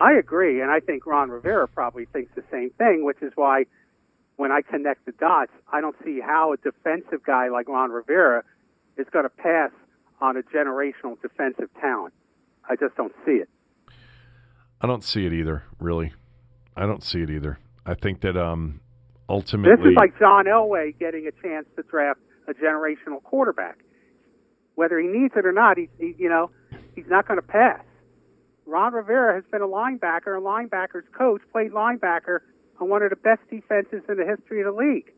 I 0.00 0.12
agree, 0.12 0.60
and 0.60 0.70
I 0.70 0.80
think 0.80 1.06
Ron 1.06 1.30
Rivera 1.30 1.66
probably 1.68 2.06
thinks 2.06 2.32
the 2.34 2.44
same 2.50 2.70
thing, 2.78 3.04
which 3.04 3.20
is 3.22 3.32
why 3.34 3.64
when 4.36 4.52
I 4.52 4.62
connect 4.62 5.04
the 5.04 5.12
dots, 5.12 5.50
I 5.72 5.80
don't 5.80 5.96
see 6.04 6.20
how 6.20 6.52
a 6.52 6.56
defensive 6.56 7.24
guy 7.26 7.48
like 7.48 7.68
Ron 7.68 7.90
Rivera 7.90 8.44
is 8.96 9.06
going 9.12 9.24
to 9.24 9.30
pass 9.30 9.70
on 10.20 10.36
a 10.36 10.42
generational 10.42 11.20
defensive 11.20 11.68
talent. 11.80 12.14
I 12.68 12.76
just 12.76 12.94
don't 12.96 13.12
see 13.24 13.32
it. 13.32 13.48
I 14.80 14.86
don't 14.86 15.02
see 15.02 15.26
it 15.26 15.32
either, 15.32 15.64
really. 15.80 16.12
I 16.76 16.86
don't 16.86 17.02
see 17.02 17.22
it 17.22 17.30
either. 17.30 17.58
I 17.84 17.94
think 17.94 18.20
that 18.20 18.36
um, 18.36 18.80
ultimately. 19.28 19.76
This 19.76 19.90
is 19.90 19.96
like 19.96 20.16
John 20.18 20.44
Elway 20.44 20.96
getting 20.98 21.26
a 21.26 21.32
chance 21.42 21.66
to 21.76 21.82
draft 21.82 22.20
a 22.46 22.54
generational 22.54 23.22
quarterback. 23.24 23.78
Whether 24.76 25.00
he 25.00 25.08
needs 25.08 25.34
it 25.36 25.44
or 25.44 25.52
not, 25.52 25.76
he, 25.76 25.88
he 25.98 26.14
you 26.16 26.28
know, 26.28 26.50
he's 26.94 27.08
not 27.08 27.26
going 27.26 27.40
to 27.40 27.46
pass. 27.46 27.80
Ron 28.68 28.92
Rivera 28.92 29.34
has 29.34 29.44
been 29.50 29.62
a 29.62 29.66
linebacker, 29.66 30.36
a 30.36 30.40
linebackers 30.40 31.10
coach, 31.16 31.40
played 31.52 31.72
linebacker 31.72 32.40
on 32.80 32.88
one 32.90 33.02
of 33.02 33.10
the 33.10 33.16
best 33.16 33.40
defenses 33.50 34.02
in 34.08 34.16
the 34.16 34.26
history 34.26 34.60
of 34.60 34.66
the 34.66 34.78
league. 34.78 35.10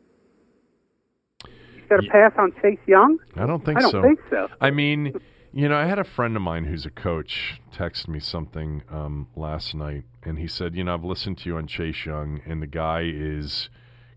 He's 1.74 1.88
going 1.88 2.02
to 2.02 2.06
yeah. 2.06 2.28
pass 2.28 2.32
on 2.38 2.52
Chase 2.62 2.78
Young? 2.86 3.18
I 3.36 3.46
don't 3.46 3.64
think 3.64 3.80
so. 3.80 3.88
I 3.88 3.90
don't 3.90 4.02
so. 4.02 4.08
think 4.08 4.20
so. 4.30 4.48
I 4.60 4.70
mean, 4.70 5.14
you 5.52 5.68
know, 5.68 5.76
I 5.76 5.86
had 5.86 5.98
a 5.98 6.04
friend 6.04 6.36
of 6.36 6.42
mine 6.42 6.64
who's 6.64 6.86
a 6.86 6.90
coach 6.90 7.60
text 7.72 8.06
me 8.06 8.20
something 8.20 8.84
um, 8.88 9.26
last 9.34 9.74
night, 9.74 10.04
and 10.22 10.38
he 10.38 10.46
said, 10.46 10.76
you 10.76 10.84
know, 10.84 10.94
I've 10.94 11.04
listened 11.04 11.38
to 11.38 11.48
you 11.48 11.56
on 11.56 11.66
Chase 11.66 12.06
Young, 12.06 12.40
and 12.46 12.62
the 12.62 12.68
guy 12.68 13.02
is 13.04 13.68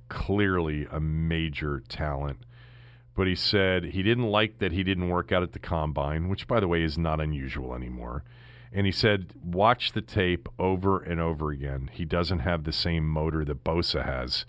clearly 0.09 0.87
a 0.91 0.99
major 0.99 1.81
talent. 1.89 2.37
But 3.15 3.25
he 3.25 3.35
said 3.35 3.83
he 3.83 4.03
didn't 4.03 4.27
like 4.27 4.59
that 4.59 4.71
he 4.71 4.83
didn't 4.83 5.09
work 5.09 5.31
out 5.31 5.43
at 5.43 5.53
the 5.53 5.59
combine, 5.59 6.29
which, 6.29 6.47
by 6.47 6.59
the 6.59 6.67
way, 6.67 6.83
is 6.83 6.99
not 6.99 7.19
unusual 7.19 7.73
anymore. 7.73 8.23
And 8.73 8.87
he 8.87 8.91
said, 8.91 9.33
watch 9.43 9.91
the 9.91 10.01
tape 10.01 10.49
over 10.57 10.99
and 10.99 11.21
over 11.21 11.51
again. 11.51 11.91
He 11.93 12.05
doesn't 12.05 12.39
have 12.39 12.63
the 12.63 12.71
same 12.71 13.07
motor 13.07 13.45
that 13.45 13.63
Bosa 13.63 14.03
has. 14.03 14.45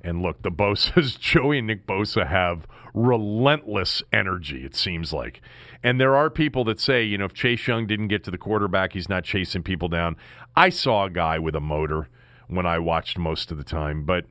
And 0.00 0.22
look, 0.22 0.42
the 0.42 0.50
Bosa's, 0.52 1.16
Joey 1.16 1.58
and 1.58 1.66
Nick 1.66 1.86
Bosa 1.86 2.26
have 2.26 2.66
relentless 2.94 4.02
energy, 4.12 4.64
it 4.64 4.76
seems 4.76 5.12
like. 5.12 5.40
And 5.82 6.00
there 6.00 6.14
are 6.14 6.30
people 6.30 6.64
that 6.64 6.78
say, 6.78 7.02
you 7.02 7.18
know, 7.18 7.24
if 7.24 7.34
Chase 7.34 7.66
Young 7.66 7.86
didn't 7.86 8.08
get 8.08 8.22
to 8.24 8.30
the 8.30 8.38
quarterback, 8.38 8.92
he's 8.92 9.08
not 9.08 9.24
chasing 9.24 9.64
people 9.64 9.88
down. 9.88 10.16
I 10.54 10.68
saw 10.68 11.06
a 11.06 11.10
guy 11.10 11.40
with 11.40 11.56
a 11.56 11.60
motor 11.60 12.08
when 12.46 12.66
I 12.66 12.78
watched 12.78 13.18
most 13.18 13.50
of 13.50 13.58
the 13.58 13.64
time, 13.64 14.04
but 14.04 14.26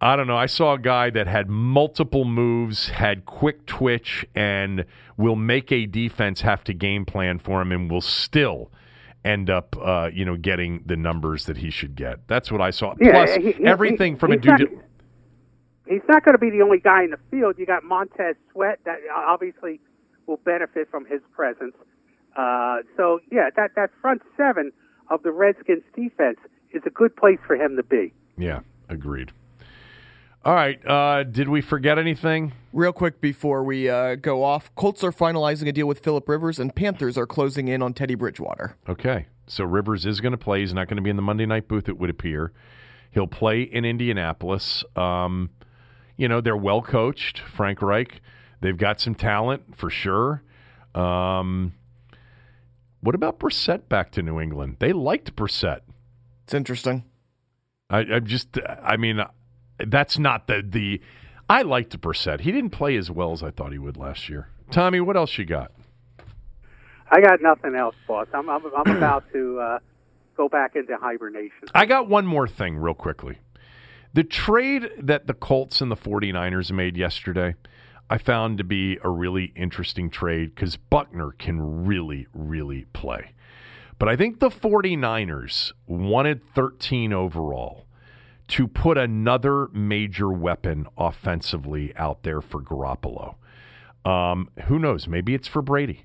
I 0.00 0.14
don't 0.14 0.26
know. 0.26 0.36
I 0.36 0.46
saw 0.46 0.74
a 0.74 0.78
guy 0.78 1.10
that 1.10 1.26
had 1.26 1.48
multiple 1.48 2.24
moves, 2.24 2.88
had 2.88 3.24
quick 3.24 3.64
twitch, 3.64 4.26
and 4.34 4.84
will 5.16 5.36
make 5.36 5.72
a 5.72 5.86
defense 5.86 6.42
have 6.42 6.62
to 6.64 6.74
game 6.74 7.06
plan 7.06 7.38
for 7.38 7.62
him, 7.62 7.72
and 7.72 7.90
will 7.90 8.02
still 8.02 8.70
end 9.24 9.48
up, 9.48 9.74
uh, 9.80 10.10
you 10.12 10.24
know, 10.24 10.36
getting 10.36 10.82
the 10.84 10.96
numbers 10.96 11.46
that 11.46 11.56
he 11.56 11.70
should 11.70 11.96
get. 11.96 12.28
That's 12.28 12.52
what 12.52 12.60
I 12.60 12.70
saw. 12.70 12.94
Yeah, 13.00 13.12
Plus, 13.12 13.34
he, 13.36 13.52
he, 13.52 13.64
everything 13.64 14.14
he, 14.14 14.18
from 14.18 14.32
a 14.32 14.36
dude. 14.36 14.60
Not, 14.60 14.60
he's 15.88 16.02
not 16.08 16.24
going 16.24 16.34
to 16.34 16.38
be 16.38 16.50
the 16.50 16.62
only 16.62 16.78
guy 16.78 17.02
in 17.02 17.10
the 17.10 17.18
field. 17.30 17.56
You 17.58 17.64
got 17.64 17.82
Montez 17.82 18.36
Sweat 18.52 18.78
that 18.84 18.98
obviously 19.14 19.80
will 20.26 20.40
benefit 20.44 20.90
from 20.90 21.06
his 21.06 21.20
presence. 21.34 21.74
Uh, 22.36 22.78
so 22.96 23.20
yeah, 23.32 23.48
that 23.56 23.70
that 23.76 23.90
front 24.02 24.20
seven 24.36 24.72
of 25.10 25.22
the 25.22 25.32
Redskins 25.32 25.82
defense 25.94 26.38
is 26.72 26.82
a 26.84 26.90
good 26.90 27.16
place 27.16 27.38
for 27.46 27.56
him 27.56 27.76
to 27.76 27.82
be. 27.82 28.12
Yeah, 28.36 28.60
agreed. 28.90 29.32
All 30.46 30.54
right. 30.54 30.78
Uh, 30.86 31.24
did 31.24 31.48
we 31.48 31.60
forget 31.60 31.98
anything? 31.98 32.52
Real 32.72 32.92
quick 32.92 33.20
before 33.20 33.64
we 33.64 33.88
uh, 33.88 34.14
go 34.14 34.44
off, 34.44 34.72
Colts 34.76 35.02
are 35.02 35.10
finalizing 35.10 35.66
a 35.66 35.72
deal 35.72 35.88
with 35.88 35.98
Philip 35.98 36.28
Rivers, 36.28 36.60
and 36.60 36.72
Panthers 36.72 37.18
are 37.18 37.26
closing 37.26 37.66
in 37.66 37.82
on 37.82 37.92
Teddy 37.92 38.14
Bridgewater. 38.14 38.76
Okay. 38.88 39.26
So 39.48 39.64
Rivers 39.64 40.06
is 40.06 40.20
going 40.20 40.30
to 40.30 40.38
play. 40.38 40.60
He's 40.60 40.72
not 40.72 40.86
going 40.86 40.98
to 40.98 41.02
be 41.02 41.10
in 41.10 41.16
the 41.16 41.22
Monday 41.22 41.46
night 41.46 41.66
booth, 41.66 41.88
it 41.88 41.98
would 41.98 42.10
appear. 42.10 42.52
He'll 43.10 43.26
play 43.26 43.62
in 43.62 43.84
Indianapolis. 43.84 44.84
Um, 44.94 45.50
you 46.16 46.28
know, 46.28 46.40
they're 46.40 46.56
well 46.56 46.80
coached, 46.80 47.40
Frank 47.40 47.82
Reich. 47.82 48.20
They've 48.60 48.78
got 48.78 49.00
some 49.00 49.16
talent 49.16 49.76
for 49.76 49.90
sure. 49.90 50.44
Um, 50.94 51.72
what 53.00 53.16
about 53.16 53.40
Brissett 53.40 53.88
back 53.88 54.12
to 54.12 54.22
New 54.22 54.38
England? 54.38 54.76
They 54.78 54.92
liked 54.92 55.34
Brissett. 55.34 55.80
It's 56.44 56.54
interesting. 56.54 57.02
I, 57.90 57.98
I'm 57.98 58.26
just, 58.26 58.58
I 58.64 58.96
mean, 58.96 59.20
that's 59.78 60.18
not 60.18 60.46
the 60.46 60.64
the. 60.66 61.00
I 61.48 61.62
liked 61.62 62.00
Brissett. 62.00 62.40
He 62.40 62.50
didn't 62.50 62.70
play 62.70 62.96
as 62.96 63.10
well 63.10 63.32
as 63.32 63.42
I 63.42 63.50
thought 63.50 63.72
he 63.72 63.78
would 63.78 63.96
last 63.96 64.28
year. 64.28 64.48
Tommy, 64.70 65.00
what 65.00 65.16
else 65.16 65.38
you 65.38 65.44
got? 65.44 65.70
I 67.08 67.20
got 67.20 67.40
nothing 67.40 67.76
else, 67.76 67.94
boss. 68.08 68.26
I'm 68.34 68.48
I'm, 68.48 68.62
I'm 68.76 68.96
about 68.96 69.24
to 69.32 69.60
uh, 69.60 69.78
go 70.36 70.48
back 70.48 70.74
into 70.74 70.96
hibernation. 70.96 71.68
I 71.74 71.86
got 71.86 72.08
one 72.08 72.26
more 72.26 72.48
thing, 72.48 72.76
real 72.76 72.94
quickly. 72.94 73.38
The 74.12 74.24
trade 74.24 74.90
that 74.98 75.26
the 75.26 75.34
Colts 75.34 75.80
and 75.80 75.90
the 75.90 75.96
49ers 75.96 76.72
made 76.72 76.96
yesterday, 76.96 77.54
I 78.08 78.18
found 78.18 78.58
to 78.58 78.64
be 78.64 78.98
a 79.04 79.10
really 79.10 79.52
interesting 79.54 80.10
trade 80.10 80.54
because 80.54 80.76
Buckner 80.76 81.32
can 81.32 81.84
really, 81.84 82.26
really 82.32 82.86
play. 82.92 83.32
But 83.98 84.08
I 84.08 84.16
think 84.16 84.40
the 84.40 84.48
49ers 84.48 85.72
wanted 85.86 86.42
13 86.54 87.12
overall 87.12 87.85
to 88.48 88.68
put 88.68 88.96
another 88.96 89.68
major 89.68 90.30
weapon 90.30 90.86
offensively 90.96 91.92
out 91.96 92.22
there 92.22 92.40
for 92.40 92.60
Garoppolo. 92.60 93.36
Um, 94.04 94.50
who 94.66 94.78
knows? 94.78 95.08
Maybe 95.08 95.34
it's 95.34 95.48
for 95.48 95.62
Brady. 95.62 96.04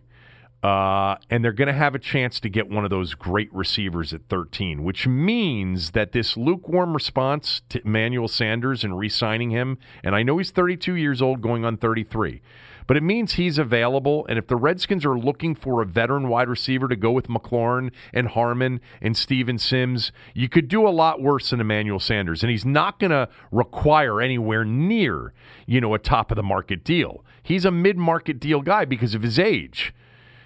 Uh, 0.64 1.16
and 1.32 1.44
they're 1.44 1.52
going 1.52 1.68
to 1.68 1.74
have 1.74 1.96
a 1.96 2.00
chance 2.00 2.40
to 2.40 2.48
get 2.48 2.70
one 2.70 2.84
of 2.84 2.92
those 2.92 3.16
great 3.16 3.52
receivers 3.52 4.14
at 4.14 4.22
13, 4.30 4.84
which 4.84 5.08
means 5.08 5.92
that 5.92 6.12
this 6.12 6.38
lukewarm 6.38 6.94
response 6.94 7.64
to 7.70 7.82
Emmanuel 7.84 8.28
Sanders 8.28 8.84
and 8.84 8.98
re 8.98 9.10
signing 9.10 9.50
him, 9.50 9.80
and 10.04 10.16
I 10.16 10.22
know 10.22 10.38
he's 10.38 10.52
32 10.52 10.96
years 10.96 11.20
old 11.20 11.42
going 11.42 11.66
on 11.66 11.78
33, 11.78 12.42
but 12.88 12.98
it 12.98 13.04
means 13.04 13.34
he's 13.34 13.58
available. 13.58 14.26
And 14.28 14.38
if 14.38 14.48
the 14.48 14.56
Redskins 14.56 15.06
are 15.06 15.18
looking 15.18 15.56
for 15.56 15.82
a 15.82 15.86
veteran 15.86 16.28
wide 16.30 16.50
receiver 16.50 16.88
to 16.88 16.96
go 16.96 17.12
with 17.12 17.28
McLaurin 17.28 17.92
and 18.14 18.28
Harmon 18.28 18.82
and 19.02 19.16
Steven 19.16 19.58
Sims, 19.58 20.12
you 20.34 20.50
could 20.50 20.68
do 20.68 20.88
a 20.88 20.90
lot 20.90 21.22
worse 21.22 21.50
than 21.50 21.62
Emmanuel 21.62 22.00
Sanders. 22.00 22.44
And 22.44 22.52
he's 22.52 22.66
not 22.66 23.00
going 23.00 23.12
to 23.12 23.30
require 23.52 24.22
anywhere 24.22 24.66
near, 24.66 25.34
you 25.66 25.82
know, 25.82 25.94
a 25.94 26.00
top 26.00 26.32
of 26.32 26.36
the 26.36 26.44
market 26.44 26.84
deal. 26.84 27.24
He's 27.44 27.66
a 27.66 27.72
mid 27.72 27.98
market 27.98 28.40
deal 28.40 28.62
guy 28.62 28.86
because 28.86 29.16
of 29.16 29.24
his 29.24 29.40
age. 29.40 29.94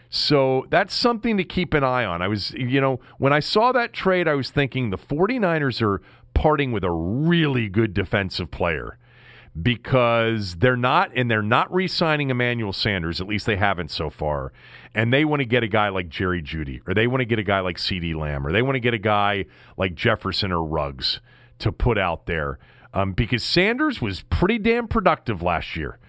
So 0.09 0.65
that's 0.69 0.93
something 0.93 1.37
to 1.37 1.43
keep 1.43 1.73
an 1.73 1.83
eye 1.83 2.05
on. 2.05 2.21
I 2.21 2.27
was, 2.27 2.51
you 2.51 2.79
know, 2.79 2.99
when 3.17 3.33
I 3.33 3.39
saw 3.39 3.71
that 3.73 3.91
trade, 3.91 4.27
I 4.27 4.35
was 4.35 4.49
thinking 4.49 4.89
the 4.89 4.97
49ers 4.97 5.81
are 5.81 6.01
parting 6.33 6.71
with 6.71 6.83
a 6.83 6.91
really 6.91 7.67
good 7.67 7.93
defensive 7.93 8.51
player 8.51 8.97
because 9.61 10.56
they're 10.57 10.76
not, 10.76 11.11
and 11.15 11.32
they're 11.32 11.41
not 11.41 11.73
re 11.73 11.88
signing 11.88 12.30
Emmanuel 12.30 12.73
Sanders, 12.73 13.22
at 13.22 13.27
least 13.27 13.45
they 13.45 13.56
haven't 13.56 13.90
so 13.91 14.10
far. 14.10 14.52
And 14.94 15.14
they 15.14 15.26
want 15.26 15.41
to 15.41 15.45
get 15.45 15.64
a 15.64 15.68
guy 15.68 15.90
like 15.90 16.10
Jerry 16.10 16.41
Jeudy, 16.41 16.82
or 16.88 16.94
they 16.94 17.07
want 17.07 17.22
to 17.22 17.26
get 17.26 17.40
a 17.40 17.44
guy 17.44 17.60
like 17.61 17.77
CeeDee 17.77 18.15
Lamb, 18.15 18.45
or 18.45 18.52
they 18.52 18.61
want 18.61 18.76
to 18.76 18.80
get 18.80 18.94
a 18.94 18.99
guy 18.99 19.45
like 19.77 19.95
Jefferson 19.95 20.52
or 20.52 20.64
Ruggs 20.64 21.19
to 21.60 21.72
put 21.72 21.98
out 21.98 22.26
there. 22.26 22.60
Um, 22.94 23.11
because 23.11 23.44
Sanders 23.44 24.02
was 24.02 24.23
pretty 24.30 24.57
damn 24.57 24.88
productive 24.88 25.41
last 25.41 25.76
year 25.76 25.99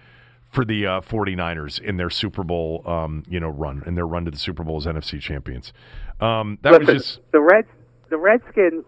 for 0.49 0.63
the 0.63 0.85
uh, 0.85 1.01
49ers 1.01 1.81
in 1.81 1.97
their 1.97 2.09
Super 2.09 2.43
Bowl, 2.43 2.81
um, 2.85 3.23
you 3.27 3.39
know, 3.39 3.49
run 3.49 3.83
in 3.85 3.95
their 3.95 4.07
run 4.07 4.23
to 4.25 4.31
the 4.31 4.37
Super 4.37 4.63
Bowl 4.63 4.77
as 4.77 4.85
NFC 4.85 5.19
champions. 5.19 5.73
Um, 6.21 6.57
that 6.61 6.71
Listen, 6.71 6.93
was 6.95 7.03
just 7.03 7.19
the 7.31 7.41
Reds. 7.41 7.67
The 8.09 8.17
Redskins, 8.17 8.85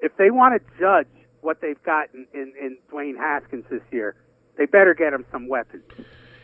if 0.00 0.14
they 0.18 0.30
want 0.30 0.60
to 0.60 0.78
judge 0.78 1.06
what 1.42 1.60
they've 1.60 1.82
got 1.84 2.08
in, 2.14 2.26
in, 2.32 2.52
in 2.60 2.78
Dwayne 2.90 3.16
Haskins 3.16 3.64
this 3.70 3.82
year, 3.90 4.16
they 4.56 4.64
better 4.66 4.94
get 4.94 5.12
him 5.12 5.24
some 5.30 5.48
weapons. 5.48 5.84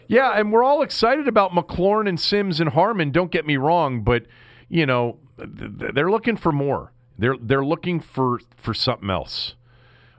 yeah, 0.06 0.32
and 0.38 0.52
we're 0.52 0.62
all 0.64 0.82
excited 0.82 1.26
about 1.28 1.52
McLaurin 1.52 2.08
and 2.08 2.18
Sims 2.20 2.60
and 2.60 2.70
Harmon. 2.70 3.10
Don't 3.10 3.30
get 3.30 3.46
me 3.46 3.56
wrong, 3.56 4.02
but 4.02 4.26
you 4.68 4.84
know, 4.86 5.18
they're 5.38 6.10
looking 6.10 6.36
for 6.36 6.52
more. 6.52 6.92
They're 7.18 7.36
they're 7.40 7.64
looking 7.64 8.00
for 8.00 8.40
for 8.56 8.74
something 8.74 9.10
else, 9.10 9.54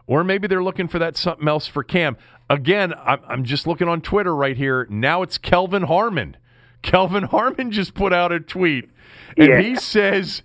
or 0.08 0.24
maybe 0.24 0.48
they're 0.48 0.64
looking 0.64 0.88
for 0.88 1.00
that 1.00 1.16
something 1.16 1.48
else 1.48 1.68
for 1.68 1.84
Cam. 1.84 2.18
Again, 2.50 2.94
I'm, 3.06 3.20
I'm 3.28 3.44
just 3.44 3.68
looking 3.68 3.88
on 3.88 4.02
Twitter 4.02 4.36
right 4.36 4.58
here. 4.58 4.88
Now 4.90 5.22
it's 5.22 5.38
Kelvin 5.38 5.84
Harmon. 5.84 6.36
Kelvin 6.82 7.24
Harmon 7.32 7.72
just 7.72 7.94
put 7.94 8.12
out 8.14 8.32
a 8.32 8.40
tweet, 8.40 8.90
and 9.38 9.48
Yeah. 9.50 9.62
he 9.62 9.76
says. 9.76 10.42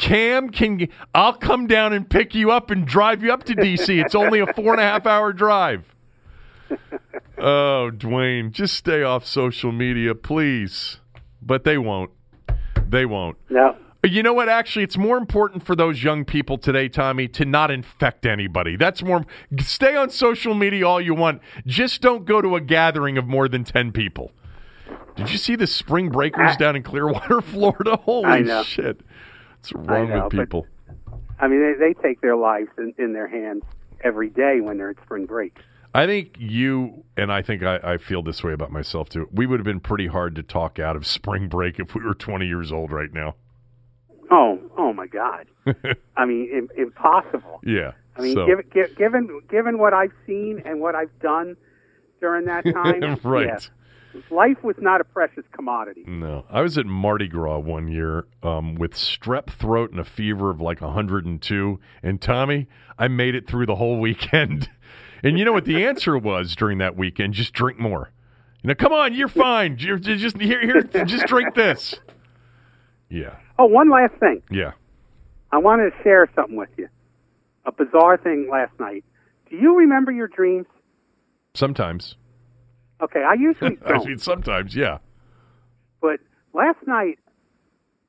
Cam 0.00 0.48
can 0.48 0.88
I'll 1.14 1.34
come 1.34 1.66
down 1.66 1.92
and 1.92 2.08
pick 2.08 2.34
you 2.34 2.50
up 2.50 2.70
and 2.70 2.86
drive 2.86 3.22
you 3.22 3.30
up 3.34 3.44
to 3.44 3.54
DC. 3.54 4.02
It's 4.02 4.14
only 4.14 4.40
a 4.40 4.46
four 4.54 4.72
and 4.72 4.80
a 4.80 4.84
half 4.84 5.06
hour 5.06 5.30
drive. 5.34 5.84
Oh, 7.36 7.90
Dwayne, 7.94 8.50
just 8.50 8.74
stay 8.74 9.02
off 9.02 9.26
social 9.26 9.72
media, 9.72 10.14
please. 10.14 11.00
But 11.42 11.64
they 11.64 11.76
won't. 11.76 12.10
They 12.88 13.04
won't. 13.04 13.36
No, 13.50 13.76
You 14.02 14.22
know 14.22 14.32
what? 14.32 14.48
Actually, 14.48 14.84
it's 14.84 14.96
more 14.96 15.18
important 15.18 15.66
for 15.66 15.76
those 15.76 16.02
young 16.02 16.24
people 16.24 16.56
today, 16.56 16.88
Tommy, 16.88 17.28
to 17.28 17.44
not 17.44 17.70
infect 17.70 18.24
anybody. 18.24 18.76
That's 18.76 19.02
more. 19.02 19.26
Stay 19.58 19.96
on 19.96 20.08
social 20.08 20.54
media 20.54 20.88
all 20.88 21.00
you 21.00 21.14
want. 21.14 21.42
Just 21.66 22.00
don't 22.00 22.24
go 22.24 22.40
to 22.40 22.56
a 22.56 22.60
gathering 22.62 23.18
of 23.18 23.26
more 23.26 23.48
than 23.48 23.64
10 23.64 23.92
people. 23.92 24.32
Did 25.16 25.30
you 25.30 25.36
see 25.36 25.56
the 25.56 25.66
spring 25.66 26.08
breakers 26.08 26.56
down 26.56 26.76
in 26.76 26.82
Clearwater, 26.82 27.40
Florida? 27.42 27.96
Holy 27.96 28.44
shit. 28.64 29.02
What's 29.60 29.72
wrong 29.88 30.08
know, 30.08 30.24
with 30.24 30.36
but- 30.36 30.40
people? 30.40 30.66
I 31.38 31.48
mean 31.48 31.60
they, 31.78 31.92
they 31.92 31.94
take 32.02 32.20
their 32.20 32.36
lives 32.36 32.68
in, 32.78 32.92
in 32.98 33.12
their 33.14 33.26
hands 33.28 33.62
every 34.04 34.28
day 34.28 34.60
when 34.60 34.76
they're 34.78 34.90
at 34.90 34.96
spring 35.02 35.24
break. 35.26 35.58
I 35.94 36.06
think 36.06 36.36
you 36.38 37.02
and 37.16 37.32
I 37.32 37.42
think 37.42 37.62
I, 37.62 37.78
I 37.82 37.96
feel 37.98 38.22
this 38.22 38.44
way 38.44 38.52
about 38.52 38.70
myself 38.70 39.08
too. 39.08 39.28
We 39.32 39.46
would 39.46 39.58
have 39.58 39.64
been 39.64 39.80
pretty 39.80 40.06
hard 40.06 40.34
to 40.36 40.42
talk 40.42 40.78
out 40.78 40.96
of 40.96 41.06
spring 41.06 41.48
break 41.48 41.78
if 41.80 41.94
we 41.94 42.02
were 42.04 42.14
20 42.14 42.46
years 42.46 42.70
old 42.72 42.92
right 42.92 43.12
now. 43.12 43.34
Oh, 44.30 44.60
oh 44.78 44.92
my 44.92 45.06
God! 45.08 45.46
I 46.16 46.24
mean, 46.24 46.48
im- 46.56 46.68
impossible. 46.76 47.60
Yeah. 47.64 47.92
I 48.16 48.20
mean, 48.22 48.34
so, 48.34 48.46
given, 48.46 48.64
gi- 48.72 48.94
given 48.96 49.40
given 49.50 49.78
what 49.78 49.92
I've 49.92 50.12
seen 50.26 50.62
and 50.64 50.80
what 50.80 50.94
I've 50.94 51.16
done 51.20 51.56
during 52.20 52.44
that 52.46 52.62
time, 52.72 53.18
right. 53.24 53.46
yeah, 53.46 53.58
life 54.30 54.62
was 54.62 54.76
not 54.78 55.00
a 55.00 55.04
precious 55.04 55.44
commodity. 55.52 56.04
No, 56.06 56.44
I 56.50 56.60
was 56.62 56.76
at 56.78 56.86
Mardi 56.86 57.28
Gras 57.28 57.58
one 57.58 57.88
year 57.88 58.26
um, 58.42 58.74
with 58.74 58.92
strep 58.92 59.50
throat 59.50 59.90
and 59.90 60.00
a 60.00 60.04
fever 60.04 60.50
of 60.50 60.60
like 60.60 60.80
102. 60.80 61.80
And 62.02 62.20
Tommy, 62.20 62.66
I 62.98 63.08
made 63.08 63.34
it 63.34 63.46
through 63.46 63.66
the 63.66 63.76
whole 63.76 63.98
weekend. 64.00 64.68
And 65.22 65.38
you 65.38 65.44
know 65.44 65.52
what 65.52 65.66
the 65.66 65.84
answer 65.84 66.16
was 66.16 66.56
during 66.56 66.78
that 66.78 66.96
weekend? 66.96 67.34
Just 67.34 67.52
drink 67.52 67.78
more. 67.78 68.10
You 68.62 68.68
know, 68.68 68.74
come 68.74 68.94
on, 68.94 69.12
you're 69.12 69.28
fine. 69.28 69.76
You're, 69.78 69.98
you're 69.98 70.16
just 70.16 70.40
here, 70.40 70.62
here, 70.62 70.82
just 71.04 71.26
drink 71.26 71.54
this. 71.54 71.94
Yeah, 73.10 73.36
Oh, 73.58 73.66
one 73.66 73.90
last 73.90 74.14
thing. 74.18 74.40
yeah. 74.50 74.72
I 75.52 75.58
wanted 75.58 75.90
to 75.90 76.02
share 76.02 76.26
something 76.34 76.56
with 76.56 76.70
you. 76.78 76.88
A 77.66 77.72
bizarre 77.72 78.16
thing 78.16 78.48
last 78.50 78.72
night. 78.80 79.04
Do 79.50 79.56
you 79.56 79.76
remember 79.76 80.10
your 80.10 80.28
dreams? 80.28 80.64
Sometimes. 81.52 82.16
Okay, 83.02 83.22
I 83.22 83.34
usually 83.34 83.78
I 83.84 83.88
don't. 83.90 84.02
I 84.02 84.08
mean, 84.08 84.18
sometimes, 84.18 84.74
yeah. 84.74 84.98
But 86.00 86.20
last 86.54 86.78
night, 86.86 87.18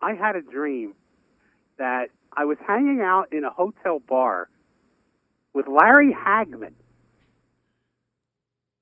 I 0.01 0.13
had 0.13 0.35
a 0.35 0.41
dream 0.41 0.93
that 1.77 2.07
I 2.35 2.45
was 2.45 2.57
hanging 2.65 3.01
out 3.01 3.31
in 3.31 3.43
a 3.43 3.49
hotel 3.49 3.99
bar 3.99 4.49
with 5.53 5.67
Larry 5.67 6.13
Hagman, 6.13 6.73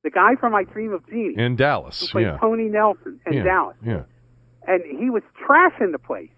the 0.04 0.10
guy 0.10 0.36
from 0.36 0.54
I 0.54 0.64
Dream 0.64 0.94
of 0.94 1.06
Jeannie, 1.08 1.36
In 1.38 1.52
who 1.52 1.58
Dallas, 1.58 2.10
played 2.12 2.28
yeah. 2.28 2.38
Tony 2.38 2.66
Nelson 2.66 3.20
in 3.26 3.34
yeah. 3.34 3.44
Dallas. 3.44 3.78
Yeah. 3.86 4.04
And 4.68 4.84
he 5.00 5.10
was 5.10 5.24
trashing 5.48 5.92
the 5.92 6.00
place. 6.00 6.30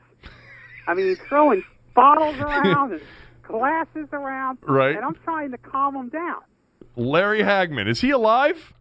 I 0.88 0.94
mean, 0.94 1.08
he's 1.08 1.20
throwing 1.28 1.64
bottles 1.96 2.38
around 2.38 2.94
and 2.94 3.02
glasses 3.44 4.08
around. 4.14 4.60
Right. 4.62 4.96
And 4.96 5.04
I'm 5.04 5.16
trying 5.24 5.52
to 5.52 5.58
calm 5.58 5.96
him 5.96 6.10
down. 6.10 6.42
Larry 6.96 7.42
Hagman, 7.42 7.88
is 7.88 8.02
he 8.02 8.12
alive? 8.12 8.74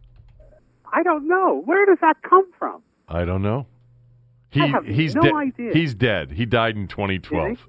I 0.91 1.03
don't 1.03 1.27
know. 1.27 1.61
Where 1.65 1.85
does 1.85 1.97
that 2.01 2.17
come 2.21 2.51
from? 2.59 2.81
I 3.07 3.25
don't 3.25 3.41
know. 3.41 3.67
He 4.49 4.61
I 4.61 4.67
have 4.67 4.85
he's 4.85 5.15
no 5.15 5.21
dead. 5.21 5.33
idea. 5.33 5.73
He's 5.73 5.93
dead. 5.95 6.31
He 6.31 6.45
died 6.45 6.75
in 6.75 6.87
2012. 6.87 7.51
Is 7.51 7.57
he? 7.57 7.63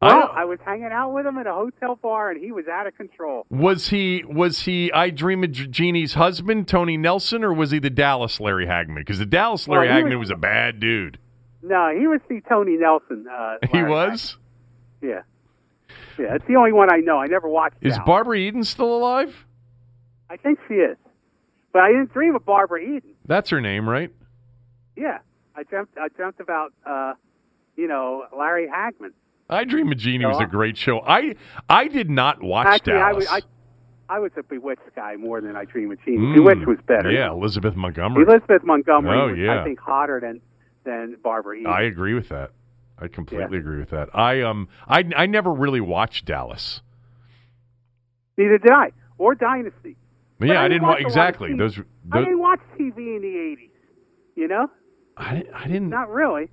I 0.00 0.06
Well, 0.16 0.30
I 0.32 0.44
was 0.44 0.58
hanging 0.64 0.90
out 0.92 1.12
with 1.12 1.26
him 1.26 1.38
at 1.38 1.46
a 1.48 1.52
hotel 1.52 1.96
bar, 1.96 2.30
and 2.30 2.40
he 2.40 2.52
was 2.52 2.66
out 2.68 2.86
of 2.86 2.96
control. 2.96 3.46
was 3.50 3.88
he 3.88 4.22
was 4.28 4.60
he 4.60 4.92
I 4.92 5.10
Dream 5.10 5.42
of 5.42 5.50
Jeannie's 5.50 6.14
husband, 6.14 6.68
Tony 6.68 6.96
Nelson, 6.96 7.42
or 7.42 7.52
was 7.52 7.70
he 7.72 7.78
the 7.80 7.90
Dallas 7.90 8.38
Larry 8.38 8.66
Hagman? 8.66 8.96
Because 8.98 9.18
the 9.18 9.26
Dallas 9.26 9.66
Larry 9.66 9.88
he 9.88 9.94
Hagman 9.94 10.18
was- 10.18 10.28
was 10.28 10.30
a 10.30 10.36
bad 10.36 10.78
dude. 10.80 11.18
No, 11.62 11.90
he 11.98 12.06
was 12.06 12.20
the 12.28 12.40
Tony 12.48 12.76
Nelson. 12.76 13.26
Uh, 13.28 13.56
He 13.72 13.82
was. 13.82 14.36
Hagman. 15.02 15.08
Yeah. 15.08 15.22
Yeah, 16.18 16.34
it's 16.34 16.44
the 16.46 16.54
only 16.56 16.72
one 16.72 16.92
I 16.92 16.98
know. 16.98 17.16
I 17.18 17.26
never 17.26 17.48
watched. 17.48 17.76
Is 17.80 17.94
Dallas. 17.94 18.06
Barbara 18.06 18.36
Eden 18.38 18.62
still 18.64 18.96
alive? 18.96 19.46
I 20.30 20.36
think 20.36 20.58
she 20.68 20.74
is, 20.74 20.96
but 21.72 21.82
I 21.82 21.88
didn't 21.88 22.12
dream 22.12 22.34
of 22.34 22.44
Barbara 22.44 22.80
Eden. 22.80 23.14
That's 23.26 23.50
her 23.50 23.60
name, 23.60 23.88
right? 23.88 24.10
Yeah, 24.96 25.18
I 25.54 25.62
dreamt. 25.62 25.90
I 26.00 26.08
dreamt 26.08 26.40
about, 26.40 26.72
uh, 26.84 27.14
you 27.76 27.86
know, 27.88 28.24
Larry 28.36 28.66
Hagman. 28.68 29.10
I 29.50 29.64
Dream 29.64 29.90
of 29.92 29.96
Jeannie 29.98 30.26
was 30.26 30.40
a 30.40 30.46
great 30.46 30.76
show. 30.76 31.00
I 31.00 31.34
I 31.70 31.88
did 31.88 32.10
not 32.10 32.42
watch 32.42 32.66
Actually, 32.66 32.94
I 32.94 33.12
Dallas. 33.12 33.16
was 33.30 33.42
I, 34.08 34.14
I 34.14 34.18
was 34.18 34.32
a 34.36 34.42
Bewitched 34.42 34.94
guy 34.94 35.16
more 35.16 35.40
than 35.40 35.56
I 35.56 35.64
Dream 35.64 35.90
of 35.92 35.98
Jeannie. 36.04 36.18
Mm. 36.18 36.34
Bewitched 36.34 36.66
was 36.66 36.78
better. 36.86 37.10
Yeah, 37.10 37.30
Elizabeth 37.32 37.74
Montgomery. 37.74 38.24
Elizabeth 38.28 38.62
Montgomery 38.64 39.18
Oh, 39.18 39.28
was, 39.28 39.38
yeah. 39.38 39.60
I 39.60 39.64
think, 39.64 39.78
hotter 39.80 40.20
than 40.20 40.40
than 40.84 41.16
Barbara 41.22 41.56
Eden. 41.60 41.66
I 41.72 41.82
agree 41.82 42.12
with 42.14 42.28
that. 42.28 42.50
I 42.98 43.08
completely 43.08 43.58
agree 43.58 43.78
with 43.78 43.90
that. 43.90 44.08
I 44.14 44.42
um 44.42 44.68
I 44.86 45.04
I 45.16 45.26
never 45.26 45.50
really 45.52 45.80
watched 45.80 46.26
Dallas. 46.26 46.82
Neither 48.36 48.58
did 48.58 48.70
I. 48.70 48.92
Or 49.18 49.34
Dynasty. 49.34 49.96
But 50.38 50.48
yeah, 50.48 50.60
I, 50.60 50.64
I 50.64 50.68
didn't 50.68 50.82
watch 50.82 50.88
a 50.88 50.92
lot 50.92 51.00
of 51.00 51.06
exactly. 51.06 51.50
TV. 51.50 51.58
Those, 51.58 51.78
I 52.12 52.18
didn't 52.20 52.38
watch 52.38 52.60
TV 52.78 52.96
in 52.96 53.22
the 53.22 53.62
'80s. 53.62 53.70
You 54.36 54.48
know, 54.48 54.70
I, 55.16 55.34
didn't- 55.34 55.54
I 55.54 55.66
didn't 55.66 55.88
not 55.88 56.10
really. 56.10 56.48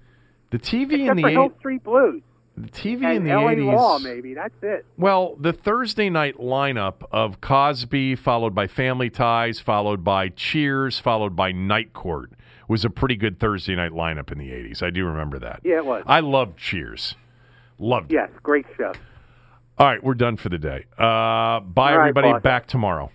the 0.52 0.60
TV 0.60 1.10
in 1.10 1.16
the 1.16 1.22
for 1.22 1.30
Hill 1.30 1.54
Street 1.60 1.84
Blues 1.84 2.22
the 2.58 2.70
TV 2.70 3.04
and 3.04 3.18
in 3.18 3.24
the 3.26 3.32
L.A. 3.32 3.56
80s 3.56 3.76
Law, 3.76 4.00
maybe 4.00 4.34
that's 4.34 4.56
it. 4.62 4.86
Well, 4.98 5.36
the 5.40 5.52
Thursday 5.52 6.10
night 6.10 6.38
lineup 6.38 7.04
of 7.12 7.42
Cosby, 7.42 8.16
followed 8.16 8.56
by 8.56 8.68
Family 8.68 9.10
Ties, 9.10 9.60
followed 9.60 10.04
by 10.04 10.30
Cheers, 10.30 10.98
followed 11.00 11.36
by 11.36 11.52
Night 11.52 11.94
Court 11.94 12.32
was 12.68 12.84
a 12.86 12.90
pretty 12.90 13.16
good 13.16 13.40
Thursday 13.40 13.76
night 13.76 13.92
lineup 13.92 14.32
in 14.32 14.38
the 14.40 14.50
80s. 14.50 14.82
I 14.82 14.90
do 14.90 15.06
remember 15.06 15.38
that. 15.40 15.62
Yeah, 15.64 15.78
it 15.78 15.86
was. 15.86 16.04
I 16.08 16.22
loved 16.22 16.58
Cheers. 16.58 17.16
Loved 17.78 18.12
it. 18.12 18.16
Yes, 18.16 18.30
great 18.42 18.66
show. 18.78 18.94
All 19.78 19.86
right, 19.86 20.02
we're 20.04 20.14
done 20.16 20.38
for 20.38 20.50
the 20.50 20.58
day. 20.58 20.86
Uh, 20.98 21.60
bye, 21.60 21.96
right, 21.96 22.00
everybody. 22.00 22.32
boss. 22.32 22.42
Back 22.42 22.68
tomorrow. 22.68 23.12